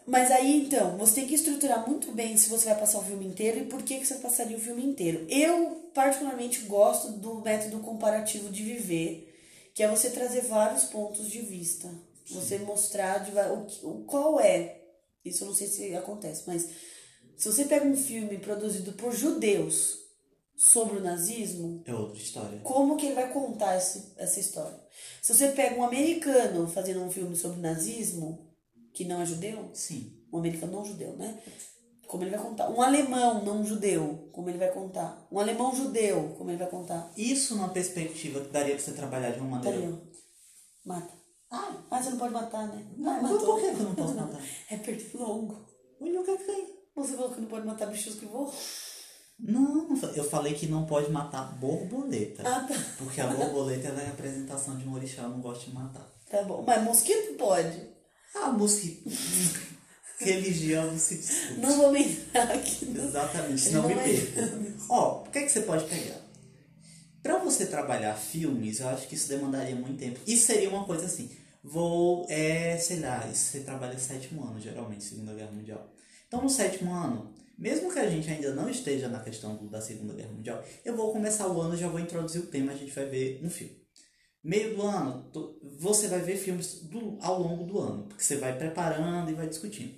Mas 0.08 0.32
aí 0.32 0.66
então, 0.66 0.98
você 0.98 1.16
tem 1.16 1.28
que 1.28 1.36
estruturar 1.36 1.86
muito 1.88 2.14
bem 2.14 2.38
se 2.38 2.48
você 2.48 2.70
vai 2.70 2.80
passar 2.80 3.00
o 3.00 3.04
filme 3.04 3.28
inteiro 3.28 3.60
e 3.60 3.66
por 3.66 3.84
que, 3.84 4.00
que 4.00 4.06
você 4.06 4.16
passaria 4.16 4.56
o 4.56 4.60
filme 4.60 4.82
inteiro. 4.82 5.28
Eu, 5.30 5.87
particularmente, 5.98 6.60
gosto 6.66 7.14
do 7.14 7.42
método 7.42 7.80
comparativo 7.80 8.52
de 8.52 8.62
viver, 8.62 9.36
que 9.74 9.82
é 9.82 9.88
você 9.88 10.12
trazer 10.12 10.42
vários 10.42 10.84
pontos 10.84 11.28
de 11.28 11.42
vista. 11.42 11.90
Você 12.30 12.60
mostrar 12.60 13.18
de, 13.24 13.32
o, 13.32 13.90
o 13.90 14.04
qual 14.04 14.40
é. 14.40 14.80
Isso 15.26 15.44
eu 15.44 15.48
não 15.48 15.56
sei 15.56 15.66
se 15.66 15.96
acontece, 15.96 16.44
mas 16.46 16.70
se 17.36 17.52
você 17.52 17.66
pega 17.66 17.84
um 17.84 17.98
filme 17.98 18.38
produzido 18.38 18.94
por 18.94 19.12
judeus 19.12 19.98
sobre 20.56 20.98
o 20.98 21.04
nazismo, 21.04 21.82
É 21.84 21.96
outra 21.96 22.22
história. 22.22 22.60
como 22.60 22.96
que 22.96 23.08
ele 23.08 23.16
vai 23.16 23.34
contar 23.34 23.76
esse, 23.76 24.14
essa 24.18 24.40
história? 24.40 24.80
Se 25.20 25.34
você 25.34 25.48
pega 25.48 25.80
um 25.80 25.84
americano 25.84 26.68
fazendo 26.68 27.02
um 27.02 27.10
filme 27.10 27.36
sobre 27.36 27.60
nazismo, 27.60 28.54
que 28.94 29.04
não 29.04 29.20
é 29.20 29.26
judeu, 29.26 29.72
Sim. 29.74 30.14
um 30.32 30.38
americano 30.38 30.74
não 30.74 30.86
judeu, 30.86 31.18
né? 31.18 31.42
Como 32.08 32.24
ele 32.24 32.32
vai 32.32 32.40
contar? 32.40 32.70
Um 32.70 32.82
alemão 32.82 33.44
não 33.44 33.66
judeu, 33.66 34.30
como 34.32 34.50
ele 34.50 34.58
vai 34.58 34.72
contar? 34.72 35.28
Um 35.32 35.40
alemão 35.40 35.76
judeu, 35.76 36.36
como 36.38 36.50
ele 36.50 36.58
vai 36.58 36.70
contar? 36.70 37.12
Isso 37.18 37.56
numa 37.56 37.70
perspectiva 37.70 38.40
que 38.42 38.50
daria 38.50 38.76
pra 38.76 38.84
você 38.84 38.92
trabalhar 38.94 39.32
de 39.32 39.40
uma 39.40 39.58
maneira. 39.58 39.94
Ó. 39.94 40.88
Mata. 40.88 41.14
Ah, 41.52 41.74
Ah, 41.92 42.02
você 42.02 42.10
não 42.12 42.18
pode 42.18 42.34
matar, 42.34 42.68
né? 42.68 42.86
Não, 42.98 43.12
Ah, 43.12 43.20
mas 43.22 43.32
por 43.44 43.60
que 43.60 43.66
eu 43.66 43.74
não 43.80 43.96
posso 43.96 44.16
matar? 44.16 44.42
É 44.72 44.78
perder 44.78 45.16
longo. 45.18 45.66
o 46.00 46.24
que 46.24 46.38
tem? 46.46 46.78
Você 46.96 47.14
falou 47.16 47.32
que 47.32 47.42
não 47.42 47.48
pode 47.48 47.66
matar 47.68 47.88
bichos 47.88 48.16
que 48.16 48.26
voam? 48.26 48.52
Não, 49.40 49.88
eu 50.16 50.24
falei 50.24 50.56
que 50.56 50.66
não 50.66 50.86
pode 50.86 51.12
matar 51.12 51.58
borboleta. 51.60 52.42
Ah, 52.44 52.62
tá. 52.68 52.74
Porque 52.98 53.22
a 53.22 53.28
borboleta 53.28 53.90
ela 53.90 54.02
é 54.02 54.06
a 54.06 54.08
representação 54.08 54.78
de 54.78 54.88
um 54.88 54.94
orixá, 54.94 55.24
eu 55.24 55.30
não 55.30 55.42
gosto 55.42 55.70
de 55.70 55.76
matar. 55.76 56.10
Tá 56.30 56.42
bom. 56.44 56.64
Mas 56.66 56.84
mosquito 56.84 57.36
pode. 57.38 57.88
Ah, 58.36 58.52
mosquito. 58.52 59.08
Religião 60.20 60.88
não 60.92 60.98
se 61.00 61.16
discute. 61.18 61.60
Não 61.60 61.78
vou 61.78 61.96
entrar 61.96 62.52
aqui. 62.52 62.86
no- 62.86 63.04
Exatamente, 63.08 63.70
Não 63.70 63.82
não 63.84 63.90
me 63.90 63.94
é- 63.96 64.04
perca. 64.04 64.54
Ó, 64.90 65.24
o 65.24 65.30
que 65.30 65.40
é 65.40 65.44
que 65.44 65.52
você 65.52 65.62
pode 65.62 65.86
pegar? 65.86 66.20
Pra 67.22 67.38
você 67.40 67.66
trabalhar 67.66 68.16
filmes, 68.16 68.80
eu 68.80 68.88
acho 68.90 69.08
que 69.08 69.16
isso 69.16 69.28
demandaria 69.28 69.76
muito 69.76 69.98
tempo. 70.00 70.20
Isso 70.26 70.46
seria 70.48 70.70
uma 70.70 70.86
coisa 70.86 71.06
assim. 71.06 71.30
Vou, 71.64 72.26
é, 72.30 72.78
sei 72.78 73.00
lá, 73.00 73.28
isso 73.32 73.52
você 73.52 73.60
trabalha 73.60 73.98
sétimo 74.00 74.44
ano, 74.44 74.60
geralmente, 74.60 75.04
Segunda 75.04 75.34
Guerra 75.34 75.52
Mundial. 75.52 75.92
Então, 76.28 76.42
no 76.42 76.50
sétimo 76.50 76.94
ano, 76.94 77.34
mesmo 77.58 77.92
que 77.92 78.00
a 78.00 78.10
gente 78.10 78.30
ainda 78.30 78.54
não 78.54 78.70
esteja 78.70 79.10
na 79.10 79.20
questão 79.20 79.56
da 79.68 79.82
Segunda 79.82 80.14
Guerra 80.14 80.32
Mundial, 80.32 80.64
eu 80.86 80.96
vou 80.96 81.12
começar 81.12 81.48
o 81.48 81.60
ano, 81.62 81.76
já 81.76 81.88
vou 81.90 82.00
introduzir 82.00 82.42
o 82.42 82.46
tema, 82.48 82.72
a 82.72 82.76
gente 82.76 82.92
vai 82.92 83.06
ver 83.06 83.42
um 83.44 83.50
filme. 83.50 83.76
Meio 84.48 84.76
do 84.78 84.82
ano, 84.82 85.30
você 85.78 86.08
vai 86.08 86.22
ver 86.22 86.38
filmes 86.38 86.84
do- 86.84 87.18
ao 87.22 87.42
longo 87.42 87.66
do 87.66 87.80
ano, 87.80 88.04
porque 88.08 88.24
você 88.24 88.38
vai 88.38 88.58
preparando 88.58 89.30
e 89.30 89.34
vai 89.34 89.46
discutindo. 89.50 89.94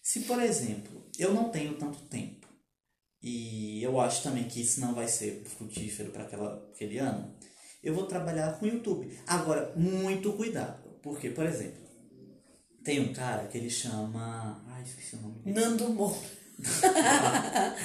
Se, 0.00 0.20
por 0.20 0.40
exemplo, 0.40 1.04
eu 1.18 1.34
não 1.34 1.50
tenho 1.50 1.74
tanto 1.74 1.98
tempo, 2.02 2.46
e 3.20 3.82
eu 3.82 4.00
acho 4.00 4.22
também 4.22 4.44
que 4.44 4.60
isso 4.60 4.80
não 4.80 4.94
vai 4.94 5.08
ser 5.08 5.42
frutífero 5.44 6.12
para 6.12 6.22
aquele 6.22 6.98
ano, 6.98 7.34
eu 7.82 7.92
vou 7.92 8.06
trabalhar 8.06 8.58
com 8.60 8.66
o 8.66 8.68
YouTube. 8.68 9.18
Agora, 9.26 9.72
muito 9.76 10.34
cuidado, 10.34 10.88
porque, 11.02 11.30
por 11.30 11.44
exemplo, 11.44 11.82
tem 12.84 13.00
um 13.00 13.12
cara 13.12 13.48
que 13.48 13.58
ele 13.58 13.70
chama. 13.70 14.62
Ai, 14.68 14.84
esqueci 14.84 15.16
o 15.16 15.20
nome 15.22 15.40
dele. 15.42 15.60
Nando 15.60 15.88
Moura. 15.90 16.16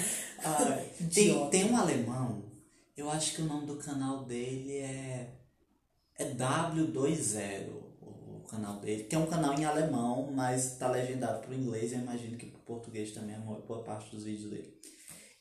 Ah, 0.47 0.77
tem, 1.11 1.49
tem 1.49 1.65
um 1.71 1.75
alemão, 1.75 2.43
eu 2.95 3.09
acho 3.09 3.33
que 3.35 3.41
o 3.41 3.45
nome 3.45 3.65
do 3.65 3.77
canal 3.77 4.25
dele 4.25 4.77
é. 4.77 5.44
É 6.17 6.25
W20, 6.33 7.67
o 7.71 8.47
canal 8.47 8.79
dele, 8.79 9.03
que 9.03 9.15
é 9.15 9.19
um 9.19 9.25
canal 9.25 9.53
em 9.53 9.65
alemão, 9.65 10.31
mas 10.31 10.77
tá 10.77 10.89
legendado 10.89 11.41
para 11.41 11.51
o 11.51 11.53
inglês, 11.53 11.91
eu 11.91 11.99
imagino 11.99 12.37
que 12.37 12.45
para 12.45 12.59
português 12.61 13.11
também 13.11 13.35
é 13.35 13.39
uma 13.39 13.59
boa 13.59 13.83
parte 13.83 14.15
dos 14.15 14.23
vídeos 14.23 14.49
dele. 14.49 14.73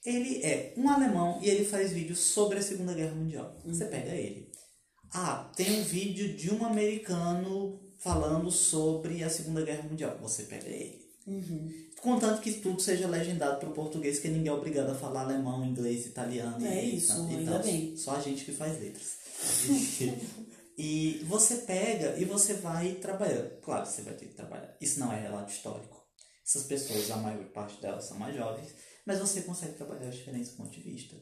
Ele 0.04 0.42
é 0.42 0.74
um 0.76 0.88
alemão 0.88 1.38
e 1.42 1.48
ele 1.48 1.64
faz 1.64 1.92
vídeos 1.92 2.18
sobre 2.18 2.58
a 2.58 2.62
Segunda 2.62 2.92
Guerra 2.92 3.14
Mundial. 3.14 3.56
Você 3.64 3.86
pega 3.86 4.12
ele. 4.12 4.52
Ah, 5.12 5.50
tem 5.56 5.80
um 5.80 5.82
vídeo 5.84 6.36
de 6.36 6.52
um 6.52 6.64
americano 6.64 7.80
falando 7.98 8.50
sobre 8.50 9.22
a 9.22 9.30
Segunda 9.30 9.62
Guerra 9.62 9.84
Mundial. 9.84 10.18
Você 10.20 10.42
pega 10.42 10.68
ele. 10.68 11.04
Contanto 12.02 12.42
que 12.42 12.52
tudo 12.52 12.82
seja 12.82 13.08
legendado 13.08 13.58
para 13.58 13.70
o 13.70 13.72
português, 13.72 14.18
que 14.18 14.28
ninguém 14.28 14.48
é 14.48 14.52
obrigado 14.52 14.90
a 14.90 14.94
falar 14.94 15.22
alemão, 15.22 15.64
inglês, 15.64 16.04
italiano 16.04 16.66
É 16.66 16.84
e, 16.84 16.96
isso, 16.96 17.26
e 17.30 17.36
ainda 17.36 17.52
tal. 17.52 17.62
bem. 17.62 17.96
Só 17.96 18.16
a 18.16 18.20
gente 18.20 18.44
que 18.44 18.52
faz 18.52 18.78
letras. 18.78 19.18
e 20.76 21.24
você 21.28 21.56
pega 21.58 22.16
e 22.18 22.24
você 22.24 22.54
vai 22.54 22.94
trabalhando. 22.94 23.60
Claro, 23.60 23.86
você 23.86 24.02
vai 24.02 24.14
ter 24.14 24.26
que 24.26 24.34
trabalhar. 24.34 24.76
Isso 24.80 25.00
não 25.00 25.12
é 25.12 25.20
relato 25.20 25.52
histórico. 25.52 26.02
Essas 26.46 26.64
pessoas, 26.64 27.10
a 27.10 27.16
maior 27.16 27.44
parte 27.46 27.80
delas 27.80 28.04
são 28.04 28.18
mais 28.18 28.36
jovens, 28.36 28.74
mas 29.06 29.18
você 29.18 29.42
consegue 29.42 29.74
trabalhar 29.74 30.08
os 30.08 30.16
diferentes 30.16 30.50
pontos 30.50 30.72
de 30.74 30.80
vista. 30.82 31.16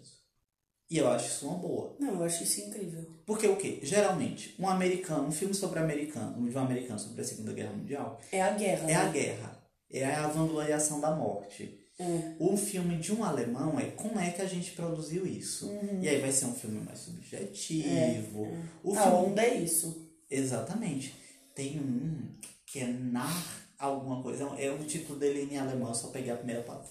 E 0.90 0.98
eu 0.98 1.08
acho 1.08 1.26
isso 1.26 1.46
uma 1.46 1.56
boa. 1.58 1.96
Não, 1.98 2.14
eu 2.16 2.24
acho 2.24 2.42
isso 2.42 2.60
incrível. 2.60 3.06
Porque 3.24 3.46
o 3.46 3.56
quê? 3.56 3.78
Geralmente, 3.82 4.54
um 4.58 4.68
americano, 4.68 5.28
um 5.28 5.32
filme 5.32 5.54
sobre 5.54 5.78
americano, 5.78 6.46
de 6.50 6.56
um 6.56 6.60
americano 6.60 6.98
sobre 6.98 7.22
a 7.22 7.24
Segunda 7.24 7.52
Guerra 7.52 7.72
Mundial, 7.72 8.20
É 8.30 8.42
a 8.42 8.50
guerra. 8.50 8.90
é 8.90 8.94
a 8.94 9.04
né? 9.04 9.12
guerra. 9.12 9.62
É 9.90 10.04
a 10.04 10.26
vangloriação 10.26 11.00
da 11.00 11.14
morte. 11.14 11.78
É. 12.02 12.36
O 12.38 12.56
filme 12.56 12.96
de 12.98 13.12
um 13.12 13.24
alemão 13.24 13.78
é 13.78 13.86
como 13.90 14.18
é 14.18 14.30
que 14.30 14.42
a 14.42 14.46
gente 14.46 14.72
produziu 14.72 15.26
isso. 15.26 15.68
Uhum. 15.68 16.02
E 16.02 16.08
aí 16.08 16.20
vai 16.20 16.32
ser 16.32 16.46
um 16.46 16.54
filme 16.54 16.80
mais 16.80 16.98
subjetivo. 16.98 18.48
O 18.82 18.94
A 18.94 19.02
filme... 19.02 19.16
onda 19.16 19.42
é 19.42 19.54
isso. 19.54 20.10
Exatamente. 20.30 21.14
Tem 21.54 21.78
um 21.78 22.28
que 22.66 22.80
é 22.80 22.86
Nar 22.86 23.68
alguma 23.78 24.22
coisa. 24.22 24.44
É 24.58 24.70
o 24.70 24.84
título 24.84 25.18
dele 25.18 25.48
em 25.52 25.58
alemão, 25.58 25.94
só 25.94 26.08
peguei 26.08 26.32
a 26.32 26.36
primeira 26.36 26.62
palavra. 26.62 26.90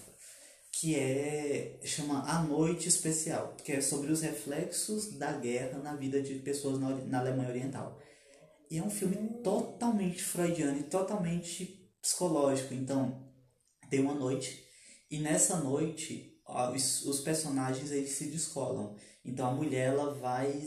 Que 0.72 0.94
é. 0.94 1.80
chama 1.84 2.22
A 2.28 2.42
Noite 2.42 2.88
Especial, 2.88 3.54
que 3.62 3.72
é 3.72 3.80
sobre 3.80 4.10
os 4.10 4.22
reflexos 4.22 5.18
da 5.18 5.32
guerra 5.32 5.78
na 5.78 5.94
vida 5.94 6.22
de 6.22 6.36
pessoas 6.36 6.78
na, 6.78 6.90
na 6.90 7.20
Alemanha 7.20 7.50
Oriental. 7.50 7.98
E 8.70 8.78
é 8.78 8.82
um 8.82 8.88
filme 8.88 9.16
totalmente 9.42 10.22
freudiano 10.22 10.78
e 10.78 10.84
totalmente 10.84 11.92
psicológico. 12.00 12.72
Então, 12.72 13.22
tem 13.90 14.00
uma 14.00 14.14
noite, 14.14 14.64
e 15.12 15.18
nessa 15.20 15.56
noite 15.56 16.40
os, 16.74 17.04
os 17.04 17.20
personagens 17.20 17.90
eles 17.90 18.10
se 18.10 18.26
descolam. 18.26 18.96
Então 19.24 19.46
a 19.46 19.54
mulher 19.54 19.88
ela 19.88 20.14
vai 20.14 20.66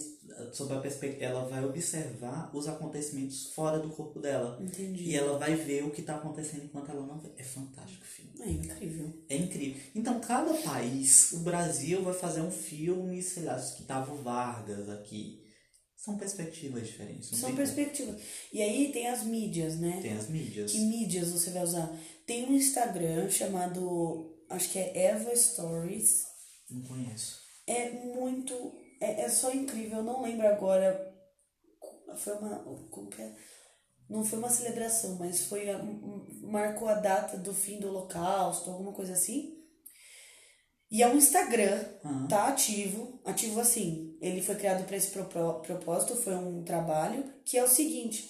sob 0.51 0.73
a 0.73 0.79
perspectiva, 0.79 1.25
ela 1.25 1.45
vai 1.45 1.63
observar 1.63 2.49
os 2.53 2.67
acontecimentos 2.67 3.47
fora 3.47 3.79
do 3.79 3.89
corpo 3.89 4.19
dela. 4.19 4.57
Entendi. 4.61 5.03
E 5.03 5.15
ela 5.15 5.37
vai 5.37 5.55
ver 5.55 5.83
o 5.83 5.91
que 5.91 6.01
está 6.01 6.15
acontecendo 6.15 6.65
enquanto 6.65 6.91
ela 6.91 7.05
não 7.05 7.19
vê. 7.19 7.29
É 7.37 7.43
fantástico 7.43 8.03
o 8.03 8.07
filme. 8.07 8.31
É 8.41 8.49
incrível. 8.49 9.13
É 9.29 9.37
incrível. 9.37 9.81
Então, 9.93 10.19
cada 10.19 10.53
país, 10.55 11.31
o 11.33 11.39
Brasil 11.39 12.01
vai 12.03 12.13
fazer 12.13 12.41
um 12.41 12.51
filme, 12.51 13.21
sei 13.21 13.43
lá, 13.43 13.59
que 13.59 13.83
tava 13.83 14.13
Vargas 14.15 14.89
aqui. 14.89 15.41
São 15.95 16.17
perspectivas 16.17 16.85
diferentes. 16.85 17.29
São 17.29 17.55
perspectivas. 17.55 18.21
E 18.53 18.61
aí 18.61 18.91
tem 18.91 19.07
as 19.07 19.23
mídias, 19.23 19.79
né? 19.79 19.99
Tem 20.01 20.13
as 20.13 20.29
mídias. 20.29 20.71
Que 20.71 20.79
mídias 20.79 21.31
você 21.31 21.49
vai 21.49 21.63
usar? 21.63 21.91
Tem 22.27 22.45
um 22.45 22.53
Instagram 22.53 23.29
chamado, 23.29 24.34
acho 24.55 24.69
que 24.71 24.79
é 24.79 25.05
Eva 25.07 25.35
Stories. 25.35 26.25
Não 26.69 26.81
conheço. 26.83 27.39
É 27.67 27.89
muito. 27.91 28.53
É, 29.01 29.21
é 29.21 29.29
só 29.29 29.51
incrível. 29.53 29.97
Eu 29.97 30.03
não 30.03 30.21
lembro 30.21 30.47
agora. 30.47 31.13
Foi 32.17 32.33
uma. 32.37 32.59
Como 32.89 33.09
que 33.09 33.21
é? 33.21 33.35
Não 34.09 34.23
foi 34.23 34.39
uma 34.39 34.49
celebração, 34.49 35.15
mas 35.17 35.45
foi. 35.45 35.69
a- 35.69 35.81
marcou 36.43 36.87
a 36.87 36.95
data 36.95 37.37
do 37.37 37.53
fim 37.53 37.79
do 37.79 37.87
Holocausto, 37.89 38.69
alguma 38.69 38.93
coisa 38.93 39.13
assim. 39.13 39.53
E 40.91 41.01
é 41.01 41.07
um 41.07 41.17
Instagram, 41.17 41.83
Aham. 42.05 42.27
tá 42.27 42.47
ativo. 42.47 43.19
Ativo 43.25 43.59
assim. 43.59 44.15
Ele 44.21 44.41
foi 44.41 44.55
criado 44.55 44.85
para 44.85 44.95
esse 44.95 45.09
propó- 45.11 45.59
propósito, 45.59 46.15
foi 46.15 46.35
um 46.35 46.63
trabalho, 46.63 47.33
que 47.43 47.57
é 47.57 47.63
o 47.63 47.67
seguinte: 47.67 48.29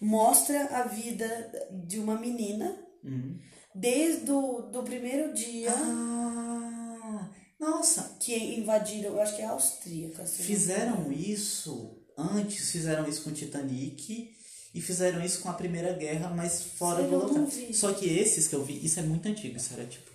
mostra 0.00 0.66
a 0.76 0.84
vida 0.84 1.68
de 1.86 1.98
uma 1.98 2.16
menina 2.18 2.78
Uhum. 3.04 3.38
Desde 3.74 4.30
o 4.30 4.62
do 4.62 4.82
primeiro 4.82 5.32
dia 5.32 5.72
Ah, 5.72 7.28
nossa, 7.58 8.16
que 8.20 8.34
invadiram, 8.34 9.10
eu 9.10 9.20
acho 9.20 9.36
que 9.36 9.42
é 9.42 9.46
austríaca. 9.46 10.22
não 10.22 10.30
me 10.30 10.30
fizeram 10.30 11.12
isso 11.12 11.98
antes, 12.16 12.70
fizeram 12.70 13.08
isso 13.08 13.22
com 13.22 13.30
o 13.30 13.34
Titanic 13.34 14.34
e 14.74 14.80
fizeram 14.80 15.24
isso 15.24 15.40
com 15.40 15.48
a 15.48 15.54
Primeira 15.54 15.92
Guerra, 15.92 16.30
mas 16.30 16.62
fora 16.62 17.02
do 17.02 17.46
vi. 17.46 17.72
Só 17.74 17.92
que 17.92 18.06
esses 18.06 18.48
que 18.48 18.54
eu 18.54 18.64
vi, 18.64 18.84
isso 18.84 18.98
é 18.98 19.02
muito 19.02 19.26
antigo, 19.28 19.56
isso 19.56 19.72
era 19.74 19.86
tipo, 19.86 20.10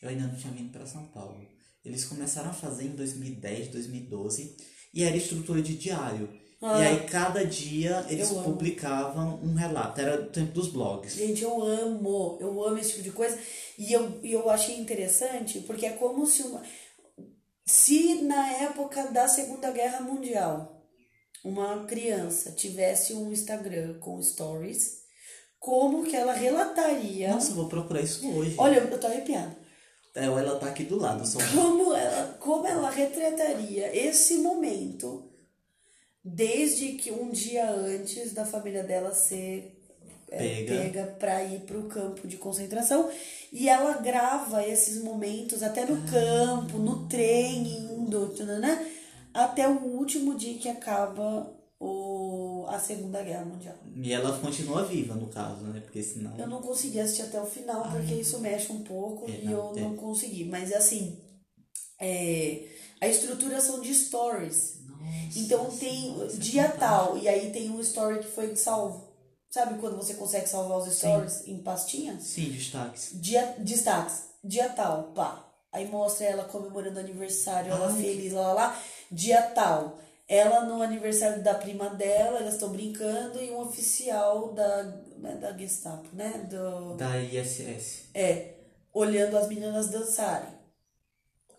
eu 0.00 0.08
ainda 0.08 0.26
não 0.26 0.36
tinha 0.36 0.52
vindo 0.52 0.70
para 0.70 0.86
São 0.86 1.04
Paulo. 1.06 1.46
Eles 1.84 2.04
começaram 2.04 2.50
a 2.50 2.54
fazer 2.54 2.84
em 2.84 2.96
2010, 2.96 3.68
2012 3.68 4.56
e 4.92 5.02
era 5.02 5.16
estrutura 5.16 5.60
de 5.60 5.76
diário. 5.76 6.28
Ah. 6.66 6.80
E 6.80 6.86
aí 6.86 7.06
cada 7.06 7.44
dia 7.44 8.06
eles 8.08 8.30
Eu 8.30 8.38
amo. 8.38 8.52
publicavam 8.52 9.38
um 9.42 9.52
relato, 9.52 10.00
era 10.00 10.22
o 10.22 10.26
tempo 10.30 10.52
dos 10.52 10.68
blogs. 10.68 11.14
Gente, 11.14 11.42
eu 11.42 11.62
amo, 11.62 12.38
eu 12.40 12.64
amo 12.64 12.78
esse 12.78 12.92
tipo 12.92 13.02
de 13.02 13.10
coisa. 13.10 13.38
E 13.78 13.92
eu, 13.92 14.18
eu 14.24 14.48
achei 14.48 14.78
interessante 14.78 15.60
porque 15.60 15.84
é 15.84 15.90
como 15.90 16.26
se 16.26 16.42
uma. 16.42 16.62
Se 17.66 18.22
na 18.22 18.50
época 18.62 19.08
da 19.08 19.28
Segunda 19.28 19.70
Guerra 19.70 20.00
Mundial 20.00 20.82
uma 21.44 21.84
criança 21.84 22.52
tivesse 22.52 23.12
um 23.12 23.30
Instagram 23.30 23.98
com 23.98 24.22
stories, 24.22 25.02
como 25.58 26.04
que 26.04 26.16
ela 26.16 26.32
relataria. 26.32 27.28
Nossa, 27.28 27.50
eu 27.50 27.56
vou 27.56 27.68
procurar 27.68 28.00
isso 28.00 28.26
hoje. 28.34 28.54
Olha, 28.56 28.78
eu 28.78 28.98
tô 28.98 29.06
arrepiada. 29.06 29.54
É, 30.14 30.24
ela 30.24 30.58
tá 30.58 30.68
aqui 30.68 30.84
do 30.84 30.96
lado, 30.96 31.26
só 31.26 31.38
Como 31.54 31.92
ela, 31.92 32.38
como 32.38 32.66
ela 32.66 32.88
retrataria 32.88 33.94
esse 33.94 34.38
momento 34.38 35.23
desde 36.24 36.92
que 36.92 37.12
um 37.12 37.30
dia 37.30 37.70
antes 37.70 38.32
da 38.32 38.46
família 38.46 38.82
dela 38.82 39.12
ser 39.12 39.78
é, 40.30 40.38
Pega. 40.38 40.74
pega 40.74 41.06
para 41.18 41.44
ir 41.44 41.60
para 41.60 41.78
o 41.78 41.88
campo 41.88 42.26
de 42.26 42.36
concentração 42.36 43.10
e 43.52 43.68
ela 43.68 43.98
grava 43.98 44.66
esses 44.66 45.02
momentos 45.02 45.62
até 45.62 45.84
no 45.84 46.02
campo, 46.10 46.78
no 46.78 47.06
trem 47.06 47.62
indo, 47.68 48.28
tananã, 48.30 48.80
até 49.32 49.68
o 49.68 49.84
último 49.84 50.34
dia 50.34 50.58
que 50.58 50.68
acaba 50.68 51.52
o, 51.78 52.64
a 52.68 52.78
Segunda 52.78 53.22
Guerra 53.22 53.44
Mundial. 53.44 53.76
E 53.94 54.12
ela 54.12 54.38
continua 54.38 54.84
viva, 54.84 55.14
no 55.14 55.28
caso, 55.28 55.64
né? 55.64 55.80
Porque 55.80 56.02
senão. 56.02 56.36
Eu 56.38 56.48
não 56.48 56.62
consegui 56.62 56.98
assistir 57.00 57.22
até 57.22 57.40
o 57.40 57.46
final, 57.46 57.90
porque 57.90 58.14
isso 58.14 58.38
mexe 58.40 58.72
um 58.72 58.82
pouco 58.82 59.30
É, 59.30 59.40
e 59.40 59.44
não, 59.44 59.52
eu 59.52 59.72
é. 59.76 59.80
não 59.82 59.96
consegui. 59.96 60.44
Mas 60.44 60.72
assim, 60.72 61.20
é, 62.00 62.64
a 63.00 63.06
estrutura 63.06 63.60
são 63.60 63.80
de 63.80 63.94
stories. 63.94 64.73
Nossa, 65.04 65.38
Então 65.38 65.70
tem 65.70 66.12
nossa, 66.16 66.36
dia 66.38 66.62
fantástico. 66.70 66.80
tal, 66.80 67.18
e 67.18 67.28
aí 67.28 67.50
tem 67.52 67.70
um 67.70 67.80
story 67.80 68.18
que 68.20 68.28
foi 68.28 68.54
salvo. 68.56 69.04
Sabe 69.50 69.78
quando 69.78 69.96
você 69.96 70.14
consegue 70.14 70.48
salvar 70.48 70.78
os 70.78 70.92
stories 70.92 71.46
em 71.46 71.58
pastinhas? 71.62 72.22
Sim, 72.24 72.50
destaques. 72.50 73.10
Dia, 73.14 73.54
destaques, 73.58 74.22
dia 74.42 74.68
tal, 74.70 75.12
pá. 75.14 75.44
Aí 75.72 75.86
mostra 75.88 76.26
ela 76.26 76.44
comemorando 76.44 76.98
aniversário, 77.00 77.72
ela 77.72 77.88
Ai. 77.88 78.00
feliz, 78.02 78.32
lá, 78.32 78.48
lá, 78.48 78.52
lá. 78.52 78.82
Dia 79.10 79.42
tal. 79.42 79.98
ela 80.26 80.64
no 80.64 80.80
aniversário 80.80 81.42
da 81.42 81.52
prima 81.54 81.90
dela, 81.90 82.38
elas 82.38 82.54
estão 82.54 82.70
brincando, 82.70 83.42
e 83.42 83.50
um 83.50 83.60
oficial 83.60 84.52
da, 84.54 84.82
né, 85.18 85.34
da 85.40 85.52
Gestapo, 85.56 86.08
né? 86.14 86.46
Do, 86.48 86.94
Da 86.96 87.18
ISS. 87.20 88.04
é, 88.14 88.54
olhando 88.92 89.36
as 89.36 89.48
meninas 89.48 89.88
dançarem. 89.88 90.48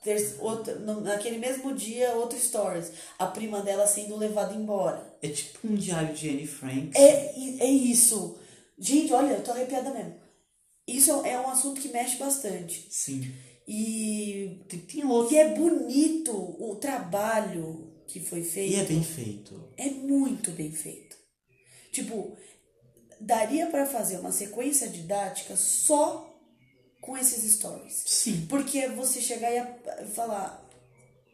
Ter, 0.05 0.35
outro, 0.39 0.79
naquele 1.01 1.39
mesmo 1.39 1.73
dia, 1.73 2.13
outro 2.13 2.39
stories. 2.39 2.91
A 3.17 3.25
prima 3.25 3.63
dela 3.63 3.87
sendo 3.87 4.15
levada 4.15 4.53
embora. 4.53 5.17
É 5.19 5.27
tipo 5.29 5.67
um 5.67 5.73
diário 5.73 6.13
de 6.13 6.29
Anne 6.29 6.45
Frank. 6.45 6.91
É, 6.95 7.33
é 7.59 7.65
isso. 7.65 8.37
Gente, 8.77 9.11
olha, 9.11 9.33
eu 9.33 9.43
tô 9.43 9.49
arrepiada 9.49 9.89
mesmo. 9.89 10.13
Isso 10.87 11.09
é 11.25 11.39
um 11.39 11.49
assunto 11.49 11.81
que 11.81 11.87
mexe 11.87 12.17
bastante. 12.17 12.85
Sim. 12.91 13.33
E, 13.67 14.61
Tem, 14.69 14.79
tem 14.81 15.05
outro. 15.07 15.33
e 15.33 15.39
é 15.39 15.55
bonito 15.55 16.31
o 16.31 16.75
trabalho 16.75 17.91
que 18.05 18.19
foi 18.19 18.43
feito. 18.43 18.73
E 18.73 18.79
é 18.79 18.83
bem 18.83 19.03
feito. 19.03 19.73
É 19.75 19.89
muito 19.89 20.51
bem 20.51 20.71
feito. 20.71 21.17
Tipo, 21.91 22.37
daria 23.19 23.65
pra 23.65 23.87
fazer 23.87 24.19
uma 24.19 24.31
sequência 24.31 24.87
didática 24.87 25.55
só 25.55 26.34
com 27.05 27.17
esses 27.17 27.53
stories. 27.53 28.03
Sim. 28.05 28.45
Porque 28.47 28.87
você 28.89 29.21
chegar 29.21 29.51
e 29.51 29.57
a- 29.59 30.05
falar, 30.13 30.67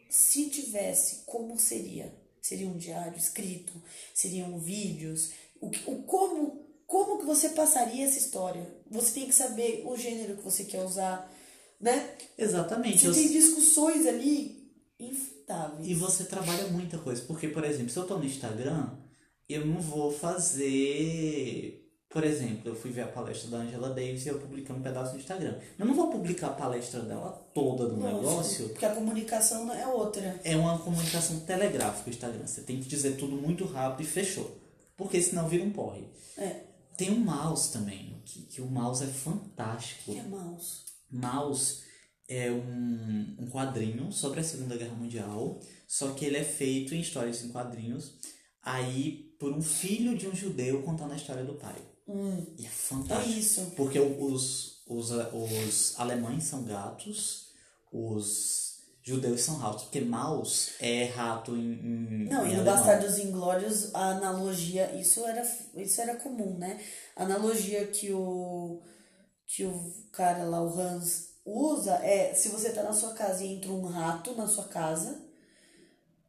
se 0.10 0.50
tivesse, 0.50 1.24
como 1.26 1.58
seria? 1.58 2.14
Seria 2.42 2.68
um 2.68 2.78
diário 2.78 3.18
escrito? 3.18 3.74
Seriam 4.14 4.58
vídeos? 4.60 5.32
O, 5.60 5.70
que- 5.70 5.90
o 5.90 6.02
como, 6.04 6.66
como 6.86 7.20
que 7.20 7.26
você 7.26 7.50
passaria 7.50 8.06
essa 8.06 8.18
história? 8.18 8.68
Você 8.90 9.12
tem 9.20 9.28
que 9.28 9.34
saber 9.36 9.84
o 9.86 9.96
gênero 9.96 10.36
que 10.38 10.44
você 10.44 10.66
quer 10.66 10.84
usar, 10.84 11.32
né? 11.80 12.16
Exatamente. 12.38 13.08
Você 13.08 13.22
tem 13.22 13.32
discussões 13.32 14.06
ali 14.06 14.70
infindáveis. 15.00 15.88
E 15.88 15.94
você 15.94 16.26
trabalha 16.26 16.68
muita 16.68 16.98
coisa. 16.98 17.22
Porque, 17.24 17.48
por 17.48 17.64
exemplo, 17.64 17.90
se 17.90 17.98
eu 17.98 18.06
tô 18.08 18.18
no 18.18 18.26
Instagram, 18.26 18.98
eu 19.48 19.66
não 19.66 19.80
vou 19.80 20.12
fazer. 20.12 21.81
Por 22.12 22.26
exemplo, 22.26 22.70
eu 22.70 22.76
fui 22.76 22.92
ver 22.92 23.04
a 23.04 23.08
palestra 23.08 23.50
da 23.50 23.58
Angela 23.60 23.90
Davis 23.90 24.26
e 24.26 24.30
eu 24.30 24.38
publiquei 24.38 24.76
um 24.76 24.82
pedaço 24.82 25.14
no 25.14 25.20
Instagram. 25.20 25.58
Eu 25.80 25.86
não 25.86 25.94
vou 25.94 26.12
publicar 26.12 26.48
a 26.48 26.54
palestra 26.54 27.00
dela 27.02 27.32
toda 27.54 27.88
do 27.88 27.96
Lógico, 27.96 28.18
negócio. 28.18 28.70
Porque 28.70 28.86
a 28.86 28.94
comunicação 28.94 29.74
é 29.74 29.88
outra. 29.88 30.40
É 30.44 30.58
uma 30.58 30.78
comunicação 30.78 31.40
telegráfica 31.40 32.10
o 32.10 32.14
Instagram. 32.14 32.46
Você 32.46 32.62
tem 32.62 32.82
que 32.82 32.90
dizer 32.90 33.16
tudo 33.16 33.38
muito 33.38 33.64
rápido 33.64 34.06
e 34.06 34.10
fechou. 34.10 34.60
Porque 34.98 35.22
senão 35.22 35.48
vira 35.48 35.64
um 35.64 35.72
porre. 35.72 36.06
É. 36.38 36.64
Tem 36.98 37.10
o 37.10 37.16
mouse 37.16 37.72
também, 37.72 38.22
que, 38.26 38.42
que 38.42 38.62
o 38.62 38.68
mouse 38.68 39.06
é 39.06 39.08
fantástico. 39.08 40.12
Que 40.12 40.20
é 40.20 40.24
mouse. 40.24 40.82
Mouse 41.10 41.82
é 42.28 42.52
um, 42.52 43.36
um 43.40 43.50
quadrinho 43.50 44.12
sobre 44.12 44.42
a 44.42 44.44
Segunda 44.44 44.76
Guerra 44.78 44.96
Mundial, 44.96 45.60
só 45.88 46.12
que 46.12 46.26
ele 46.26 46.38
é 46.38 46.44
feito 46.44 46.94
em 46.94 47.00
histórias 47.00 47.44
em 47.44 47.50
quadrinhos, 47.50 48.18
aí 48.62 49.34
por 49.40 49.52
um 49.54 49.62
filho 49.62 50.18
de 50.18 50.28
um 50.28 50.36
judeu 50.36 50.82
contando 50.84 51.14
a 51.14 51.16
história 51.16 51.44
do 51.44 51.56
pai. 51.56 51.76
E 52.58 52.64
é 52.64 52.68
É 52.68 52.70
fantástico. 52.70 53.40
isso. 53.40 53.72
Porque 53.76 54.00
os, 54.00 54.82
os, 54.88 55.12
os 55.12 56.00
alemães 56.00 56.44
são 56.46 56.64
gatos, 56.64 57.48
os 57.92 58.72
judeus 59.04 59.42
são 59.42 59.56
ratos, 59.58 59.84
porque 59.84 60.02
mouse 60.02 60.72
é 60.80 61.06
rato 61.06 61.56
em, 61.56 61.74
em 61.74 62.26
Não, 62.30 62.46
em 62.46 62.54
e 62.54 62.58
no. 62.58 62.64
Bastardos 62.64 63.18
Inglórios, 63.18 63.94
a 63.96 64.12
analogia, 64.12 64.94
isso 64.96 65.26
era, 65.26 65.44
isso 65.76 66.02
era 66.02 66.16
comum, 66.18 66.58
né? 66.58 66.80
A 67.16 67.24
analogia 67.24 67.88
que 67.88 68.14
o, 68.14 68.82
que 69.48 69.66
o 69.66 69.94
cara 70.12 70.44
lá, 70.44 70.62
o 70.62 70.80
Hans, 70.80 71.30
usa 71.44 71.96
é, 71.96 72.34
se 72.36 72.50
você 72.50 72.72
tá 72.72 72.84
na 72.84 72.94
sua 72.94 73.14
casa 73.14 73.44
e 73.44 73.54
entra 73.56 73.72
um 73.72 73.86
rato 73.86 74.36
na 74.36 74.48
sua 74.48 74.66
casa, 74.66 75.20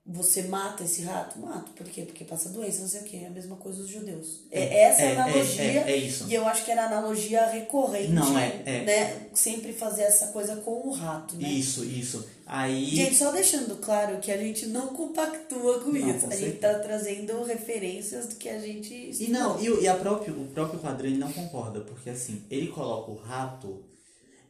você 0.05 0.43
mata 0.43 0.83
esse 0.83 1.03
rato? 1.03 1.39
Mata. 1.39 1.71
Por 1.77 1.87
quê? 1.87 2.03
Porque 2.03 2.25
passa 2.25 2.49
doença, 2.49 2.81
não 2.83 2.89
sei 2.89 3.01
o 3.03 3.05
quê. 3.05 3.19
É 3.23 3.27
a 3.29 3.31
mesma 3.31 3.55
coisa 3.57 3.79
dos 3.83 3.89
judeus. 3.89 4.41
É, 4.51 4.83
essa 4.85 5.03
é, 5.03 5.05
é, 5.05 5.17
a 5.17 5.25
analogia. 5.25 5.63
é, 5.63 5.77
é, 5.77 5.91
é 5.93 5.97
isso. 5.97 6.27
E 6.29 6.35
eu 6.35 6.47
acho 6.47 6.65
que 6.65 6.71
era 6.73 6.83
a 6.83 6.87
analogia 6.87 7.47
recorrente. 7.47 8.11
Não, 8.11 8.37
é, 8.37 8.63
é. 8.67 8.85
Né? 8.85 9.27
Sempre 9.33 9.73
fazer 9.73 10.03
essa 10.03 10.27
coisa 10.29 10.57
com 10.57 10.89
o 10.89 10.91
rato, 10.93 11.37
né? 11.37 11.49
Isso, 11.49 11.85
isso. 11.85 12.27
Aí. 12.45 12.87
Gente, 12.87 13.15
só 13.15 13.31
deixando 13.31 13.77
claro 13.77 14.19
que 14.19 14.33
a 14.33 14.37
gente 14.37 14.67
não 14.67 14.89
compactua 14.89 15.81
com 15.81 15.91
Não, 15.93 16.11
isso. 16.17 16.27
com 16.27 16.33
a 16.33 16.37
gente 16.37 16.59
tá 16.59 16.81
trazendo 16.81 17.45
referências 17.45 18.27
do 18.27 18.35
que 18.35 18.49
a 18.49 18.59
gente 18.59 18.93
E 19.21 19.29
não, 19.31 19.61
e, 19.61 19.71
o- 19.71 19.81
e 19.81 19.87
a 19.87 19.95
próprio, 19.95 20.35
o 20.35 20.47
próprio 20.49 20.81
quadrinho 20.81 21.19
não 21.19 21.33
concorda, 21.33 21.81
porque 21.81 22.11
assim, 22.11 22.43
ele 22.51 22.67
coloca 22.67 23.11
o 23.13 23.15
rato 23.17 23.85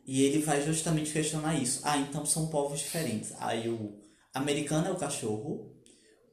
e 0.06 0.24
ele 0.24 0.38
vai 0.40 0.62
justamente 0.64 1.12
questionar 1.12 1.54
isso. 1.60 1.80
Ah, 1.84 1.98
então 1.98 2.24
são 2.24 2.46
povos 2.48 2.78
diferentes. 2.80 3.32
Aí 3.38 3.68
o 3.68 4.01
americano 4.34 4.88
é 4.88 4.92
o 4.92 4.96
cachorro, 4.96 5.70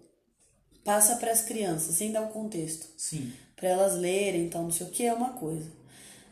passa 0.84 1.16
para 1.16 1.32
as 1.32 1.42
crianças, 1.42 1.96
sem 1.96 2.12
dar 2.12 2.24
o 2.24 2.30
contexto, 2.30 2.88
Sim. 2.98 3.32
para 3.56 3.70
elas 3.70 3.96
lerem, 3.96 4.46
então 4.46 4.64
não 4.64 4.72
sei 4.72 4.88
o 4.88 4.90
que, 4.90 5.06
é 5.06 5.14
uma 5.14 5.34
coisa. 5.34 5.72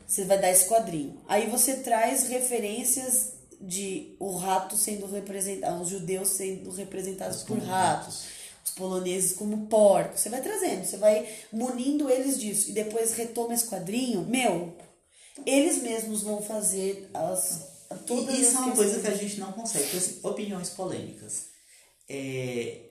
Você 0.07 0.25
vai 0.25 0.39
dar 0.39 0.49
esse 0.49 0.67
quadrinho. 0.67 1.21
Aí 1.27 1.47
você 1.47 1.77
traz 1.77 2.27
referências 2.27 3.33
de 3.61 4.15
o 4.19 4.35
rato 4.35 4.75
sendo 4.75 5.05
representado, 5.05 5.81
os 5.81 5.89
judeus 5.89 6.29
sendo 6.29 6.71
representados 6.71 7.43
por 7.43 7.59
ratos, 7.59 8.23
os 8.65 8.71
poloneses 8.71 9.33
como 9.33 9.67
porcos. 9.67 10.21
Você 10.21 10.29
vai 10.29 10.41
trazendo, 10.41 10.85
você 10.85 10.97
vai 10.97 11.27
munindo 11.51 12.09
eles 12.09 12.39
disso. 12.39 12.69
E 12.71 12.73
depois 12.73 13.13
retoma 13.13 13.53
esse 13.53 13.67
quadrinho, 13.67 14.21
meu, 14.23 14.73
eles 15.45 15.81
mesmos 15.81 16.21
vão 16.23 16.41
fazer 16.41 17.09
as. 17.13 17.68
Todas 18.05 18.35
E 18.35 18.41
isso 18.41 18.55
é 18.57 18.59
uma 18.59 18.75
coisa 18.75 18.99
que 18.99 19.07
a 19.07 19.15
gente 19.15 19.39
não 19.39 19.51
consegue. 19.51 19.83
Porque, 19.85 19.97
assim, 19.97 20.19
opiniões 20.23 20.69
polêmicas. 20.69 21.47
É, 22.07 22.85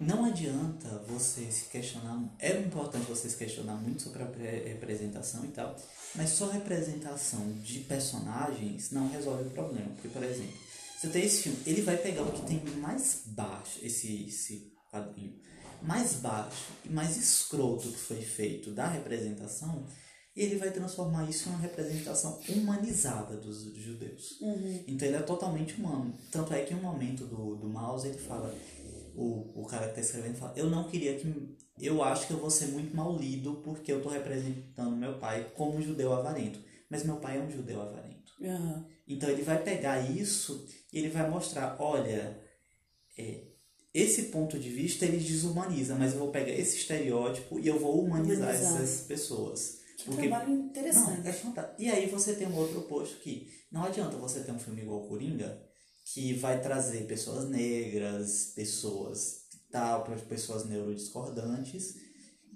Não 0.00 0.24
adianta 0.26 0.88
você 1.08 1.50
se 1.50 1.64
questionar. 1.64 2.22
É 2.38 2.56
importante 2.60 3.06
você 3.08 3.28
se 3.28 3.36
questionar 3.36 3.74
muito 3.74 4.02
sobre 4.02 4.22
a 4.22 4.26
pre- 4.26 4.68
representação 4.68 5.44
e 5.44 5.48
tal. 5.48 5.74
Mas 6.14 6.30
só 6.30 6.48
representação 6.48 7.50
de 7.64 7.80
personagens 7.80 8.90
não 8.92 9.08
resolve 9.10 9.44
o 9.48 9.50
problema. 9.50 9.88
Porque, 9.94 10.08
por 10.08 10.22
exemplo, 10.22 10.56
você 10.98 11.08
tem 11.08 11.24
esse 11.24 11.42
filme, 11.42 11.58
ele 11.66 11.82
vai 11.82 11.96
pegar 11.96 12.22
o 12.22 12.32
que 12.32 12.46
tem 12.46 12.60
mais 12.76 13.22
baixo, 13.26 13.78
esse, 13.82 14.24
esse 14.28 14.72
quadrinho, 14.90 15.36
mais 15.82 16.14
baixo 16.14 16.72
e 16.84 16.88
mais 16.90 17.16
escroto 17.16 17.88
que 17.90 17.98
foi 17.98 18.20
feito 18.22 18.70
da 18.72 18.86
representação, 18.88 19.86
e 20.38 20.42
ele 20.44 20.56
vai 20.56 20.70
transformar 20.70 21.28
isso 21.28 21.48
em 21.48 21.52
uma 21.52 21.58
representação 21.60 22.38
humanizada 22.48 23.36
dos 23.36 23.64
judeus. 23.74 24.38
Então 24.86 25.08
ele 25.08 25.16
é 25.16 25.22
totalmente 25.22 25.74
humano. 25.74 26.14
Tanto 26.30 26.54
é 26.54 26.62
que 26.62 26.72
em 26.72 26.76
um 26.76 26.82
momento 26.82 27.24
do, 27.26 27.56
do 27.56 27.68
mouse 27.68 28.06
ele 28.06 28.18
fala, 28.18 28.54
o, 29.16 29.62
o 29.62 29.66
cara 29.66 29.86
que 29.86 29.98
está 29.98 30.00
escrevendo 30.00 30.36
fala, 30.36 30.52
eu 30.56 30.70
não 30.70 30.84
queria 30.88 31.18
que. 31.18 31.56
Eu 31.80 32.02
acho 32.04 32.28
que 32.28 32.32
eu 32.32 32.38
vou 32.38 32.50
ser 32.50 32.66
muito 32.66 32.94
mal 32.96 33.16
lido 33.16 33.60
porque 33.64 33.90
eu 33.90 33.96
estou 33.96 34.12
representando 34.12 34.94
meu 34.96 35.18
pai 35.18 35.50
como 35.56 35.76
um 35.76 35.82
judeu 35.82 36.12
avarento. 36.12 36.60
Mas 36.88 37.02
meu 37.02 37.16
pai 37.16 37.38
é 37.38 37.40
um 37.40 37.50
judeu 37.50 37.82
avarento. 37.82 38.32
Aham. 38.40 38.86
Então 39.08 39.28
ele 39.28 39.42
vai 39.42 39.60
pegar 39.62 39.98
isso 40.08 40.66
e 40.92 40.98
ele 41.00 41.08
vai 41.08 41.28
mostrar, 41.28 41.76
olha, 41.80 42.38
é, 43.18 43.42
esse 43.92 44.24
ponto 44.24 44.56
de 44.56 44.68
vista 44.70 45.04
ele 45.04 45.16
desumaniza, 45.18 45.96
mas 45.96 46.12
eu 46.12 46.20
vou 46.20 46.30
pegar 46.30 46.52
esse 46.52 46.76
estereótipo 46.76 47.58
e 47.58 47.66
eu 47.66 47.78
vou 47.78 48.00
humanizar, 48.04 48.50
Humanizar. 48.50 48.82
essas 48.82 49.00
pessoas. 49.06 49.77
Que 49.98 50.10
trabalho 50.16 50.52
interessante. 50.54 51.20
Não, 51.22 51.28
é 51.28 51.32
fantástico. 51.32 51.82
E 51.82 51.90
aí 51.90 52.06
você 52.08 52.34
tem 52.34 52.46
um 52.46 52.56
outro 52.56 52.78
oposto 52.78 53.16
que 53.18 53.48
não 53.70 53.84
adianta 53.84 54.16
você 54.16 54.40
ter 54.40 54.52
um 54.52 54.58
filme 54.58 54.82
igual 54.82 55.02
Coringa 55.08 55.60
que 56.04 56.32
vai 56.34 56.60
trazer 56.62 57.06
pessoas 57.06 57.48
negras, 57.50 58.52
pessoas 58.54 59.42
tal, 59.70 60.04
para 60.04 60.16
pessoas 60.16 60.64
neurodiscordantes, 60.64 61.96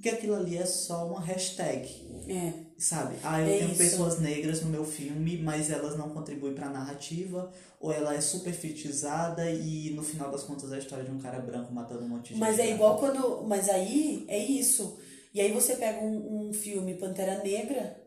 que 0.00 0.08
aquilo 0.08 0.34
ali 0.34 0.56
é 0.56 0.64
só 0.64 1.06
uma 1.06 1.20
hashtag. 1.20 1.86
É. 2.28 2.52
Sabe? 2.78 3.16
Ah, 3.22 3.40
eu 3.40 3.46
É 3.48 3.58
tenho 3.58 3.68
isso. 3.70 3.78
pessoas 3.78 4.18
negras 4.20 4.62
no 4.62 4.70
meu 4.70 4.84
filme, 4.84 5.36
mas 5.38 5.70
elas 5.70 5.98
não 5.98 6.08
contribuem 6.10 6.54
pra 6.54 6.70
narrativa, 6.70 7.52
ou 7.78 7.92
ela 7.92 8.14
é 8.14 8.20
superfetizada 8.20 9.50
e 9.50 9.90
no 9.90 10.02
final 10.02 10.30
das 10.30 10.44
contas 10.44 10.72
é 10.72 10.76
a 10.76 10.78
história 10.78 11.04
de 11.04 11.10
um 11.10 11.18
cara 11.18 11.38
branco 11.40 11.72
matando 11.74 12.04
um 12.04 12.08
monte 12.08 12.28
de 12.28 12.28
gente. 12.30 12.38
Mas 12.40 12.58
é 12.58 12.70
igual 12.72 12.98
quando. 12.98 13.42
Mas 13.46 13.68
aí 13.68 14.24
é 14.28 14.38
isso. 14.38 14.96
E 15.34 15.40
aí 15.40 15.50
você 15.52 15.76
pega 15.76 16.00
um, 16.00 16.48
um 16.48 16.52
filme 16.52 16.94
Pantera 16.94 17.42
Negra, 17.42 17.98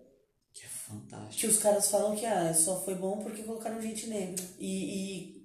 Que 0.53 0.63
é 0.65 0.67
fantástico. 0.69 1.39
que 1.41 1.47
os 1.47 1.57
caras 1.57 1.89
falam 1.89 2.15
que 2.15 2.25
ah, 2.25 2.53
só 2.53 2.79
foi 2.83 2.95
bom 2.95 3.17
porque 3.19 3.43
colocaram 3.43 3.81
gente 3.81 4.07
negra. 4.07 4.43
E, 4.59 4.69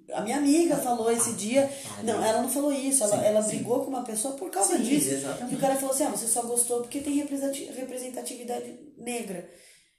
e 0.07 0.13
A 0.13 0.21
minha 0.21 0.37
amiga 0.37 0.77
falou 0.77 1.11
esse 1.11 1.33
dia. 1.33 1.69
ah, 1.97 2.03
Não, 2.03 2.23
ela 2.23 2.41
não 2.41 2.49
falou 2.49 2.71
isso. 2.71 3.03
Ela, 3.03 3.17
Sim, 3.19 3.25
ela 3.25 3.41
sim. 3.41 3.49
brigou 3.55 3.79
com 3.83 3.89
uma 3.89 4.03
pessoa 4.03 4.35
por 4.35 4.49
causa 4.51 4.77
Sim, 4.77 4.83
disso. 4.83 5.09
exatamente. 5.11 5.53
E 5.53 5.57
o 5.57 5.59
cara 5.59 5.75
falou 5.75 5.91
assim: 5.95 6.03
ah, 6.03 6.09
você 6.09 6.27
só 6.27 6.43
gostou 6.43 6.81
porque 6.81 6.99
tem 7.01 7.15
representati- 7.15 7.65
representatividade 7.71 8.93
negra. 8.97 9.49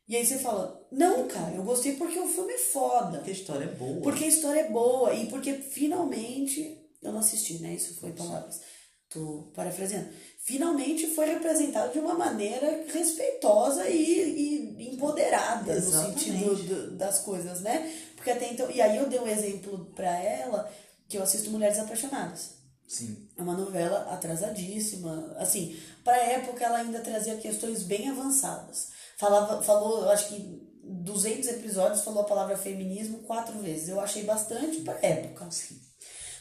E 0.09 0.17
aí 0.17 0.25
você 0.25 0.39
fala: 0.39 0.87
não, 0.93 1.27
cara, 1.27 1.55
eu 1.55 1.63
gostei 1.65 1.95
porque 1.97 2.19
o 2.19 2.29
filme 2.29 2.53
é 2.53 2.59
foda. 2.59 3.19
Porque 3.19 3.31
a 3.31 3.35
história 3.35 3.65
é 3.65 3.75
boa. 3.75 4.01
Porque 4.03 4.25
a 4.25 4.29
história 4.29 4.61
é 4.61 4.71
boa 4.71 5.13
e 5.15 5.27
porque 5.27 5.55
finalmente. 5.55 6.79
Eu 7.03 7.11
não 7.13 7.19
assisti, 7.19 7.59
né? 7.61 7.75
Isso 7.75 7.95
foi 7.99 8.13
palavras. 8.13 8.61
Tô 9.09 9.51
parafraseando. 9.57 10.09
Finalmente 10.45 11.07
foi 11.15 11.27
representado 11.27 11.93
de 11.93 12.01
uma 12.01 12.15
maneira 12.15 12.85
respeitosa 12.93 13.89
e, 13.89 14.75
e 14.81 14.93
empoderada 14.95 15.73
Exatamente. 15.73 16.31
no 16.33 16.57
sentido 16.57 16.65
do- 16.65 16.91
das 16.97 17.21
coisas, 17.21 17.61
né? 17.61 17.93
Porque 18.17 18.31
até 18.31 18.51
então. 18.53 18.69
E 18.69 18.81
aí 18.81 18.97
eu 18.97 19.09
dei 19.09 19.21
um 19.21 19.27
exemplo 19.29 19.87
pra 19.95 20.11
ela 20.21 20.69
que 21.09 21.17
eu 21.17 21.23
assisto 21.23 21.49
Mulheres 21.51 21.79
Apaixonadas. 21.79 22.55
Sim. 22.89 23.29
É 23.37 23.43
uma 23.43 23.57
novela 23.57 24.13
atrasadíssima. 24.13 25.33
Assim, 25.39 25.77
pra 26.03 26.17
época 26.17 26.65
ela 26.65 26.79
ainda 26.79 27.01
trazia 27.01 27.37
questões 27.37 27.85
bem 27.85 28.09
avançadas. 28.09 28.89
Falava, 29.17 29.63
falou, 29.63 30.03
eu 30.03 30.11
acho 30.11 30.27
que 30.29 30.61
200 30.85 31.49
episódios 31.51 32.03
falou 32.03 32.23
a 32.23 32.27
palavra 32.27 32.57
feminismo 32.59 33.19
quatro 33.21 33.57
vezes. 33.61 33.89
Eu 33.89 34.01
achei 34.01 34.25
bastante 34.25 34.81
pra 34.81 34.99
época. 35.03 35.49
Sim. 35.53 35.81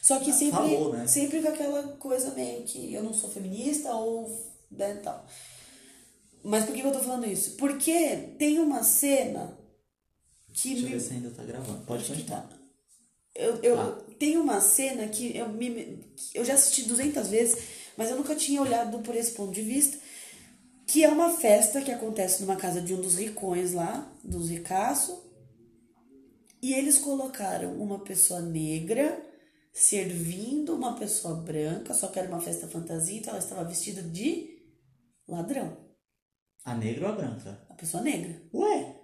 Só 0.02 0.18
que 0.18 0.32
sempre, 0.32 0.56
falou, 0.56 0.92
né? 0.92 1.06
sempre 1.06 1.40
com 1.40 1.48
aquela 1.48 1.82
coisa 1.96 2.34
meio 2.34 2.64
que 2.64 2.92
eu 2.92 3.02
não 3.04 3.14
sou 3.14 3.30
feminista 3.30 3.94
ou 3.94 4.28
né, 4.70 4.94
tal. 5.02 5.24
Mas 6.42 6.64
por 6.64 6.74
que 6.74 6.80
eu 6.80 6.90
tô 6.92 6.98
falando 6.98 7.24
isso? 7.26 7.52
Porque 7.52 8.16
tem 8.36 8.58
uma 8.58 8.82
cena 8.82 9.56
que 10.52 10.70
Deixa 10.70 10.80
eu 10.86 10.88
me 10.90 10.94
ver 10.96 11.00
se 11.00 11.12
ainda 11.14 11.30
tá 11.30 11.44
gravando. 11.44 11.84
Pode 11.86 12.04
continuar. 12.04 12.40
tá. 12.48 12.58
Eu, 13.34 13.56
eu 13.62 13.80
Ah. 13.80 13.98
tem 14.18 14.36
uma 14.36 14.60
cena 14.60 15.06
que 15.06 15.36
eu, 15.36 15.48
me, 15.48 15.70
que 16.16 16.36
eu 16.36 16.44
já 16.44 16.54
assisti 16.54 16.82
200 16.82 17.28
vezes, 17.28 17.62
mas 17.96 18.10
eu 18.10 18.16
nunca 18.16 18.34
tinha 18.34 18.60
olhado 18.60 18.98
por 18.98 19.14
esse 19.14 19.30
ponto 19.30 19.52
de 19.52 19.62
vista, 19.62 19.96
que 20.84 21.04
é 21.04 21.08
uma 21.08 21.30
festa 21.30 21.80
que 21.80 21.92
acontece 21.92 22.42
numa 22.42 22.56
casa 22.56 22.80
de 22.80 22.92
um 22.92 23.00
dos 23.00 23.14
ricões 23.16 23.72
lá, 23.72 24.12
dos 24.22 24.50
ricaços, 24.50 25.16
e 26.60 26.74
eles 26.74 26.98
colocaram 26.98 27.72
uma 27.80 28.00
pessoa 28.00 28.40
negra 28.40 29.18
servindo 29.72 30.74
uma 30.74 30.94
pessoa 30.94 31.34
branca, 31.36 31.94
só 31.94 32.08
que 32.08 32.18
era 32.18 32.28
uma 32.28 32.40
festa 32.40 32.66
fantasia, 32.68 33.18
então 33.18 33.30
ela 33.30 33.42
estava 33.42 33.64
vestida 33.64 34.02
de 34.02 34.50
ladrão, 35.26 35.76
A 36.64 36.74
negra 36.74 37.06
ou 37.06 37.12
a 37.12 37.16
branca? 37.16 37.58
a 37.70 37.74
pessoa 37.74 38.02
negra. 38.02 38.42
Ué? 38.52 38.96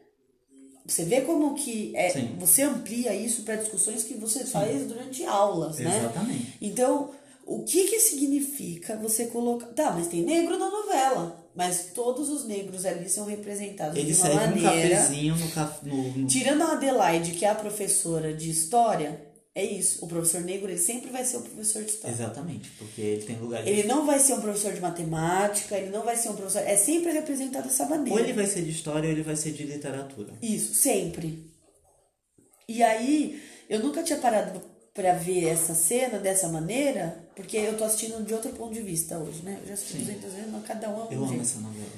Você 0.87 1.05
vê 1.05 1.21
como 1.23 1.55
que 1.55 1.95
é, 1.97 2.11
Sim. 2.11 2.37
você 2.39 2.63
amplia 2.63 3.15
isso 3.15 3.43
para 3.43 3.57
discussões 3.57 4.05
que 4.05 4.15
você 4.15 4.45
faz 4.45 4.87
durante 4.87 5.25
aulas, 5.25 5.79
né? 5.79 5.99
Exatamente. 5.99 6.57
Então, 6.63 7.11
o 7.45 7.63
que 7.65 7.89
que 7.89 8.01
significa 8.01 8.97
você 8.97 9.27
colocar... 9.27 9.67
Tá, 9.69 9.91
mas 9.93 10.07
tem 10.07 10.23
negro 10.23 10.59
na 10.59 10.71
novela, 10.71 11.51
mas 11.55 11.93
todos 11.95 12.31
os 12.31 12.47
negros 12.47 12.87
ali 12.87 13.09
são 13.09 13.27
representados 13.27 13.99
Ele 13.99 14.13
de 14.13 14.19
uma 14.19 14.27
serve 14.29 14.61
um 14.61 14.63
maneira... 14.63 14.97
cafezinho 14.97 15.37
no, 15.37 15.51
caf... 15.51 15.87
no, 15.87 16.19
no... 16.19 16.27
Tirando 16.27 16.63
a 16.63 16.73
Adelaide, 16.73 17.33
que 17.33 17.45
é 17.45 17.51
a 17.51 17.55
professora 17.55 18.33
de 18.33 18.49
história, 18.51 19.28
é 19.59 19.65
isso. 19.65 20.05
O 20.05 20.09
professor 20.09 20.41
negro, 20.43 20.71
ele 20.71 20.79
sempre 20.79 21.11
vai 21.11 21.25
ser 21.25 21.39
o 21.39 21.41
professor 21.41 21.83
de 21.83 21.91
história. 21.91 22.15
Exatamente, 22.15 22.71
porque 22.79 23.01
ele 23.01 23.25
tem 23.25 23.37
lugar 23.41 23.63
de... 23.63 23.69
Ele 23.69 23.83
não 23.89 24.07
vai 24.07 24.21
ser 24.21 24.35
um 24.35 24.41
professor 24.41 24.73
de 24.73 24.81
matemática, 24.81 25.77
ele 25.77 25.91
não 25.91 26.05
vai 26.05 26.17
ser 26.17 26.29
um 26.29 26.37
professor... 26.37 26.63
É 26.63 26.77
sempre 26.77 27.11
representado 27.11 27.67
dessa 27.67 27.85
maneira. 27.87 28.13
Ou 28.13 28.25
ele 28.25 28.33
vai 28.33 28.47
ser 28.47 28.63
de 28.63 28.71
história 28.71 29.09
ou 29.09 29.13
ele 29.13 29.23
vai 29.23 29.35
ser 29.35 29.51
de 29.51 29.65
literatura. 29.65 30.33
Isso, 30.41 30.75
sempre. 30.75 31.51
E 32.69 32.83
aí, 32.85 33.43
eu 33.69 33.81
nunca 33.81 34.05
tinha 34.05 34.21
parado 34.21 34.63
pra 34.95 35.15
ver 35.15 35.47
essa 35.47 35.75
cena 35.75 36.19
dessa 36.19 36.49
maneira, 36.49 37.29
porque 37.35 37.57
eu 37.57 37.77
tô 37.77 37.83
assistindo 37.83 38.25
de 38.25 38.35
outro 38.35 38.51
ponto 38.53 38.73
de 38.73 38.81
vista 38.81 39.19
hoje, 39.19 39.43
né? 39.43 39.59
Eu 39.63 39.69
já 39.69 39.75
assisti 39.75 39.99
200 39.99 40.33
vezes, 40.33 40.51
mas 40.53 40.65
cada 40.67 40.89
um 40.89 41.01
é 41.01 41.05
um 41.05 41.13
Eu 41.13 41.19
amo 41.19 41.29
jeito. 41.29 41.43
essa 41.43 41.59
novela. 41.59 41.91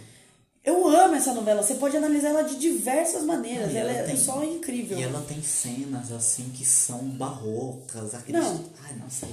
Eu 0.63 0.87
amo 0.89 1.15
essa 1.15 1.33
novela, 1.33 1.63
você 1.63 1.75
pode 1.77 1.97
analisar 1.97 2.29
ela 2.31 2.43
de 2.43 2.57
diversas 2.57 3.25
maneiras, 3.25 3.73
E 3.73 3.77
ela, 3.79 3.91
ela 3.91 4.01
é 4.01 4.05
tem- 4.05 4.17
só 4.17 4.45
incrível. 4.45 4.99
E 4.99 5.03
ela 5.03 5.23
tem 5.23 5.43
cenas 5.43 6.13
assim 6.13 6.51
que 6.51 6.65
são 6.67 6.99
barrocas, 7.11 8.15
aqueles. 8.15 8.43
Não. 8.43 8.65
Ai, 8.85 8.95
nossa. 8.97 9.27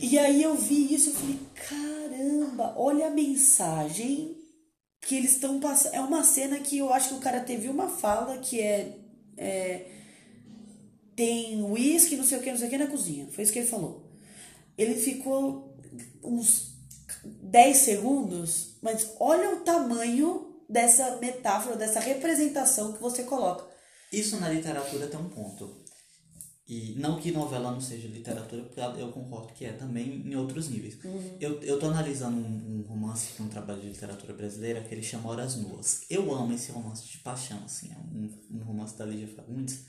E 0.00 0.18
aí 0.18 0.42
eu 0.42 0.56
vi 0.56 0.92
isso 0.92 1.10
e 1.10 1.12
falei, 1.12 1.38
caramba, 1.68 2.74
olha 2.76 3.06
a 3.06 3.10
mensagem 3.10 4.36
que 5.00 5.14
eles 5.14 5.32
estão 5.32 5.60
passando. 5.60 5.94
É 5.94 6.00
uma 6.00 6.24
cena 6.24 6.58
que 6.58 6.76
eu 6.78 6.92
acho 6.92 7.10
que 7.10 7.14
o 7.14 7.20
cara 7.20 7.40
teve 7.40 7.68
uma 7.68 7.88
fala 7.88 8.38
que 8.38 8.60
é. 8.60 8.98
é, 9.36 9.86
tem 11.14 11.62
uísque, 11.62 12.16
não 12.16 12.24
sei 12.24 12.38
o 12.38 12.42
que, 12.42 12.50
não 12.50 12.58
sei 12.58 12.66
o 12.66 12.70
que 12.70 12.78
na 12.78 12.88
cozinha. 12.88 13.28
Foi 13.30 13.44
isso 13.44 13.52
que 13.52 13.60
ele 13.60 13.68
falou. 13.68 14.04
Ele 14.76 14.94
ficou 14.96 15.74
uns 16.22 16.75
10 17.42 17.76
segundos, 17.76 18.76
mas 18.82 19.14
olha 19.18 19.56
o 19.56 19.60
tamanho 19.60 20.62
dessa 20.68 21.16
metáfora, 21.16 21.76
dessa 21.76 22.00
representação 22.00 22.92
que 22.92 23.00
você 23.00 23.22
coloca. 23.24 23.64
Isso 24.12 24.38
na 24.40 24.48
literatura 24.48 25.06
tem 25.06 25.18
um 25.18 25.28
ponto. 25.28 25.84
E 26.68 26.96
não 26.98 27.20
que 27.20 27.30
novela 27.30 27.70
não 27.70 27.80
seja 27.80 28.08
literatura, 28.08 28.64
porque 28.64 28.80
eu 28.80 29.12
concordo 29.12 29.52
que 29.52 29.64
é 29.64 29.72
também 29.72 30.26
em 30.26 30.34
outros 30.34 30.68
níveis. 30.68 30.98
Eu, 31.38 31.62
eu 31.62 31.78
tô 31.78 31.86
analisando 31.86 32.36
um, 32.36 32.80
um 32.80 32.82
romance 32.82 33.36
de 33.36 33.42
um 33.42 33.48
trabalho 33.48 33.80
de 33.80 33.88
literatura 33.88 34.32
brasileira 34.32 34.82
que 34.82 34.92
ele 34.92 35.02
chama 35.02 35.28
Horas 35.28 35.54
Nuas. 35.54 36.02
Eu 36.10 36.34
amo 36.34 36.52
esse 36.52 36.72
romance 36.72 37.06
de 37.06 37.18
paixão, 37.18 37.62
assim, 37.64 37.92
é 37.92 37.96
um, 37.96 38.58
um 38.58 38.64
romance 38.64 38.98
da 38.98 39.04
Lígia 39.04 39.28
Fagundes. 39.28 39.84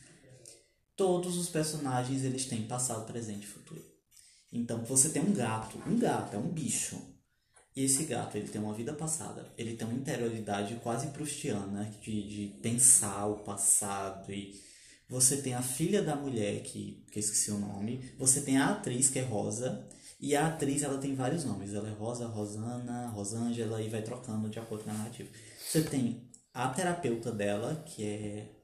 Todos 0.95 1.35
os 1.35 1.49
personagens 1.49 2.23
eles 2.23 2.45
têm 2.45 2.67
passado, 2.67 3.07
presente 3.07 3.45
e 3.45 3.47
futuro. 3.47 3.83
Então 4.53 4.83
você 4.83 5.09
tem 5.09 5.23
um 5.23 5.33
gato, 5.33 5.79
um 5.87 5.97
gato 5.97 6.35
é 6.35 6.37
um 6.37 6.49
bicho. 6.49 7.01
E 7.77 7.83
esse 7.83 8.05
gato, 8.05 8.35
ele 8.35 8.47
tem 8.47 8.59
uma 8.59 8.73
vida 8.73 8.91
passada, 8.91 9.45
ele 9.55 9.75
tem 9.75 9.87
uma 9.87 9.95
interioridade 9.95 10.73
quase 10.81 11.09
prustiana 11.09 11.87
de, 12.01 12.27
de 12.27 12.47
pensar 12.59 13.27
o 13.27 13.43
passado 13.43 14.33
e 14.33 14.59
você 15.07 15.37
tem 15.43 15.53
a 15.53 15.61
filha 15.61 16.01
da 16.01 16.15
mulher, 16.15 16.63
que, 16.63 17.05
que 17.11 17.19
eu 17.19 17.21
esqueci 17.21 17.51
o 17.51 17.59
nome, 17.59 18.03
você 18.17 18.41
tem 18.41 18.57
a 18.57 18.69
atriz, 18.71 19.11
que 19.11 19.19
é 19.19 19.21
Rosa, 19.21 19.87
e 20.19 20.35
a 20.35 20.47
atriz, 20.47 20.81
ela 20.81 20.97
tem 20.97 21.13
vários 21.13 21.45
nomes, 21.45 21.71
ela 21.71 21.87
é 21.87 21.93
Rosa, 21.93 22.25
Rosana, 22.25 23.09
Rosângela, 23.09 23.79
e 23.79 23.89
vai 23.89 24.01
trocando 24.01 24.49
de 24.49 24.57
acordo 24.57 24.83
com 24.83 24.89
a 24.89 24.93
narrativa. 24.93 25.29
Você 25.59 25.83
tem 25.83 26.27
a 26.51 26.69
terapeuta 26.69 27.31
dela, 27.31 27.83
que 27.85 28.03
é... 28.03 28.55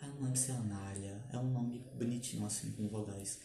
Ah, 0.00 0.06
não 0.06 0.22
lembro 0.22 0.38
se 0.38 0.50
é 0.50 0.54
Anália, 0.54 1.22
é 1.30 1.36
um 1.36 1.50
nome 1.50 1.84
bonitinho, 1.94 2.46
assim, 2.46 2.72
com 2.72 2.88
vogais. 2.88 3.38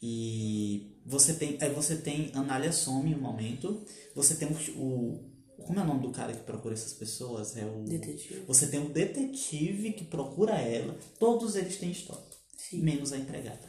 E 0.00 1.00
você 1.04 1.34
tem, 1.34 1.58
aí 1.60 1.70
você 1.70 1.96
tem 1.96 2.30
Anália 2.34 2.72
some 2.72 3.14
um 3.14 3.20
momento, 3.20 3.84
você 4.14 4.34
tem 4.36 4.48
o, 4.48 4.80
o 4.80 5.38
como 5.64 5.80
é 5.80 5.82
o 5.82 5.86
nome 5.86 6.02
do 6.02 6.10
cara 6.10 6.32
que 6.32 6.44
procura 6.44 6.74
essas 6.74 6.92
pessoas? 6.94 7.56
É 7.56 7.64
o 7.66 7.82
Detetive. 7.84 8.44
Você 8.46 8.68
tem 8.68 8.78
um 8.80 8.90
detetive 8.90 9.92
que 9.92 10.04
procura 10.04 10.52
ela. 10.52 10.96
Todos 11.18 11.56
eles 11.56 11.76
têm 11.78 11.90
história, 11.90 12.24
Sim. 12.56 12.80
menos 12.80 13.12
a 13.12 13.18
empregada. 13.18 13.68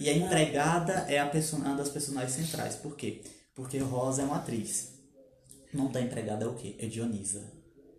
E 0.00 0.08
a 0.08 0.16
empregada 0.16 0.92
é 1.08 1.18
a 1.18 1.26
person- 1.26 1.58
uma 1.58 1.76
das 1.76 1.88
personagens 1.90 2.32
centrais. 2.32 2.76
Por 2.76 2.96
quê? 2.96 3.22
Porque 3.54 3.78
Rosa 3.78 4.22
é 4.22 4.24
uma 4.24 4.36
atriz. 4.36 4.94
Não 5.72 5.90
da 5.90 6.00
empregada 6.00 6.44
é 6.44 6.48
o 6.48 6.54
quê? 6.54 6.74
É 6.78 6.86
Dionisa. 6.86 7.52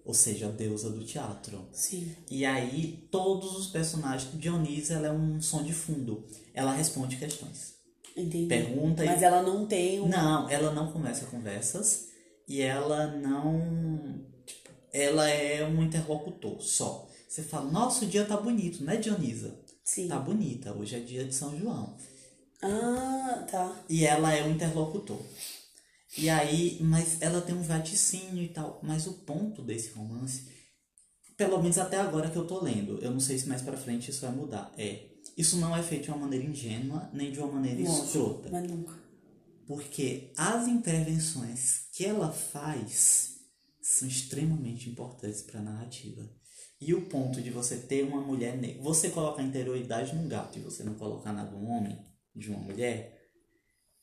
Ou 0.07 0.13
seja, 0.13 0.47
a 0.47 0.51
deusa 0.51 0.89
do 0.89 1.03
teatro. 1.03 1.67
Sim. 1.73 2.15
E 2.31 2.45
aí, 2.45 3.07
todos 3.11 3.57
os 3.57 3.67
personagens. 3.67 4.31
Dionisa 4.39 4.93
ela 4.93 5.07
é 5.07 5.11
um 5.11 5.41
som 5.41 5.61
de 5.63 5.73
fundo. 5.73 6.23
Ela 6.53 6.71
responde 6.73 7.17
questões. 7.17 7.73
Entendi. 8.15 8.47
Pergunta 8.47 9.03
e- 9.03 9.07
Mas 9.07 9.21
ela 9.21 9.43
não 9.43 9.65
tem 9.67 9.99
um. 9.99 10.07
Não, 10.07 10.49
ela 10.49 10.71
não 10.73 10.91
começa 10.93 11.25
conversas 11.25 12.07
e 12.47 12.61
ela 12.61 13.07
não. 13.17 14.23
tipo, 14.45 14.69
ela 14.93 15.29
é 15.29 15.63
um 15.67 15.83
interlocutor 15.83 16.61
só. 16.61 17.05
Você 17.27 17.43
fala, 17.43 17.69
nossa, 17.69 18.05
o 18.05 18.07
dia 18.07 18.23
tá 18.23 18.37
bonito, 18.37 18.83
né, 18.85 18.95
Dionisa? 18.95 19.59
Sim. 19.83 20.07
Tá 20.07 20.17
bonita, 20.17 20.73
hoje 20.73 20.95
é 20.95 20.99
dia 20.99 21.25
de 21.25 21.35
São 21.35 21.55
João. 21.59 21.95
Ah, 22.63 23.45
tá. 23.51 23.75
E 23.89 24.05
ela 24.05 24.33
é 24.33 24.41
o 24.43 24.49
interlocutor. 24.49 25.19
E 26.15 26.29
aí, 26.29 26.77
mas 26.81 27.21
ela 27.21 27.41
tem 27.41 27.55
um 27.55 27.61
vaticínio 27.61 28.43
e 28.43 28.49
tal. 28.49 28.79
Mas 28.83 29.07
o 29.07 29.13
ponto 29.13 29.61
desse 29.61 29.91
romance, 29.91 30.47
pelo 31.35 31.61
menos 31.61 31.77
até 31.77 31.97
agora 31.97 32.29
que 32.29 32.37
eu 32.37 32.47
tô 32.47 32.61
lendo, 32.61 32.99
eu 32.99 33.11
não 33.11 33.19
sei 33.19 33.37
se 33.37 33.47
mais 33.47 33.61
pra 33.61 33.77
frente 33.77 34.09
isso 34.09 34.21
vai 34.21 34.31
mudar, 34.31 34.73
é. 34.77 35.07
Isso 35.37 35.57
não 35.57 35.75
é 35.75 35.83
feito 35.83 36.05
de 36.05 36.09
uma 36.09 36.19
maneira 36.19 36.45
ingênua, 36.45 37.09
nem 37.13 37.31
de 37.31 37.39
uma 37.39 37.51
maneira 37.51 37.81
Lógico, 37.81 38.05
escrota. 38.05 38.49
Mas 38.51 38.69
nunca. 38.69 38.93
Porque 39.67 40.31
as 40.37 40.67
intervenções 40.67 41.87
que 41.91 42.05
ela 42.05 42.31
faz 42.31 43.35
são 43.81 44.07
extremamente 44.07 44.89
importantes 44.89 45.41
para 45.41 45.59
a 45.59 45.63
narrativa. 45.63 46.27
E 46.79 46.93
o 46.93 47.05
ponto 47.07 47.41
de 47.41 47.49
você 47.49 47.77
ter 47.77 48.03
uma 48.03 48.21
mulher 48.21 48.57
negra, 48.57 48.81
você 48.81 49.09
colocar 49.09 49.41
a 49.41 49.45
interioridade 49.45 50.15
num 50.15 50.27
gato 50.27 50.57
e 50.57 50.61
você 50.61 50.83
não 50.83 50.93
colocar 50.95 51.33
nada 51.33 51.55
um 51.55 51.69
homem, 51.69 51.97
de 52.35 52.49
uma 52.49 52.59
mulher, 52.59 53.19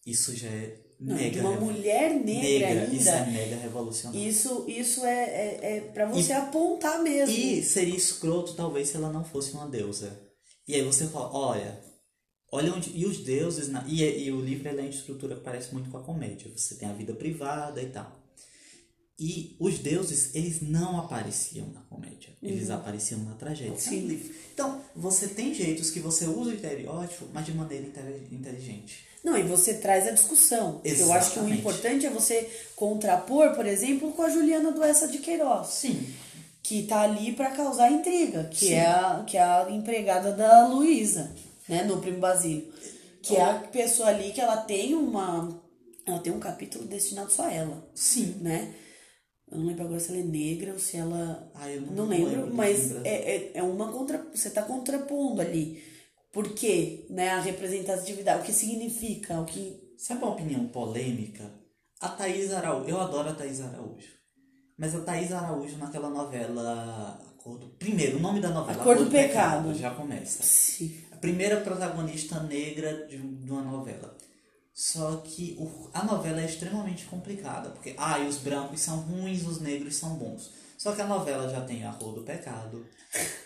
isso 0.05 0.35
já 0.35 0.49
é 0.49 0.84
Não, 1.01 1.15
mega 1.17 1.31
de 1.31 1.41
uma 1.41 1.53
mulher 1.61 2.15
negra, 2.15 2.87
Isso 2.95 3.09
é 3.09 3.13
ainda. 3.19 3.31
mega 3.31 3.57
revolucionário. 3.57 4.29
Isso, 4.29 4.65
isso 4.69 5.05
é, 5.05 5.25
é, 5.25 5.77
é 5.77 5.81
pra 5.81 6.07
você 6.07 6.33
apontar 6.33 7.03
mesmo. 7.03 7.35
E 7.35 7.63
seria 7.63 7.97
escroto 7.97 8.55
talvez 8.55 8.89
se 8.89 8.97
ela 8.97 9.13
não 9.13 9.25
fosse 9.25 9.53
uma 9.53 9.69
deusa. 9.69 10.19
E 10.67 10.75
aí 10.75 10.83
você 10.83 11.07
fala, 11.07 11.31
olha, 11.37 11.95
Olha 12.53 12.73
onde. 12.73 12.91
E 12.97 13.05
os 13.05 13.19
deuses. 13.19 13.67
Na, 13.69 13.85
e, 13.89 14.01
e 14.27 14.31
o 14.31 14.41
livro 14.41 14.69
ele 14.69 14.81
é 14.81 14.85
em 14.85 14.89
estrutura 14.91 15.35
que 15.35 15.41
parece 15.43 15.73
muito 15.75 15.91
com 15.91 15.99
a 15.99 16.03
comédia. 16.05 16.49
Você 16.57 16.77
tem 16.77 16.89
a 16.89 16.93
vida 16.93 17.13
privada 17.13 17.83
e 17.83 17.87
tal. 17.87 18.23
E 19.19 19.57
os 19.61 19.79
deuses, 19.81 20.35
eles 20.37 20.61
não 20.61 20.99
apareciam 21.01 21.67
na 21.73 21.81
comédia. 21.83 22.31
Eles 22.41 22.69
Uhum. 22.69 22.75
apareciam 22.77 23.21
na 23.25 23.35
tragédia. 23.35 23.91
Livro. 23.91 24.33
Então, 24.53 24.81
você 24.95 25.27
tem 25.29 25.53
jeitos 25.53 25.91
que 25.91 25.99
você 25.99 26.27
usa 26.27 26.51
o 26.51 26.55
estereótipo, 26.55 27.27
mas 27.33 27.45
de 27.47 27.53
maneira 27.55 27.87
inte- 27.87 28.35
inteligente. 28.35 29.05
Não, 29.25 29.39
e 29.39 29.43
você 29.43 29.75
traz 29.75 30.07
a 30.07 30.11
discussão. 30.11 30.81
Eu 30.85 31.13
acho 31.13 31.33
que 31.33 31.39
o 31.39 31.43
Exatamente. 31.43 31.59
importante 31.61 32.07
é 32.07 32.11
você 32.11 32.47
contrapor, 32.77 33.55
por 33.55 33.65
exemplo, 33.67 34.13
com 34.13 34.23
a 34.23 34.29
Juliana 34.29 34.71
do 34.71 34.85
Essa 34.85 35.09
de 35.09 35.19
Queiroz. 35.19 35.69
Sim. 35.69 36.07
que 36.63 36.83
tá 36.85 37.01
ali 37.03 37.33
para 37.33 37.51
causar 37.51 37.91
intriga, 37.91 38.45
que 38.45 38.67
Sim. 38.69 38.75
é, 38.75 38.87
a, 38.87 39.25
que 39.27 39.37
é 39.37 39.43
a 39.43 39.67
empregada 39.71 40.33
da 40.33 40.67
Luísa, 40.67 41.31
né, 41.69 41.83
no 41.85 41.99
Primo 42.01 42.19
Basílio. 42.19 42.73
Que 43.23 43.37
é 43.37 43.43
a 43.43 43.55
pessoa 43.55 44.09
ali 44.11 44.33
que 44.33 44.41
ela 44.41 44.59
tem 44.59 44.95
uma. 44.95 45.63
Ela 46.07 46.19
tem 46.19 46.33
um 46.33 46.39
capítulo 46.39 46.85
destinado 46.87 47.31
só 47.33 47.45
a 47.47 47.53
ela, 47.53 47.87
Sim. 47.95 48.37
né? 48.43 48.75
Eu 49.51 49.59
não 49.59 49.67
lembro 49.67 49.85
agora 49.85 50.01
se 50.01 50.11
ela 50.11 50.21
é 50.21 50.23
negra 50.25 50.73
ou 50.73 50.79
se 50.79 50.97
ela. 50.97 51.51
Ah, 51.55 51.71
eu 51.71 51.81
não, 51.83 51.93
Não 51.95 52.07
lembro, 52.07 52.31
lembro 52.31 52.55
mas 52.55 52.89
Brasil. 52.89 53.01
é, 53.05 53.37
é, 53.37 53.51
é 53.55 53.63
uma 53.63 53.91
contra. 53.93 54.27
Você 54.35 54.51
tá 54.51 54.63
contrapondo 54.63 55.41
ali. 55.41 55.83
Por 56.35 56.53
quê? 56.53 57.07
Né? 57.09 57.31
A 57.31 57.41
representatividade, 57.41 58.43
o 58.43 58.45
que 58.45 58.53
significa, 58.53 59.41
o 59.41 59.45
que. 59.47 59.95
Sabe 59.97 60.23
uma 60.25 60.33
opinião 60.33 60.67
polêmica? 60.67 61.49
A 62.01 62.09
Thaís 62.09 62.53
Araújo. 62.53 62.91
Eu 62.91 63.01
adoro 63.01 63.31
a 63.31 63.33
Thaís 63.35 63.61
Araújo. 63.61 64.09
Mas 64.77 64.95
a 64.95 65.01
Thaís 65.01 65.33
Araújo 65.33 65.79
naquela 65.79 66.11
novela. 66.11 67.21
A 67.25 67.43
Cor 67.43 67.59
do... 67.59 67.69
Primeiro, 67.69 68.19
o 68.19 68.21
nome 68.21 68.41
da 68.41 68.51
novela. 68.51 68.81
A 68.81 68.85
Cor 68.85 68.97
do 68.99 69.07
Pecado. 69.11 69.73
Já 69.75 69.91
começa. 69.95 70.43
Sim. 70.43 70.99
A 71.13 71.17
primeira 71.17 71.61
protagonista 71.61 72.41
negra 72.43 73.07
de, 73.07 73.17
de 73.17 73.51
uma 73.51 73.63
novela. 73.63 74.17
Só 74.75 75.19
que 75.19 75.57
o- 75.61 75.89
a 75.95 76.05
novela 76.05 76.41
é 76.43 76.47
extremamente 76.47 77.05
complicada. 77.05 77.71
Porque, 77.71 77.95
ah, 77.97 78.19
os 78.29 78.39
brancos 78.39 78.81
são 78.81 78.99
ruins, 79.03 79.47
os 79.47 79.61
negros 79.61 79.95
são 79.95 80.17
bons. 80.17 80.51
Só 80.77 80.93
que 80.93 81.01
a 81.03 81.07
novela 81.07 81.49
já 81.49 81.61
tem 81.63 81.85
a 81.87 81.93
Cor 81.93 82.15
do 82.15 82.23
Pecado. 82.23 82.85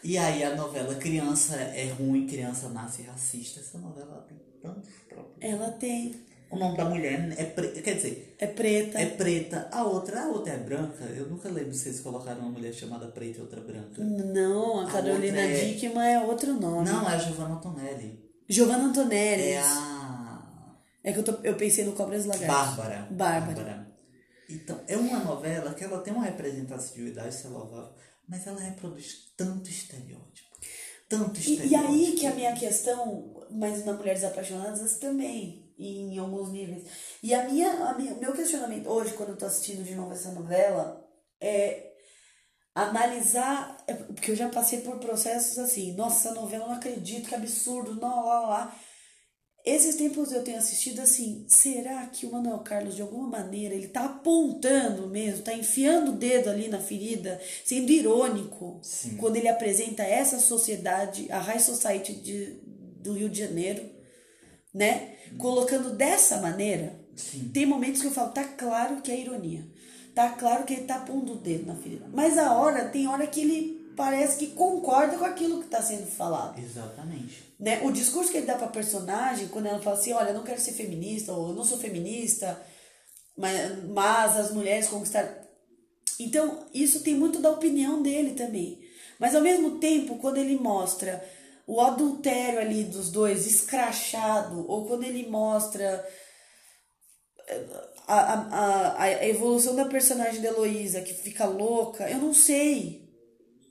E 0.02 0.16
aí 0.18 0.42
a 0.42 0.54
novela 0.56 0.94
Criança 0.96 1.54
é 1.56 1.90
ruim, 1.98 2.26
Criança 2.26 2.68
nasce 2.70 3.02
racista. 3.02 3.60
Essa 3.60 3.78
novela 3.78 4.24
tem 4.28 4.38
tantos 4.62 4.90
problemas. 5.08 5.36
Ela 5.40 5.70
tem. 5.72 6.14
O 6.50 6.56
nome 6.56 6.78
da 6.78 6.86
mulher 6.86 7.34
é 7.36 7.44
preta, 7.44 7.82
quer 7.82 7.94
dizer, 7.96 8.34
É 8.38 8.46
preta. 8.46 8.98
é 8.98 9.04
preta. 9.04 9.68
A 9.70 9.84
outra, 9.84 10.22
a 10.22 10.28
outra 10.28 10.54
é 10.54 10.56
branca. 10.56 11.04
Eu 11.04 11.26
nunca 11.28 11.46
lembro 11.50 11.74
se 11.74 11.88
eles 11.90 12.00
colocaram 12.00 12.40
uma 12.40 12.50
mulher 12.50 12.72
chamada 12.72 13.06
preta 13.08 13.38
e 13.38 13.42
outra 13.42 13.60
branca. 13.60 14.02
Não, 14.02 14.80
a 14.80 14.88
A 14.88 14.90
Carolina 14.90 15.38
é- 15.42 15.64
Dickman 15.66 16.08
é 16.14 16.20
outro 16.20 16.54
nome. 16.54 16.88
Não, 16.88 17.06
é 17.08 17.14
a 17.14 17.18
Giovanna 17.18 17.56
Antonelli. 17.56 18.18
Giovanna 18.48 18.84
Antonelli. 18.84 19.42
É 19.42 19.60
a 19.60 20.74
É 21.04 21.12
que 21.12 21.18
eu, 21.18 21.22
tô, 21.22 21.34
eu 21.44 21.54
pensei 21.54 21.84
no 21.84 21.92
Cobras 21.92 22.24
Lagartas. 22.24 22.48
Bárbara. 22.76 23.08
Bárbara. 23.10 23.87
Então, 24.48 24.82
é 24.86 24.96
uma 24.96 25.18
novela 25.20 25.74
que 25.74 25.84
ela 25.84 26.00
tem 26.00 26.12
uma 26.12 26.24
representatividade, 26.24 27.46
louvável, 27.48 27.94
mas 28.26 28.46
ela 28.46 28.60
reproduz 28.60 29.32
tanto 29.36 29.68
estereótipo. 29.68 30.48
Tanto 31.08 31.38
E, 31.38 31.40
estereótipo. 31.40 31.72
e 31.72 31.76
aí 31.76 32.12
que 32.12 32.26
a 32.26 32.34
minha 32.34 32.54
questão, 32.54 33.46
mas 33.50 33.84
na 33.84 33.92
Mulheres 33.92 34.24
Apaixonadas 34.24 34.98
também, 34.98 35.72
e 35.78 35.98
em 36.00 36.18
alguns 36.18 36.50
níveis. 36.50 36.84
E 37.22 37.32
a 37.34 37.44
minha, 37.48 37.70
a 37.70 37.94
minha, 37.94 38.14
o 38.14 38.20
meu 38.20 38.32
questionamento 38.32 38.88
hoje, 38.88 39.14
quando 39.14 39.30
eu 39.30 39.36
tô 39.36 39.46
assistindo 39.46 39.84
de 39.84 39.94
novo 39.94 40.12
essa 40.12 40.32
novela, 40.32 41.06
é 41.40 41.92
analisar. 42.74 43.76
é 43.86 43.94
porque 43.94 44.30
eu 44.32 44.36
já 44.36 44.48
passei 44.48 44.80
por 44.80 44.98
processos 44.98 45.58
assim, 45.58 45.92
nossa, 45.94 46.28
essa 46.28 46.40
novela 46.40 46.64
eu 46.64 46.68
não 46.68 46.76
acredito, 46.76 47.28
que 47.28 47.34
absurdo, 47.34 47.94
não, 48.00 48.26
lá, 48.26 48.40
lá. 48.40 48.80
Esses 49.64 49.96
tempos 49.96 50.32
eu 50.32 50.42
tenho 50.42 50.56
assistido 50.56 51.00
assim, 51.00 51.44
será 51.46 52.06
que 52.06 52.24
o 52.24 52.32
Manuel 52.32 52.60
Carlos, 52.60 52.94
de 52.94 53.02
alguma 53.02 53.28
maneira, 53.28 53.74
ele 53.74 53.88
tá 53.88 54.04
apontando 54.06 55.08
mesmo, 55.08 55.42
tá 55.42 55.52
enfiando 55.52 56.12
o 56.12 56.16
dedo 56.16 56.48
ali 56.48 56.68
na 56.68 56.78
ferida, 56.78 57.40
sendo 57.64 57.90
irônico, 57.90 58.78
Sim. 58.82 59.16
quando 59.16 59.36
ele 59.36 59.48
apresenta 59.48 60.02
essa 60.02 60.38
sociedade, 60.38 61.30
a 61.30 61.38
High 61.38 61.60
Society 61.60 62.14
de, 62.14 62.60
do 63.02 63.12
Rio 63.12 63.28
de 63.28 63.40
Janeiro, 63.40 63.84
né? 64.72 65.16
Colocando 65.36 65.90
dessa 65.90 66.38
maneira, 66.40 66.98
Sim. 67.14 67.50
tem 67.52 67.66
momentos 67.66 68.00
que 68.00 68.06
eu 68.06 68.12
falo, 68.12 68.30
tá 68.30 68.44
claro 68.44 69.02
que 69.02 69.10
é 69.10 69.20
ironia. 69.20 69.66
Tá 70.14 70.30
claro 70.30 70.64
que 70.64 70.74
ele 70.74 70.84
tá 70.84 70.98
pondo 70.98 71.34
o 71.34 71.36
dedo 71.36 71.66
na 71.66 71.76
ferida. 71.76 72.06
Mas 72.12 72.38
a 72.38 72.52
hora, 72.54 72.88
tem 72.88 73.06
hora 73.06 73.26
que 73.26 73.40
ele 73.40 73.92
parece 73.96 74.38
que 74.38 74.48
concorda 74.48 75.16
com 75.16 75.24
aquilo 75.24 75.58
que 75.58 75.66
está 75.66 75.82
sendo 75.82 76.06
falado. 76.06 76.58
Exatamente. 76.58 77.47
Né? 77.58 77.80
O 77.82 77.90
discurso 77.90 78.30
que 78.30 78.36
ele 78.36 78.46
dá 78.46 78.54
pra 78.54 78.68
personagem, 78.68 79.48
quando 79.48 79.66
ela 79.66 79.80
fala 79.80 79.96
assim, 79.96 80.12
olha, 80.12 80.28
eu 80.28 80.34
não 80.34 80.44
quero 80.44 80.60
ser 80.60 80.72
feminista, 80.72 81.32
ou 81.32 81.48
eu 81.48 81.54
não 81.54 81.64
sou 81.64 81.78
feminista, 81.78 82.60
mas, 83.36 83.84
mas 83.84 84.36
as 84.36 84.52
mulheres 84.52 84.88
conquistaram. 84.88 85.34
Então, 86.20 86.66
isso 86.72 87.02
tem 87.02 87.14
muito 87.14 87.40
da 87.40 87.50
opinião 87.50 88.02
dele 88.02 88.34
também. 88.34 88.80
Mas 89.18 89.34
ao 89.34 89.42
mesmo 89.42 89.78
tempo, 89.78 90.18
quando 90.18 90.38
ele 90.38 90.56
mostra 90.56 91.24
o 91.66 91.80
adultério 91.80 92.60
ali 92.60 92.84
dos 92.84 93.10
dois 93.10 93.46
escrachado, 93.46 94.64
ou 94.68 94.86
quando 94.86 95.04
ele 95.04 95.28
mostra 95.28 96.06
a, 98.06 98.14
a, 98.14 98.34
a, 98.34 99.02
a 99.02 99.28
evolução 99.28 99.74
da 99.74 99.84
personagem 99.84 100.40
da 100.40 100.48
Heloísa, 100.48 101.02
que 101.02 101.12
fica 101.12 101.44
louca, 101.44 102.08
eu 102.08 102.18
não 102.18 102.32
sei 102.32 103.08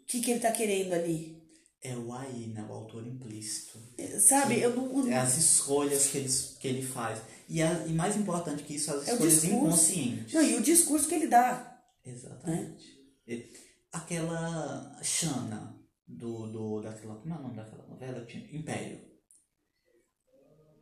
o 0.04 0.06
que, 0.06 0.22
que 0.22 0.32
ele 0.32 0.40
tá 0.40 0.52
querendo 0.52 0.94
ali. 0.94 1.37
É 1.82 1.96
o 1.96 2.12
aí, 2.12 2.48
né? 2.48 2.66
O 2.68 2.74
autor 2.74 3.06
implícito. 3.06 3.80
Sabe? 4.28 4.60
Eu 4.60 4.76
não. 4.76 5.08
É 5.08 5.16
as 5.18 5.38
escolhas 5.38 6.08
que 6.08 6.18
ele, 6.18 6.30
que 6.60 6.68
ele 6.68 6.82
faz. 6.82 7.22
E, 7.48 7.62
a, 7.62 7.86
e 7.86 7.94
mais 7.94 8.16
importante 8.18 8.64
que 8.64 8.76
isso, 8.76 8.92
as 8.92 9.08
É 9.08 9.12
escolhas 9.14 9.44
inconscientes. 9.44 10.34
Não, 10.34 10.42
e 10.44 10.56
o 10.56 10.62
discurso 10.62 11.08
que 11.08 11.16
ele 11.16 11.28
dá. 11.28 11.80
Exatamente. 12.06 12.84
E 13.28 13.46
Aquela 13.92 15.00
Xana 15.04 15.76
do, 16.08 16.48
do, 16.48 16.82
daquela. 16.82 17.16
Como 17.16 17.34
é 17.34 17.38
o 17.38 17.42
nome 17.42 17.56
daquela 17.56 17.86
novela? 17.88 18.26
Império. 18.52 19.00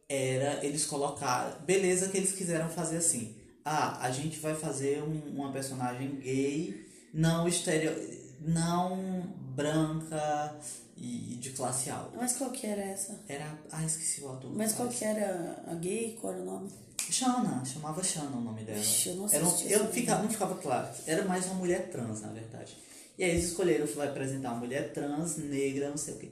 Era, 0.07 0.63
eles 0.65 0.85
colocaram. 0.85 1.61
Beleza 1.65 2.09
que 2.09 2.17
eles 2.17 2.31
quiseram 2.31 2.69
fazer 2.69 2.97
assim. 2.97 3.35
Ah, 3.63 4.05
a 4.05 4.11
gente 4.11 4.39
vai 4.39 4.55
fazer 4.55 5.01
um- 5.03 5.35
uma 5.35 5.51
personagem 5.51 6.19
gay, 6.19 6.85
não 7.13 7.47
estereo, 7.47 7.95
não 8.39 9.33
branca 9.55 10.59
e 10.97 11.35
de 11.39 11.49
classe 11.51 11.89
alta. 11.89 12.15
Mas 12.17 12.37
qual 12.37 12.51
que 12.51 12.65
era 12.65 12.81
essa? 12.81 13.21
Era. 13.27 13.57
Ah, 13.71 13.83
esqueci 13.85 14.21
o 14.21 14.29
ator. 14.31 14.51
Mas 14.55 14.73
qual 14.73 14.87
que 14.89 15.03
era 15.03 15.63
a 15.67 15.75
gay? 15.75 16.17
Qual 16.19 16.33
era 16.33 16.41
o 16.41 16.45
nome? 16.45 16.69
Xana, 17.11 17.63
chamava 17.65 18.03
Xana 18.03 18.35
o 18.37 18.41
nome 18.41 18.63
dela. 18.63 18.79
Ixi, 18.79 19.09
eu 19.09 19.15
não 19.15 19.29
Era 19.29 19.45
um- 19.45 19.61
eu 19.61 19.79
essa 19.83 19.87
fica, 19.93 20.17
não 20.17 20.29
ficava 20.29 20.55
claro. 20.55 20.87
Era 21.05 21.23
mais 21.25 21.45
uma 21.45 21.55
mulher 21.55 21.89
trans, 21.91 22.21
na 22.21 22.29
verdade. 22.29 22.75
E 23.17 23.23
aí 23.23 23.31
eles 23.31 23.45
escolheram 23.45 23.85
vai 23.95 24.07
apresentar 24.07 24.51
uma 24.51 24.59
mulher 24.61 24.91
trans, 24.93 25.37
negra, 25.37 25.89
não 25.89 25.97
sei 25.97 26.15
o 26.15 26.17
quê. 26.17 26.31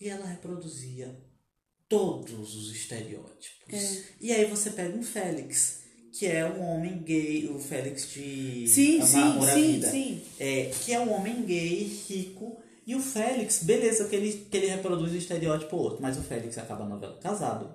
E 0.00 0.08
ela 0.08 0.26
reproduzia 0.26 1.18
todos 1.88 2.54
os 2.54 2.74
estereótipos. 2.74 3.72
É. 3.72 4.02
E 4.20 4.32
aí 4.32 4.44
você 4.46 4.70
pega 4.70 4.96
um 4.96 5.02
Félix, 5.02 5.80
que 6.12 6.26
é 6.26 6.44
um 6.48 6.62
homem 6.62 6.98
gay, 7.02 7.48
o 7.48 7.58
Félix 7.58 8.12
de 8.12 8.66
Sim, 8.68 8.96
Amar, 8.96 9.08
sim, 9.08 9.18
Amor 9.22 9.48
à 9.50 9.54
sim, 9.54 9.72
Vida. 9.72 9.90
sim. 9.90 10.22
É, 10.38 10.70
que 10.84 10.92
é 10.92 11.00
um 11.00 11.12
homem 11.12 11.42
gay, 11.44 11.84
rico. 12.08 12.58
E 12.86 12.94
o 12.94 13.00
Félix, 13.00 13.62
beleza 13.64 14.04
que 14.04 14.14
ele, 14.14 14.46
que 14.50 14.56
ele 14.56 14.68
reproduz 14.68 15.12
o 15.12 15.16
estereótipo 15.16 15.76
outro, 15.76 15.98
mas 16.00 16.16
o 16.16 16.22
Félix 16.22 16.56
acaba 16.56 16.84
a 16.84 16.88
novela 16.88 17.18
casado, 17.20 17.68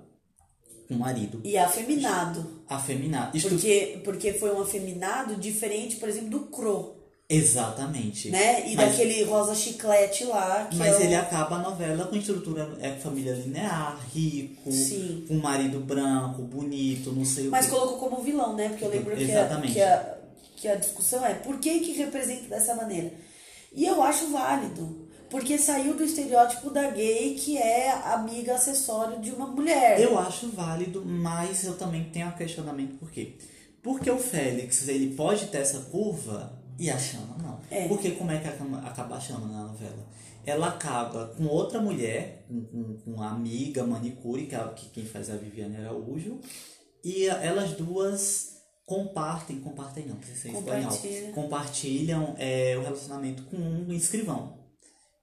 com 0.88 0.94
um 0.94 0.98
marido, 0.98 1.40
E 1.44 1.56
afeminado. 1.58 2.62
afeminado. 2.68 3.36
Isto- 3.36 3.50
Porque, 3.50 4.00
porque 4.04 4.32
foi 4.32 4.50
um 4.54 4.62
afeminado 4.62 5.36
diferente, 5.36 5.96
por 5.96 6.08
exemplo, 6.08 6.30
do 6.30 6.40
Cro. 6.46 6.96
Exatamente. 7.28 8.30
Né? 8.30 8.68
E 8.70 8.74
mas, 8.76 8.90
daquele 8.92 9.22
rosa 9.24 9.54
chiclete 9.54 10.24
lá. 10.24 10.66
Que 10.70 10.76
mas 10.76 10.94
é 10.94 10.98
o- 10.98 11.02
ele 11.02 11.14
acaba 11.14 11.56
a 11.56 11.62
novela 11.62 12.06
com 12.06 12.16
estrutura 12.16 12.76
é 12.80 12.92
família 12.92 13.32
linear, 13.34 13.98
rico, 14.14 14.70
Sim. 14.72 15.24
com 15.28 15.34
um 15.34 15.40
marido 15.40 15.80
branco, 15.80 16.42
bonito, 16.42 17.10
não 17.12 17.24
sei 17.24 17.48
Mas 17.48 17.66
o 17.66 17.68
que. 17.70 17.74
colocou 17.74 17.98
como 18.10 18.22
vilão, 18.22 18.54
né? 18.54 18.68
Porque 18.70 18.84
eu 18.84 18.88
lembro 18.90 19.14
que 19.16 19.22
a, 19.24 19.28
Exatamente. 19.28 19.72
que, 19.74 19.80
a, 19.80 20.18
que 20.56 20.68
a 20.68 20.74
discussão 20.74 21.24
é 21.24 21.34
por 21.34 21.58
que 21.58 21.80
que 21.80 21.92
representa 21.92 22.48
dessa 22.48 22.74
maneira? 22.74 23.12
E 23.74 23.86
eu 23.86 24.02
acho 24.02 24.26
válido. 24.30 25.01
Porque 25.32 25.56
saiu 25.56 25.96
do 25.96 26.04
estereótipo 26.04 26.68
da 26.68 26.90
gay, 26.90 27.34
que 27.36 27.56
é 27.56 27.90
amiga 27.90 28.54
acessório 28.54 29.18
de 29.18 29.30
uma 29.30 29.46
mulher. 29.46 29.98
Eu 29.98 30.18
acho 30.18 30.50
válido, 30.50 31.02
mas 31.02 31.64
eu 31.64 31.74
também 31.74 32.04
tenho 32.04 32.28
um 32.28 32.32
questionamento 32.32 32.98
por 32.98 33.10
quê? 33.10 33.38
Porque 33.82 34.10
o 34.10 34.18
Félix, 34.18 34.86
ele 34.88 35.14
pode 35.14 35.46
ter 35.46 35.58
essa 35.58 35.78
curva 35.90 36.52
e 36.78 36.90
a 36.90 36.98
Chama 36.98 37.34
não. 37.42 37.58
É. 37.70 37.88
Porque 37.88 38.10
como 38.10 38.30
é 38.30 38.40
que 38.40 38.46
acaba 38.46 38.78
acaba 38.80 39.16
a 39.16 39.20
Chama 39.20 39.46
na 39.46 39.68
novela? 39.68 40.06
Ela 40.44 40.68
acaba 40.68 41.28
com 41.28 41.46
outra 41.46 41.80
mulher, 41.80 42.44
com, 42.46 42.64
com, 42.64 42.96
com 42.98 43.22
a 43.22 43.30
amiga 43.30 43.86
manicure, 43.86 44.46
que, 44.46 44.54
é 44.54 44.68
que 44.76 44.90
quem 44.90 45.06
faz 45.06 45.30
é 45.30 45.32
a 45.32 45.36
Viviane 45.36 45.78
Araújo, 45.78 46.40
e 47.02 47.26
elas 47.26 47.70
duas 47.70 48.52
compartem, 48.84 49.60
compartem 49.60 50.04
não, 50.04 50.16
precisa 50.16 50.42
ser 50.42 50.48
espanhol, 50.48 50.90
Compartilha. 50.90 51.32
compartilham 51.32 52.34
é, 52.38 52.76
o 52.76 52.82
relacionamento 52.82 53.44
com 53.44 53.56
um 53.56 53.90
escrivão. 53.94 54.61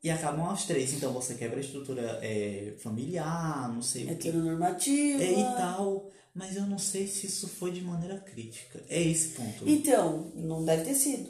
E 0.04 0.10
acabam 0.10 0.50
as 0.50 0.66
três. 0.66 0.94
Então 0.94 1.12
você 1.14 1.36
quebra 1.36 1.58
a 1.58 1.62
estrutura 1.62 2.20
é, 2.22 2.74
familiar, 2.80 3.72
não 3.74 3.82
sei 3.82 4.04
o 4.04 4.08
que. 4.08 4.12
Heteronormativa. 4.14 5.24
É, 5.24 5.32
e 5.32 5.44
tal. 5.58 6.10
Mas 6.34 6.56
eu 6.56 6.64
não 6.68 6.78
sei 6.78 7.08
se 7.08 7.26
isso 7.28 7.48
foi 7.48 7.72
de 7.72 7.82
maneira 7.82 8.18
crítica. 8.20 8.82
É 8.88 9.02
esse 9.02 9.30
ponto. 9.30 9.68
Então, 9.68 10.32
não 10.36 10.64
deve 10.64 10.84
ter 10.86 10.94
sido. 10.96 11.30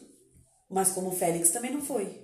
Mas 0.69 0.91
como 0.91 1.07
o 1.09 1.11
Félix 1.15 1.49
também 1.49 1.71
não 1.71 1.81
foi. 1.81 2.21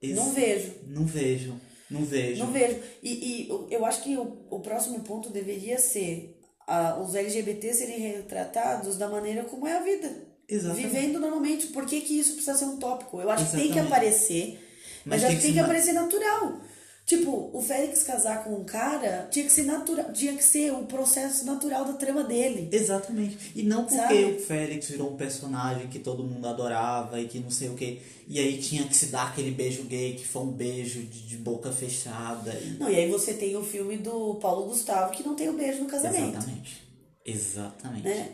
Esse- 0.00 0.14
Não 0.14 0.32
vejo. 0.32 0.72
Não 0.86 1.04
vejo. 1.06 1.60
Não 1.90 2.04
vejo. 2.04 2.44
Não 2.44 2.52
vejo. 2.52 2.78
E, 3.02 3.12
e 3.42 3.48
eu- 3.70 3.84
acho 3.84 4.02
que 4.04 4.16
o, 4.16 4.46
o 4.50 4.60
próximo 4.60 5.00
ponto 5.00 5.30
deveria 5.30 5.78
ser 5.78 6.38
ah, 6.68 7.00
os 7.00 7.14
LGBT 7.14 7.72
serem 7.74 7.98
retratados 7.98 8.96
da 8.98 9.08
maneira 9.08 9.42
como 9.44 9.66
é 9.66 9.76
a 9.76 9.82
vida. 9.82 10.28
Exatamente. 10.48 10.86
Vivendo 10.86 11.18
normalmente. 11.18 11.68
Por 11.68 11.86
que, 11.86 12.00
que 12.02 12.18
isso 12.20 12.34
precisa 12.34 12.56
ser 12.56 12.66
um 12.66 12.76
tópico? 12.78 13.20
Eu 13.20 13.30
acho 13.30 13.46
que 13.46 13.50
tem 13.52 13.60
que 13.62 13.66
Exatamente. 13.78 13.92
aparecer, 13.92 14.67
mas, 15.04 15.22
Mas 15.22 15.30
tem 15.30 15.36
que 15.36 15.42
tem 15.42 15.52
que 15.54 15.58
aparecer 15.60 15.92
natural. 15.92 16.60
Tipo, 17.08 17.48
o 17.54 17.62
Félix 17.62 18.02
casar 18.02 18.44
com 18.44 18.50
um 18.50 18.64
cara 18.64 19.28
tinha 19.30 19.46
que 19.46 19.50
ser 19.50 19.62
natural, 19.62 20.12
tinha 20.12 20.34
que 20.34 20.44
ser 20.44 20.74
o 20.74 20.84
processo 20.84 21.46
natural 21.46 21.82
da 21.86 21.94
trama 21.94 22.22
dele. 22.22 22.68
Exatamente. 22.70 23.52
E 23.56 23.62
não 23.62 23.84
porque 23.84 23.96
Sabe? 23.96 24.24
o 24.24 24.38
Félix 24.38 24.90
virou 24.90 25.14
um 25.14 25.16
personagem 25.16 25.88
que 25.88 25.98
todo 25.98 26.22
mundo 26.22 26.46
adorava 26.46 27.18
e 27.18 27.26
que 27.26 27.38
não 27.38 27.50
sei 27.50 27.70
o 27.70 27.74
que. 27.74 28.02
E 28.26 28.38
aí 28.38 28.58
tinha 28.58 28.86
que 28.86 28.94
se 28.94 29.06
dar 29.06 29.28
aquele 29.28 29.52
beijo 29.52 29.84
gay 29.84 30.16
que 30.16 30.26
foi 30.26 30.42
um 30.42 30.52
beijo 30.52 31.00
de, 31.00 31.26
de 31.28 31.38
boca 31.38 31.72
fechada. 31.72 32.52
E... 32.52 32.76
Não, 32.78 32.90
e 32.90 32.96
aí 32.96 33.10
você 33.10 33.32
tem 33.32 33.56
o 33.56 33.64
filme 33.64 33.96
do 33.96 34.34
Paulo 34.34 34.66
Gustavo 34.66 35.10
que 35.10 35.22
não 35.22 35.34
tem 35.34 35.48
o 35.48 35.54
beijo 35.54 35.80
no 35.80 35.86
casamento. 35.88 36.36
Exatamente. 36.36 36.88
Exatamente. 37.24 38.06
Né? 38.06 38.32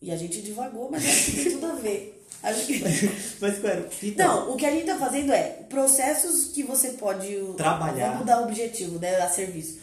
E 0.00 0.12
a 0.12 0.16
gente 0.16 0.40
divagou, 0.42 0.88
mas 0.88 1.04
acho 1.04 1.24
que 1.24 1.42
tem 1.42 1.52
tudo 1.54 1.66
a 1.66 1.74
ver. 1.74 2.20
Acho 2.42 2.66
que... 2.66 2.82
Mas, 3.40 3.58
claro, 3.58 3.86
então, 4.02 4.46
Não, 4.46 4.52
o 4.52 4.56
que 4.56 4.66
a 4.66 4.70
gente 4.70 4.86
tá 4.86 4.98
fazendo 4.98 5.32
é 5.32 5.44
processos 5.68 6.46
que 6.52 6.62
você 6.62 6.90
pode 6.90 7.36
Trabalhar. 7.56 8.12
Vamos 8.12 8.26
dar 8.26 8.42
objetivo, 8.42 8.98
né? 8.98 9.16
A 9.20 9.28
serviço. 9.28 9.78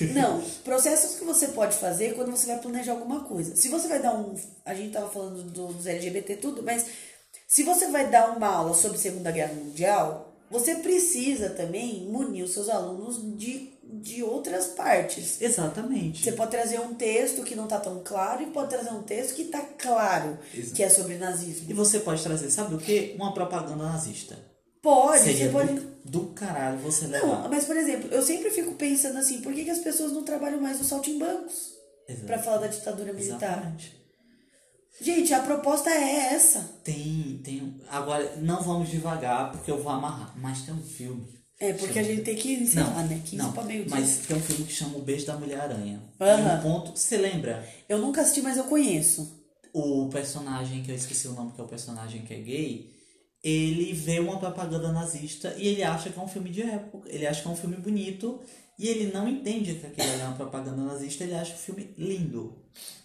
Não, 0.14 0.40
processos 0.64 1.18
que 1.18 1.24
você 1.24 1.48
pode 1.48 1.76
fazer 1.76 2.14
quando 2.14 2.30
você 2.30 2.46
vai 2.46 2.58
planejar 2.58 2.92
alguma 2.92 3.20
coisa. 3.24 3.54
Se 3.56 3.68
você 3.68 3.88
vai 3.88 4.00
dar 4.00 4.14
um. 4.14 4.34
A 4.64 4.72
gente 4.74 4.92
tava 4.92 5.08
falando 5.10 5.42
do- 5.42 5.72
dos 5.74 5.86
LGBT 5.86 6.32
e 6.32 6.36
tudo, 6.36 6.62
mas 6.62 6.86
se 7.46 7.62
você 7.64 7.88
vai 7.88 8.08
dar 8.08 8.34
uma 8.36 8.46
aula 8.46 8.72
sobre 8.74 8.96
Segunda 8.98 9.30
Guerra 9.30 9.52
Mundial, 9.52 10.32
você 10.50 10.76
precisa 10.76 11.50
também 11.50 12.06
munir 12.08 12.44
os 12.44 12.52
seus 12.54 12.68
alunos 12.68 13.20
de, 13.36 13.73
de 14.04 14.22
outras 14.22 14.66
partes. 14.68 15.40
exatamente. 15.40 16.22
Você 16.22 16.32
pode 16.32 16.50
trazer 16.50 16.78
um 16.80 16.94
texto 16.94 17.42
que 17.42 17.54
não 17.56 17.66
tá 17.66 17.80
tão 17.80 18.02
claro 18.04 18.42
e 18.42 18.46
pode 18.46 18.68
trazer 18.68 18.90
um 18.90 19.02
texto 19.02 19.34
que 19.34 19.44
tá 19.44 19.60
claro, 19.78 20.38
Exato. 20.54 20.74
que 20.74 20.82
é 20.82 20.88
sobre 20.90 21.16
nazismo. 21.16 21.70
E 21.70 21.72
você 21.72 21.98
pode 22.00 22.22
trazer, 22.22 22.50
sabe 22.50 22.74
o 22.74 22.78
que? 22.78 23.14
Uma 23.16 23.32
propaganda 23.32 23.82
nazista. 23.84 24.36
Pode, 24.82 25.22
Seria 25.24 25.46
você 25.46 25.50
pode. 25.50 25.72
do, 25.74 25.94
do 26.04 26.20
caralho 26.34 26.78
você 26.78 27.06
Não, 27.06 27.12
levar. 27.12 27.48
mas 27.48 27.64
por 27.64 27.74
exemplo, 27.76 28.10
eu 28.12 28.22
sempre 28.22 28.50
fico 28.50 28.72
pensando 28.74 29.16
assim, 29.18 29.40
por 29.40 29.54
que, 29.54 29.64
que 29.64 29.70
as 29.70 29.78
pessoas 29.78 30.12
não 30.12 30.22
trabalham 30.22 30.60
mais 30.60 30.78
no 30.78 30.84
saltimbancos 30.84 31.72
pra 32.26 32.38
falar 32.38 32.58
da 32.58 32.66
ditadura 32.66 33.12
militar? 33.14 33.36
Exatamente. 33.56 34.04
Gente, 35.00 35.32
a 35.34 35.40
proposta 35.40 35.88
é 35.90 36.34
essa. 36.34 36.60
Tem, 36.84 37.40
tem. 37.42 37.80
Agora, 37.88 38.36
não 38.36 38.62
vamos 38.62 38.90
devagar 38.90 39.50
porque 39.50 39.70
eu 39.70 39.82
vou 39.82 39.90
amarrar. 39.90 40.32
Mas 40.38 40.60
tem 40.62 40.72
um 40.74 40.82
filme. 40.82 41.26
É, 41.60 41.72
porque 41.72 41.98
a 41.98 42.02
gente 42.02 42.22
tem 42.22 42.34
que 42.34 42.52
encerrar, 42.52 43.04
né? 43.04 43.20
15 43.24 43.36
não, 43.36 43.52
pra 43.52 43.62
meio 43.62 43.84
dia. 43.84 43.90
mas 43.90 44.18
tem 44.18 44.36
um 44.36 44.40
filme 44.40 44.64
que 44.64 44.72
chama 44.72 44.98
O 44.98 45.02
Beijo 45.02 45.24
da 45.24 45.36
Mulher-Aranha. 45.36 46.02
E 46.20 46.58
um 46.58 46.62
ponto. 46.62 46.98
Você 46.98 47.16
lembra? 47.16 47.66
Eu 47.88 47.98
nunca 47.98 48.22
assisti, 48.22 48.42
mas 48.42 48.56
eu 48.56 48.64
conheço. 48.64 49.42
O 49.72 50.08
personagem, 50.08 50.82
que 50.82 50.90
eu 50.90 50.94
esqueci 50.94 51.28
o 51.28 51.32
nome, 51.32 51.52
que 51.52 51.60
é 51.60 51.64
o 51.64 51.68
personagem 51.68 52.22
que 52.22 52.34
é 52.34 52.38
gay, 52.38 52.90
ele 53.42 53.92
vê 53.92 54.20
uma 54.20 54.38
propaganda 54.38 54.90
nazista 54.90 55.54
e 55.58 55.68
ele 55.68 55.82
acha 55.82 56.10
que 56.10 56.18
é 56.18 56.22
um 56.22 56.28
filme 56.28 56.50
de 56.50 56.62
época. 56.62 57.08
Ele 57.10 57.26
acha 57.26 57.42
que 57.42 57.48
é 57.48 57.50
um 57.50 57.56
filme 57.56 57.76
bonito 57.76 58.40
e 58.78 58.88
ele 58.88 59.12
não 59.12 59.28
entende 59.28 59.74
que 59.74 59.86
aquilo 59.86 60.20
é 60.20 60.24
uma 60.24 60.36
propaganda 60.36 60.82
nazista, 60.82 61.24
ele 61.24 61.34
acha 61.34 61.54
o 61.54 61.58
filme 61.58 61.90
lindo. 61.96 62.54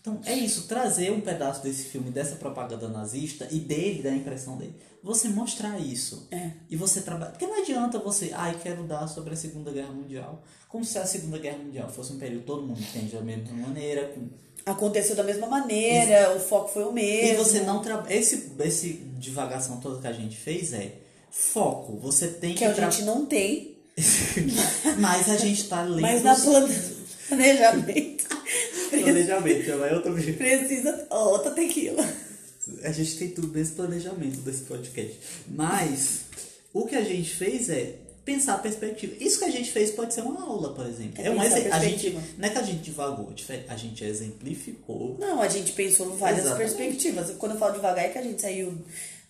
Então 0.01 0.19
é 0.25 0.33
isso, 0.33 0.67
trazer 0.67 1.11
um 1.11 1.21
pedaço 1.21 1.61
desse 1.61 1.83
filme, 1.83 2.09
dessa 2.09 2.35
propaganda 2.37 2.87
nazista 2.87 3.47
e 3.51 3.59
dele, 3.59 4.01
da 4.01 4.11
impressão 4.11 4.57
dele. 4.57 4.75
Você 5.03 5.29
mostrar 5.29 5.79
isso. 5.79 6.27
É. 6.31 6.51
E 6.69 6.75
você 6.75 7.01
trabalha. 7.01 7.31
Porque 7.31 7.45
não 7.47 7.61
adianta 7.61 7.99
você, 7.99 8.31
ai, 8.33 8.57
quero 8.61 8.83
dar 8.83 9.07
sobre 9.07 9.33
a 9.33 9.37
Segunda 9.37 9.71
Guerra 9.71 9.91
Mundial. 9.91 10.43
Como 10.67 10.83
se 10.83 10.97
a 10.97 11.05
Segunda 11.05 11.37
Guerra 11.37 11.57
Mundial 11.59 11.89
fosse 11.89 12.11
um 12.13 12.17
período 12.19 12.43
todo 12.45 12.63
mundo 12.65 12.79
entende 12.81 13.13
da 13.13 13.21
mesma 13.21 13.53
maneira, 13.53 14.07
com 14.09 14.27
Aconteceu 14.65 15.15
da 15.15 15.23
mesma 15.23 15.47
maneira, 15.47 16.35
o 16.35 16.39
foco 16.39 16.69
foi 16.69 16.83
o 16.83 16.89
e 16.91 16.93
mesmo. 16.93 17.43
você 17.43 17.61
não 17.61 17.81
trabalha. 17.81 18.13
Esse, 18.13 18.51
esse 18.59 18.93
divagação 19.17 19.79
toda 19.79 20.01
que 20.01 20.07
a 20.07 20.11
gente 20.13 20.35
fez 20.35 20.73
é 20.73 20.95
foco. 21.31 21.97
Você 21.97 22.27
tem 22.27 22.51
Que 22.53 22.59
que. 22.59 22.65
a 22.65 22.73
gente 22.73 23.03
não 23.03 23.25
tem, 23.25 23.77
Mas 24.99 25.29
a 25.29 25.37
gente 25.37 25.67
tá 25.67 25.83
lendo. 25.83 26.01
mas 26.01 26.23
na 26.23 26.35
plane- 26.35 26.75
planejamento 27.27 28.19
planejamento, 28.89 29.69
é 29.71 29.93
outro 29.93 30.13
precisa 30.33 31.07
outra 31.11 31.51
tequila. 31.51 32.07
A 32.83 32.91
gente 32.91 33.17
tem 33.17 33.29
tudo 33.29 33.55
nesse 33.57 33.71
planejamento 33.71 34.37
desse 34.41 34.63
podcast. 34.63 35.17
Mas 35.47 36.21
o 36.73 36.85
que 36.85 36.95
a 36.95 37.03
gente 37.03 37.29
fez 37.35 37.69
é 37.69 37.95
pensar 38.25 38.55
a 38.55 38.57
perspectiva. 38.59 39.15
Isso 39.19 39.39
que 39.39 39.45
a 39.45 39.49
gente 39.51 39.71
fez 39.71 39.91
pode 39.91 40.13
ser 40.13 40.21
uma 40.21 40.43
aula, 40.43 40.73
por 40.73 40.85
exemplo. 40.85 41.13
É 41.23 41.29
um 41.31 41.39
pensar 41.39 41.55
a 41.55 41.59
gente 41.59 41.69
perspectiva. 41.69 42.21
Não 42.37 42.47
é 42.47 42.51
que 42.51 42.57
a 42.57 42.63
gente 42.63 42.79
divagou, 42.81 43.33
a 43.67 43.75
gente 43.75 44.03
exemplificou. 44.03 45.17
Não, 45.19 45.41
a 45.41 45.47
gente 45.47 45.71
pensou 45.71 46.13
em 46.13 46.17
várias 46.17 46.45
Exatamente. 46.45 46.75
perspectivas. 46.75 47.31
Quando 47.37 47.53
eu 47.53 47.57
falo 47.59 47.73
devagar 47.73 48.05
é 48.05 48.09
que 48.09 48.17
a 48.17 48.23
gente 48.23 48.41
saiu 48.41 48.77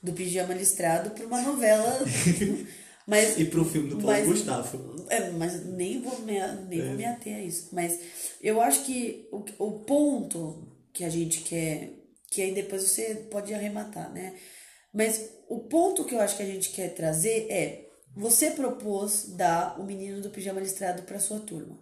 do 0.04 0.12
pijama 0.14 0.54
listrado 0.54 1.12
pra 1.12 1.26
uma 1.26 1.42
novela. 1.42 2.00
mas 3.10 3.38
E 3.40 3.46
pro 3.46 3.66
filme 3.66 3.90
do 3.90 3.96
Paulo 3.98 4.12
mas- 4.12 4.28
Gustavo. 4.28 5.06
É, 5.10 5.32
mas 5.32 5.66
nem 5.66 6.00
vou 6.02 6.20
me, 6.20 6.34
nem 6.70 6.80
É. 6.82 6.86
vou 6.86 6.94
me 6.96 7.06
ater 7.06 7.36
a 7.36 7.42
isso. 7.42 7.70
Mas 7.74 8.00
eu 8.42 8.62
acho 8.62 8.86
que 8.86 9.28
o, 9.32 9.44
o 9.66 9.80
ponto 9.80 10.68
que 10.94 11.04
a 11.04 11.10
gente 11.10 11.40
quer, 11.42 11.94
que 12.32 12.42
aí 12.42 12.54
depois 12.54 12.84
você 12.84 13.16
pode 13.32 13.54
arrematar, 13.54 14.12
né? 14.14 14.36
Mas 14.94 15.30
o 15.48 15.60
ponto 15.62 16.06
que 16.06 16.14
eu 16.16 16.20
acho 16.22 16.38
que 16.38 16.44
a 16.44 16.46
gente 16.46 16.70
quer 16.70 16.94
trazer 16.94 17.48
é: 17.50 17.88
você 18.16 18.52
propôs 18.52 19.26
dar 19.36 19.80
o 19.80 19.84
menino 19.86 20.22
do 20.22 20.30
pijama 20.30 20.62
listrado 20.62 21.04
para 21.04 21.20
sua 21.20 21.40
turma. 21.40 21.78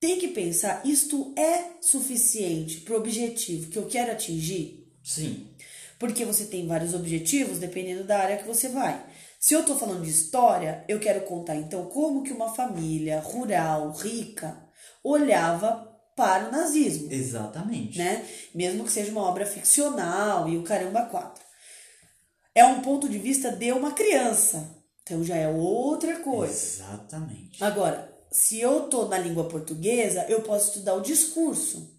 Tem 0.00 0.18
que 0.18 0.28
pensar, 0.28 0.82
isto 0.86 1.34
é 1.36 1.64
suficiente 1.80 2.82
para 2.82 2.94
o 2.94 2.98
objetivo 2.98 3.68
que 3.70 3.78
eu 3.78 3.86
quero 3.86 4.12
atingir? 4.12 4.86
Sim. 5.02 5.48
Porque 5.98 6.24
você 6.24 6.44
tem 6.44 6.66
vários 6.66 6.94
objetivos 6.94 7.58
dependendo 7.58 8.04
da 8.04 8.18
área 8.18 8.36
que 8.36 8.46
você 8.46 8.68
vai. 8.68 9.04
Se 9.38 9.54
eu 9.54 9.64
tô 9.64 9.76
falando 9.76 10.02
de 10.02 10.10
história, 10.10 10.84
eu 10.88 10.98
quero 10.98 11.20
contar 11.22 11.54
então 11.54 11.86
como 11.86 12.22
que 12.22 12.32
uma 12.32 12.52
família 12.54 13.20
rural, 13.20 13.92
rica, 13.92 14.68
olhava 15.02 15.86
para 16.16 16.48
o 16.48 16.52
nazismo, 16.52 17.12
Exatamente. 17.12 17.96
né? 17.96 18.26
Mesmo 18.52 18.82
que 18.82 18.90
seja 18.90 19.12
uma 19.12 19.22
obra 19.22 19.46
ficcional 19.46 20.48
e 20.48 20.56
o 20.56 20.64
caramba 20.64 21.02
quatro. 21.02 21.44
É 22.52 22.64
um 22.64 22.80
ponto 22.80 23.08
de 23.08 23.18
vista 23.18 23.52
de 23.52 23.70
uma 23.70 23.92
criança. 23.92 24.76
Então 25.02 25.22
já 25.22 25.36
é 25.36 25.48
outra 25.48 26.16
coisa. 26.16 26.52
Exatamente. 26.52 27.62
Agora, 27.62 28.12
se 28.32 28.60
eu 28.60 28.88
tô 28.88 29.06
na 29.06 29.18
língua 29.18 29.44
portuguesa, 29.48 30.26
eu 30.28 30.42
posso 30.42 30.68
estudar 30.68 30.94
o 30.94 31.00
discurso. 31.00 31.97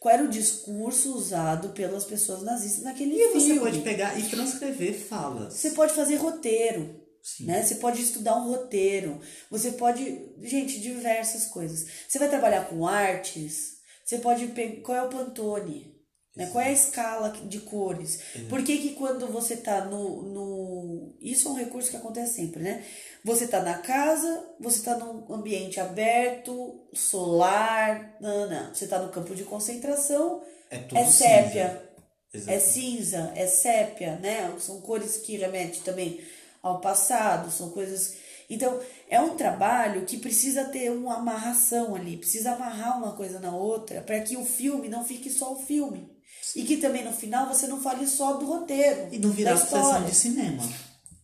Qual 0.00 0.12
era 0.14 0.24
o 0.24 0.28
discurso 0.28 1.14
usado 1.14 1.68
pelas 1.70 2.04
pessoas 2.04 2.42
nazistas 2.42 2.82
naquele 2.82 3.14
E 3.14 3.18
filme? 3.28 3.40
você 3.40 3.60
pode 3.60 3.80
pegar 3.80 4.18
e 4.18 4.22
transcrever 4.28 4.94
falas. 4.98 5.52
Você 5.54 5.70
pode 5.72 5.92
fazer 5.92 6.16
roteiro, 6.16 6.98
Sim. 7.22 7.44
né? 7.44 7.62
Você 7.62 7.74
pode 7.74 8.00
estudar 8.00 8.34
um 8.36 8.48
roteiro. 8.48 9.20
Você 9.50 9.72
pode, 9.72 10.02
gente, 10.40 10.80
diversas 10.80 11.46
coisas. 11.48 11.86
Você 12.08 12.18
vai 12.18 12.30
trabalhar 12.30 12.64
com 12.70 12.86
artes. 12.86 13.74
Você 14.02 14.16
pode 14.18 14.46
pegar 14.48 14.80
qual 14.80 14.96
é 14.98 15.02
o 15.02 15.08
Pantone, 15.10 15.94
né? 16.34 16.46
Qual 16.50 16.64
é 16.64 16.68
a 16.68 16.72
escala 16.72 17.28
de 17.46 17.60
cores? 17.60 18.20
Por 18.48 18.64
que 18.64 18.78
que 18.78 18.94
quando 18.94 19.26
você 19.28 19.54
tá 19.56 19.84
no, 19.84 20.22
no 20.22 21.16
isso 21.20 21.46
é 21.48 21.50
um 21.50 21.54
recurso 21.56 21.90
que 21.90 21.96
acontece 21.98 22.36
sempre, 22.36 22.62
né? 22.62 22.82
Você 23.24 23.46
tá 23.46 23.60
na 23.62 23.74
casa, 23.78 24.46
você 24.58 24.80
tá 24.82 24.96
num 24.96 25.32
ambiente 25.32 25.78
aberto, 25.78 26.86
solar, 26.94 28.16
não, 28.20 28.48
não. 28.48 28.74
Você 28.74 28.86
tá 28.86 28.98
no 28.98 29.10
campo 29.10 29.34
de 29.34 29.44
concentração, 29.44 30.42
É 30.70 30.78
tudo 30.78 30.98
é 30.98 31.04
sépia. 31.04 31.90
cinza. 32.32 32.50
É 32.52 32.58
cinza, 32.60 33.32
é 33.34 33.46
sépia, 33.46 34.16
né? 34.16 34.54
São 34.58 34.80
cores 34.80 35.18
que 35.18 35.36
remetem 35.36 35.80
também 35.82 36.20
ao 36.62 36.80
passado, 36.80 37.50
são 37.50 37.70
coisas. 37.70 38.14
Então, 38.48 38.80
é 39.08 39.20
um 39.20 39.36
trabalho 39.36 40.04
que 40.06 40.16
precisa 40.16 40.64
ter 40.64 40.90
uma 40.90 41.16
amarração 41.16 41.94
ali, 41.94 42.16
precisa 42.16 42.52
amarrar 42.52 42.98
uma 42.98 43.12
coisa 43.12 43.38
na 43.38 43.54
outra, 43.54 44.00
para 44.00 44.20
que 44.20 44.36
o 44.36 44.44
filme 44.44 44.88
não 44.88 45.04
fique 45.04 45.30
só 45.30 45.52
o 45.52 45.62
filme. 45.64 46.10
E 46.56 46.64
que 46.64 46.78
também 46.78 47.04
no 47.04 47.12
final 47.12 47.46
você 47.46 47.66
não 47.66 47.80
fale 47.80 48.06
só 48.08 48.32
do 48.32 48.46
roteiro. 48.46 49.08
E 49.12 49.18
não 49.18 49.30
virar 49.30 49.56
sessão 49.56 50.04
de 50.04 50.14
cinema. 50.14 50.62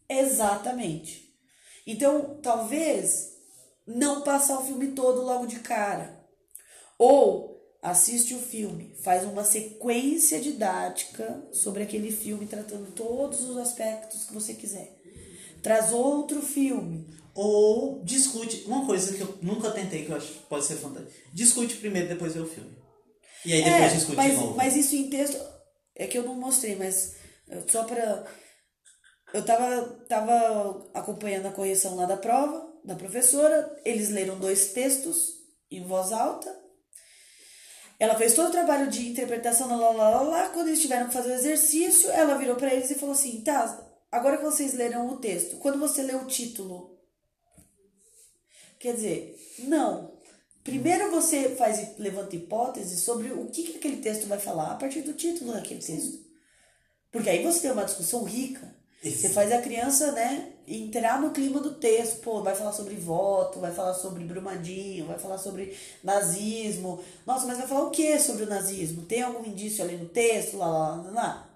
Exatamente. 0.08 1.25
Então, 1.86 2.38
talvez 2.42 3.34
não 3.86 4.22
passar 4.22 4.58
o 4.58 4.64
filme 4.64 4.88
todo 4.88 5.22
logo 5.22 5.46
de 5.46 5.60
cara. 5.60 6.20
Ou 6.98 7.56
assiste 7.82 8.34
o 8.34 8.38
filme, 8.40 8.96
faz 9.02 9.22
uma 9.24 9.44
sequência 9.44 10.40
didática 10.40 11.46
sobre 11.52 11.82
aquele 11.82 12.10
filme, 12.10 12.46
tratando 12.46 12.90
todos 12.92 13.42
os 13.48 13.56
aspectos 13.58 14.24
que 14.24 14.34
você 14.34 14.54
quiser. 14.54 14.92
Traz 15.62 15.92
outro 15.92 16.42
filme. 16.42 17.06
Ou 17.34 18.02
discute. 18.02 18.64
Uma 18.66 18.86
coisa 18.86 19.12
que 19.14 19.20
eu 19.20 19.38
nunca 19.42 19.70
tentei, 19.70 20.04
que 20.06 20.10
eu 20.10 20.16
acho 20.16 20.26
que 20.32 20.38
pode 20.46 20.64
ser 20.64 20.76
fantástico. 20.76 21.12
Discute 21.34 21.76
primeiro, 21.76 22.08
depois 22.08 22.32
vê 22.34 22.40
o 22.40 22.46
filme. 22.46 22.74
E 23.44 23.52
aí 23.52 23.62
depois 23.62 23.82
É, 23.92 23.94
discute 23.94 24.16
mas, 24.16 24.30
de 24.32 24.36
novo. 24.40 24.56
mas 24.56 24.76
isso 24.76 24.96
em 24.96 25.10
texto. 25.10 25.38
É 25.94 26.06
que 26.06 26.16
eu 26.18 26.24
não 26.24 26.34
mostrei, 26.34 26.76
mas 26.76 27.14
eu- 27.48 27.62
só 27.68 27.84
pra. 27.84 28.24
Eu 29.32 29.44
tava, 29.44 29.82
tava 30.08 30.88
acompanhando 30.94 31.46
a 31.46 31.52
correção 31.52 31.94
lá 31.96 32.06
da 32.06 32.16
prova, 32.16 32.72
da 32.84 32.94
professora. 32.94 33.80
Eles 33.84 34.10
leram 34.10 34.38
dois 34.38 34.72
textos 34.72 35.34
em 35.70 35.84
voz 35.84 36.12
alta. 36.12 36.54
Ela 37.98 38.14
fez 38.14 38.34
todo 38.34 38.48
o 38.48 38.52
trabalho 38.52 38.90
de 38.90 39.08
interpretação, 39.08 39.68
lá, 39.68 39.90
lá, 39.90 40.10
lá, 40.10 40.22
lá. 40.22 40.48
Quando 40.50 40.68
eles 40.68 40.80
tiveram 40.80 41.06
que 41.06 41.14
fazer 41.14 41.30
o 41.30 41.34
exercício, 41.34 42.10
ela 42.10 42.36
virou 42.36 42.56
pra 42.56 42.72
eles 42.72 42.90
e 42.90 42.94
falou 42.94 43.14
assim: 43.14 43.42
tá, 43.42 43.86
agora 44.12 44.36
que 44.36 44.44
vocês 44.44 44.74
leram 44.74 45.08
o 45.08 45.18
texto, 45.18 45.56
quando 45.56 45.78
você 45.78 46.02
lê 46.02 46.14
o 46.14 46.26
título. 46.26 46.96
Quer 48.78 48.94
dizer, 48.94 49.36
não. 49.60 50.14
Primeiro 50.62 51.10
você 51.10 51.54
faz 51.56 51.96
levanta 51.96 52.36
hipóteses 52.36 53.00
sobre 53.00 53.32
o 53.32 53.46
que, 53.46 53.62
que 53.62 53.76
aquele 53.78 53.98
texto 53.98 54.26
vai 54.26 54.38
falar 54.38 54.72
a 54.72 54.74
partir 54.74 55.00
do 55.02 55.14
título 55.14 55.52
daquele 55.52 55.80
texto. 55.80 56.18
Porque 57.10 57.30
aí 57.30 57.42
você 57.42 57.60
tem 57.60 57.70
uma 57.70 57.84
discussão 57.84 58.24
rica. 58.24 58.75
Você 59.02 59.28
faz 59.28 59.52
a 59.52 59.62
criança, 59.62 60.12
né, 60.12 60.52
entrar 60.66 61.20
no 61.20 61.30
clima 61.30 61.60
do 61.60 61.74
texto. 61.74 62.20
Pô, 62.20 62.42
vai 62.42 62.54
falar 62.54 62.72
sobre 62.72 62.94
voto, 62.96 63.60
vai 63.60 63.72
falar 63.72 63.94
sobre 63.94 64.24
Brumadinho, 64.24 65.06
vai 65.06 65.18
falar 65.18 65.38
sobre 65.38 65.76
nazismo. 66.02 67.00
Nossa, 67.24 67.46
mas 67.46 67.58
vai 67.58 67.66
falar 67.66 67.84
o 67.84 67.90
que 67.90 68.18
sobre 68.18 68.44
o 68.44 68.48
nazismo? 68.48 69.02
Tem 69.02 69.22
algum 69.22 69.44
indício 69.44 69.84
ali 69.84 69.96
no 69.96 70.08
texto? 70.08 70.56
Lá, 70.56 70.66
lá, 70.66 70.96
lá, 70.96 71.10
lá. 71.10 71.50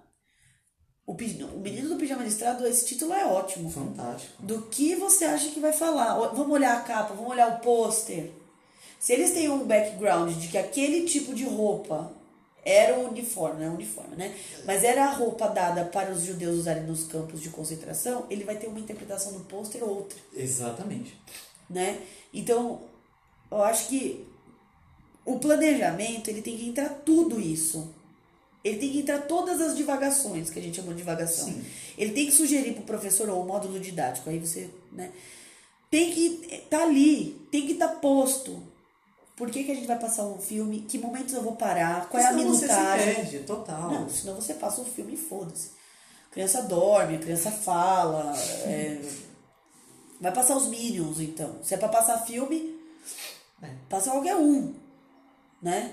O, 1.05 1.13
o 1.13 1.59
Menino 1.59 1.89
do 1.89 1.95
Pijama 1.97 2.23
Listrado, 2.23 2.65
esse 2.65 2.85
título 2.85 3.11
é 3.13 3.25
ótimo. 3.25 3.69
Fantástico. 3.69 4.41
Do 4.41 4.61
que 4.63 4.95
você 4.95 5.25
acha 5.25 5.49
que 5.49 5.59
vai 5.59 5.73
falar? 5.73 6.13
Vamos 6.29 6.51
olhar 6.51 6.77
a 6.77 6.81
capa, 6.81 7.13
vamos 7.13 7.31
olhar 7.31 7.49
o 7.49 7.59
pôster. 7.59 8.31
Se 8.99 9.13
eles 9.13 9.31
têm 9.31 9.49
um 9.49 9.65
background 9.65 10.31
de 10.37 10.47
que 10.47 10.57
aquele 10.57 11.05
tipo 11.05 11.33
de 11.33 11.43
roupa 11.43 12.13
era 12.63 12.97
o 12.99 13.09
uniforme, 13.09 13.61
não 13.61 13.71
é 13.71 13.75
uniforme, 13.75 14.15
né? 14.15 14.35
Mas 14.65 14.83
era 14.83 15.05
a 15.05 15.11
roupa 15.11 15.47
dada 15.47 15.85
para 15.85 16.11
os 16.11 16.23
judeus 16.23 16.57
usarem 16.57 16.83
nos 16.83 17.03
campos 17.05 17.41
de 17.41 17.49
concentração, 17.49 18.25
ele 18.29 18.43
vai 18.43 18.55
ter 18.55 18.67
uma 18.67 18.79
interpretação 18.79 19.31
no 19.31 19.41
pôster 19.41 19.83
outra, 19.83 20.17
Exatamente. 20.35 21.19
né? 21.69 21.99
Então, 22.33 22.81
eu 23.49 23.63
acho 23.63 23.87
que 23.87 24.27
o 25.25 25.39
planejamento, 25.39 26.29
ele 26.29 26.41
tem 26.41 26.57
que 26.57 26.67
entrar 26.67 26.89
tudo 26.89 27.39
isso. 27.39 27.93
Ele 28.63 28.77
tem 28.77 28.91
que 28.91 28.99
entrar 28.99 29.21
todas 29.21 29.59
as 29.59 29.75
divagações, 29.75 30.49
que 30.49 30.59
a 30.59 30.61
gente 30.61 30.75
chama 30.75 30.91
de 30.91 30.97
divagação. 30.97 31.45
Sim. 31.45 31.63
Ele 31.97 32.11
tem 32.13 32.27
que 32.27 32.31
sugerir 32.31 32.73
pro 32.73 32.83
professor 32.83 33.27
ou 33.29 33.41
o 33.43 33.47
módulo 33.47 33.79
didático, 33.79 34.29
aí 34.29 34.37
você, 34.37 34.69
né? 34.91 35.11
Tem 35.89 36.11
que 36.11 36.47
estar 36.51 36.83
ali, 36.83 37.41
tem 37.51 37.65
que 37.65 37.73
estar 37.73 37.87
posto. 37.99 38.63
Por 39.41 39.49
que, 39.49 39.63
que 39.63 39.71
a 39.71 39.73
gente 39.75 39.87
vai 39.87 39.97
passar 39.97 40.23
um 40.25 40.37
filme? 40.37 40.81
Que 40.81 40.99
momentos 40.99 41.33
eu 41.33 41.41
vou 41.41 41.55
parar? 41.55 42.07
Qual 42.09 42.21
é 42.21 42.27
a 42.27 42.29
Senão 42.29 42.47
você 42.49 42.67
se 42.67 42.73
minutagem? 42.73 43.15
perde, 43.15 43.39
total. 43.39 43.89
Não, 43.89 44.07
senão 44.07 44.35
você 44.35 44.53
passa 44.53 44.81
o 44.81 44.85
filme 44.85 45.15
e 45.15 45.17
foda-se. 45.17 45.71
A 46.29 46.31
criança 46.31 46.61
dorme, 46.61 47.15
a 47.15 47.19
criança 47.19 47.49
fala. 47.49 48.37
é, 48.37 49.01
Vai 50.19 50.31
passar 50.31 50.55
os 50.55 50.67
Minions, 50.67 51.19
então. 51.19 51.55
Se 51.63 51.73
é 51.73 51.77
pra 51.77 51.89
passar 51.89 52.19
filme, 52.23 52.79
É. 53.63 53.69
passa 53.89 54.11
qualquer 54.11 54.35
um. 54.35 54.75
Né? 55.59 55.91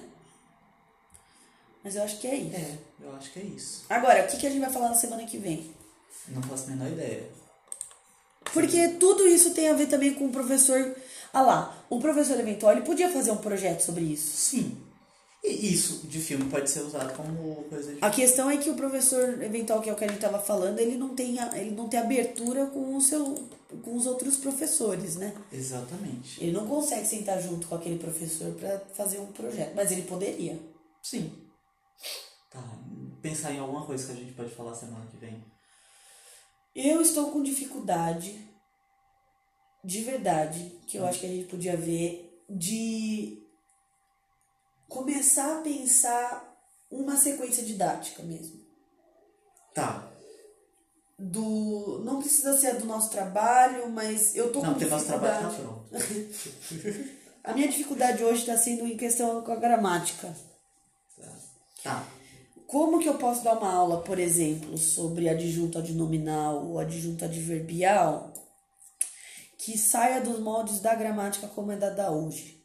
Mas 1.82 1.96
eu 1.96 2.02
acho 2.02 2.18
que 2.18 2.26
é 2.26 2.34
isso. 2.34 2.54
É, 2.54 2.78
eu 3.00 3.16
acho 3.16 3.32
que 3.32 3.38
é 3.38 3.44
isso. 3.44 3.86
Agora, 3.88 4.24
o 4.24 4.26
que, 4.26 4.36
que 4.36 4.46
a 4.46 4.50
gente 4.50 4.60
vai 4.60 4.70
falar 4.70 4.90
na 4.90 4.94
semana 4.94 5.24
que 5.24 5.38
vem? 5.38 5.74
Não 6.28 6.42
faço 6.42 6.64
a 6.64 6.66
menor 6.72 6.88
ideia. 6.88 7.26
Porque 8.52 8.88
tudo 9.00 9.26
isso 9.26 9.54
tem 9.54 9.70
a 9.70 9.74
ver 9.74 9.86
também 9.86 10.12
com 10.12 10.26
o 10.26 10.32
professor. 10.32 10.94
Ah 11.32 11.42
lá, 11.42 11.86
o 11.90 11.98
professor 11.98 12.38
eventual 12.38 12.72
ele 12.72 12.82
podia 12.82 13.10
fazer 13.10 13.30
um 13.30 13.36
projeto 13.36 13.80
sobre 13.80 14.05
isso. 14.05 14.36
Sim. 14.36 14.88
E 15.44 15.72
isso 15.72 16.06
de 16.06 16.18
filme 16.18 16.50
pode 16.50 16.68
ser 16.68 16.80
usado 16.80 17.14
como 17.14 17.64
coisa 17.64 17.94
de. 17.94 18.05
A 18.05 18.10
questão 18.10 18.50
é 18.50 18.56
que 18.56 18.68
o 18.68 18.74
professor 18.74 19.40
eventual, 19.42 19.80
que 19.80 19.88
é 19.88 19.92
o 19.92 19.96
que 19.96 20.05
a 20.05 20.09
gente 20.09 20.16
estava 20.16 20.38
falando, 20.38 20.78
ele 20.78 20.96
não 20.96 21.14
tem, 21.14 21.38
ele 21.55 21.70
não 21.70 21.88
tem 21.88 22.00
abertura 22.00 22.66
com, 22.66 22.96
o 22.96 23.00
seu, 23.00 23.48
com 23.82 23.96
os 23.96 24.06
outros 24.06 24.36
professores, 24.36 25.16
né? 25.16 25.32
Exatamente. 25.52 26.42
Ele 26.42 26.52
não 26.52 26.66
consegue 26.66 27.06
sentar 27.06 27.40
junto 27.40 27.68
com 27.68 27.76
aquele 27.76 27.98
professor 27.98 28.52
para 28.55 28.80
fazer 28.94 29.20
um 29.20 29.26
projeto, 29.26 29.74
mas 29.76 29.92
ele 29.92 30.02
poderia. 30.02 30.59
Sim. 31.02 31.32
Tá. 32.50 32.62
Pensar 33.22 33.52
em 33.52 33.59
alguma 33.59 33.86
coisa 33.86 34.06
que 34.06 34.12
a 34.12 34.16
gente 34.16 34.32
pode 34.32 34.50
falar 34.50 34.74
semana 34.74 35.06
que 35.06 35.16
vem. 35.16 35.42
Eu 36.74 37.00
estou 37.00 37.30
com 37.30 37.42
dificuldade, 37.42 38.47
de 39.84 40.02
verdade, 40.02 40.78
que 40.86 40.96
eu 40.96 41.06
acho 41.06 41.20
que 41.20 41.26
a 41.26 41.30
gente 41.30 41.48
podia 41.48 41.76
ver, 41.76 42.42
de 42.48 43.42
começar 44.88 45.59
a 45.59 45.60
pensar 45.60 46.59
uma 46.90 47.16
sequência 47.16 47.62
didática 47.62 48.22
mesmo. 48.22 48.60
Tá. 49.74 50.10
Do, 51.18 52.00
não 52.05 52.20
precisa 52.20 52.56
ser 52.56 52.76
do 52.76 52.86
nosso 52.86 53.10
trabalho, 53.10 53.90
mas 53.90 54.34
eu 54.36 54.52
tô 54.52 54.60
Não, 54.60 54.68
com 54.68 54.72
porque 54.74 54.86
nosso 54.86 55.06
trabalho 55.06 55.48
tá 55.48 55.55
pronto. 55.55 55.88
A 57.44 57.55
minha 57.55 57.68
dificuldade 57.68 58.22
hoje 58.22 58.40
está 58.40 58.56
sendo 58.56 58.86
em 58.86 58.96
questão 58.96 59.42
com 59.42 59.52
a 59.52 59.56
gramática. 59.56 60.34
Tá. 61.16 61.32
Tá. 61.82 62.06
Como 62.66 62.98
que 62.98 63.09
eu 63.09 63.14
posso 63.14 63.42
dar 63.42 63.56
uma 63.56 63.72
aula, 63.72 64.02
por 64.02 64.18
exemplo, 64.18 64.76
sobre 64.76 65.28
adjunto 65.28 65.78
adnominal 65.78 66.66
ou 66.66 66.78
adjunto 66.78 67.24
adverbial 67.24 68.30
que 69.59 69.76
saia 69.76 70.20
dos 70.20 70.39
moldes 70.39 70.78
da 70.80 70.94
gramática 70.94 71.48
como 71.48 71.72
é 71.72 71.76
dada 71.76 72.10
hoje? 72.12 72.64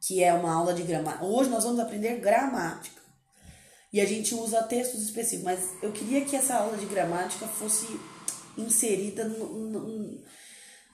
Que 0.00 0.22
é 0.22 0.34
uma 0.34 0.52
aula 0.52 0.74
de 0.74 0.82
gramática. 0.82 1.24
Hoje 1.24 1.48
nós 1.48 1.62
vamos 1.62 1.78
aprender 1.78 2.18
gramática. 2.18 3.00
E 3.92 4.00
a 4.00 4.04
gente 4.04 4.34
usa 4.34 4.62
textos 4.64 5.02
específicos, 5.02 5.44
mas 5.44 5.60
eu 5.80 5.92
queria 5.92 6.24
que 6.24 6.34
essa 6.34 6.56
aula 6.56 6.76
de 6.76 6.86
gramática 6.86 7.46
fosse 7.46 7.86
inserida 8.58 9.24
no- 9.28 9.70
no- 9.70 10.20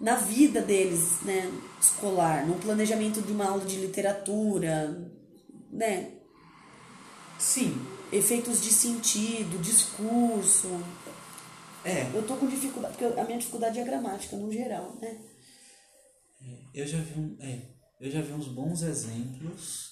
na 0.01 0.15
vida 0.17 0.61
deles, 0.61 1.23
né, 1.23 1.51
escolar, 1.81 2.47
no 2.47 2.57
planejamento 2.57 3.23
de 3.23 3.33
uma 3.33 3.47
aula 3.47 3.65
de 3.65 3.77
literatura, 3.77 5.11
né, 5.71 6.11
Sim. 7.39 7.81
efeitos 8.13 8.61
de 8.63 8.73
sentido, 8.73 9.59
discurso. 9.63 10.69
É. 11.89 12.11
Eu 12.15 12.27
tô 12.27 12.37
com 12.37 12.47
dificuldade, 12.47 12.97
porque 12.97 13.21
a 13.21 13.25
minha 13.25 13.39
dificuldade 13.39 13.79
é 13.79 13.85
gramática 13.85 14.37
no 14.37 14.53
geral, 14.53 14.97
né? 15.01 15.19
Eu 16.75 16.87
já 16.87 16.99
vi 16.99 17.19
um, 17.19 17.37
é, 17.41 17.61
eu 18.01 18.11
já 18.11 18.21
vi 18.21 18.33
uns 18.33 18.49
bons 18.49 18.83
exemplos. 18.83 19.89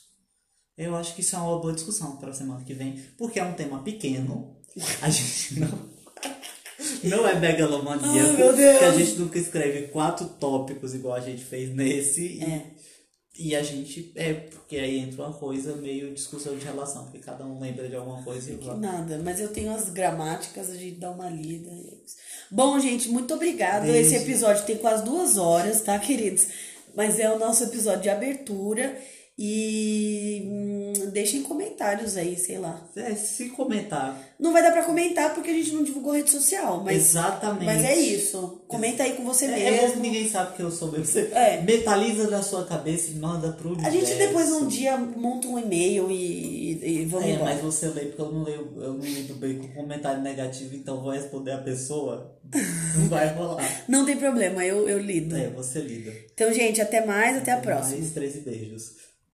Eu 0.76 0.94
acho 0.94 1.14
que 1.14 1.22
isso 1.22 1.34
é 1.34 1.38
uma 1.38 1.58
boa 1.58 1.72
discussão 1.72 2.16
para 2.18 2.30
a 2.30 2.34
semana 2.34 2.64
que 2.64 2.74
vem, 2.74 3.02
porque 3.16 3.40
é 3.40 3.44
um 3.44 3.54
tema 3.54 3.82
pequeno. 3.82 4.56
A 5.00 5.08
gente 5.08 5.58
não 5.60 5.96
não 7.04 7.26
é 7.26 7.38
megalomaníaco, 7.38 8.30
Ai, 8.30 8.36
meu 8.36 8.54
Deus. 8.54 8.78
que 8.78 8.84
a 8.84 8.92
gente 8.92 9.18
nunca 9.18 9.38
escreve 9.38 9.88
quatro 9.88 10.28
tópicos 10.28 10.94
igual 10.94 11.14
a 11.14 11.20
gente 11.20 11.44
fez 11.44 11.74
nesse. 11.74 12.42
É. 12.42 12.70
E 13.38 13.54
a 13.54 13.62
gente 13.62 14.12
é 14.14 14.32
porque 14.34 14.76
aí 14.76 14.98
entra 14.98 15.24
uma 15.24 15.32
coisa 15.32 15.76
meio 15.76 16.12
discussão 16.14 16.56
de 16.56 16.64
relação, 16.64 17.04
porque 17.04 17.18
cada 17.18 17.44
um 17.44 17.60
lembra 17.60 17.88
de 17.88 17.94
alguma 17.94 18.22
coisa 18.22 18.50
e 18.52 18.56
Que 18.56 18.74
nada, 18.74 19.20
mas 19.22 19.40
eu 19.40 19.48
tenho 19.48 19.74
as 19.74 19.90
gramáticas, 19.90 20.70
a 20.70 20.74
gente 20.74 20.98
dá 20.98 21.10
uma 21.10 21.28
lida. 21.28 21.70
é. 21.70 21.96
Bom, 22.50 22.78
gente, 22.80 23.08
muito 23.08 23.34
obrigada. 23.34 23.86
Beijo. 23.86 23.98
Esse 23.98 24.16
episódio 24.22 24.64
tem 24.64 24.76
quase 24.76 25.04
duas 25.04 25.36
horas, 25.36 25.80
tá, 25.82 25.98
queridos? 25.98 26.46
Mas 26.94 27.18
é 27.18 27.30
o 27.30 27.38
nosso 27.38 27.64
episódio 27.64 28.02
de 28.02 28.08
abertura. 28.08 28.98
E 29.38 30.42
hum, 30.46 31.10
deixem 31.12 31.42
comentários 31.42 32.16
aí, 32.16 32.36
sei 32.38 32.58
lá. 32.58 32.82
É, 32.96 33.14
se 33.14 33.50
comentar. 33.50 34.18
Não 34.38 34.50
vai 34.50 34.62
dar 34.62 34.72
pra 34.72 34.82
comentar 34.82 35.34
porque 35.34 35.50
a 35.50 35.52
gente 35.52 35.72
não 35.72 35.82
divulgou 35.84 36.12
rede 36.14 36.30
social, 36.30 36.82
mas, 36.82 36.96
Exatamente. 36.96 37.64
mas 37.66 37.84
é 37.84 37.94
isso. 37.96 38.62
Comenta 38.66 39.02
aí 39.02 39.12
com 39.12 39.24
você 39.24 39.44
É, 39.44 39.48
é 39.48 39.70
bom 39.72 39.76
que 39.78 39.86
mesmo. 39.88 40.02
ninguém 40.02 40.28
sabe 40.30 40.56
que 40.56 40.62
eu 40.62 40.70
sou 40.70 40.90
mesmo. 40.90 41.04
Você 41.04 41.30
É. 41.34 41.60
metaliza 41.60 42.30
na 42.30 42.42
sua 42.42 42.64
cabeça 42.64 43.10
e 43.10 43.14
manda 43.16 43.52
pro 43.52 43.68
A 43.70 43.72
universo. 43.74 43.98
gente 44.06 44.14
depois 44.18 44.50
um 44.52 44.66
dia 44.68 44.96
monta 44.96 45.46
um 45.48 45.58
e-mail 45.58 46.10
e, 46.10 47.00
e, 47.02 47.04
vamos 47.04 47.26
É, 47.26 47.32
embora. 47.32 47.52
mas 47.54 47.60
você 47.62 47.88
lê 47.88 48.06
porque 48.06 48.22
eu 48.22 48.32
não 48.32 48.42
leio, 48.42 48.72
eu 48.78 48.94
não 48.94 49.04
lido 49.04 49.34
bem 49.34 49.58
com 49.58 49.68
comentário 49.68 50.22
negativo, 50.22 50.74
então 50.74 51.02
vou 51.02 51.12
responder 51.12 51.52
a 51.52 51.58
pessoa. 51.58 52.34
Não 52.96 53.08
vai 53.08 53.34
rolar. 53.34 53.84
Não 53.88 54.06
tem 54.06 54.16
problema, 54.16 54.64
eu, 54.64 54.88
eu 54.88 54.98
lido. 55.00 55.36
É, 55.36 55.48
você 55.48 55.80
lida. 55.80 56.12
Então, 56.32 56.52
gente, 56.54 56.80
até 56.80 57.04
mais, 57.04 57.36
até 57.36 57.50
a 57.50 57.56
próxima. 57.58 57.98
Mais 57.98 58.12
13 58.12 58.40
beijos. 58.40 58.92